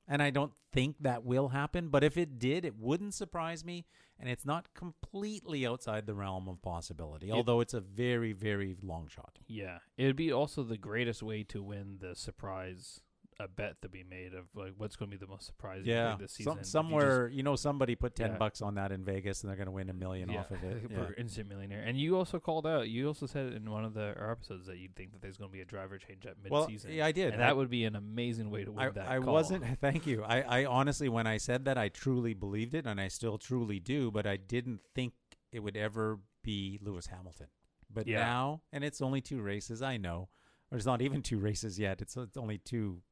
And 0.08 0.22
I 0.22 0.30
don't 0.30 0.52
think 0.72 0.96
that 1.00 1.24
will 1.24 1.48
happen. 1.48 1.88
But 1.88 2.02
if 2.04 2.16
it 2.16 2.38
did, 2.38 2.64
it 2.64 2.76
wouldn't 2.76 3.14
surprise 3.14 3.64
me. 3.64 3.86
And 4.18 4.28
it's 4.28 4.44
not 4.44 4.72
completely 4.74 5.66
outside 5.66 6.06
the 6.06 6.14
realm 6.14 6.48
of 6.48 6.60
possibility, 6.62 7.28
It- 7.28 7.32
although 7.32 7.60
it's 7.60 7.74
a 7.74 7.80
very, 7.80 8.32
very 8.32 8.76
long 8.82 9.08
shot. 9.08 9.38
Yeah, 9.46 9.78
it 9.96 10.06
would 10.06 10.16
be 10.16 10.32
also 10.32 10.62
the 10.62 10.76
greatest 10.78 11.22
way 11.22 11.42
to 11.44 11.62
win 11.62 11.98
the 11.98 12.14
surprise 12.14 13.00
a 13.42 13.48
bet 13.48 13.82
to 13.82 13.88
be 13.88 14.02
made 14.04 14.32
of 14.34 14.44
like 14.54 14.72
what's 14.76 14.96
going 14.96 15.10
to 15.10 15.16
be 15.16 15.22
the 15.22 15.30
most 15.30 15.44
surprising 15.46 15.86
Yeah, 15.86 16.12
thing 16.12 16.22
this 16.22 16.32
season. 16.32 16.44
some, 16.44 16.52
If 16.52 16.56
you 16.58 16.62
just- 16.62 16.72
somewhere 16.72 17.28
you 17.28 17.42
know 17.42 17.56
somebody 17.56 17.94
put 17.94 18.14
ten 18.16 18.32
Yeah. 18.32 18.38
bucks 18.38 18.62
on 18.62 18.76
that 18.76 18.92
in 18.92 19.04
Vegas 19.04 19.42
and 19.42 19.48
they're 19.50 19.56
going 19.56 19.66
to 19.66 19.72
win 19.72 19.90
a 19.90 19.92
million 19.92 20.30
yeah, 20.30 20.40
off 20.40 20.50
of 20.50 20.62
it. 20.64 20.82
Yeah. 20.90 21.06
instant 21.18 21.48
millionaire. 21.48 21.82
And 21.82 21.98
you 22.00 22.16
also 22.16 22.38
called 22.40 22.66
out. 22.66 22.88
You 22.88 23.08
also 23.08 23.26
said 23.26 23.52
in 23.52 23.70
one 23.70 23.84
of 23.84 23.94
the 23.94 24.14
our 24.18 24.30
episodes 24.30 24.66
that 24.66 24.78
you'd 24.78 24.94
think 24.96 25.12
that 25.12 25.20
there's 25.20 25.36
going 25.36 25.50
to 25.50 25.52
be 25.52 25.60
a 25.60 25.64
driver 25.64 25.98
change 25.98 26.24
at 26.26 26.36
Well, 26.48 26.68
yeah, 26.88 27.04
I 27.06 27.12
did. 27.12 27.34
and 27.34 27.42
I- 27.42 27.46
that 27.48 27.56
would 27.56 27.68
be 27.70 27.84
an 27.84 27.96
amazing 27.96 28.50
way 28.50 28.64
to 28.64 28.72
win 28.72 28.86
I, 28.86 28.90
that. 28.90 29.08
I 29.08 29.18
call. 29.18 29.32
wasn't. 29.34 29.64
Thank 29.80 30.06
you. 30.06 30.22
I, 30.22 30.40
I 30.62 30.64
honestly, 30.64 31.08
when 31.08 31.26
I 31.26 31.38
said 31.38 31.64
that, 31.64 31.76
I 31.76 31.88
truly 31.88 32.34
believed 32.34 32.74
it, 32.74 32.86
and 32.86 33.00
I 33.00 33.08
still 33.08 33.38
truly 33.38 33.80
do. 33.80 34.10
But 34.10 34.26
I 34.26 34.36
didn't 34.36 34.80
think 34.94 35.12
it 35.50 35.60
would 35.60 35.76
ever 35.76 36.20
be 36.42 36.78
Lewis 36.82 37.06
Hamilton. 37.06 37.48
But 37.94 38.06
Yeah. 38.06 38.20
now, 38.20 38.62
and 38.72 38.82
it's 38.84 39.02
only 39.02 39.20
two 39.20 39.42
races. 39.42 39.82
I 39.82 39.96
know, 39.98 40.28
or 40.70 40.76
it's 40.78 40.86
not 40.86 41.02
even 41.02 41.20
two 41.22 41.38
races 41.38 41.78
yet. 41.78 42.00
It's 42.00 42.16
it's 42.16 42.36
only 42.38 42.56
two 42.58 43.02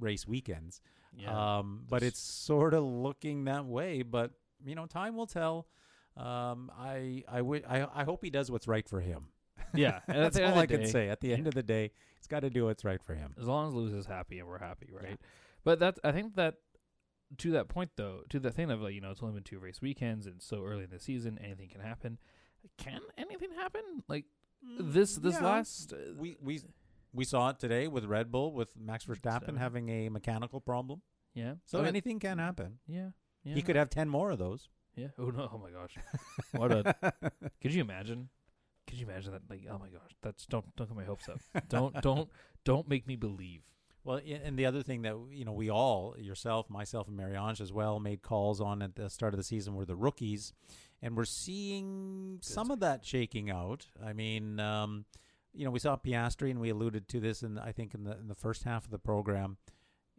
race 0.00 0.26
weekends. 0.26 0.80
Yeah. 1.16 1.58
Um, 1.58 1.84
but 1.88 2.02
it's 2.02 2.20
sort 2.20 2.74
of 2.74 2.84
looking 2.84 3.44
that 3.44 3.64
way. 3.64 4.02
But 4.02 4.32
you 4.64 4.74
know, 4.74 4.86
time 4.86 5.16
will 5.16 5.26
tell. 5.26 5.66
Um, 6.16 6.70
I 6.78 7.22
I 7.28 7.38
wi- 7.38 7.64
I 7.68 7.86
I 7.94 8.04
hope 8.04 8.24
he 8.24 8.30
does 8.30 8.50
what's 8.50 8.66
right 8.68 8.88
for 8.88 9.00
him. 9.00 9.26
yeah, 9.74 10.00
and 10.08 10.16
That's 10.22 10.38
all 10.38 10.58
I 10.58 10.66
the 10.66 10.78
can 10.78 10.86
say. 10.86 11.08
At 11.08 11.20
the 11.20 11.32
end 11.32 11.46
of 11.46 11.54
the 11.54 11.62
day, 11.62 11.92
he's 12.18 12.26
got 12.26 12.40
to 12.40 12.50
do 12.50 12.64
what's 12.64 12.84
right 12.84 13.02
for 13.02 13.14
him. 13.14 13.34
as 13.40 13.46
long 13.46 13.68
as 13.68 13.74
Lewis 13.74 13.92
is 13.92 14.06
happy 14.06 14.38
and 14.38 14.48
we're 14.48 14.58
happy, 14.58 14.88
right? 14.92 15.10
Yeah. 15.10 15.16
But 15.64 15.78
that's 15.78 16.00
I 16.04 16.12
think 16.12 16.34
that 16.36 16.54
to 17.38 17.50
that 17.52 17.68
point 17.68 17.90
though, 17.96 18.22
to 18.30 18.40
the 18.40 18.50
thing 18.50 18.70
of 18.70 18.80
like 18.80 18.94
you 18.94 19.00
know 19.00 19.10
it's 19.10 19.22
only 19.22 19.34
been 19.34 19.42
two 19.44 19.58
race 19.58 19.80
weekends 19.80 20.26
and 20.26 20.40
so 20.42 20.64
early 20.64 20.84
in 20.84 20.90
the 20.90 20.98
season, 20.98 21.38
anything 21.42 21.68
can 21.68 21.80
happen. 21.80 22.18
Can 22.78 23.00
anything 23.16 23.50
happen? 23.56 23.82
Like 24.08 24.24
this 24.80 25.16
this 25.16 25.34
Yeah. 25.34 25.44
last 25.46 25.92
uh, 25.92 26.14
we 26.16 26.36
we 26.42 26.60
we 27.12 27.24
saw 27.24 27.50
it 27.50 27.58
today 27.58 27.88
with 27.88 28.04
Red 28.04 28.30
Bull 28.30 28.52
with 28.52 28.76
Max 28.78 29.04
Verstappen 29.06 29.54
So- 29.54 29.58
having 29.58 29.88
a 29.88 30.08
mechanical 30.08 30.60
problem. 30.60 31.02
yeah. 31.34 31.54
So 31.64 31.82
anything 31.82 32.18
can 32.20 32.38
happen. 32.38 32.78
yeah. 32.86 33.10
Yeah. 33.44 33.54
He 33.54 33.62
could 33.62 33.76
have 33.76 33.88
ten 33.88 34.08
more 34.08 34.30
of 34.30 34.38
those. 34.38 34.68
Yeah. 34.96 35.08
Oh 35.18 35.26
no. 35.30 35.48
Oh 35.52 35.58
my 35.58 35.70
gosh. 35.70 35.96
What 36.52 36.72
a. 36.72 36.94
Could 37.62 37.72
you 37.72 37.80
imagine? 37.80 38.28
Could 38.86 38.98
you 38.98 39.06
imagine 39.06 39.32
that? 39.32 39.42
Like, 39.48 39.64
oh 39.70 39.78
my 39.78 39.88
gosh, 39.88 40.10
that's 40.22 40.44
don't 40.46 40.74
don't 40.76 40.88
get 40.88 40.96
my 40.96 41.04
hopes 41.04 41.28
up. 41.28 41.38
don't 41.68 41.94
don't 42.02 42.28
don't 42.64 42.88
make 42.88 43.06
me 43.06 43.14
believe. 43.16 43.62
Well, 44.02 44.20
and 44.44 44.58
the 44.58 44.66
other 44.66 44.82
thing 44.82 45.02
that 45.02 45.14
you 45.30 45.44
know 45.44 45.52
we 45.52 45.70
all, 45.70 46.16
yourself, 46.18 46.68
myself, 46.68 47.06
and 47.08 47.16
Marie-Ange 47.16 47.60
as 47.60 47.72
well, 47.72 48.00
made 48.00 48.22
calls 48.22 48.60
on 48.60 48.82
at 48.82 48.96
the 48.96 49.08
start 49.08 49.34
of 49.34 49.38
the 49.38 49.44
season 49.44 49.74
were 49.74 49.84
the 49.84 49.96
rookies, 49.96 50.52
and 51.00 51.16
we're 51.16 51.24
seeing 51.24 52.38
some 52.42 52.70
of 52.70 52.80
that 52.80 53.04
shaking 53.04 53.50
out. 53.50 53.86
I 54.04 54.12
mean, 54.12 54.58
um, 54.60 55.04
you 55.58 55.64
know, 55.64 55.70
we 55.72 55.78
saw 55.80 55.96
Piastri, 55.96 56.50
and 56.50 56.60
we 56.60 56.70
alluded 56.70 57.08
to 57.08 57.20
this 57.20 57.42
in 57.42 57.58
I 57.58 57.72
think 57.72 57.94
in 57.94 58.04
the 58.04 58.12
in 58.18 58.28
the 58.28 58.34
first 58.34 58.62
half 58.64 58.84
of 58.84 58.90
the 58.90 58.98
program. 58.98 59.56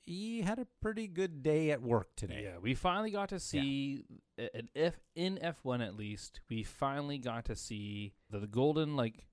He 0.06 0.42
had 0.42 0.58
a 0.58 0.66
pretty 0.82 1.08
good 1.08 1.44
day 1.44 1.70
at 1.70 1.84
work 1.84 2.16
today. 2.16 2.42
Yeah, 2.44 2.58
we 2.60 2.74
finally 2.74 3.12
got 3.12 3.30
to 3.30 3.40
see 3.40 4.06
an 4.38 4.68
F 4.76 4.96
in 5.16 5.38
F 5.42 5.60
one 5.64 5.82
at 5.82 5.96
least. 5.96 6.40
We 6.50 6.64
finally 6.64 7.20
got 7.20 7.46
to 7.46 7.56
see 7.56 8.14
the, 8.30 8.40
the 8.40 8.48
golden 8.48 8.96
like 8.96 9.28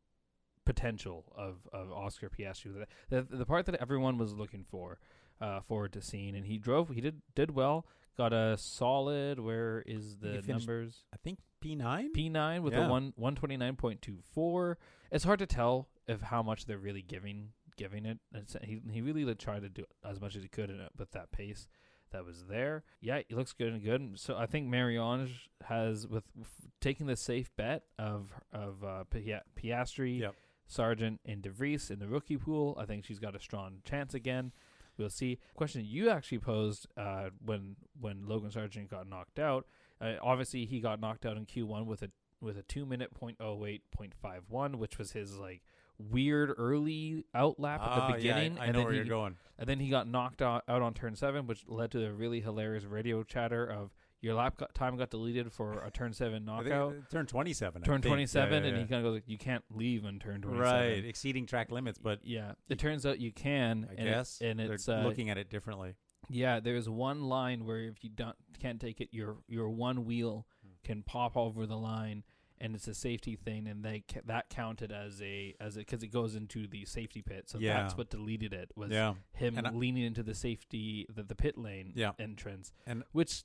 potential 0.64 1.24
of 1.36 1.66
of 1.72 1.90
Oscar 1.90 2.28
Piastri. 2.30 2.72
The, 3.08 3.22
the 3.22 3.36
the 3.38 3.46
part 3.46 3.66
that 3.66 3.76
everyone 3.76 4.18
was 4.18 4.34
looking 4.34 4.64
for, 4.64 4.98
uh, 5.40 5.60
forward 5.60 5.92
to 5.94 6.02
seeing, 6.02 6.36
and 6.36 6.44
he 6.46 6.58
drove. 6.58 6.90
He 6.90 7.00
did 7.00 7.22
did 7.34 7.50
well. 7.52 7.86
Got 8.16 8.32
a 8.32 8.56
solid. 8.58 9.38
Where 9.40 9.82
is 9.86 10.16
the 10.18 10.42
numbers? 10.46 11.04
I 11.12 11.16
think 11.22 11.38
P9. 11.64 12.12
P 12.14 12.28
nine 12.28 12.62
with 12.62 12.72
Yeah. 12.74 12.86
a 12.86 12.90
one 12.90 13.12
one 13.16 13.34
twenty 13.34 13.56
nine 13.56 13.76
point 13.76 14.02
two 14.02 14.18
four. 14.34 14.78
It's 15.10 15.24
hard 15.24 15.38
to 15.38 15.46
tell 15.46 15.88
if 16.08 16.20
how 16.22 16.42
much 16.42 16.66
they're 16.66 16.78
really 16.78 17.02
giving 17.02 17.50
giving 17.76 18.06
it. 18.06 18.18
It's, 18.34 18.56
he 18.62 18.80
he 18.90 19.00
really 19.02 19.24
like, 19.24 19.38
tried 19.38 19.62
to 19.62 19.68
do 19.68 19.84
as 20.04 20.20
much 20.20 20.36
as 20.36 20.42
he 20.42 20.48
could 20.48 20.70
in 20.70 20.80
it 20.80 20.90
with 20.98 21.10
that 21.12 21.30
pace 21.32 21.68
that 22.12 22.24
was 22.24 22.44
there. 22.48 22.84
Yeah, 23.00 23.20
he 23.28 23.34
looks 23.34 23.52
good 23.52 23.72
and 23.72 23.82
good. 23.82 24.18
So 24.18 24.36
I 24.36 24.46
think 24.46 24.68
Marie-Ange 24.68 25.50
has 25.64 26.06
with 26.06 26.24
f- 26.40 26.68
taking 26.80 27.06
the 27.06 27.16
safe 27.16 27.50
bet 27.56 27.82
of 27.98 28.32
of 28.52 28.82
uh, 28.84 29.04
Pia- 29.10 29.42
Piastri, 29.60 30.20
Yep. 30.20 30.34
Sargent, 30.68 31.20
and 31.24 31.42
De 31.42 31.50
Vries 31.50 31.90
in 31.90 31.98
the 31.98 32.08
rookie 32.08 32.36
pool. 32.36 32.76
I 32.80 32.86
think 32.86 33.04
she's 33.04 33.18
got 33.18 33.34
a 33.36 33.40
strong 33.40 33.78
chance 33.84 34.14
again. 34.14 34.52
We'll 34.96 35.10
see. 35.10 35.38
Question 35.54 35.84
you 35.84 36.08
actually 36.08 36.38
posed 36.38 36.86
uh, 36.96 37.28
when 37.44 37.76
when 38.00 38.26
Logan 38.26 38.50
Sargent 38.50 38.88
got 38.90 39.06
knocked 39.08 39.38
out. 39.38 39.66
Uh, 40.00 40.14
obviously, 40.22 40.64
he 40.64 40.80
got 40.80 41.00
knocked 41.00 41.26
out 41.26 41.36
in 41.36 41.44
Q1 41.44 41.84
with 41.86 42.02
a 42.02 42.10
with 42.40 42.56
a 42.56 42.62
two 42.62 42.86
minute 42.86 43.12
point 43.12 43.36
oh 43.40 43.66
eight 43.66 43.82
point 43.90 44.14
five 44.14 44.44
one, 44.48 44.78
which 44.78 44.96
was 44.96 45.12
his 45.12 45.36
like 45.36 45.62
weird 45.98 46.52
early 46.58 47.24
out 47.34 47.58
lap 47.60 47.80
at 47.82 47.88
Ah, 47.88 48.06
the 48.08 48.14
beginning, 48.16 48.54
yeah, 48.56 48.60
I, 48.60 48.64
I 48.64 48.66
and 48.66 48.72
know 48.74 48.78
then 48.80 48.84
where 48.84 48.92
he 48.92 48.98
you're 48.98 49.06
going. 49.06 49.36
and 49.58 49.68
then 49.68 49.78
he 49.80 49.88
got 49.88 50.06
knocked 50.08 50.42
out, 50.42 50.62
out 50.68 50.82
on 50.82 50.94
turn 50.94 51.16
seven, 51.16 51.46
which 51.46 51.64
led 51.68 51.90
to 51.92 52.04
a 52.06 52.12
really 52.12 52.40
hilarious 52.40 52.84
radio 52.84 53.22
chatter 53.22 53.64
of 53.66 53.94
your 54.22 54.34
lap 54.34 54.56
got, 54.56 54.74
time 54.74 54.96
got 54.96 55.10
deleted 55.10 55.52
for 55.52 55.82
a 55.84 55.90
turn 55.90 56.12
seven 56.12 56.48
I 56.48 56.56
think, 56.58 56.68
knockout. 56.70 56.92
uh, 56.94 57.12
turn 57.12 57.26
27. 57.26 57.82
I 57.82 57.86
Turn 57.86 58.00
think. 58.00 58.10
twenty 58.10 58.26
seven, 58.26 58.62
Yeah, 58.62 58.68
and 58.70 58.76
yeah, 58.78 58.82
he 58.82 58.88
kind 58.88 59.04
of 59.06 59.10
goes, 59.10 59.14
like, 59.14 59.24
"You 59.28 59.38
can't 59.38 59.62
leave 59.70 60.04
on 60.04 60.18
turn 60.18 60.36
yeah. 60.36 60.40
twenty 60.48 60.58
right 60.60 61.04
exceeding 61.04 61.46
track 61.46 61.70
limits, 61.70 61.98
but 61.98 62.20
yeah, 62.24 62.52
it 62.68 62.78
turns 62.78 63.04
out 63.06 63.20
you 63.20 63.30
can. 63.32 63.86
I 63.88 63.92
and 63.94 64.08
it- 64.08 64.12
guess 64.12 64.40
and 64.42 64.58
they're 64.58 64.72
it's 64.72 64.88
uh, 64.88 65.02
looking 65.04 65.28
at 65.30 65.38
it 65.38 65.50
differently. 65.50 65.94
yeah. 66.30 66.60
There's 66.60 66.88
one 66.88 67.24
line 67.24 67.66
where 67.66 67.80
if 67.80 68.02
you 68.02 68.10
don't 68.10 68.36
can't 68.58 68.80
take 68.80 69.00
it, 69.00 69.10
your 69.12 69.36
your 69.48 69.68
one 69.68 70.04
wheel 70.06 70.46
Hmm. 70.64 70.70
can 70.82 71.02
pop 71.02 71.36
over 71.36 71.66
the 71.66 71.76
line, 71.76 72.24
and 72.60 72.74
it's 72.74 72.88
a 72.88 72.94
safety 72.94 73.36
thing, 73.36 73.66
and 73.66 73.84
they 73.84 74.04
ca- 74.12 74.20
that 74.26 74.48
counted 74.50 74.92
as 74.92 75.20
a 75.22 75.54
as 75.60 75.76
because 75.76 76.02
it 76.02 76.08
goes 76.08 76.34
into 76.34 76.66
the 76.66 76.84
safety 76.84 77.22
pit. 77.22 77.48
So 77.48 77.58
Yeah. 77.58 77.80
that's 77.82 77.96
what 77.96 78.10
deleted 78.10 78.52
it 78.52 78.70
was 78.76 78.90
Yeah, 78.90 79.14
him 79.32 79.58
I- 79.64 79.70
leaning 79.70 80.04
into 80.04 80.22
the 80.22 80.34
safety 80.34 81.06
the, 81.08 81.22
the 81.22 81.34
pit 81.34 81.56
lane 81.58 81.92
Yeah. 81.94 82.12
entrance 82.18 82.72
And- 82.86 83.04
which 83.12 83.44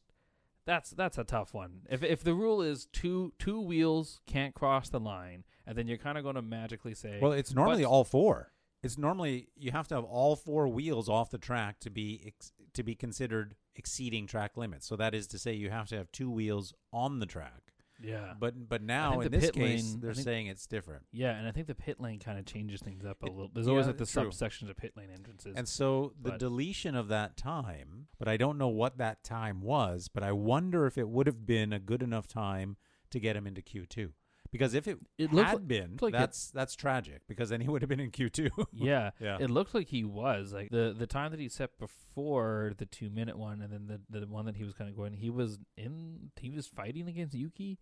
that's 0.66 0.92
that's 0.92 1.18
a 1.18 1.24
tough 1.24 1.54
one 1.54 1.82
if 1.90 2.04
if 2.04 2.24
the 2.24 2.36
rule 2.36 2.62
is 2.62 2.86
two 2.94 3.34
two 3.40 3.60
wheels 3.60 4.22
can't 4.28 4.54
cross 4.54 4.90
the 4.90 5.00
line 5.00 5.44
and 5.66 5.76
then 5.78 5.88
you're 5.88 5.98
kind 5.98 6.18
of 6.18 6.24
going 6.24 6.36
to 6.36 6.42
magically 6.42 6.94
say 6.94 7.20
well, 7.22 7.32
it's 7.32 7.54
normally 7.54 7.84
all 7.86 8.04
four. 8.04 8.52
It's 8.84 8.98
normally 8.98 9.50
you 9.56 9.72
have 9.72 9.88
to 9.90 9.96
have 9.96 10.04
all 10.04 10.36
four 10.36 10.68
wheels 10.68 11.08
off 11.10 11.30
the 11.30 11.38
track 11.38 11.80
to 11.82 11.90
be 11.90 12.22
ex- 12.26 12.52
to 12.74 12.84
be 12.84 12.96
considered 12.96 13.56
exceeding 13.76 14.26
track 14.28 14.58
limits. 14.58 14.86
So 14.88 14.96
that 14.96 15.14
is 15.14 15.28
to 15.28 15.40
say, 15.40 15.54
you 15.54 15.70
have 15.70 15.88
to 15.90 15.98
have 15.98 16.12
two 16.12 16.30
wheels 16.32 16.74
on 16.92 17.20
the 17.20 17.26
track. 17.26 17.71
Yeah 18.04 18.34
But 18.40 18.68
but 18.70 18.82
now 18.82 19.14
in 19.20 19.24
the 19.24 19.30
this 19.30 19.46
pit 19.46 19.54
case, 19.54 19.92
lane- 19.94 20.02
they're 20.02 20.14
think- 20.14 20.24
saying 20.26 20.48
it's 20.48 20.66
different. 20.68 21.04
yeah 21.12 21.38
and 21.38 21.48
i 21.48 21.52
think 21.52 21.68
the 21.68 21.76
pit 21.76 22.00
lane 22.00 22.20
kind 22.20 22.38
of 22.40 22.46
changes 22.46 22.82
things 22.82 23.06
up 23.06 23.22
a 23.24 23.28
It- 23.28 23.32
little 23.34 23.52
there's 23.54 23.68
always 23.68 23.84
yeah, 23.86 23.92
like 23.92 23.98
the 23.98 24.06
true. 24.06 24.24
subsections 24.30 24.70
of 24.70 24.78
pit 24.78 24.94
lane 24.98 25.10
entrances 25.14 25.56
And 25.56 25.68
so 25.68 26.14
the 26.22 26.32
but- 26.32 26.40
deletion 26.40 26.96
of 26.96 27.08
that 27.10 27.38
time, 27.38 28.08
but 28.20 28.28
I 28.28 28.38
don't 28.38 28.58
know 28.58 28.68
what 28.70 28.98
that 28.98 29.24
time 29.24 29.62
was, 29.62 30.08
but 30.08 30.24
I 30.24 30.32
wonder 30.32 30.86
if 30.86 30.98
it 30.98 31.08
would 31.10 31.28
have 31.28 31.46
been 31.46 31.74
a 31.74 31.80
good 31.80 32.02
enough 32.04 32.28
time 32.28 32.78
to 33.12 33.20
get 33.20 33.36
him 33.36 33.46
into 33.46 33.62
Q2. 33.62 34.12
Because 34.52 34.74
if 34.74 34.86
it, 34.88 35.00
It 35.18 35.30
had 35.30 35.36
like- 35.54 35.68
been, 35.68 35.98
like 36.02 36.14
it- 36.14 36.18
that's 36.18 36.52
that's 36.52 36.76
tragic 36.76 37.22
because 37.28 37.50
then 37.50 37.62
he 37.62 37.70
would 37.70 37.82
have 37.82 37.90
been 37.90 38.00
in 38.02 38.12
Q2. 38.12 38.50
yeah 38.74 39.12
yeah. 39.20 39.38
it 39.40 39.50
looked 39.50 39.74
like 39.74 39.88
he 39.88 40.04
was 40.04 40.52
like 40.54 40.70
the 40.72 40.94
the 40.98 41.08
time 41.08 41.32
that 41.32 41.40
he 41.40 41.48
set 41.48 41.78
before 41.80 42.74
the 42.78 42.86
two 42.86 43.10
minute 43.10 43.38
one 43.38 43.62
and 43.62 43.72
then 43.72 43.88
the 44.10 44.20
the 44.20 44.28
one 44.28 44.46
that 44.46 44.56
he 44.58 44.64
was 44.64 44.74
kind 44.74 44.90
of 44.90 44.96
going 44.96 45.14
he 45.14 45.30
was 45.30 45.58
in 45.78 46.32
he 46.40 46.50
was 46.50 46.68
fighting 46.68 47.08
against 47.08 47.34
yuki 47.34 47.80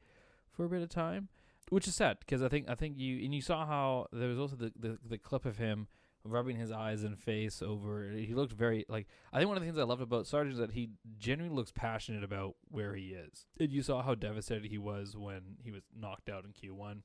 for 0.52 0.66
a 0.66 0.70
bit 0.70 0.82
of 0.82 0.90
time 0.90 1.28
which 1.70 1.88
is 1.88 1.96
sad 1.96 2.18
because 2.20 2.42
i 2.44 2.48
think 2.48 2.70
i 2.70 2.76
think 2.76 2.98
you 2.98 3.24
and 3.26 3.34
you 3.34 3.42
saw 3.42 3.66
how 3.66 4.06
there 4.12 4.28
was 4.30 4.38
also 4.40 4.56
the, 4.56 4.72
the 4.80 4.98
the 5.08 5.18
clip 5.18 5.46
of 5.46 5.58
him 5.58 5.88
rubbing 6.24 6.58
his 6.58 6.72
eyes 6.72 7.04
and 7.04 7.18
face 7.18 7.62
over 7.62 8.12
he 8.12 8.34
looked 8.34 8.52
very 8.52 8.86
like 8.90 9.08
i 9.32 9.38
think 9.38 9.48
one 9.48 9.56
of 9.56 9.64
the 9.64 9.68
things 9.68 9.80
i 9.80 9.84
loved 9.84 10.02
about 10.02 10.28
sargent 10.28 10.54
is 10.54 10.60
that 10.60 10.72
he 10.72 10.90
genuinely 11.18 11.56
looks 11.56 11.72
passionate 11.72 12.24
about 12.24 12.56
where 12.70 12.94
he 12.94 13.08
is 13.08 13.46
and 13.60 13.72
you 13.72 13.82
saw 13.82 14.04
how 14.04 14.14
devastated 14.14 14.70
he 14.70 14.78
was 14.78 15.16
when 15.16 15.42
he 15.64 15.72
was 15.72 15.84
knocked 15.98 16.30
out 16.30 16.44
in 16.44 16.52
q1 16.52 17.02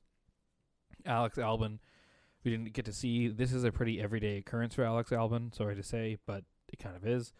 alex 1.05 1.37
albin 1.37 1.79
we 2.45 2.51
didn't 2.51 2.73
get 2.73 2.85
to 2.85 2.93
see. 2.93 3.27
This 3.27 3.51
is 3.51 3.63
a 3.63 3.71
pretty 3.71 3.99
everyday 3.99 4.37
occurrence 4.37 4.75
for 4.75 4.83
Alex 4.83 5.09
Albon. 5.09 5.53
Sorry 5.53 5.75
to 5.75 5.83
say, 5.83 6.17
but 6.25 6.43
it 6.71 6.77
kind 6.79 6.95
of 6.95 7.05
is. 7.05 7.33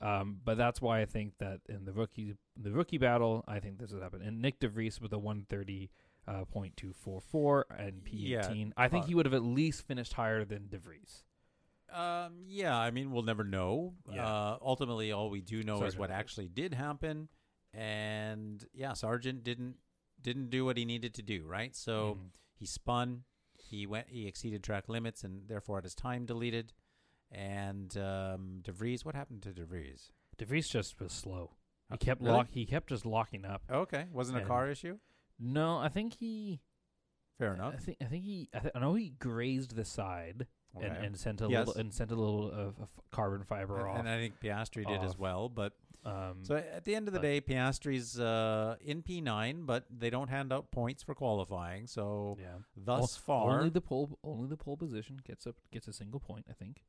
Um, 0.00 0.38
but 0.44 0.56
that's 0.56 0.80
why 0.80 1.00
I 1.00 1.06
think 1.06 1.38
that 1.38 1.60
in 1.68 1.84
the 1.84 1.92
rookie 1.92 2.36
the 2.56 2.70
rookie 2.70 2.98
battle, 2.98 3.44
I 3.46 3.58
think 3.58 3.78
this 3.78 3.90
has 3.90 4.00
happened. 4.00 4.22
And 4.22 4.40
Nick 4.40 4.60
DeVries 4.60 5.00
with 5.00 5.12
a 5.12 5.18
one 5.18 5.44
thirty 5.50 5.90
uh, 6.26 6.44
point 6.44 6.76
two 6.76 6.92
four 6.92 7.20
four 7.20 7.66
and 7.76 8.04
P 8.04 8.16
Yeah, 8.16 8.48
eighteen. 8.48 8.74
I 8.76 8.88
think 8.88 9.04
uh, 9.04 9.06
he 9.08 9.14
would 9.14 9.26
have 9.26 9.34
at 9.34 9.42
least 9.42 9.86
finished 9.86 10.14
higher 10.14 10.44
than 10.44 10.68
DeVries. 10.68 11.22
Um, 11.92 12.44
yeah, 12.48 12.76
I 12.76 12.90
mean, 12.90 13.12
we'll 13.12 13.22
never 13.22 13.44
know. 13.44 13.94
Yeah. 14.12 14.26
Uh, 14.26 14.58
ultimately, 14.60 15.12
all 15.12 15.30
we 15.30 15.40
do 15.40 15.62
know 15.62 15.84
is 15.84 15.96
what 15.96 16.10
actually 16.10 16.48
did 16.48 16.74
happen, 16.74 17.28
and 17.72 18.64
yeah, 18.72 18.94
Sargent 18.94 19.44
didn't 19.44 19.76
didn't 20.20 20.50
do 20.50 20.64
what 20.64 20.76
he 20.76 20.84
needed 20.84 21.14
to 21.14 21.22
do. 21.22 21.44
Right, 21.46 21.74
so 21.76 22.18
Mhm. 22.18 22.30
he 22.54 22.66
spun, 22.66 23.24
he 23.56 23.86
went, 23.86 24.08
he 24.08 24.26
exceeded 24.26 24.62
track 24.64 24.88
limits, 24.88 25.22
and 25.22 25.46
therefore 25.48 25.76
had 25.76 25.84
his 25.84 25.94
time 25.94 26.24
deleted. 26.24 26.72
And 27.30 27.96
um, 27.96 28.62
DeVries, 28.62 29.04
what 29.04 29.14
happened 29.14 29.42
to 29.42 29.50
DeVries? 29.50 30.10
DeVries 30.38 30.70
just 30.70 30.98
was 31.00 31.12
slow. 31.12 31.52
He 31.90 31.98
kept 31.98 32.22
really? 32.22 32.32
lock. 32.34 32.48
He 32.50 32.64
kept 32.64 32.88
just 32.88 33.04
locking 33.04 33.44
up. 33.44 33.62
Okay, 33.70 34.06
wasn't 34.12 34.38
a 34.38 34.44
car 34.46 34.68
issue. 34.70 34.98
No, 35.38 35.78
I 35.78 35.88
think 35.88 36.14
he. 36.14 36.60
Fair 37.38 37.54
enough. 37.54 37.74
I 37.74 37.78
think 37.78 37.98
I 38.00 38.04
think 38.04 38.24
he. 38.24 38.48
I, 38.54 38.58
th- 38.60 38.72
I 38.74 38.78
know 38.78 38.94
he 38.94 39.10
grazed 39.10 39.74
the 39.74 39.84
side 39.84 40.46
Okay. 40.76 40.86
and, 40.86 40.96
and 41.06 41.16
sent 41.16 41.40
a 41.40 41.48
Yes. 41.48 41.66
little 41.66 41.80
and 41.80 41.92
sent 41.92 42.10
a 42.10 42.14
little 42.14 42.48
of, 42.50 42.78
of 42.80 42.88
carbon 43.10 43.44
fiber 43.44 43.78
and, 43.80 43.88
off. 43.88 43.98
and 44.00 44.08
I 44.08 44.18
think 44.18 44.34
Piastri 44.40 44.86
did 44.86 45.02
as 45.02 45.16
well, 45.18 45.48
but 45.48 45.72
um, 46.04 46.38
So 46.42 46.56
at 46.56 46.84
the 46.84 46.94
end 46.94 47.08
of 47.08 47.14
the 47.14 47.20
day, 47.20 47.40
Piastri's 47.40 48.18
uh, 48.20 48.76
in 48.84 49.02
P9, 49.02 49.64
but 49.66 49.84
they 49.90 50.10
don't 50.10 50.28
hand 50.28 50.52
out 50.52 50.70
points 50.70 51.02
for 51.02 51.14
qualifying. 51.14 51.86
So 51.86 52.36
yeah. 52.40 52.58
thus 52.76 53.16
O- 53.16 53.20
far, 53.24 53.58
Only 53.58 53.70
the 53.70 53.80
pole, 53.80 54.18
only 54.22 54.48
the 54.48 54.56
pole 54.56 54.76
position 54.76 55.18
gets 55.26 55.46
a 55.46 55.54
gets 55.72 55.88
a 55.88 55.92
single 55.92 56.20
point. 56.20 56.46
I 56.50 56.52
think. 56.52 56.82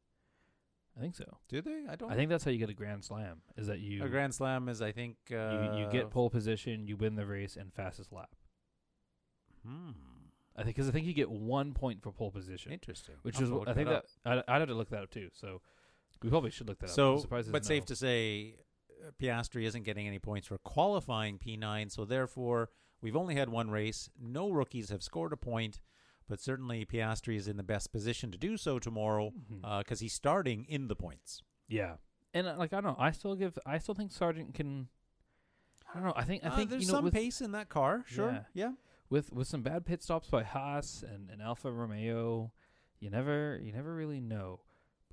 I 0.97 1.01
think 1.01 1.15
so. 1.15 1.25
do 1.49 1.61
they? 1.61 1.83
I 1.89 1.95
don't. 1.95 2.11
I 2.11 2.15
think 2.15 2.29
that's 2.29 2.43
how 2.45 2.51
you 2.51 2.57
get 2.57 2.69
a 2.69 2.73
grand 2.73 3.03
slam. 3.03 3.41
Is 3.57 3.67
that 3.67 3.79
you 3.79 4.03
a 4.03 4.07
Grand 4.09 4.33
Slam 4.33 4.69
is, 4.69 4.81
I 4.81 4.91
think, 4.93 5.17
uh, 5.31 5.73
you, 5.75 5.81
you 5.85 5.91
get 5.91 6.09
pole 6.09 6.29
position, 6.29 6.87
you 6.87 6.95
win 6.95 7.15
the 7.15 7.25
race, 7.25 7.57
and 7.57 7.73
fastest 7.73 8.13
lap. 8.13 8.29
Hmm, 9.65 9.91
I 10.55 10.63
think 10.63 10.75
because 10.75 10.87
I 10.87 10.91
think 10.91 11.05
you 11.05 11.13
get 11.13 11.29
one 11.29 11.73
point 11.73 12.01
for 12.01 12.11
pole 12.11 12.31
position, 12.31 12.71
interesting. 12.71 13.15
which 13.23 13.37
I'll 13.37 13.43
is 13.43 13.49
have 13.49 13.53
to 13.53 13.57
what- 13.59 13.67
look 13.67 13.69
I 13.69 13.73
think 13.77 13.89
up. 13.89 14.05
that 14.23 14.31
I'd, 14.31 14.43
I'd 14.55 14.59
have 14.59 14.69
to 14.69 14.75
look 14.75 14.89
that 14.89 15.03
up 15.03 15.09
too. 15.11 15.29
So 15.33 15.61
we 16.21 16.29
probably 16.29 16.51
should 16.51 16.67
look 16.67 16.79
that 16.79 16.89
up. 16.89 16.95
So, 16.95 17.25
but 17.29 17.45
there's 17.51 17.67
safe 17.67 17.85
to 17.85 17.95
say, 17.95 18.55
uh, 19.05 19.11
Piastri 19.21 19.63
isn't 19.65 19.83
getting 19.83 20.07
any 20.07 20.19
points 20.19 20.47
for 20.47 20.57
qualifying 20.59 21.39
P9. 21.39 21.91
So 21.91 22.05
therefore, 22.05 22.69
we've 23.01 23.15
only 23.15 23.35
had 23.35 23.49
one 23.49 23.69
race. 23.69 24.09
No 24.21 24.49
rookies 24.49 24.89
have 24.89 25.03
scored 25.03 25.33
a 25.33 25.37
point, 25.37 25.81
but 26.27 26.39
certainly 26.39 26.85
Piastri 26.85 27.35
is 27.35 27.47
in 27.47 27.57
the 27.57 27.63
best 27.63 27.91
position 27.91 28.31
to 28.31 28.37
do 28.37 28.57
so 28.57 28.79
tomorrow 28.79 29.31
because 29.79 29.99
he's 29.99 30.13
starting 30.13 30.65
in 30.69 30.87
the 30.87 30.95
points. 30.95 31.41
yeah, 31.67 31.95
and 32.33 32.47
uh, 32.47 32.55
like 32.57 32.73
I 32.73 32.81
don't 32.81 32.97
know, 32.97 33.03
I 33.03 33.11
still 33.11 33.35
give, 33.35 33.57
I 33.65 33.77
still 33.77 33.95
think 33.95 34.11
Sargent 34.11 34.53
can. 34.53 34.87
I 35.93 35.99
don't 35.99 36.07
know. 36.07 36.13
I 36.15 36.23
think 36.23 36.43
I 36.43 36.49
Uh, 36.49 36.55
think 36.55 36.69
there's 36.69 36.81
you 36.83 36.87
know 36.89 36.95
some 36.95 37.05
with, 37.05 37.13
pace 37.13 37.39
in 37.41 37.51
that 37.51 37.69
car. 37.69 38.03
Sure. 38.07 38.31
Yeah. 38.31 38.43
yeah. 38.53 38.71
with 39.09 39.31
with 39.31 39.47
some 39.47 39.61
bad 39.61 39.85
pit 39.85 40.03
stops 40.03 40.29
by 40.29 40.43
Haas 40.43 41.03
and, 41.07 41.29
and 41.29 41.41
Alfa 41.41 41.71
Romeo, 41.71 42.51
you 42.99 43.09
never 43.09 43.59
you 43.63 43.71
never 43.71 43.95
really 43.95 44.19
know. 44.19 44.59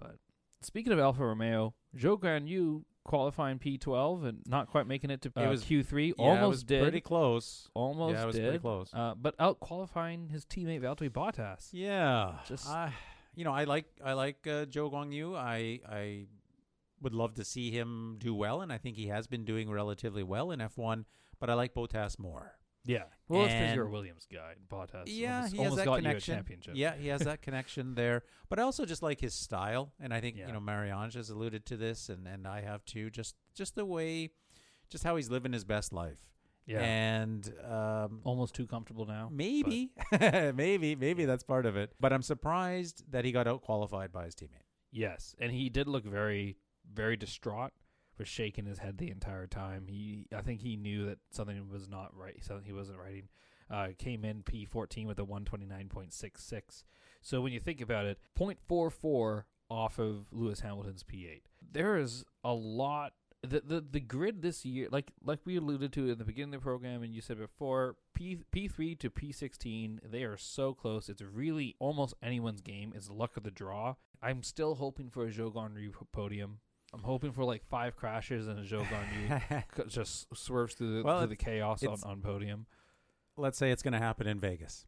But 0.01 0.17
speaking 0.63 0.93
of 0.93 0.99
Alfa 0.99 1.25
Romeo, 1.25 1.75
Zhou 1.97 2.49
Yu 2.49 2.85
qualifying 3.05 3.59
P12 3.59 4.25
and 4.27 4.39
not 4.47 4.69
quite 4.69 4.87
making 4.87 5.11
it 5.11 5.23
to 5.23 5.33
It 5.37 5.41
uh, 5.45 5.49
was- 5.51 5.65
Q3. 5.65 6.09
Yeah, 6.09 6.25
almost 6.25 6.43
it 6.43 6.49
was 6.49 6.65
did. 6.65 6.83
pretty 6.83 7.01
close. 7.01 7.69
almost 7.75 8.15
yeah, 8.15 8.23
it 8.23 8.27
was 8.27 8.37
did. 8.37 8.45
pretty 8.45 8.59
close. 8.59 8.91
Uh, 8.95 9.15
but 9.21 9.35
out 9.39 9.61
qualifying 9.61 10.29
his 10.29 10.45
teammate 10.45 10.81
Valtteri 10.83 11.11
Bottas. 11.11 11.69
yeah, 11.73 12.35
just- 12.47 12.69
I, 12.69 12.93
you 13.35 13.45
know, 13.45 13.53
I 13.53 13.65
like 13.65 13.87
I 14.05 14.13
like 14.13 14.47
uh, 14.47 14.67
Zhou 14.67 14.93
Guanyu. 14.93 15.37
I 15.37 15.81
I 15.89 16.27
would 17.01 17.15
love 17.15 17.35
to 17.35 17.45
see 17.45 17.71
him 17.71 18.17
do 18.19 18.35
well, 18.35 18.61
and 18.61 18.73
I 18.73 18.79
think 18.79 18.97
he 18.97 19.09
has 19.09 19.27
been 19.27 19.45
doing 19.45 19.71
relatively 19.71 20.23
well 20.23 20.51
in 20.51 20.61
F1. 20.61 21.05
But 21.41 21.51
I 21.51 21.55
like 21.55 21.75
Bottas 21.75 22.19
more. 22.19 22.53
Yeah. 22.85 23.05
Well, 23.29 23.43
it's 23.45 23.53
because 23.55 23.69
And- 23.69 23.77
you're 23.77 23.87
a 23.87 23.91
Williams 23.91 24.27
guy. 24.31 24.55
Bottas. 24.69 25.05
yeah, 25.07 25.37
almost, 25.37 25.53
he 25.53 25.59
has 25.59 25.65
almost 25.67 25.77
that 25.77 25.85
got 25.85 25.97
connection. 25.99 26.33
you 26.33 26.35
a 26.35 26.37
championship. 26.39 26.73
Yeah, 26.77 26.95
he 26.97 27.09
has 27.09 27.21
that 27.23 27.41
connection 27.43 27.95
there. 27.95 28.25
But 28.49 28.59
I 28.59 28.63
also 28.63 28.85
just 28.85 29.03
like 29.03 29.21
his 29.21 29.35
style, 29.35 29.93
and 30.01 30.13
I 30.13 30.21
think 30.21 30.37
Yeah. 30.37 30.49
you 30.49 30.53
know 30.53 30.61
Marie-Ange 30.61 31.15
has 31.15 31.31
alluded 31.31 31.65
to 31.67 31.77
this, 31.77 32.09
and 32.09 32.27
and 32.27 32.47
I 32.47 32.61
have 32.63 32.85
too. 32.85 33.09
Just 33.11 33.37
just 33.55 33.75
the 33.77 33.85
way, 33.87 34.31
just 34.91 35.05
how 35.05 35.17
he's 35.17 35.31
living 35.31 35.53
his 35.53 35.65
best 35.65 35.93
life, 35.93 36.19
Yeah. 36.67 36.81
and 36.83 37.47
um, 37.65 38.21
Almost 38.25 38.55
too 38.55 38.67
comfortable 38.67 39.07
now. 39.07 39.29
maybe, 39.33 39.93
maybe, 40.21 40.97
maybe 40.97 41.25
that's 41.25 41.45
part 41.45 41.67
of 41.67 41.77
it. 41.77 41.93
But 42.01 42.13
I'm 42.13 42.23
surprised 42.23 43.05
that 43.13 43.25
he 43.25 43.33
got 43.33 43.47
out 43.47 43.63
qualified 43.63 44.13
by 44.13 44.25
his 44.25 44.35
teammate. 44.35 44.67
Yes, 44.91 45.35
and 45.39 45.53
he 45.53 45.69
did 45.71 45.87
look 45.89 46.05
very, 46.05 46.59
very 46.93 47.17
distraught. 47.17 47.73
Was 48.19 48.29
shaking 48.29 48.67
his 48.67 48.79
head 48.79 48.99
the 48.99 49.11
entire 49.11 49.47
time. 49.47 49.87
He, 49.89 50.27
I 50.37 50.43
think 50.43 50.61
he 50.61 50.77
knew 50.77 51.07
that 51.07 51.19
something 51.31 51.69
was 51.71 51.89
not 51.89 52.17
right. 52.17 52.37
Something 52.45 52.67
he 52.67 52.73
wasn't 52.73 52.99
writing. 52.99 53.29
Uh, 53.71 53.89
came 53.99 54.25
in 54.25 54.43
P 54.43 54.65
fourteen 54.65 55.09
with 55.09 55.19
a 55.19 55.25
one 55.25 55.45
twenty 55.45 55.65
nine 55.65 55.89
point 55.89 56.13
six 56.13 56.45
six. 56.45 56.85
So 57.23 57.41
when 57.41 57.53
you 57.53 57.61
think 57.61 57.81
about 57.81 58.05
it, 58.05 58.19
0.44 58.39 59.45
off 59.71 59.99
of 59.99 60.27
Lewis 60.31 60.61
Hamilton's 60.61 61.03
P 61.03 61.27
eight. 61.27 61.45
There 61.73 61.97
is 61.97 62.25
a 62.45 62.53
lot. 62.53 63.15
The, 63.43 63.61
the 63.61 63.81
the 63.81 64.01
grid 64.01 64.43
this 64.43 64.65
year, 64.65 64.89
like 64.93 65.11
like 65.25 65.41
we 65.45 65.57
alluded 65.57 65.93
to 65.95 66.11
in 66.11 66.19
the 66.19 66.25
beginning 66.25 66.55
of 66.55 66.61
the 66.61 66.65
program, 66.65 67.03
and 67.03 67.15
you 67.15 67.21
said 67.21 67.39
before, 67.39 67.97
P 68.15 68.39
P 68.51 68.69
three 68.69 68.95
to 68.97 69.11
P 69.11 69.33
sixteen, 69.33 70.01
they 70.05 70.23
are 70.23 70.37
so 70.37 70.75
close. 70.75 71.09
It's 71.09 71.23
really 71.23 71.75
almost 71.79 72.15
anyone's 72.23 72.61
game. 72.61 72.93
It's 72.95 73.09
luck 73.11 73.37
of 73.37 73.43
the 73.43 73.51
draw. 73.51 73.95
I'm 74.23 74.43
still 74.43 74.77
hoping 74.77 75.11
for 75.11 75.25
a 75.25 75.31
Guanyu 75.31 75.93
podium. 76.13 76.59
I'm 76.95 77.03
hoping 77.03 77.33
for 77.33 77.45
like 77.45 77.65
five 77.69 77.97
crashes 77.97 78.49
and 78.49 78.59
a 78.59 78.63
Zhou 78.63 78.85
Guanyu 78.87 79.65
c- 79.77 79.83
just 79.89 80.27
swerves 80.37 80.75
through 80.75 80.99
the, 80.99 81.03
Well, 81.03 81.21
through 81.21 81.29
the 81.29 81.37
chaos 81.37 81.83
on, 81.85 81.99
on 82.05 82.21
podium. 82.21 82.67
Let's 83.37 83.57
say 83.59 83.71
it's 83.71 83.83
going 83.83 83.93
to 83.95 83.99
happen 83.99 84.27
in 84.27 84.39
Vegas, 84.41 84.85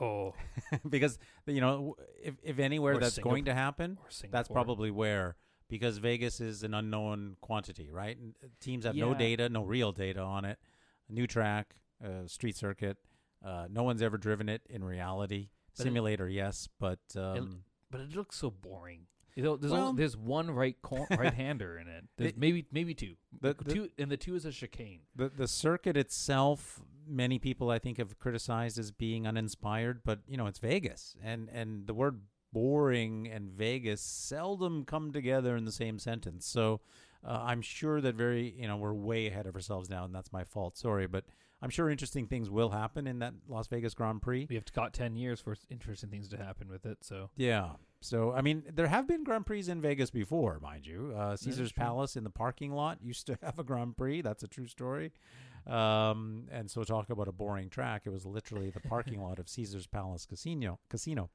Oh, 0.00 0.34
because 0.88 1.18
you 1.46 1.60
know 1.60 1.96
if 2.22 2.34
if 2.42 2.58
anywhere 2.58 2.94
Or 2.94 3.00
that's 3.00 3.18
going 3.18 3.44
to 3.46 3.54
happen, 3.54 3.98
that's 4.30 4.48
probably 4.48 4.90
where 4.90 5.36
because 5.68 5.98
Vegas 5.98 6.40
is 6.40 6.62
an 6.62 6.74
unknown 6.74 7.36
quantity, 7.40 7.90
right? 7.90 8.16
And 8.16 8.34
teams 8.60 8.84
have 8.84 8.94
no 8.94 9.14
data, 9.14 9.48
no 9.48 9.64
real 9.64 9.90
data 9.92 10.20
on 10.20 10.44
it. 10.44 10.58
A 11.08 11.12
new 11.12 11.26
track, 11.26 11.74
uh, 12.04 12.26
street 12.26 12.56
circuit. 12.56 12.98
Uh, 13.44 13.66
no 13.70 13.82
one's 13.82 14.00
ever 14.02 14.16
driven 14.16 14.48
it 14.48 14.62
in 14.70 14.84
reality. 14.84 15.48
But 15.76 15.80
it- 15.82 15.84
Simulator, 15.88 16.28
yes, 16.28 16.68
but 16.78 17.00
um, 17.16 17.64
but 17.90 18.00
it 18.00 18.14
looks 18.14 18.36
so 18.36 18.50
boring. 18.50 19.06
You 19.36 19.42
know, 19.42 19.56
there's 19.56 19.72
Well- 19.72 19.88
only, 19.88 20.00
there's 20.00 20.16
one 20.16 20.50
right 20.50 20.76
cor- 20.82 21.06
right 21.16 21.32
hander 21.34 21.78
in 21.78 21.86
it. 21.88 22.04
There's 22.16 22.30
It- 22.32 22.38
maybe 22.38 22.66
maybe 22.72 22.94
two. 22.94 23.14
the, 23.40 23.54
the, 23.54 23.72
two 23.74 23.90
and 23.98 24.10
the 24.10 24.16
two 24.16 24.34
is 24.34 24.44
a 24.46 24.50
chicane. 24.50 25.00
the 25.14 25.28
the 25.28 25.46
circuit 25.46 25.96
itself, 25.96 26.80
many 27.06 27.38
people 27.38 27.70
I 27.70 27.78
think 27.78 27.98
have 27.98 28.18
criticized 28.18 28.78
as 28.78 28.90
being 28.90 29.26
uninspired, 29.26 30.00
but 30.04 30.20
you 30.26 30.36
know 30.36 30.46
it's 30.46 30.58
Vegas, 30.58 31.14
and 31.22 31.48
and 31.52 31.86
the 31.86 31.94
word 31.94 32.22
boring 32.52 33.28
and 33.28 33.50
Vegas 33.50 34.00
seldom 34.00 34.84
come 34.84 35.12
together 35.12 35.56
in 35.56 35.66
the 35.66 35.72
same 35.72 35.98
sentence. 35.98 36.46
So 36.46 36.80
uh, 37.22 37.40
I'm 37.42 37.60
sure 37.60 38.00
that 38.00 38.14
very 38.14 38.54
you 38.58 38.66
know 38.66 38.78
we're 38.78 38.94
way 38.94 39.26
ahead 39.26 39.46
of 39.46 39.54
ourselves 39.54 39.90
now, 39.90 40.04
and 40.06 40.14
that's 40.14 40.32
my 40.32 40.44
fault. 40.44 40.78
Sorry, 40.78 41.06
but 41.06 41.24
I'm 41.62 41.70
sure 41.70 41.88
interesting 41.88 42.26
things 42.26 42.50
will 42.50 42.70
happen 42.70 43.06
in 43.06 43.20
that 43.20 43.34
Las 43.48 43.66
Vegas 43.68 43.94
Grand 43.94 44.20
Prix. 44.20 44.46
We 44.48 44.56
have 44.56 44.70
got 44.72 44.92
ten 44.92 45.16
years 45.16 45.40
for 45.40 45.56
interesting 45.70 46.10
things 46.10 46.28
to 46.28 46.36
happen 46.36 46.68
with 46.68 46.84
it. 46.84 46.98
So 47.02 47.30
Yeah. 47.36 47.70
So 48.00 48.32
I 48.32 48.42
mean, 48.42 48.64
there 48.72 48.86
have 48.86 49.08
been 49.08 49.24
Grand 49.24 49.46
Prix 49.46 49.68
in 49.68 49.80
Vegas 49.80 50.10
before, 50.10 50.60
mind 50.60 50.86
you. 50.86 51.14
Uh, 51.16 51.36
Caesar's. 51.36 51.72
Palace 51.72 52.16
in 52.16 52.24
the 52.24 52.30
parking 52.30 52.72
lot 52.72 52.98
used 53.02 53.26
to 53.26 53.38
have 53.42 53.58
a 53.58 53.64
Grand 53.64 53.96
Prix. 53.96 54.20
That's 54.20 54.42
a 54.42 54.48
true 54.48 54.66
story. 54.66 55.12
Um, 55.66 56.44
and 56.52 56.70
so 56.70 56.84
talk 56.84 57.10
about 57.10 57.26
a 57.26 57.32
boring 57.32 57.68
track. 57.70 58.02
It 58.04 58.10
was 58.10 58.24
literally 58.24 58.70
the 58.70 58.80
parking 58.80 59.20
lot 59.26 59.38
of 59.38 59.48
Caesar's 59.48 59.86
Palace 59.86 60.26
Casino. 60.26 60.78
Casino. 60.88 61.30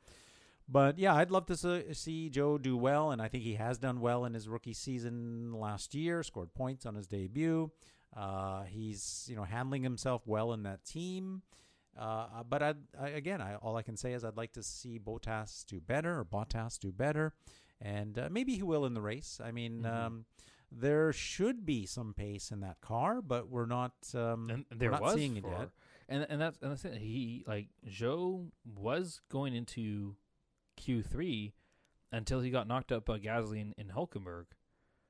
But 0.70 0.98
yeah, 0.98 1.16
I'd 1.16 1.32
love 1.32 1.48
to 1.48 1.58
see 1.58 2.30
Zhou 2.34 2.62
do 2.62 2.78
well, 2.78 3.12
and 3.12 3.22
I 3.22 3.28
think 3.28 3.44
he 3.44 3.56
has 3.56 3.78
done 3.78 4.00
well 4.00 4.24
in 4.24 4.34
his 4.34 4.48
rookie 4.48 4.74
season 4.74 5.52
last 5.54 5.94
year. 5.94 6.24
Scored 6.24 6.54
points 6.54 6.86
on 6.86 6.96
his 6.96 7.08
debut. 7.08 7.72
Uh, 8.16 8.64
he's 8.64 9.26
you 9.30 9.36
know 9.36 9.44
handling 9.44 9.84
himself 9.84 10.28
well 10.28 10.54
in 10.54 10.64
that 10.64 10.84
team. 10.86 11.42
Uh, 11.98 12.44
but 12.50 12.64
I'd, 12.64 12.78
I, 13.00 13.10
again, 13.10 13.42
I, 13.42 13.56
all 13.56 13.76
I 13.76 13.82
can 13.82 13.98
say 13.98 14.14
is 14.14 14.24
I'd 14.24 14.38
like 14.38 14.54
to 14.54 14.64
see 14.64 14.98
Bottas 14.98 15.66
do 15.66 15.82
better 15.82 16.20
or 16.20 16.24
Bottas 16.26 16.80
do 16.80 16.92
better, 16.92 17.34
and 17.82 18.18
uh, 18.18 18.30
maybe 18.32 18.56
he 18.56 18.64
will 18.64 18.86
in 18.86 18.94
the 18.94 19.02
race. 19.02 19.42
I 19.44 19.52
mean, 19.52 19.84
Mhm. 19.84 19.94
um, 19.94 20.26
there 20.72 21.12
should 21.12 21.66
be 21.66 21.86
some 21.86 22.14
pace 22.14 22.50
in 22.50 22.62
that 22.62 22.80
car, 22.80 23.22
but 23.22 23.50
we're 23.50 23.66
not. 23.66 23.92
Um, 24.16 24.50
and 24.50 24.66
there 24.74 24.92
not 24.92 25.02
was 25.02 25.16
seeing 25.16 25.36
it 25.36 25.44
yet. 25.46 25.70
and 26.08 26.26
and 26.30 26.40
that's 26.40 26.58
and 26.62 26.72
that's 26.72 26.86
it. 26.86 26.98
He 26.98 27.44
like 27.46 27.68
Zhou 27.90 28.52
was 28.66 29.20
going 29.30 29.54
into 29.54 30.16
Q 30.78 31.04
three 31.04 31.54
until 32.14 32.40
he 32.40 32.50
got 32.52 32.68
knocked 32.70 32.94
up 32.94 33.06
by 33.06 33.20
Gasly 33.20 33.60
in, 33.60 33.74
in 33.78 33.90
Hulkenberg. 33.90 34.46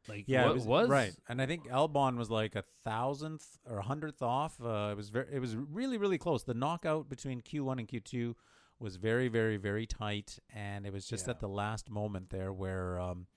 Like 0.07 0.23
Yeah, 0.27 0.43
what 0.43 0.51
it 0.51 0.53
was, 0.55 0.65
was 0.65 0.89
right, 0.89 1.13
and 1.29 1.41
I 1.41 1.45
think 1.45 1.67
Albon 1.67 2.17
was 2.17 2.29
like 2.29 2.55
a 2.55 2.63
thousandth 2.83 3.59
or 3.69 3.77
a 3.77 3.83
hundredth 3.83 4.21
off. 4.21 4.59
Uh, 4.61 4.89
it 4.91 4.97
was 4.97 5.09
very, 5.09 5.27
it 5.31 5.39
was 5.39 5.55
really, 5.55 5.97
really 5.97 6.17
close. 6.17 6.43
The 6.43 6.53
knockout 6.55 7.07
between 7.07 7.41
Q 7.41 7.63
one 7.65 7.77
and 7.79 7.87
Q 7.87 7.99
two 7.99 8.35
was 8.79 8.95
very, 8.95 9.27
very, 9.27 9.57
very 9.57 9.85
tight, 9.85 10.39
and 10.51 10.85
it 10.87 10.91
was 10.93 11.05
just 11.05 11.27
Yeah. 11.27 11.31
at 11.31 11.39
the 11.39 11.47
last 11.47 11.89
moment 11.89 12.31
there 12.31 12.51
where 12.51 12.99
um, 12.99 13.27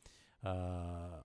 uh, 0.43 1.21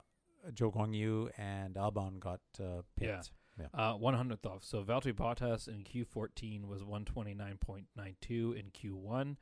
Zhou 0.52 0.74
Guanyu 0.74 1.30
and 1.38 1.76
Albon 1.76 2.20
got 2.20 2.42
uh, 2.60 2.82
picked. 2.98 3.32
Uh, 3.74 3.94
one 3.94 4.14
hundredth 4.14 4.46
off. 4.46 4.64
So 4.64 4.84
Valtteri 4.84 5.14
Bottas 5.14 5.68
in 5.68 5.84
Q 5.84 6.06
fourteen 6.06 6.68
was 6.68 6.84
one 6.84 7.04
twenty 7.06 7.34
nine 7.34 7.58
point 7.58 7.88
nine 7.96 8.16
two 8.22 8.54
in 8.58 8.72
Q 8.72 8.96
one, 8.96 9.38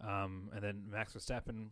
um, 0.00 0.50
and 0.54 0.62
then 0.62 0.84
Max 0.90 1.14
Verstappen 1.14 1.68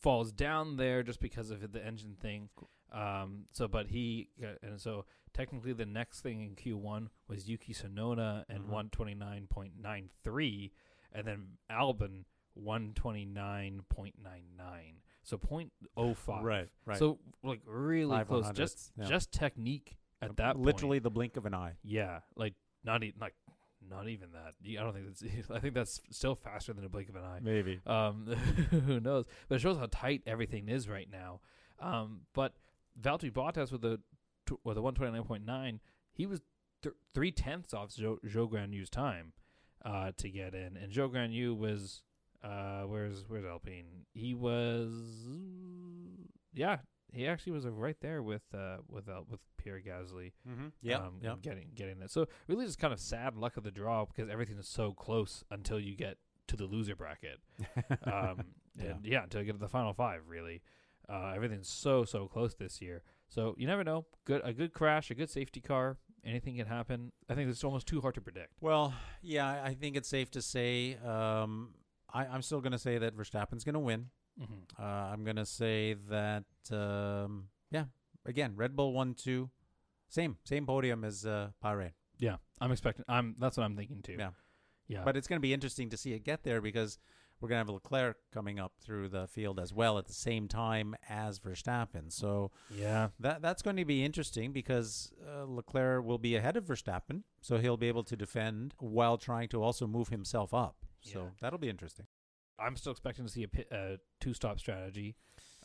falls 0.00 0.30
down 0.32 0.76
there 0.76 1.02
just 1.02 1.20
because 1.20 1.50
of 1.50 1.72
the 1.72 1.84
engine 1.84 2.16
thing. 2.20 2.48
Um, 2.92 3.44
so, 3.52 3.68
but 3.68 3.86
he 3.88 4.28
got, 4.40 4.56
and 4.62 4.80
so 4.80 5.04
technically 5.32 5.72
the 5.72 5.86
next 5.86 6.20
thing 6.22 6.42
in 6.42 6.54
Q 6.56 6.76
one 6.76 7.10
was 7.28 7.48
Yuki 7.48 7.72
Tsunoda 7.72 8.44
and 8.48 8.64
Mhm. 8.64 8.68
one 8.68 8.88
twenty 8.90 9.14
nine 9.14 9.46
point 9.48 9.74
nine 9.80 10.10
three, 10.24 10.72
and 11.12 11.26
then 11.26 11.58
Albon 11.70 12.24
one 12.54 12.92
twenty 12.94 13.24
nine 13.24 13.82
point 13.88 14.16
nine 14.22 14.44
nine. 14.56 14.96
So 15.22 15.36
point 15.38 15.72
oh 15.96 16.14
five. 16.14 16.42
Right, 16.44 16.68
right. 16.84 16.98
So 16.98 17.18
like 17.42 17.60
really 17.64 18.16
Five 18.16 18.28
close. 18.28 18.50
Just 18.52 18.92
yeah. 18.96 19.04
just 19.04 19.32
technique 19.32 19.96
at 20.20 20.36
that 20.38 20.54
point. 20.54 20.66
literally 20.66 20.98
the 20.98 21.10
blink 21.10 21.36
of 21.36 21.46
an 21.46 21.54
eye. 21.54 21.74
Yeah, 21.84 22.20
like 22.36 22.54
not 22.84 23.02
even 23.04 23.20
like 23.20 23.34
not 23.88 24.08
even 24.08 24.30
that. 24.32 24.54
I 24.78 24.82
don't 24.82 24.92
think 24.92 25.06
that's. 25.06 25.50
I 25.50 25.58
think 25.60 25.74
that's 25.74 26.00
still 26.10 26.34
faster 26.34 26.72
than 26.72 26.84
a 26.84 26.88
blink 26.88 27.08
of 27.08 27.16
an 27.16 27.22
eye. 27.24 27.38
Maybe. 27.40 27.80
Um, 27.86 28.26
who 28.70 29.00
knows? 29.00 29.26
But 29.48 29.54
it 29.56 29.60
shows 29.60 29.78
how 29.78 29.86
tight 29.90 30.22
everything 30.26 30.68
is 30.68 30.88
right 30.88 31.08
now. 31.10 31.40
Um, 31.80 32.22
but 32.34 32.52
Valtteri 32.98 33.32
Bottas 33.32 33.70
with 33.72 33.82
the 33.82 34.00
with 34.64 34.76
the 34.76 34.82
one 34.82 34.94
twenty 34.94 35.12
nine 35.12 35.24
point 35.24 35.44
nine, 35.44 35.80
he 36.12 36.26
was 36.26 36.40
th- 36.82 36.94
three 37.14 37.30
tenths 37.32 37.74
off 37.74 37.90
Zhou, 37.90 38.16
Joe 38.26 38.46
Grand 38.46 38.74
Yu's 38.74 38.90
time 38.90 39.32
uh, 39.84 40.12
to 40.16 40.28
get 40.30 40.54
in, 40.54 40.76
and 40.76 40.92
Zhou 40.92 41.10
Guanyu 41.10 41.56
was 41.56 42.02
uh, 42.42 42.82
where's 42.82 43.24
where's 43.28 43.44
Alpine? 43.44 44.06
He 44.14 44.34
was 44.34 44.92
yeah, 46.54 46.78
he 47.12 47.26
actually 47.26 47.52
was 47.52 47.66
right 47.66 47.96
there 48.00 48.22
with 48.22 48.42
uh, 48.54 48.78
with 48.88 49.08
uh, 49.08 49.20
with 49.28 49.40
Pierre 49.56 49.80
Gasly 49.80 50.32
Mm-hmm. 50.48 50.68
Yeah, 50.82 50.96
um, 50.98 51.20
and 51.22 51.42
getting 51.42 51.68
getting 51.74 52.00
it. 52.02 52.10
So 52.10 52.26
really, 52.48 52.66
just 52.66 52.78
kind 52.78 52.92
of 52.92 53.00
sad 53.00 53.36
luck 53.36 53.56
of 53.56 53.62
the 53.64 53.70
draw 53.70 54.04
because 54.04 54.30
everything 54.30 54.58
is 54.58 54.68
so 54.68 54.92
close 54.92 55.44
until 55.50 55.78
you 55.78 55.94
get 55.94 56.16
to 56.48 56.56
the 56.56 56.64
loser 56.64 56.96
bracket. 56.96 57.38
Um, 58.04 58.44
Yeah. 58.76 58.90
and 58.92 59.04
yeah, 59.04 59.22
until 59.24 59.40
you 59.40 59.46
get 59.46 59.52
to 59.52 59.58
the 59.58 59.68
final 59.68 59.92
five. 59.92 60.22
Really, 60.28 60.62
uh, 61.10 61.32
everything's 61.34 61.68
so 61.68 62.04
so 62.04 62.28
close 62.28 62.54
this 62.54 62.80
year. 62.80 63.02
So 63.28 63.54
you 63.58 63.66
never 63.66 63.84
know. 63.84 64.06
Good 64.24 64.42
a 64.44 64.52
good 64.52 64.72
crash, 64.72 65.10
a 65.10 65.14
good 65.14 65.30
safety 65.30 65.60
car, 65.60 65.98
anything 66.24 66.56
can 66.56 66.66
happen. 66.66 67.12
I 67.28 67.34
think 67.34 67.50
it's 67.50 67.64
almost 67.64 67.86
too 67.86 68.00
hard 68.00 68.14
to 68.14 68.20
predict. 68.20 68.52
Well, 68.60 68.94
yeah, 69.22 69.62
I 69.64 69.74
think 69.74 69.96
it's 69.96 70.08
safe 70.08 70.30
to 70.32 70.42
say. 70.42 70.96
Um, 70.96 71.74
I, 72.12 72.26
I'm 72.26 72.42
still 72.42 72.60
going 72.60 72.72
to 72.72 72.78
say 72.78 72.98
that 72.98 73.16
Verstappen's 73.16 73.64
going 73.64 73.74
to 73.74 73.80
win. 73.80 74.06
Mm-hmm. 74.40 74.82
Uh, 74.82 75.12
I'm 75.12 75.24
going 75.24 75.36
to 75.36 75.46
say 75.46 75.94
that, 76.08 76.44
um, 76.72 77.48
yeah, 77.70 77.84
again, 78.26 78.54
Red 78.56 78.74
Bull 78.74 78.92
1 78.92 79.14
2. 79.14 79.50
Same, 80.08 80.36
same 80.44 80.66
podium 80.66 81.04
as 81.04 81.24
uh, 81.24 81.50
Bahrain. 81.62 81.92
Yeah, 82.18 82.36
I'm 82.60 82.72
expecting. 82.72 83.04
I'm 83.08 83.36
that's 83.38 83.56
what 83.56 83.64
I'm 83.64 83.76
thinking 83.76 84.02
too. 84.02 84.16
Yeah. 84.18 84.30
yeah. 84.88 85.02
But 85.04 85.16
it's 85.16 85.26
going 85.26 85.38
to 85.38 85.40
be 85.40 85.54
interesting 85.54 85.88
to 85.90 85.96
see 85.96 86.12
it 86.12 86.24
get 86.24 86.42
there 86.42 86.60
because 86.60 86.98
we're 87.40 87.48
going 87.48 87.64
to 87.64 87.72
have 87.72 87.74
Leclerc 87.74 88.16
coming 88.32 88.58
up 88.58 88.72
through 88.80 89.08
the 89.08 89.26
field 89.26 89.58
as 89.58 89.72
well 89.72 89.98
at 89.98 90.06
the 90.06 90.12
same 90.12 90.48
time 90.48 90.94
as 91.08 91.38
Verstappen. 91.38 92.12
So 92.12 92.50
yeah, 92.70 93.08
that 93.20 93.42
that's 93.42 93.62
going 93.62 93.76
to 93.76 93.84
be 93.84 94.04
interesting 94.04 94.52
because 94.52 95.12
uh, 95.26 95.44
Leclerc 95.44 96.04
will 96.04 96.18
be 96.18 96.36
ahead 96.36 96.56
of 96.56 96.64
Verstappen, 96.64 97.22
so 97.40 97.58
he'll 97.58 97.76
be 97.76 97.88
able 97.88 98.04
to 98.04 98.16
defend 98.16 98.74
while 98.78 99.16
trying 99.18 99.48
to 99.48 99.62
also 99.62 99.86
move 99.86 100.08
himself 100.08 100.52
up. 100.52 100.76
So 101.02 101.30
that'll 101.40 101.58
be 101.58 101.70
interesting. 101.70 102.06
I'm 102.58 102.76
still 102.76 102.92
expecting 102.92 103.24
to 103.24 103.30
see 103.30 103.42
a, 103.42 103.48
pit, 103.48 103.68
a 103.72 103.98
two 104.20 104.34
stop 104.34 104.60
strategy. 104.60 105.16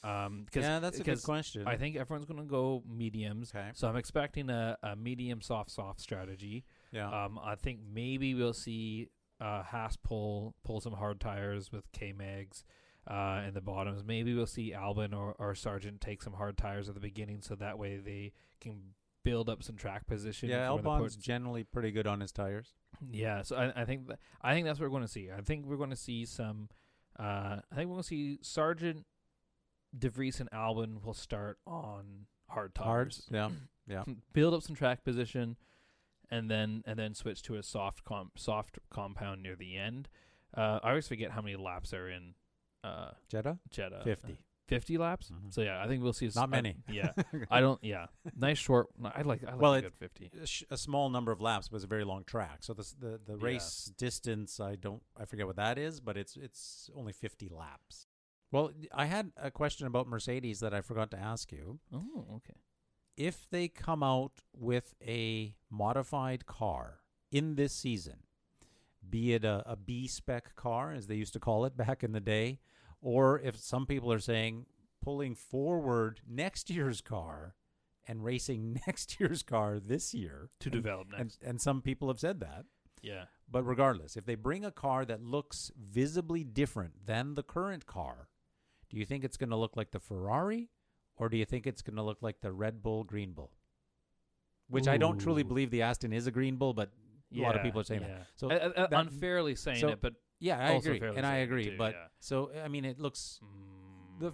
Um, 0.04 0.46
cause, 0.54 0.64
yeah, 0.64 0.80
that's 0.80 1.00
a 1.00 1.04
good 1.04 1.24
question. 1.24 1.68
I 1.68 1.78
think 1.78 1.96
everyone's 1.96 2.26
going 2.26 2.40
to 2.40 2.46
go 2.46 2.84
mediums. 2.88 3.52
Okay. 3.54 3.70
So 3.74 3.88
I'm 3.88 3.96
expecting 3.96 4.50
a, 4.50 4.78
a 4.84 4.96
medium 4.96 5.42
soft 5.42 5.72
soft 5.72 6.00
strategy. 6.00 6.64
yeah. 6.92 7.26
Um, 7.26 7.40
I 7.44 7.56
think 7.56 7.80
maybe 7.92 8.36
we'll 8.36 8.54
see 8.54 9.10
uh, 9.46 9.64
Haas 9.64 9.98
pull 9.98 10.56
pull 10.64 10.82
some 10.82 10.94
hard 10.94 11.20
tires 11.20 11.72
with 11.72 11.92
K 11.92 12.14
Megs 12.18 12.64
uh, 13.08 13.44
in 13.48 13.54
the 13.54 13.62
bottoms. 13.62 14.04
Maybe 14.04 14.34
we'll 14.34 14.48
see 14.48 14.74
Albon 14.76 15.14
or, 15.16 15.36
or 15.38 15.54
Sargent 15.54 16.02
take 16.02 16.24
some 16.24 16.34
hard 16.34 16.58
tires 16.58 16.90
at 16.90 16.96
the 16.96 17.02
beginning, 17.02 17.42
so 17.42 17.56
that 17.56 17.78
way 17.78 17.98
they 17.98 18.34
can 18.60 18.94
build 19.24 19.50
up 19.50 19.62
some 19.64 19.76
track 19.76 20.08
position. 20.08 20.50
Yeah, 20.50 20.68
Albon's 20.68 21.16
generally 21.16 21.64
pretty 21.64 21.92
good 21.92 22.08
on 22.08 22.22
his 22.22 22.32
tires. 22.32 22.74
Yeah, 23.12 23.44
so 23.44 23.56
I, 23.56 23.82
I 23.82 23.86
think 23.86 24.08
that, 24.08 24.20
I 24.42 24.54
think 24.54 24.66
that's 24.66 24.80
what 24.80 24.86
we're 24.86 24.92
going 24.98 25.04
to 25.04 25.08
see. 25.12 25.30
I 25.36 25.42
think 25.42 25.66
we're 25.66 25.78
going 25.78 25.90
to 25.90 25.96
see 25.96 26.26
some. 26.26 26.70
Uh, 27.20 27.60
I 27.72 27.76
think 27.76 27.88
we're 27.88 27.96
going 27.96 28.04
to 28.04 28.08
see 28.08 28.40
Sargent, 28.42 29.06
De 29.98 30.10
Vries, 30.10 30.40
and 30.40 30.50
Albon 30.52 31.04
will 31.04 31.14
start 31.14 31.60
on 31.68 32.26
hard 32.50 32.72
Hard, 32.78 33.12
tires, 33.12 33.28
yeah, 33.32 33.50
yeah. 33.88 34.04
build 34.34 34.54
up 34.54 34.64
some 34.64 34.76
track 34.76 35.04
position, 35.04 35.56
and 36.32 36.50
then 36.50 36.84
and 36.86 36.98
then 37.00 37.14
switch 37.14 37.42
to 37.44 37.56
a 37.56 37.64
soft 37.64 38.04
com- 38.04 38.32
soft 38.36 38.80
compound 38.90 39.44
near 39.44 39.56
the 39.56 39.78
end. 39.78 40.08
Uh, 40.56 40.80
I 40.84 40.90
always 40.90 41.08
forget 41.08 41.32
how 41.32 41.42
many 41.42 41.56
laps 41.56 41.94
are 41.94 42.08
in 42.10 42.34
uh, 42.84 43.12
Jeddah, 43.30 43.60
Jeddah. 43.70 44.02
fifty. 44.04 44.38
50 44.68 44.98
laps. 44.98 45.30
Mhm. 45.32 45.54
So 45.54 45.62
yeah, 45.62 45.80
I 45.80 45.88
think 45.88 46.02
we'll 46.02 46.12
see. 46.14 46.26
s- 46.26 46.36
Not 46.36 46.46
I- 46.50 46.52
many. 46.60 46.78
yeah, 46.90 47.12
I 47.52 47.62
don't. 47.62 47.84
Yeah, 47.84 48.08
nice 48.36 48.58
short. 48.58 48.88
I 49.04 49.22
like. 49.22 49.44
I 49.44 49.52
like 49.52 49.62
Well, 49.62 49.74
a 49.76 49.78
it- 49.78 49.94
50. 49.94 50.32
a 50.72 50.78
small 50.78 51.10
number 51.10 51.32
of 51.32 51.40
laps, 51.40 51.68
but 51.70 51.76
it's 51.76 51.86
a 51.86 51.88
very 51.88 52.04
long 52.04 52.24
track. 52.24 52.64
So 52.64 52.74
this, 52.74 52.94
the 52.94 53.20
the 53.24 53.38
Yeah. 53.38 53.46
race 53.46 53.92
distance, 53.96 54.60
I 54.60 54.76
don't, 54.76 55.04
I 55.16 55.26
forget 55.26 55.46
what 55.46 55.58
that 55.58 55.78
is, 55.78 56.00
but 56.00 56.18
it's 56.18 56.36
it's 56.36 56.90
only 56.96 57.14
fifty 57.14 57.48
laps. 57.48 58.08
Well, 58.52 58.72
I 58.92 59.06
had 59.06 59.34
a 59.38 59.52
question 59.52 59.86
about 59.86 60.08
Mercedes 60.08 60.62
that 60.62 60.74
I 60.74 60.82
forgot 60.82 61.12
to 61.12 61.20
ask 61.20 61.52
you. 61.52 61.80
Oh, 61.94 62.26
okay. 62.38 62.56
If 63.18 63.48
they 63.50 63.68
come 63.68 64.04
out 64.04 64.42
with 64.54 64.94
a 65.06 65.56
modified 65.70 66.46
car 66.46 67.00
in 67.32 67.56
this 67.56 67.74
season, 67.74 68.18
be 69.10 69.34
it 69.34 69.46
a, 69.46 69.64
a 69.66 69.76
B 69.76 70.08
spec 70.08 70.56
car, 70.56 70.92
as 70.94 71.08
they 71.08 71.16
used 71.16 71.34
to 71.34 71.40
call 71.40 71.66
it 71.66 71.78
back 71.86 72.04
in 72.04 72.12
the 72.12 72.20
day, 72.20 72.60
or 73.02 73.40
if 73.40 73.56
some 73.58 73.86
people 73.86 74.12
are 74.12 74.20
saying 74.20 74.66
pulling 75.02 75.36
forward 75.36 76.20
next 76.28 76.70
year's 76.70 77.00
car 77.02 77.56
and 78.08 78.24
racing 78.24 78.80
next 78.88 79.20
year's 79.20 79.44
car 79.44 79.80
this 79.80 80.14
year 80.14 80.50
To 80.60 80.68
and- 80.68 80.74
develop 80.74 81.08
and, 81.18 81.36
and 81.44 81.62
some 81.62 81.82
people 81.82 82.08
have 82.10 82.20
said 82.20 82.40
that. 82.42 82.66
yeah. 83.02 83.26
But 83.50 83.64
regardless, 83.64 84.18
if 84.18 84.26
they 84.26 84.34
bring 84.34 84.66
a 84.66 84.72
car 84.72 85.06
that 85.06 85.22
looks 85.24 85.72
visibly 85.80 86.44
different 86.44 87.06
than 87.06 87.36
the 87.36 87.44
current 87.44 87.86
car, 87.86 88.28
do 88.90 88.98
you 88.98 89.06
think 89.06 89.24
it's 89.24 89.38
going 89.38 89.52
to 89.52 89.56
look 89.56 89.78
like 89.78 89.92
the 89.92 90.00
Ferrari 90.00 90.70
or 91.18 91.30
do 91.30 91.38
you 91.38 91.46
think 91.46 91.66
it's 91.68 91.82
going 91.82 91.96
to 91.96 92.04
look 92.04 92.22
like 92.22 92.42
the 92.42 92.52
Red 92.52 92.82
Bull 92.84 93.04
Green 93.04 93.34
Bull? 93.34 93.52
Which 94.68 94.88
I 94.88 94.98
don't 94.98 95.20
truly 95.20 95.44
believe 95.44 95.70
the 95.70 95.84
Aston 95.84 96.12
is 96.12 96.28
a 96.28 96.32
Green 96.32 96.56
Bull, 96.56 96.74
but 96.74 96.92
a 97.36 97.42
lot 97.42 97.56
of 97.56 97.62
people 97.62 97.82
are 97.82 97.86
saying 97.86 98.02
yeah. 98.02 98.08
that. 98.08 98.28
So 98.36 98.50
Uh, 98.50 98.54
uh, 98.54 98.88
that- 98.88 99.00
unfairly 99.00 99.56
saying 99.56 99.80
so- 99.80 99.90
it, 99.90 100.02
but 100.02 100.14
yeah, 100.40 100.58
I 100.60 100.72
agree, 100.72 101.00
and 101.02 101.26
I 101.26 101.38
agree. 101.38 101.66
too, 101.66 101.78
but 101.78 101.94
yeah. 101.94 102.08
so 102.20 102.52
I 102.64 102.68
mean, 102.68 102.84
it 102.86 103.00
looks 103.00 103.40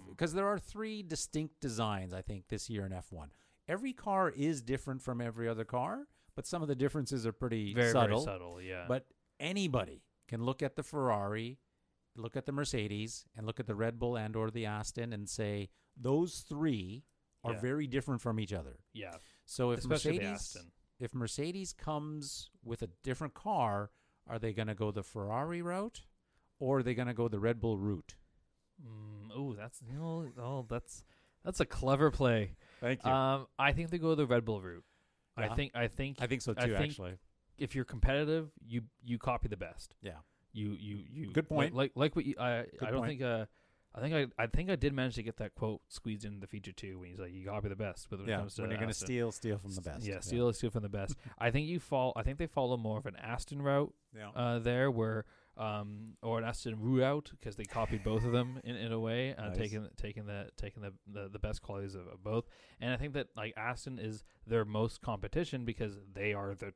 because 0.08 0.32
there 0.32 0.46
are 0.46 0.58
three 0.58 1.02
distinct 1.02 1.60
designs 1.60 2.12
I 2.12 2.22
think 2.22 2.48
this 2.48 2.70
year 2.70 2.86
in 2.86 2.92
F1. 2.92 3.28
Every 3.68 3.92
car 3.92 4.30
is 4.30 4.62
different 4.62 5.02
from 5.02 5.20
every 5.20 5.48
other 5.48 5.64
car, 5.64 6.06
but 6.34 6.46
some 6.46 6.62
of 6.62 6.68
the 6.68 6.74
differences 6.74 7.26
are 7.26 7.32
pretty 7.32 7.74
very 7.74 7.92
subtle. 7.92 8.24
very 8.24 8.34
subtle. 8.36 8.60
Yeah. 8.60 8.84
But 8.88 9.06
anybody 9.40 10.02
can 10.28 10.44
look 10.44 10.62
at 10.62 10.76
the 10.76 10.82
Ferrari, 10.82 11.58
look 12.16 12.36
at 12.36 12.46
the 12.46 12.52
Mercedes, 12.52 13.24
and 13.36 13.46
look 13.46 13.60
at 13.60 13.66
the 13.66 13.74
Red 13.74 13.98
Bull 13.98 14.16
and 14.16 14.34
or 14.36 14.50
the 14.50 14.66
Aston 14.66 15.12
and 15.12 15.28
say 15.28 15.68
those 15.96 16.40
three 16.40 17.04
are 17.44 17.52
Yeah. 17.54 17.60
very 17.60 17.86
different 17.86 18.20
from 18.20 18.38
each 18.40 18.52
other. 18.52 18.78
yeah, 18.92 19.16
So 19.44 19.70
if 19.72 19.80
especially 19.80 20.12
Mercedes 20.18 20.32
Aston. 20.34 20.72
if 21.00 21.14
Mercedes 21.14 21.72
comes 21.72 22.50
with 22.62 22.82
a 22.82 22.88
different 23.02 23.34
car, 23.34 23.90
are 24.26 24.38
they 24.38 24.52
going 24.52 24.68
to 24.68 24.74
go 24.74 24.90
the 24.92 25.02
Ferrari 25.02 25.60
route 25.62 26.04
or 26.60 26.78
are 26.78 26.82
they 26.82 26.94
going 26.94 27.08
to 27.08 27.14
go 27.14 27.26
the 27.28 27.40
Red 27.40 27.60
Bull 27.60 27.76
route? 27.78 28.14
Mm, 28.80 29.30
oh, 29.34 29.54
that's 29.54 29.82
you 29.82 29.94
know, 29.98 30.28
oh, 30.38 30.66
that's 30.68 31.04
that's 31.44 31.60
a 31.60 31.66
clever 31.66 32.10
play. 32.10 32.56
Thank 32.80 33.04
you. 33.04 33.10
Um, 33.10 33.46
I 33.58 33.72
think 33.72 33.90
they 33.90 33.98
go 33.98 34.14
the 34.14 34.26
Red 34.26 34.44
Bull 34.44 34.60
route. 34.62 34.84
I 35.36 35.48
think 35.48 35.72
I 35.74 35.88
think 35.88 36.18
I 36.20 36.26
think 36.26 36.42
so 36.42 36.52
I 36.56 36.66
too 36.66 36.74
think- 36.76 36.90
actually. 36.90 37.18
if 37.58 37.74
you're 37.74 37.84
competitive, 37.84 38.50
you 38.64 38.82
you 39.04 39.18
copy 39.18 39.48
the 39.48 39.56
best. 39.56 39.94
Yeah. 40.02 40.18
You 40.52 40.72
you 40.78 40.96
you. 41.10 41.32
Good 41.32 41.48
point. 41.48 41.74
Like 41.74 41.92
like, 41.96 41.96
like 41.96 42.16
what 42.16 42.24
you, 42.26 42.34
I 42.38 42.66
Good 42.78 42.88
I 42.88 42.90
don't 42.90 43.00
point. 43.00 43.08
think 43.10 43.22
uh 43.22 43.46
I 43.94 44.00
think 44.00 44.14
I 44.14 44.42
I 44.42 44.46
think 44.46 44.70
I 44.70 44.76
did 44.76 44.92
manage 44.94 45.16
to 45.16 45.22
get 45.22 45.36
that 45.36 45.54
quote 45.54 45.80
squeezed 45.88 46.24
in 46.24 46.40
the 46.40 46.46
feature 46.46 46.72
too 46.72 46.98
when 46.98 47.10
he's 47.10 47.18
like 47.18 47.32
you 47.32 47.44
gotta 47.44 47.62
be 47.62 47.68
the 47.68 47.76
best. 47.76 48.08
But 48.10 48.20
when 48.20 48.28
it 48.28 48.36
comes 48.38 48.54
to 48.54 48.62
when 48.62 48.70
you're 48.70 48.78
going 48.78 48.88
to 48.88 48.92
Aston. 48.94 49.06
steal 49.06 49.32
steal 49.32 49.58
from 49.58 49.74
the 49.74 49.82
best. 49.82 50.04
Yeah, 50.04 50.20
steal 50.20 50.52
steal 50.52 50.70
from 50.70 50.82
the 50.82 50.88
best. 50.88 51.14
I 51.38 51.50
think 51.50 51.66
you 51.66 51.78
fall. 51.78 52.12
I 52.16 52.22
think 52.22 52.38
they 52.38 52.46
follow 52.46 52.76
more 52.76 52.98
of 52.98 53.06
an 53.06 53.16
Aston 53.16 53.60
route 53.60 53.92
Yeah. 54.16 54.30
uh, 54.34 54.58
there, 54.60 54.90
where 54.90 55.24
um 55.58 56.14
or 56.22 56.38
an 56.38 56.44
Aston 56.44 56.80
route 56.80 57.30
because 57.38 57.56
they 57.56 57.64
copied 57.64 58.02
both 58.02 58.24
of 58.24 58.32
them 58.32 58.58
in, 58.64 58.74
in 58.76 58.90
a 58.90 58.98
way, 58.98 59.34
uh, 59.34 59.48
Nice. 59.48 59.58
taking 59.58 59.86
taking 59.98 60.24
the 60.24 60.48
taking 60.56 60.82
the, 60.82 60.94
the 61.06 61.28
the 61.28 61.38
best 61.38 61.60
qualities 61.60 61.94
of, 61.94 62.06
of 62.06 62.24
both. 62.24 62.46
And 62.80 62.90
I 62.94 62.96
think 62.96 63.12
that 63.12 63.26
like 63.36 63.52
Aston 63.58 63.98
is 63.98 64.24
their 64.46 64.64
most 64.64 65.02
competition 65.02 65.66
because 65.66 65.98
they 66.14 66.32
are 66.32 66.54
the 66.54 66.72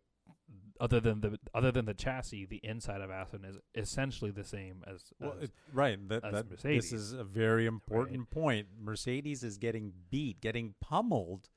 other 0.81 1.01
than 1.01 1.21
the 1.21 1.39
other 1.55 1.73
than 1.73 1.87
the 1.87 1.95
chassis, 1.95 2.45
the 2.47 2.61
inside 2.63 3.01
of 3.01 3.11
Aston 3.11 3.45
is 3.45 3.57
essentially 3.75 4.31
the 4.31 4.45
same 4.45 4.85
as, 4.87 5.05
Well, 5.19 5.35
as 5.39 5.45
it, 5.45 5.51
right. 5.73 6.09
That, 6.09 6.25
as 6.25 6.33
that 6.33 6.51
Mercedes. 6.51 6.91
this 6.91 7.01
is 7.01 7.13
a 7.13 7.25
very 7.25 7.67
important 7.67 8.29
point. 8.31 8.67
Mercedes 8.79 9.43
is 9.43 9.57
getting 9.59 9.93
beat, 10.11 10.41
getting 10.41 10.75
pummeled 10.81 11.49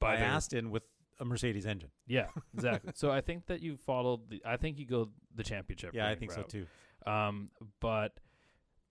by, 0.00 0.16
their- 0.16 0.24
Aston 0.26 0.70
with 0.70 0.82
a 1.20 1.24
Mercedes 1.24 1.66
engine. 1.66 1.90
Yeah, 2.06 2.26
exactly. 2.54 2.92
so 2.96 3.10
I 3.12 3.20
think 3.20 3.46
that 3.46 3.60
you 3.62 3.76
followed 3.76 4.28
the. 4.28 4.42
I 4.44 4.56
think 4.56 4.78
you 4.78 4.86
go 4.86 5.10
the 5.34 5.44
championship. 5.44 5.90
Yeah, 5.94 6.08
I 6.08 6.16
think 6.16 6.36
route. 6.36 6.50
so 6.50 6.58
too. 6.60 7.10
Um, 7.10 7.50
but 7.80 8.18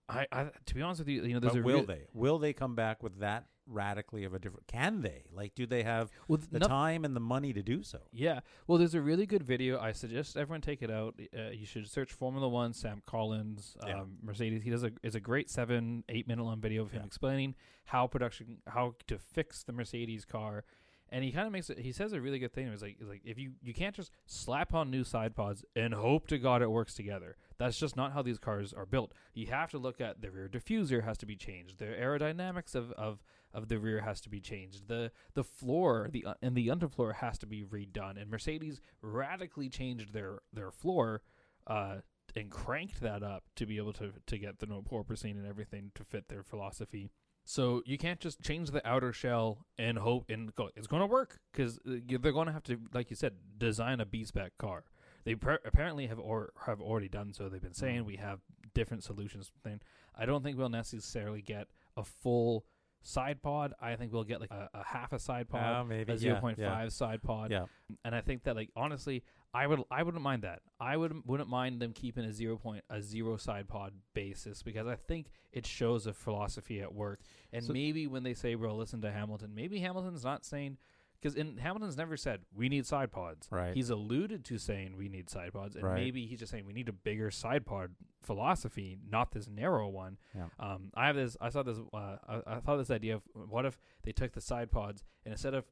I, 0.08 0.28
I, 0.32 0.48
to 0.66 0.76
be 0.76 0.82
honest 0.82 1.00
with 1.00 1.10
you, 1.10 1.24
you 1.24 1.34
know, 1.34 1.40
there's 1.42 1.54
But 1.54 1.60
a 1.60 1.64
will 1.64 1.76
real- 1.80 1.86
they? 1.86 2.02
Will 2.14 2.40
they 2.40 2.54
come 2.54 2.76
back 2.76 3.04
with 3.04 3.20
that 3.20 3.46
radically 3.66 4.24
of 4.24 4.34
a 4.34 4.40
different? 4.40 4.68
Can 4.68 5.02
they? 5.02 5.24
Like, 5.34 5.56
do 5.56 5.66
they 5.66 5.84
have 5.84 6.12
Well, 6.28 6.40
the 6.52 6.60
no- 6.60 6.68
time 6.68 7.06
and 7.06 7.16
the 7.16 7.20
money 7.20 7.54
to 7.54 7.62
do 7.64 7.84
so? 7.84 8.00
Yeah. 8.12 8.42
Well, 8.68 8.78
there's 8.78 8.94
a 8.96 9.02
really 9.02 9.26
good 9.26 9.44
video. 9.44 9.80
I 9.80 9.92
suggest 9.92 10.38
everyone 10.38 10.62
take 10.62 10.82
it 10.82 10.92
out. 10.92 11.20
Uh, 11.38 11.50
you 11.52 11.66
should 11.66 11.88
search 11.90 12.12
Formula 12.12 12.48
One, 12.48 12.74
Sam 12.74 13.02
Collins, 13.06 13.78
um, 13.82 13.90
Yeah. 13.90 14.04
Mercedes. 14.22 14.64
He 14.64 14.70
does 14.70 14.84
a 14.84 14.92
is 15.04 15.16
a 15.16 15.20
great 15.20 15.50
seven 15.50 16.04
eight 16.10 16.28
minute 16.28 16.44
long 16.44 16.60
video 16.62 16.84
of 16.84 16.92
him 16.92 17.02
Yeah. 17.02 17.08
explaining 17.08 17.56
how 17.86 18.08
production 18.08 18.62
how 18.68 18.96
to 19.08 19.18
fix 19.18 19.64
the 19.64 19.74
Mercedes 19.74 20.26
car. 20.26 20.64
And 21.10 21.24
he 21.24 21.32
kind 21.32 21.46
of 21.46 21.54
makes 21.54 21.70
it. 21.70 21.78
He 21.78 21.92
says 21.92 22.12
a 22.14 22.20
really 22.22 22.40
good 22.40 22.54
thing. 22.54 22.72
He's 22.72 22.82
like, 22.82 22.98
like, 23.00 23.22
if 23.24 23.38
you 23.38 23.54
you 23.62 23.72
can't 23.72 23.96
just 23.96 24.10
slap 24.26 24.74
on 24.74 24.90
new 24.90 25.04
side 25.04 25.36
pods 25.36 25.64
and 25.76 25.94
hope 25.94 26.26
to 26.28 26.40
God 26.40 26.64
it 26.64 26.72
works 26.72 26.96
together. 26.96 27.36
That's 27.60 27.78
just 27.78 27.96
not 27.96 28.14
how 28.14 28.24
these 28.24 28.40
cars 28.40 28.74
are 28.74 28.88
built. 28.88 29.14
You 29.36 29.46
have 29.48 29.70
to 29.72 29.78
look 29.78 30.02
at 30.02 30.22
the 30.22 30.32
rear 30.32 30.50
diffuser 30.50 31.04
has 31.04 31.20
to 31.20 31.28
be 31.28 31.36
changed. 31.36 31.78
The 31.78 31.86
aerodynamics 31.86 32.74
of 32.74 32.92
of 32.94 33.22
of 33.54 33.68
the 33.68 33.78
rear 33.80 34.02
has 34.02 34.20
to 34.22 34.30
be 34.30 34.40
changed. 34.40 34.88
The 34.88 35.12
the 35.34 35.44
floor, 35.44 36.10
the 36.12 36.26
uh, 36.26 36.34
and 36.42 36.56
the 36.56 36.68
underfloor 36.68 37.16
has 37.16 37.38
to 37.40 37.46
be 37.46 37.64
redone. 37.64 38.20
And 38.22 38.30
Mercedes 38.32 38.82
radically 39.02 39.70
changed 39.70 40.14
their 40.14 40.40
their 40.52 40.72
floor 40.72 41.22
uh, 41.68 41.98
and 42.36 42.50
cranked 42.50 43.02
that 43.02 43.22
up 43.24 43.44
to 43.56 43.66
be 43.66 43.78
able 43.78 43.94
to 43.94 44.14
to 44.26 44.38
get 44.38 44.60
the 44.60 44.66
no 44.66 44.82
porpoising 44.82 45.32
and 45.32 45.46
everything 45.48 45.92
to 45.96 46.04
fit 46.04 46.28
their 46.30 46.44
philosophy. 46.44 47.12
So 47.46 47.82
you 47.86 47.98
can't 47.98 48.22
just 48.22 48.42
change 48.42 48.72
the 48.72 48.86
outer 48.88 49.12
shell 49.12 49.66
and 49.78 49.98
hope 49.98 50.26
and 50.30 50.56
go. 50.56 50.70
It's 50.78 50.88
going 50.88 51.02
to 51.02 51.06
work 51.08 51.40
because 51.52 51.78
they're 51.84 52.32
going 52.32 52.48
to 52.48 52.54
have 52.54 52.64
to, 52.64 52.80
like 52.94 53.10
you 53.10 53.18
said, 53.18 53.34
design 53.58 54.00
a 54.00 54.06
B 54.06 54.24
spec 54.24 54.54
car. 54.58 54.86
They 55.26 55.36
pre- 55.36 55.58
apparently 55.66 56.08
have 56.08 56.20
or 56.20 56.54
have 56.66 56.80
already 56.80 57.10
done 57.10 57.34
so. 57.34 57.50
They've 57.50 57.62
been 57.62 57.74
saying 57.74 58.04
Mhm. 58.04 58.06
we 58.06 58.16
have 58.16 58.40
different 58.74 59.04
solutions. 59.04 59.52
Thing. 59.62 59.82
I 60.16 60.26
don't 60.26 60.42
think 60.42 60.58
we'll 60.58 60.70
necessarily 60.70 61.42
get 61.42 61.68
a 61.98 62.06
full 62.06 62.66
side 63.04 63.42
pod. 63.42 63.74
I 63.80 63.96
think 63.96 64.12
we'll 64.12 64.24
get 64.24 64.42
like 64.42 64.52
a, 64.52 64.70
a 64.74 64.84
half 64.84 65.14
a 65.14 65.20
side 65.20 65.50
pod, 65.50 65.62
Ah, 65.64 65.84
maybe 65.84 66.12
a 66.12 66.16
yeah, 66.16 66.20
zero 66.20 66.40
point 66.40 66.58
yeah, 66.58 66.74
five 66.74 66.92
side 66.92 67.22
pod, 67.22 67.52
Yeah, 67.52 67.66
and 68.04 68.16
I 68.16 68.22
think 68.22 68.44
that 68.44 68.56
like 68.56 68.70
honestly, 68.76 69.24
I 69.54 69.68
would 69.68 69.84
I 69.92 70.02
wouldn't 70.04 70.24
mind 70.24 70.42
that. 70.44 70.62
I 70.80 70.98
would 70.98 71.14
wouldn't 71.28 71.50
mind 71.50 71.80
them 71.80 71.94
keeping 71.94 72.24
a 72.26 72.34
zero 72.34 72.58
point 72.58 72.84
a 72.90 73.02
zero 73.02 73.38
side 73.38 73.68
pod 73.68 73.94
basis 74.14 74.64
because 74.64 74.88
I 74.88 74.96
think 74.96 75.28
it 75.52 75.66
shows 75.68 76.08
a 76.08 76.14
philosophy 76.14 76.82
at 76.82 76.94
work. 76.94 77.20
And 77.52 77.64
So- 77.64 77.74
maybe 77.74 78.08
when 78.08 78.24
they 78.24 78.34
say, 78.34 78.56
"Bro, 78.56 78.76
listen 78.78 79.02
to 79.02 79.12
Hamilton," 79.12 79.54
maybe 79.54 79.80
Hamilton's 79.80 80.24
not 80.24 80.44
saying 80.44 80.78
because 81.24 81.36
in 81.38 81.58
Hamilton's 81.58 81.96
never 81.96 82.18
said 82.18 82.42
we 82.54 82.68
need 82.68 82.86
side 82.86 83.12
pods. 83.12 83.48
Right. 83.50 83.74
He's 83.74 83.90
alluded 83.90 84.44
to 84.46 84.58
saying 84.58 84.96
we 84.98 85.08
need 85.08 85.30
side 85.30 85.54
pods, 85.54 85.76
and 85.76 85.86
Right. 85.86 85.96
maybe 85.96 86.26
he's 86.26 86.40
just 86.40 86.52
saying 86.52 86.66
we 86.66 86.74
need 86.74 86.90
a 86.90 86.94
bigger 86.94 87.32
side 87.32 87.66
pod 87.66 87.92
philosophy, 88.22 88.98
not 89.10 89.32
this 89.32 89.48
narrow 89.48 89.88
one. 89.88 90.18
Yeah. 90.36 90.48
Um, 90.60 90.92
I 90.96 91.08
have 91.08 91.16
this. 91.16 91.38
I 91.40 91.50
saw 91.50 91.64
this. 91.64 91.78
Uh, 91.94 92.18
I, 92.28 92.42
I 92.46 92.60
thought 92.60 92.78
this 92.78 92.92
idea 92.92 93.16
of 93.16 93.22
what 93.50 93.66
if 93.66 93.80
they 94.04 94.12
took 94.12 94.34
the 94.34 94.42
side 94.42 94.70
pods 94.72 95.04
and 95.26 95.32
instead 95.32 95.54
of 95.54 95.66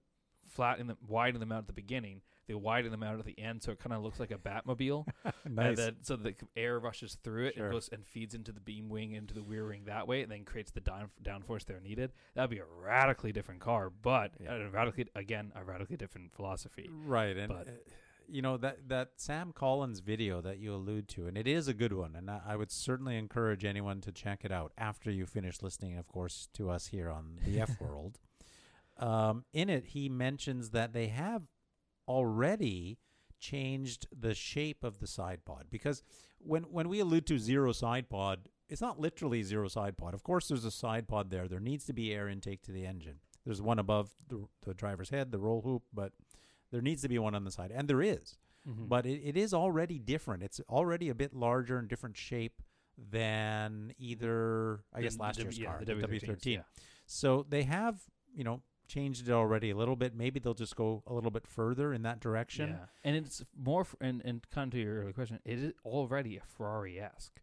flattening 0.47 0.87
them, 0.87 0.97
widening 1.07 1.39
them 1.39 1.51
out 1.51 1.59
at 1.59 1.67
the 1.67 1.73
beginning, 1.73 2.21
they 2.51 2.55
widen 2.55 2.91
them 2.91 3.01
out 3.03 3.17
at 3.17 3.25
the 3.25 3.39
end, 3.39 3.63
so 3.63 3.71
it 3.71 3.79
kind 3.79 3.93
of 3.93 4.01
looks 4.03 4.19
like 4.19 4.31
a 4.31 4.37
Batmobile. 4.37 5.05
And 5.45 5.55
nice. 5.55 5.77
then, 5.77 5.95
so 6.01 6.15
the 6.15 6.35
air 6.55 6.79
rushes 6.79 7.17
through 7.23 7.47
it 7.47 7.55
Sure. 7.55 7.65
and 7.65 7.73
goes 7.73 7.89
and 7.91 8.05
feeds 8.05 8.35
into 8.35 8.51
the 8.51 8.59
beam 8.59 8.89
wing, 8.89 9.13
into 9.13 9.33
the 9.33 9.41
rear 9.41 9.67
wing 9.67 9.83
that 9.85 10.07
way, 10.07 10.21
and 10.21 10.31
then 10.31 10.43
creates 10.45 10.71
the 10.71 10.81
down 10.81 11.09
downforce 11.23 11.65
they're 11.65 11.79
needed. 11.79 12.11
That'd 12.35 12.49
be 12.51 12.59
a 12.59 12.65
radically 12.65 13.31
different 13.31 13.59
car, 13.61 13.89
but 13.89 14.33
Yeah. 14.39 14.53
a 14.55 14.69
radically 14.69 15.07
again 15.15 15.51
a 15.55 15.63
radically 15.63 15.97
different 15.97 16.33
philosophy. 16.33 16.89
Right, 16.91 17.35
and 17.37 17.47
But- 17.49 17.67
uh, 17.67 17.71
you 18.27 18.41
know 18.41 18.55
that 18.57 18.87
that 18.89 19.09
Sam 19.17 19.51
Collins 19.51 19.99
video 19.99 20.41
that 20.41 20.59
you 20.59 20.73
allude 20.73 21.07
to, 21.09 21.27
and 21.27 21.37
it 21.37 21.47
is 21.47 21.67
a 21.67 21.73
good 21.73 21.91
one, 21.93 22.15
and 22.15 22.29
I, 22.29 22.41
I 22.45 22.55
would 22.55 22.71
certainly 22.71 23.17
encourage 23.17 23.65
anyone 23.65 23.99
to 24.01 24.11
check 24.11 24.45
it 24.45 24.51
out 24.51 24.71
after 24.77 25.09
you 25.11 25.25
finish 25.25 25.61
listening, 25.61 25.97
of 25.97 26.07
course, 26.07 26.47
to 26.53 26.69
us 26.69 26.87
here 26.87 27.09
on 27.09 27.39
the 27.45 27.59
F 27.59 27.71
World. 27.81 28.19
um, 28.97 29.45
in 29.53 29.69
it, 29.69 29.85
he 29.87 30.07
mentions 30.09 30.69
that 30.69 30.93
they 30.93 31.07
have 31.07 31.43
already 32.11 32.97
changed 33.39 34.07
the 34.25 34.33
shape 34.35 34.83
of 34.83 34.99
the 34.99 35.07
side 35.07 35.43
pod 35.45 35.65
because 35.71 36.03
when 36.39 36.63
when 36.63 36.87
we 36.89 36.99
allude 36.99 37.25
to 37.27 37.39
zero 37.39 37.71
side 37.71 38.09
pod, 38.09 38.37
it's 38.69 38.81
not 38.81 38.99
literally 38.99 39.41
zero 39.43 39.67
side 39.67 39.95
pod. 39.97 40.13
Of 40.13 40.23
course, 40.23 40.47
there's 40.47 40.65
a 40.65 40.71
side 40.71 41.07
pod 41.07 41.29
there. 41.31 41.47
There 41.47 41.59
needs 41.71 41.85
to 41.85 41.93
be 41.93 42.13
air 42.13 42.27
intake 42.29 42.61
to 42.63 42.71
the 42.71 42.85
engine. 42.85 43.17
There's 43.45 43.61
one 43.61 43.79
above 43.79 44.09
the, 44.27 44.45
the 44.67 44.73
driver's 44.75 45.09
head, 45.09 45.31
the 45.31 45.39
roll 45.39 45.61
hoop, 45.61 45.83
but 45.93 46.11
there 46.71 46.81
needs 46.81 47.01
to 47.01 47.09
be 47.09 47.17
one 47.19 47.33
on 47.35 47.43
the 47.43 47.51
side, 47.51 47.71
and 47.73 47.87
there 47.87 48.01
is. 48.01 48.37
Mhm. 48.69 48.87
But 48.87 49.05
it, 49.07 49.19
it 49.29 49.37
is 49.37 49.53
already 49.53 49.97
different. 49.97 50.43
It's 50.43 50.61
already 50.69 51.09
a 51.09 51.15
bit 51.15 51.33
larger 51.33 51.77
and 51.79 51.87
different 51.89 52.15
shape 52.17 52.61
than 53.15 53.93
either 53.97 54.83
I 54.93 54.97
The- 54.99 55.03
guess 55.03 55.17
last 55.17 55.35
W- 55.37 55.45
year's 55.45 55.57
yeah, 55.59 55.65
car, 55.69 55.79
the 55.79 55.95
the 55.95 56.07
W13s, 56.07 56.21
W13. 56.37 56.53
yeah. 56.53 56.61
So 57.07 57.45
they 57.49 57.63
have, 57.63 57.99
you 58.35 58.43
know, 58.43 58.61
changed 58.91 59.27
it 59.27 59.31
already 59.31 59.69
a 59.71 59.75
little 59.75 59.95
bit. 59.95 60.15
Maybe 60.15 60.39
they'll 60.39 60.53
just 60.53 60.75
go 60.75 61.03
a 61.07 61.13
little 61.13 61.31
bit 61.31 61.47
further 61.47 61.93
in 61.93 62.01
that 62.03 62.19
direction. 62.19 62.69
Yeah. 62.71 62.85
And 63.03 63.15
it's 63.15 63.43
more, 63.57 63.81
f- 63.81 63.95
and, 64.01 64.21
and 64.25 64.45
kind 64.51 64.67
of 64.67 64.71
to 64.77 64.79
your 64.83 64.99
earlier 65.01 65.13
question, 65.13 65.39
it 65.45 65.59
is 65.59 65.73
already 65.85 66.37
a 66.37 66.41
Ferrari 66.41 66.99
esque. 66.99 67.39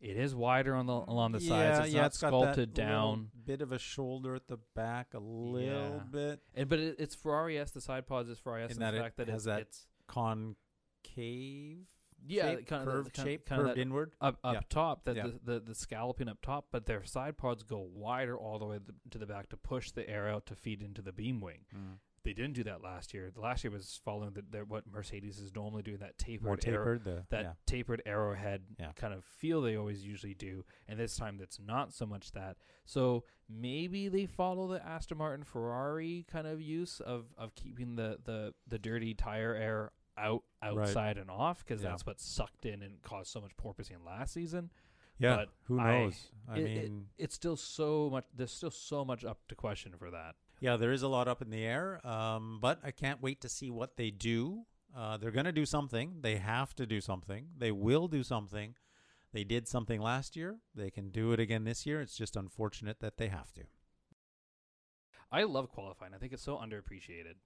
It 0.00 0.16
is 0.16 0.34
wider 0.34 0.74
on 0.74 0.86
the 0.86 0.94
along 0.94 1.30
the 1.32 1.40
sides. 1.40 1.86
It's 1.86 1.94
not 1.94 2.02
got 2.02 2.14
sculpted 2.14 2.74
that 2.74 2.82
little 2.82 3.12
down. 3.14 3.30
Bit 3.46 3.62
of 3.62 3.70
a 3.70 3.78
shoulder 3.78 4.34
at 4.34 4.48
the 4.48 4.58
back, 4.74 5.14
a 5.14 5.18
little 5.20 5.60
Yeah. 5.60 6.00
bit 6.10 6.40
And, 6.56 6.68
but 6.68 6.80
it, 6.80 6.96
it's 6.98 7.14
Ferrari 7.14 7.56
esque. 7.58 7.74
The 7.74 7.80
side 7.80 8.06
pods 8.08 8.28
is 8.28 8.38
Ferrari 8.38 8.64
esque 8.64 8.72
In 8.72 8.76
in 8.78 8.80
that 8.80 8.90
the 8.92 8.96
it 8.96 9.00
fact 9.00 9.16
that 9.18 9.28
has 9.28 9.36
it's, 9.36 9.44
that 9.46 9.60
it's 9.60 9.86
concave. 10.08 11.86
Yeah, 12.26 12.56
shape, 12.56 12.66
kind 12.66 12.82
of 12.82 12.88
curved 12.88 13.12
kind, 13.14 13.26
shape, 13.28 13.46
kind 13.46 13.60
of 13.60 13.66
curved 13.68 13.78
that 13.78 13.82
inward. 13.82 14.12
up 14.20 14.38
up 14.44 14.54
Yeah. 14.54 14.60
top 14.68 15.04
that 15.04 15.16
Yeah. 15.16 15.26
the, 15.44 15.54
the 15.54 15.60
the 15.60 15.74
scalloping 15.74 16.28
up 16.28 16.38
top, 16.42 16.66
but 16.70 16.86
their 16.86 17.04
side 17.04 17.36
pods 17.36 17.62
go 17.62 17.78
wider 17.78 18.36
all 18.36 18.58
the 18.58 18.66
way 18.66 18.78
th- 18.78 18.96
to 19.10 19.18
the 19.18 19.26
back 19.26 19.48
to 19.50 19.56
push 19.56 19.90
the 19.90 20.08
air 20.08 20.28
out 20.28 20.46
to 20.46 20.54
feed 20.54 20.82
into 20.82 21.02
the 21.02 21.12
beam 21.12 21.40
wing. 21.40 21.64
Mm. 21.74 21.98
They 22.24 22.32
didn't 22.32 22.52
do 22.52 22.62
that 22.64 22.82
last 22.82 23.12
year. 23.12 23.32
The 23.34 23.40
last 23.40 23.64
year 23.64 23.72
was 23.72 24.00
following 24.04 24.34
the, 24.34 24.44
the, 24.48 24.58
what 24.64 24.84
Mercedes 24.86 25.40
is 25.40 25.52
normally 25.56 25.82
doing 25.82 25.96
that 25.98 26.18
tapered 26.18 26.44
More 26.44 26.52
arrow- 26.64 26.78
tapered. 26.98 27.04
The, 27.04 27.24
that 27.30 27.42
yeah. 27.42 27.52
tapered 27.66 28.00
arrowhead 28.06 28.62
kind 28.94 29.12
of 29.12 29.24
feel 29.24 29.60
they 29.60 29.76
always 29.76 30.04
usually 30.04 30.34
do, 30.34 30.64
and 30.86 31.00
this 31.00 31.16
time 31.16 31.36
that's 31.36 31.58
not 31.58 31.92
so 31.92 32.06
much 32.06 32.30
that. 32.30 32.58
So 32.84 33.24
maybe 33.48 34.06
they 34.08 34.26
follow 34.26 34.68
the 34.68 34.84
Aston 34.86 35.18
Martin 35.18 35.44
Ferrari 35.44 36.24
kind 36.30 36.46
of 36.46 36.60
use 36.60 37.00
of 37.00 37.26
of 37.36 37.56
keeping 37.56 37.96
the 37.96 38.18
the 38.24 38.54
the 38.68 38.78
dirty 38.78 39.14
tire 39.14 39.54
air 39.56 39.90
out 40.18 40.42
outside 40.62 41.18
and 41.18 41.30
off 41.30 41.64
because 41.64 41.82
Yeah. 41.82 41.90
that's 41.90 42.04
what 42.06 42.20
sucked 42.20 42.66
in 42.66 42.82
and 42.82 43.00
caused 43.02 43.30
so 43.30 43.40
much 43.40 43.56
porpoising 43.56 44.04
last 44.04 44.34
season. 44.34 44.70
Yeah. 45.18 45.36
but 45.36 45.48
Who 45.64 45.76
knows? 45.76 46.30
I, 46.48 46.58
it- 46.58 46.64
it- 46.66 46.90
mean, 46.90 47.08
It's 47.18 47.34
still 47.34 47.56
so 47.56 48.08
much. 48.10 48.24
There's 48.34 48.52
still 48.52 48.70
so 48.70 49.04
much 49.04 49.24
up 49.24 49.46
to 49.48 49.54
question 49.54 49.92
for 49.98 50.10
that. 50.10 50.36
Yeah, 50.60 50.76
there 50.76 50.92
is 50.92 51.02
a 51.02 51.08
lot 51.08 51.28
up 51.28 51.42
in 51.42 51.50
the 51.50 51.64
air, 51.64 52.04
um, 52.06 52.58
but 52.60 52.78
I 52.84 52.90
can't 52.92 53.20
wait 53.20 53.40
to 53.42 53.48
see 53.48 53.70
what 53.70 53.96
they 53.96 54.10
do. 54.10 54.64
Uh, 54.94 55.16
they're 55.16 55.30
going 55.30 55.46
to 55.46 55.52
do 55.52 55.66
something. 55.66 56.20
They 56.20 56.36
have 56.36 56.74
to 56.76 56.86
do 56.86 57.00
something. 57.00 57.48
They 57.56 57.72
will 57.72 58.08
do 58.08 58.22
something. 58.22 58.74
They 59.32 59.44
did 59.44 59.66
something 59.66 60.00
last 60.00 60.36
year. 60.36 60.58
They 60.74 60.90
can 60.90 61.10
do 61.10 61.32
it 61.32 61.40
again 61.40 61.64
this 61.64 61.86
year. 61.86 62.00
It's 62.00 62.16
just 62.16 62.36
unfortunate 62.36 63.00
that 63.00 63.16
they 63.16 63.28
have 63.28 63.52
to. 63.54 63.62
I 65.30 65.44
love 65.44 65.70
qualifying. 65.70 66.12
I 66.14 66.18
think 66.18 66.32
it's 66.32 66.42
so 66.42 66.56
underappreciated. 66.58 67.36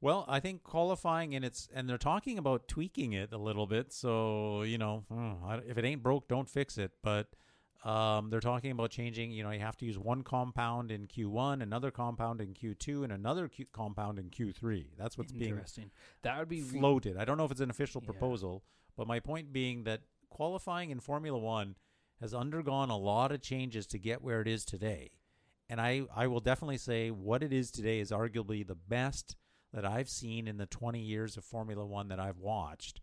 Well, 0.00 0.24
I 0.28 0.38
think 0.40 0.62
qualifying 0.62 1.34
and 1.34 1.44
it's 1.44 1.68
and 1.74 1.88
they're 1.88 1.98
talking 1.98 2.38
about 2.38 2.68
tweaking 2.68 3.12
it 3.14 3.32
a 3.32 3.38
little 3.38 3.66
bit. 3.66 3.92
So 3.92 4.62
you 4.62 4.78
know, 4.78 5.04
hmm, 5.08 5.32
if 5.66 5.76
it 5.78 5.84
ain't 5.84 6.02
broke, 6.02 6.28
don't 6.28 6.48
fix 6.48 6.78
it. 6.78 6.92
But 7.02 7.28
um, 7.84 8.30
they're 8.30 8.40
talking 8.40 8.70
about 8.70 8.90
changing. 8.90 9.32
You 9.32 9.42
know, 9.42 9.50
you 9.50 9.60
have 9.60 9.76
to 9.78 9.86
use 9.86 9.98
one 9.98 10.22
compound 10.22 10.90
in 10.90 11.06
Q1, 11.06 11.62
another 11.62 11.90
compound 11.90 12.40
in 12.40 12.54
Q2, 12.54 13.04
and 13.04 13.12
another 13.12 13.48
Q- 13.48 13.66
compound 13.72 14.18
in 14.18 14.30
Q3. 14.30 14.86
That's 14.96 15.16
what's 15.18 15.32
being 15.32 15.60
That 16.22 16.38
would 16.38 16.48
be 16.48 16.62
re- 16.62 16.78
floated. 16.80 17.16
I 17.16 17.24
don't 17.24 17.36
know 17.38 17.44
if 17.44 17.50
it's 17.50 17.60
an 17.60 17.70
official 17.70 18.00
Yeah. 18.02 18.10
proposal, 18.10 18.64
but 18.96 19.06
my 19.06 19.20
point 19.20 19.52
being 19.52 19.84
that 19.84 20.02
qualifying 20.28 20.90
in 20.90 21.00
Formula 21.00 21.38
One 21.38 21.76
has 22.20 22.34
undergone 22.34 22.90
a 22.90 22.96
lot 22.98 23.30
of 23.30 23.40
changes 23.42 23.86
to 23.88 23.98
get 23.98 24.22
where 24.22 24.40
it 24.40 24.48
is 24.48 24.64
today. 24.64 25.10
And 25.68 25.80
I, 25.80 26.02
I 26.14 26.26
will 26.26 26.40
definitely 26.40 26.78
say 26.78 27.10
what 27.10 27.42
it 27.42 27.52
is 27.52 27.70
today 27.70 28.00
is 28.00 28.10
arguably 28.10 28.66
the 28.66 28.74
best 28.74 29.36
that 29.72 29.84
I've 29.84 30.08
seen 30.08 30.48
in 30.48 30.56
the 30.56 30.66
20 30.66 31.00
years 31.00 31.36
of 31.36 31.44
Formula 31.44 31.84
One 31.84 32.08
that 32.08 32.20
I've 32.20 32.38
watched. 32.38 33.00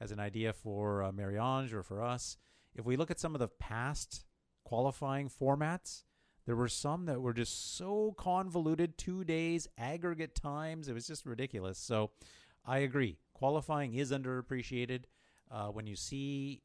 As 0.00 0.12
an 0.12 0.20
idea 0.20 0.52
for 0.52 1.02
uh, 1.02 1.12
Marie-Ange 1.12 1.74
or 1.74 1.82
for 1.82 2.02
us, 2.02 2.38
if 2.74 2.86
we 2.86 2.96
look 2.96 3.10
at 3.10 3.20
some 3.20 3.34
of 3.34 3.38
the 3.38 3.48
past 3.48 4.24
qualifying 4.64 5.28
formats, 5.28 6.04
there 6.46 6.56
were 6.56 6.68
some 6.68 7.04
that 7.06 7.20
were 7.20 7.34
just 7.34 7.76
so 7.76 8.14
convoluted, 8.16 8.96
two 8.96 9.24
days, 9.24 9.68
aggregate 9.76 10.34
times. 10.34 10.88
It 10.88 10.94
was 10.94 11.06
just 11.06 11.26
ridiculous. 11.26 11.78
So 11.78 12.12
I 12.64 12.78
agree. 12.78 13.18
Qualifying 13.34 13.94
is 13.94 14.10
underappreciated. 14.10 15.04
Uh, 15.50 15.68
when 15.68 15.86
you 15.86 15.96
see, 15.96 16.62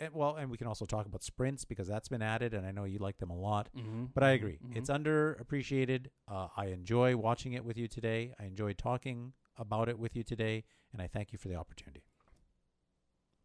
eh, 0.00 0.08
well, 0.12 0.36
and 0.36 0.50
we 0.50 0.56
can 0.56 0.66
also 0.66 0.84
talk 0.86 1.06
about 1.06 1.22
sprints 1.22 1.64
because 1.64 1.86
that's 1.88 2.08
been 2.08 2.22
added, 2.22 2.54
and 2.54 2.66
I 2.66 2.70
know 2.70 2.84
you 2.84 2.98
like 2.98 3.18
them 3.18 3.30
a 3.30 3.36
lot. 3.36 3.68
Mhm, 3.76 4.10
But 4.14 4.22
I 4.24 4.30
mhm, 4.32 4.34
agree. 4.34 4.58
mhm. 4.64 4.76
It's 4.76 4.90
underappreciated. 4.90 6.06
Uh, 6.26 6.48
I 6.56 6.66
enjoy 6.66 7.16
watching 7.16 7.52
it 7.54 7.64
with 7.64 7.76
you 7.76 7.88
today. 7.88 8.34
I 8.38 8.44
enjoy 8.44 8.72
talking 8.74 9.32
about 9.56 9.88
it 9.88 9.98
with 9.98 10.14
you 10.16 10.22
today, 10.22 10.64
and 10.92 11.02
I 11.02 11.06
thank 11.08 11.32
you 11.32 11.38
for 11.38 11.48
the 11.48 11.56
opportunity. 11.56 12.02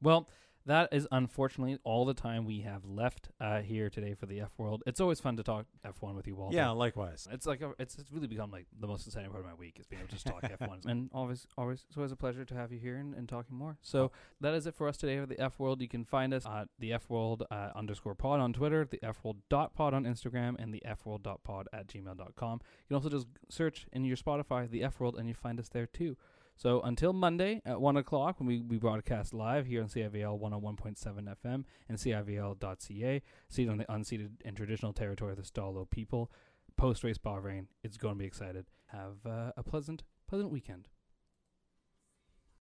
Well, 0.02 0.28
that 0.66 0.90
is 0.92 1.08
unfortunately 1.12 1.78
all 1.84 2.06
the 2.06 2.14
time 2.14 2.46
we 2.46 2.62
have 2.62 2.86
left 2.86 3.30
uh, 3.40 3.62
here 3.62 3.90
today 3.90 4.14
for 4.14 4.26
the 4.26 4.40
F 4.42 4.52
World. 4.58 4.84
It's 4.86 5.00
always 5.02 5.20
fun 5.20 5.38
to 5.38 5.44
talk 5.44 5.66
F1 5.86 6.16
with 6.16 6.28
you, 6.28 6.36
Walter. 6.36 6.56
Yeah, 6.56 6.70
likewise. 6.72 7.28
It's 7.32 7.46
like 7.46 7.62
a, 7.62 7.72
it's 7.80 7.96
it's 7.98 8.12
really 8.12 8.28
become 8.28 8.52
like 8.52 8.68
the 8.80 8.88
most 8.88 9.06
exciting 9.08 9.30
part 9.30 9.44
of 9.44 9.50
my 9.50 9.56
week 9.56 9.78
is 9.80 9.88
being 9.88 10.02
able 10.02 10.10
to 10.10 10.16
just 10.16 10.26
talk 10.26 10.42
F1. 10.60 10.86
And 10.86 11.10
always 11.14 11.48
always 11.58 11.86
it's 11.88 11.98
always 11.98 12.12
a 12.12 12.16
pleasure 12.16 12.46
to 12.46 12.56
have 12.56 12.72
you 12.72 12.80
here 12.80 12.96
and, 12.96 13.14
and 13.14 13.28
talking 13.28 13.58
more. 13.58 13.78
So 13.82 14.12
that 14.42 14.54
is 14.54 14.68
it 14.68 14.76
for 14.76 14.88
us 14.88 14.98
today 14.98 15.20
for 15.20 15.26
the 15.26 15.40
F 15.40 15.60
World. 15.60 15.82
You 15.82 15.88
can 15.88 16.06
find 16.06 16.34
us 16.34 16.46
at 16.46 16.68
the 16.80 16.94
F 16.94 17.10
World 17.10 17.44
uh, 17.52 17.70
underscore 17.76 18.16
pod 18.16 18.40
on 18.40 18.54
Twitter, 18.54 18.86
the 18.86 19.04
F 19.04 19.24
World 19.24 19.38
dot 19.50 19.76
pod 19.76 19.94
on 19.94 20.06
Instagram, 20.06 20.56
and 20.60 20.74
the 20.74 20.84
F 20.86 21.06
World 21.06 21.24
dot 21.24 21.44
pod 21.44 21.68
at 21.74 21.88
gmail.com. 21.88 22.54
You 22.62 22.88
can 22.88 22.96
also 22.96 23.10
just 23.10 23.28
search 23.50 23.86
in 23.92 24.06
your 24.06 24.18
Spotify 24.18 24.70
the 24.70 24.84
F 24.84 25.00
World 25.00 25.16
and 25.18 25.28
you 25.28 25.34
find 25.34 25.60
us 25.60 25.70
there 25.70 25.86
too. 25.86 26.18
So 26.64 26.80
until 26.80 27.12
Monday 27.12 27.62
at 27.66 27.82
1 27.82 27.98
o'clock 27.98 28.40
when 28.40 28.48
we, 28.48 28.62
we 28.62 28.78
broadcast 28.78 29.34
live 29.34 29.66
here 29.66 29.82
on 29.82 29.90
CIVL 29.90 30.40
101.7 30.40 31.36
FM 31.44 31.66
and 31.90 31.98
CIVL.ca, 31.98 33.22
seated 33.50 33.70
on 33.70 33.78
the 33.80 33.86
unceded 33.88 34.30
and 34.46 34.56
traditional 34.56 34.94
territory 34.94 35.34
of 35.34 35.38
the 35.38 35.44
Stó:lō 35.44 35.90
people, 35.90 36.32
post 36.78 37.04
race 37.04 37.18
Bahrain. 37.18 37.66
It's 37.84 37.98
going 37.98 38.14
to 38.14 38.18
be 38.18 38.24
excited. 38.24 38.68
Have 38.86 39.26
uh, 39.26 39.52
a 39.58 39.62
pleasant, 39.62 40.04
pleasant 40.26 40.52
weekend. 40.52 40.88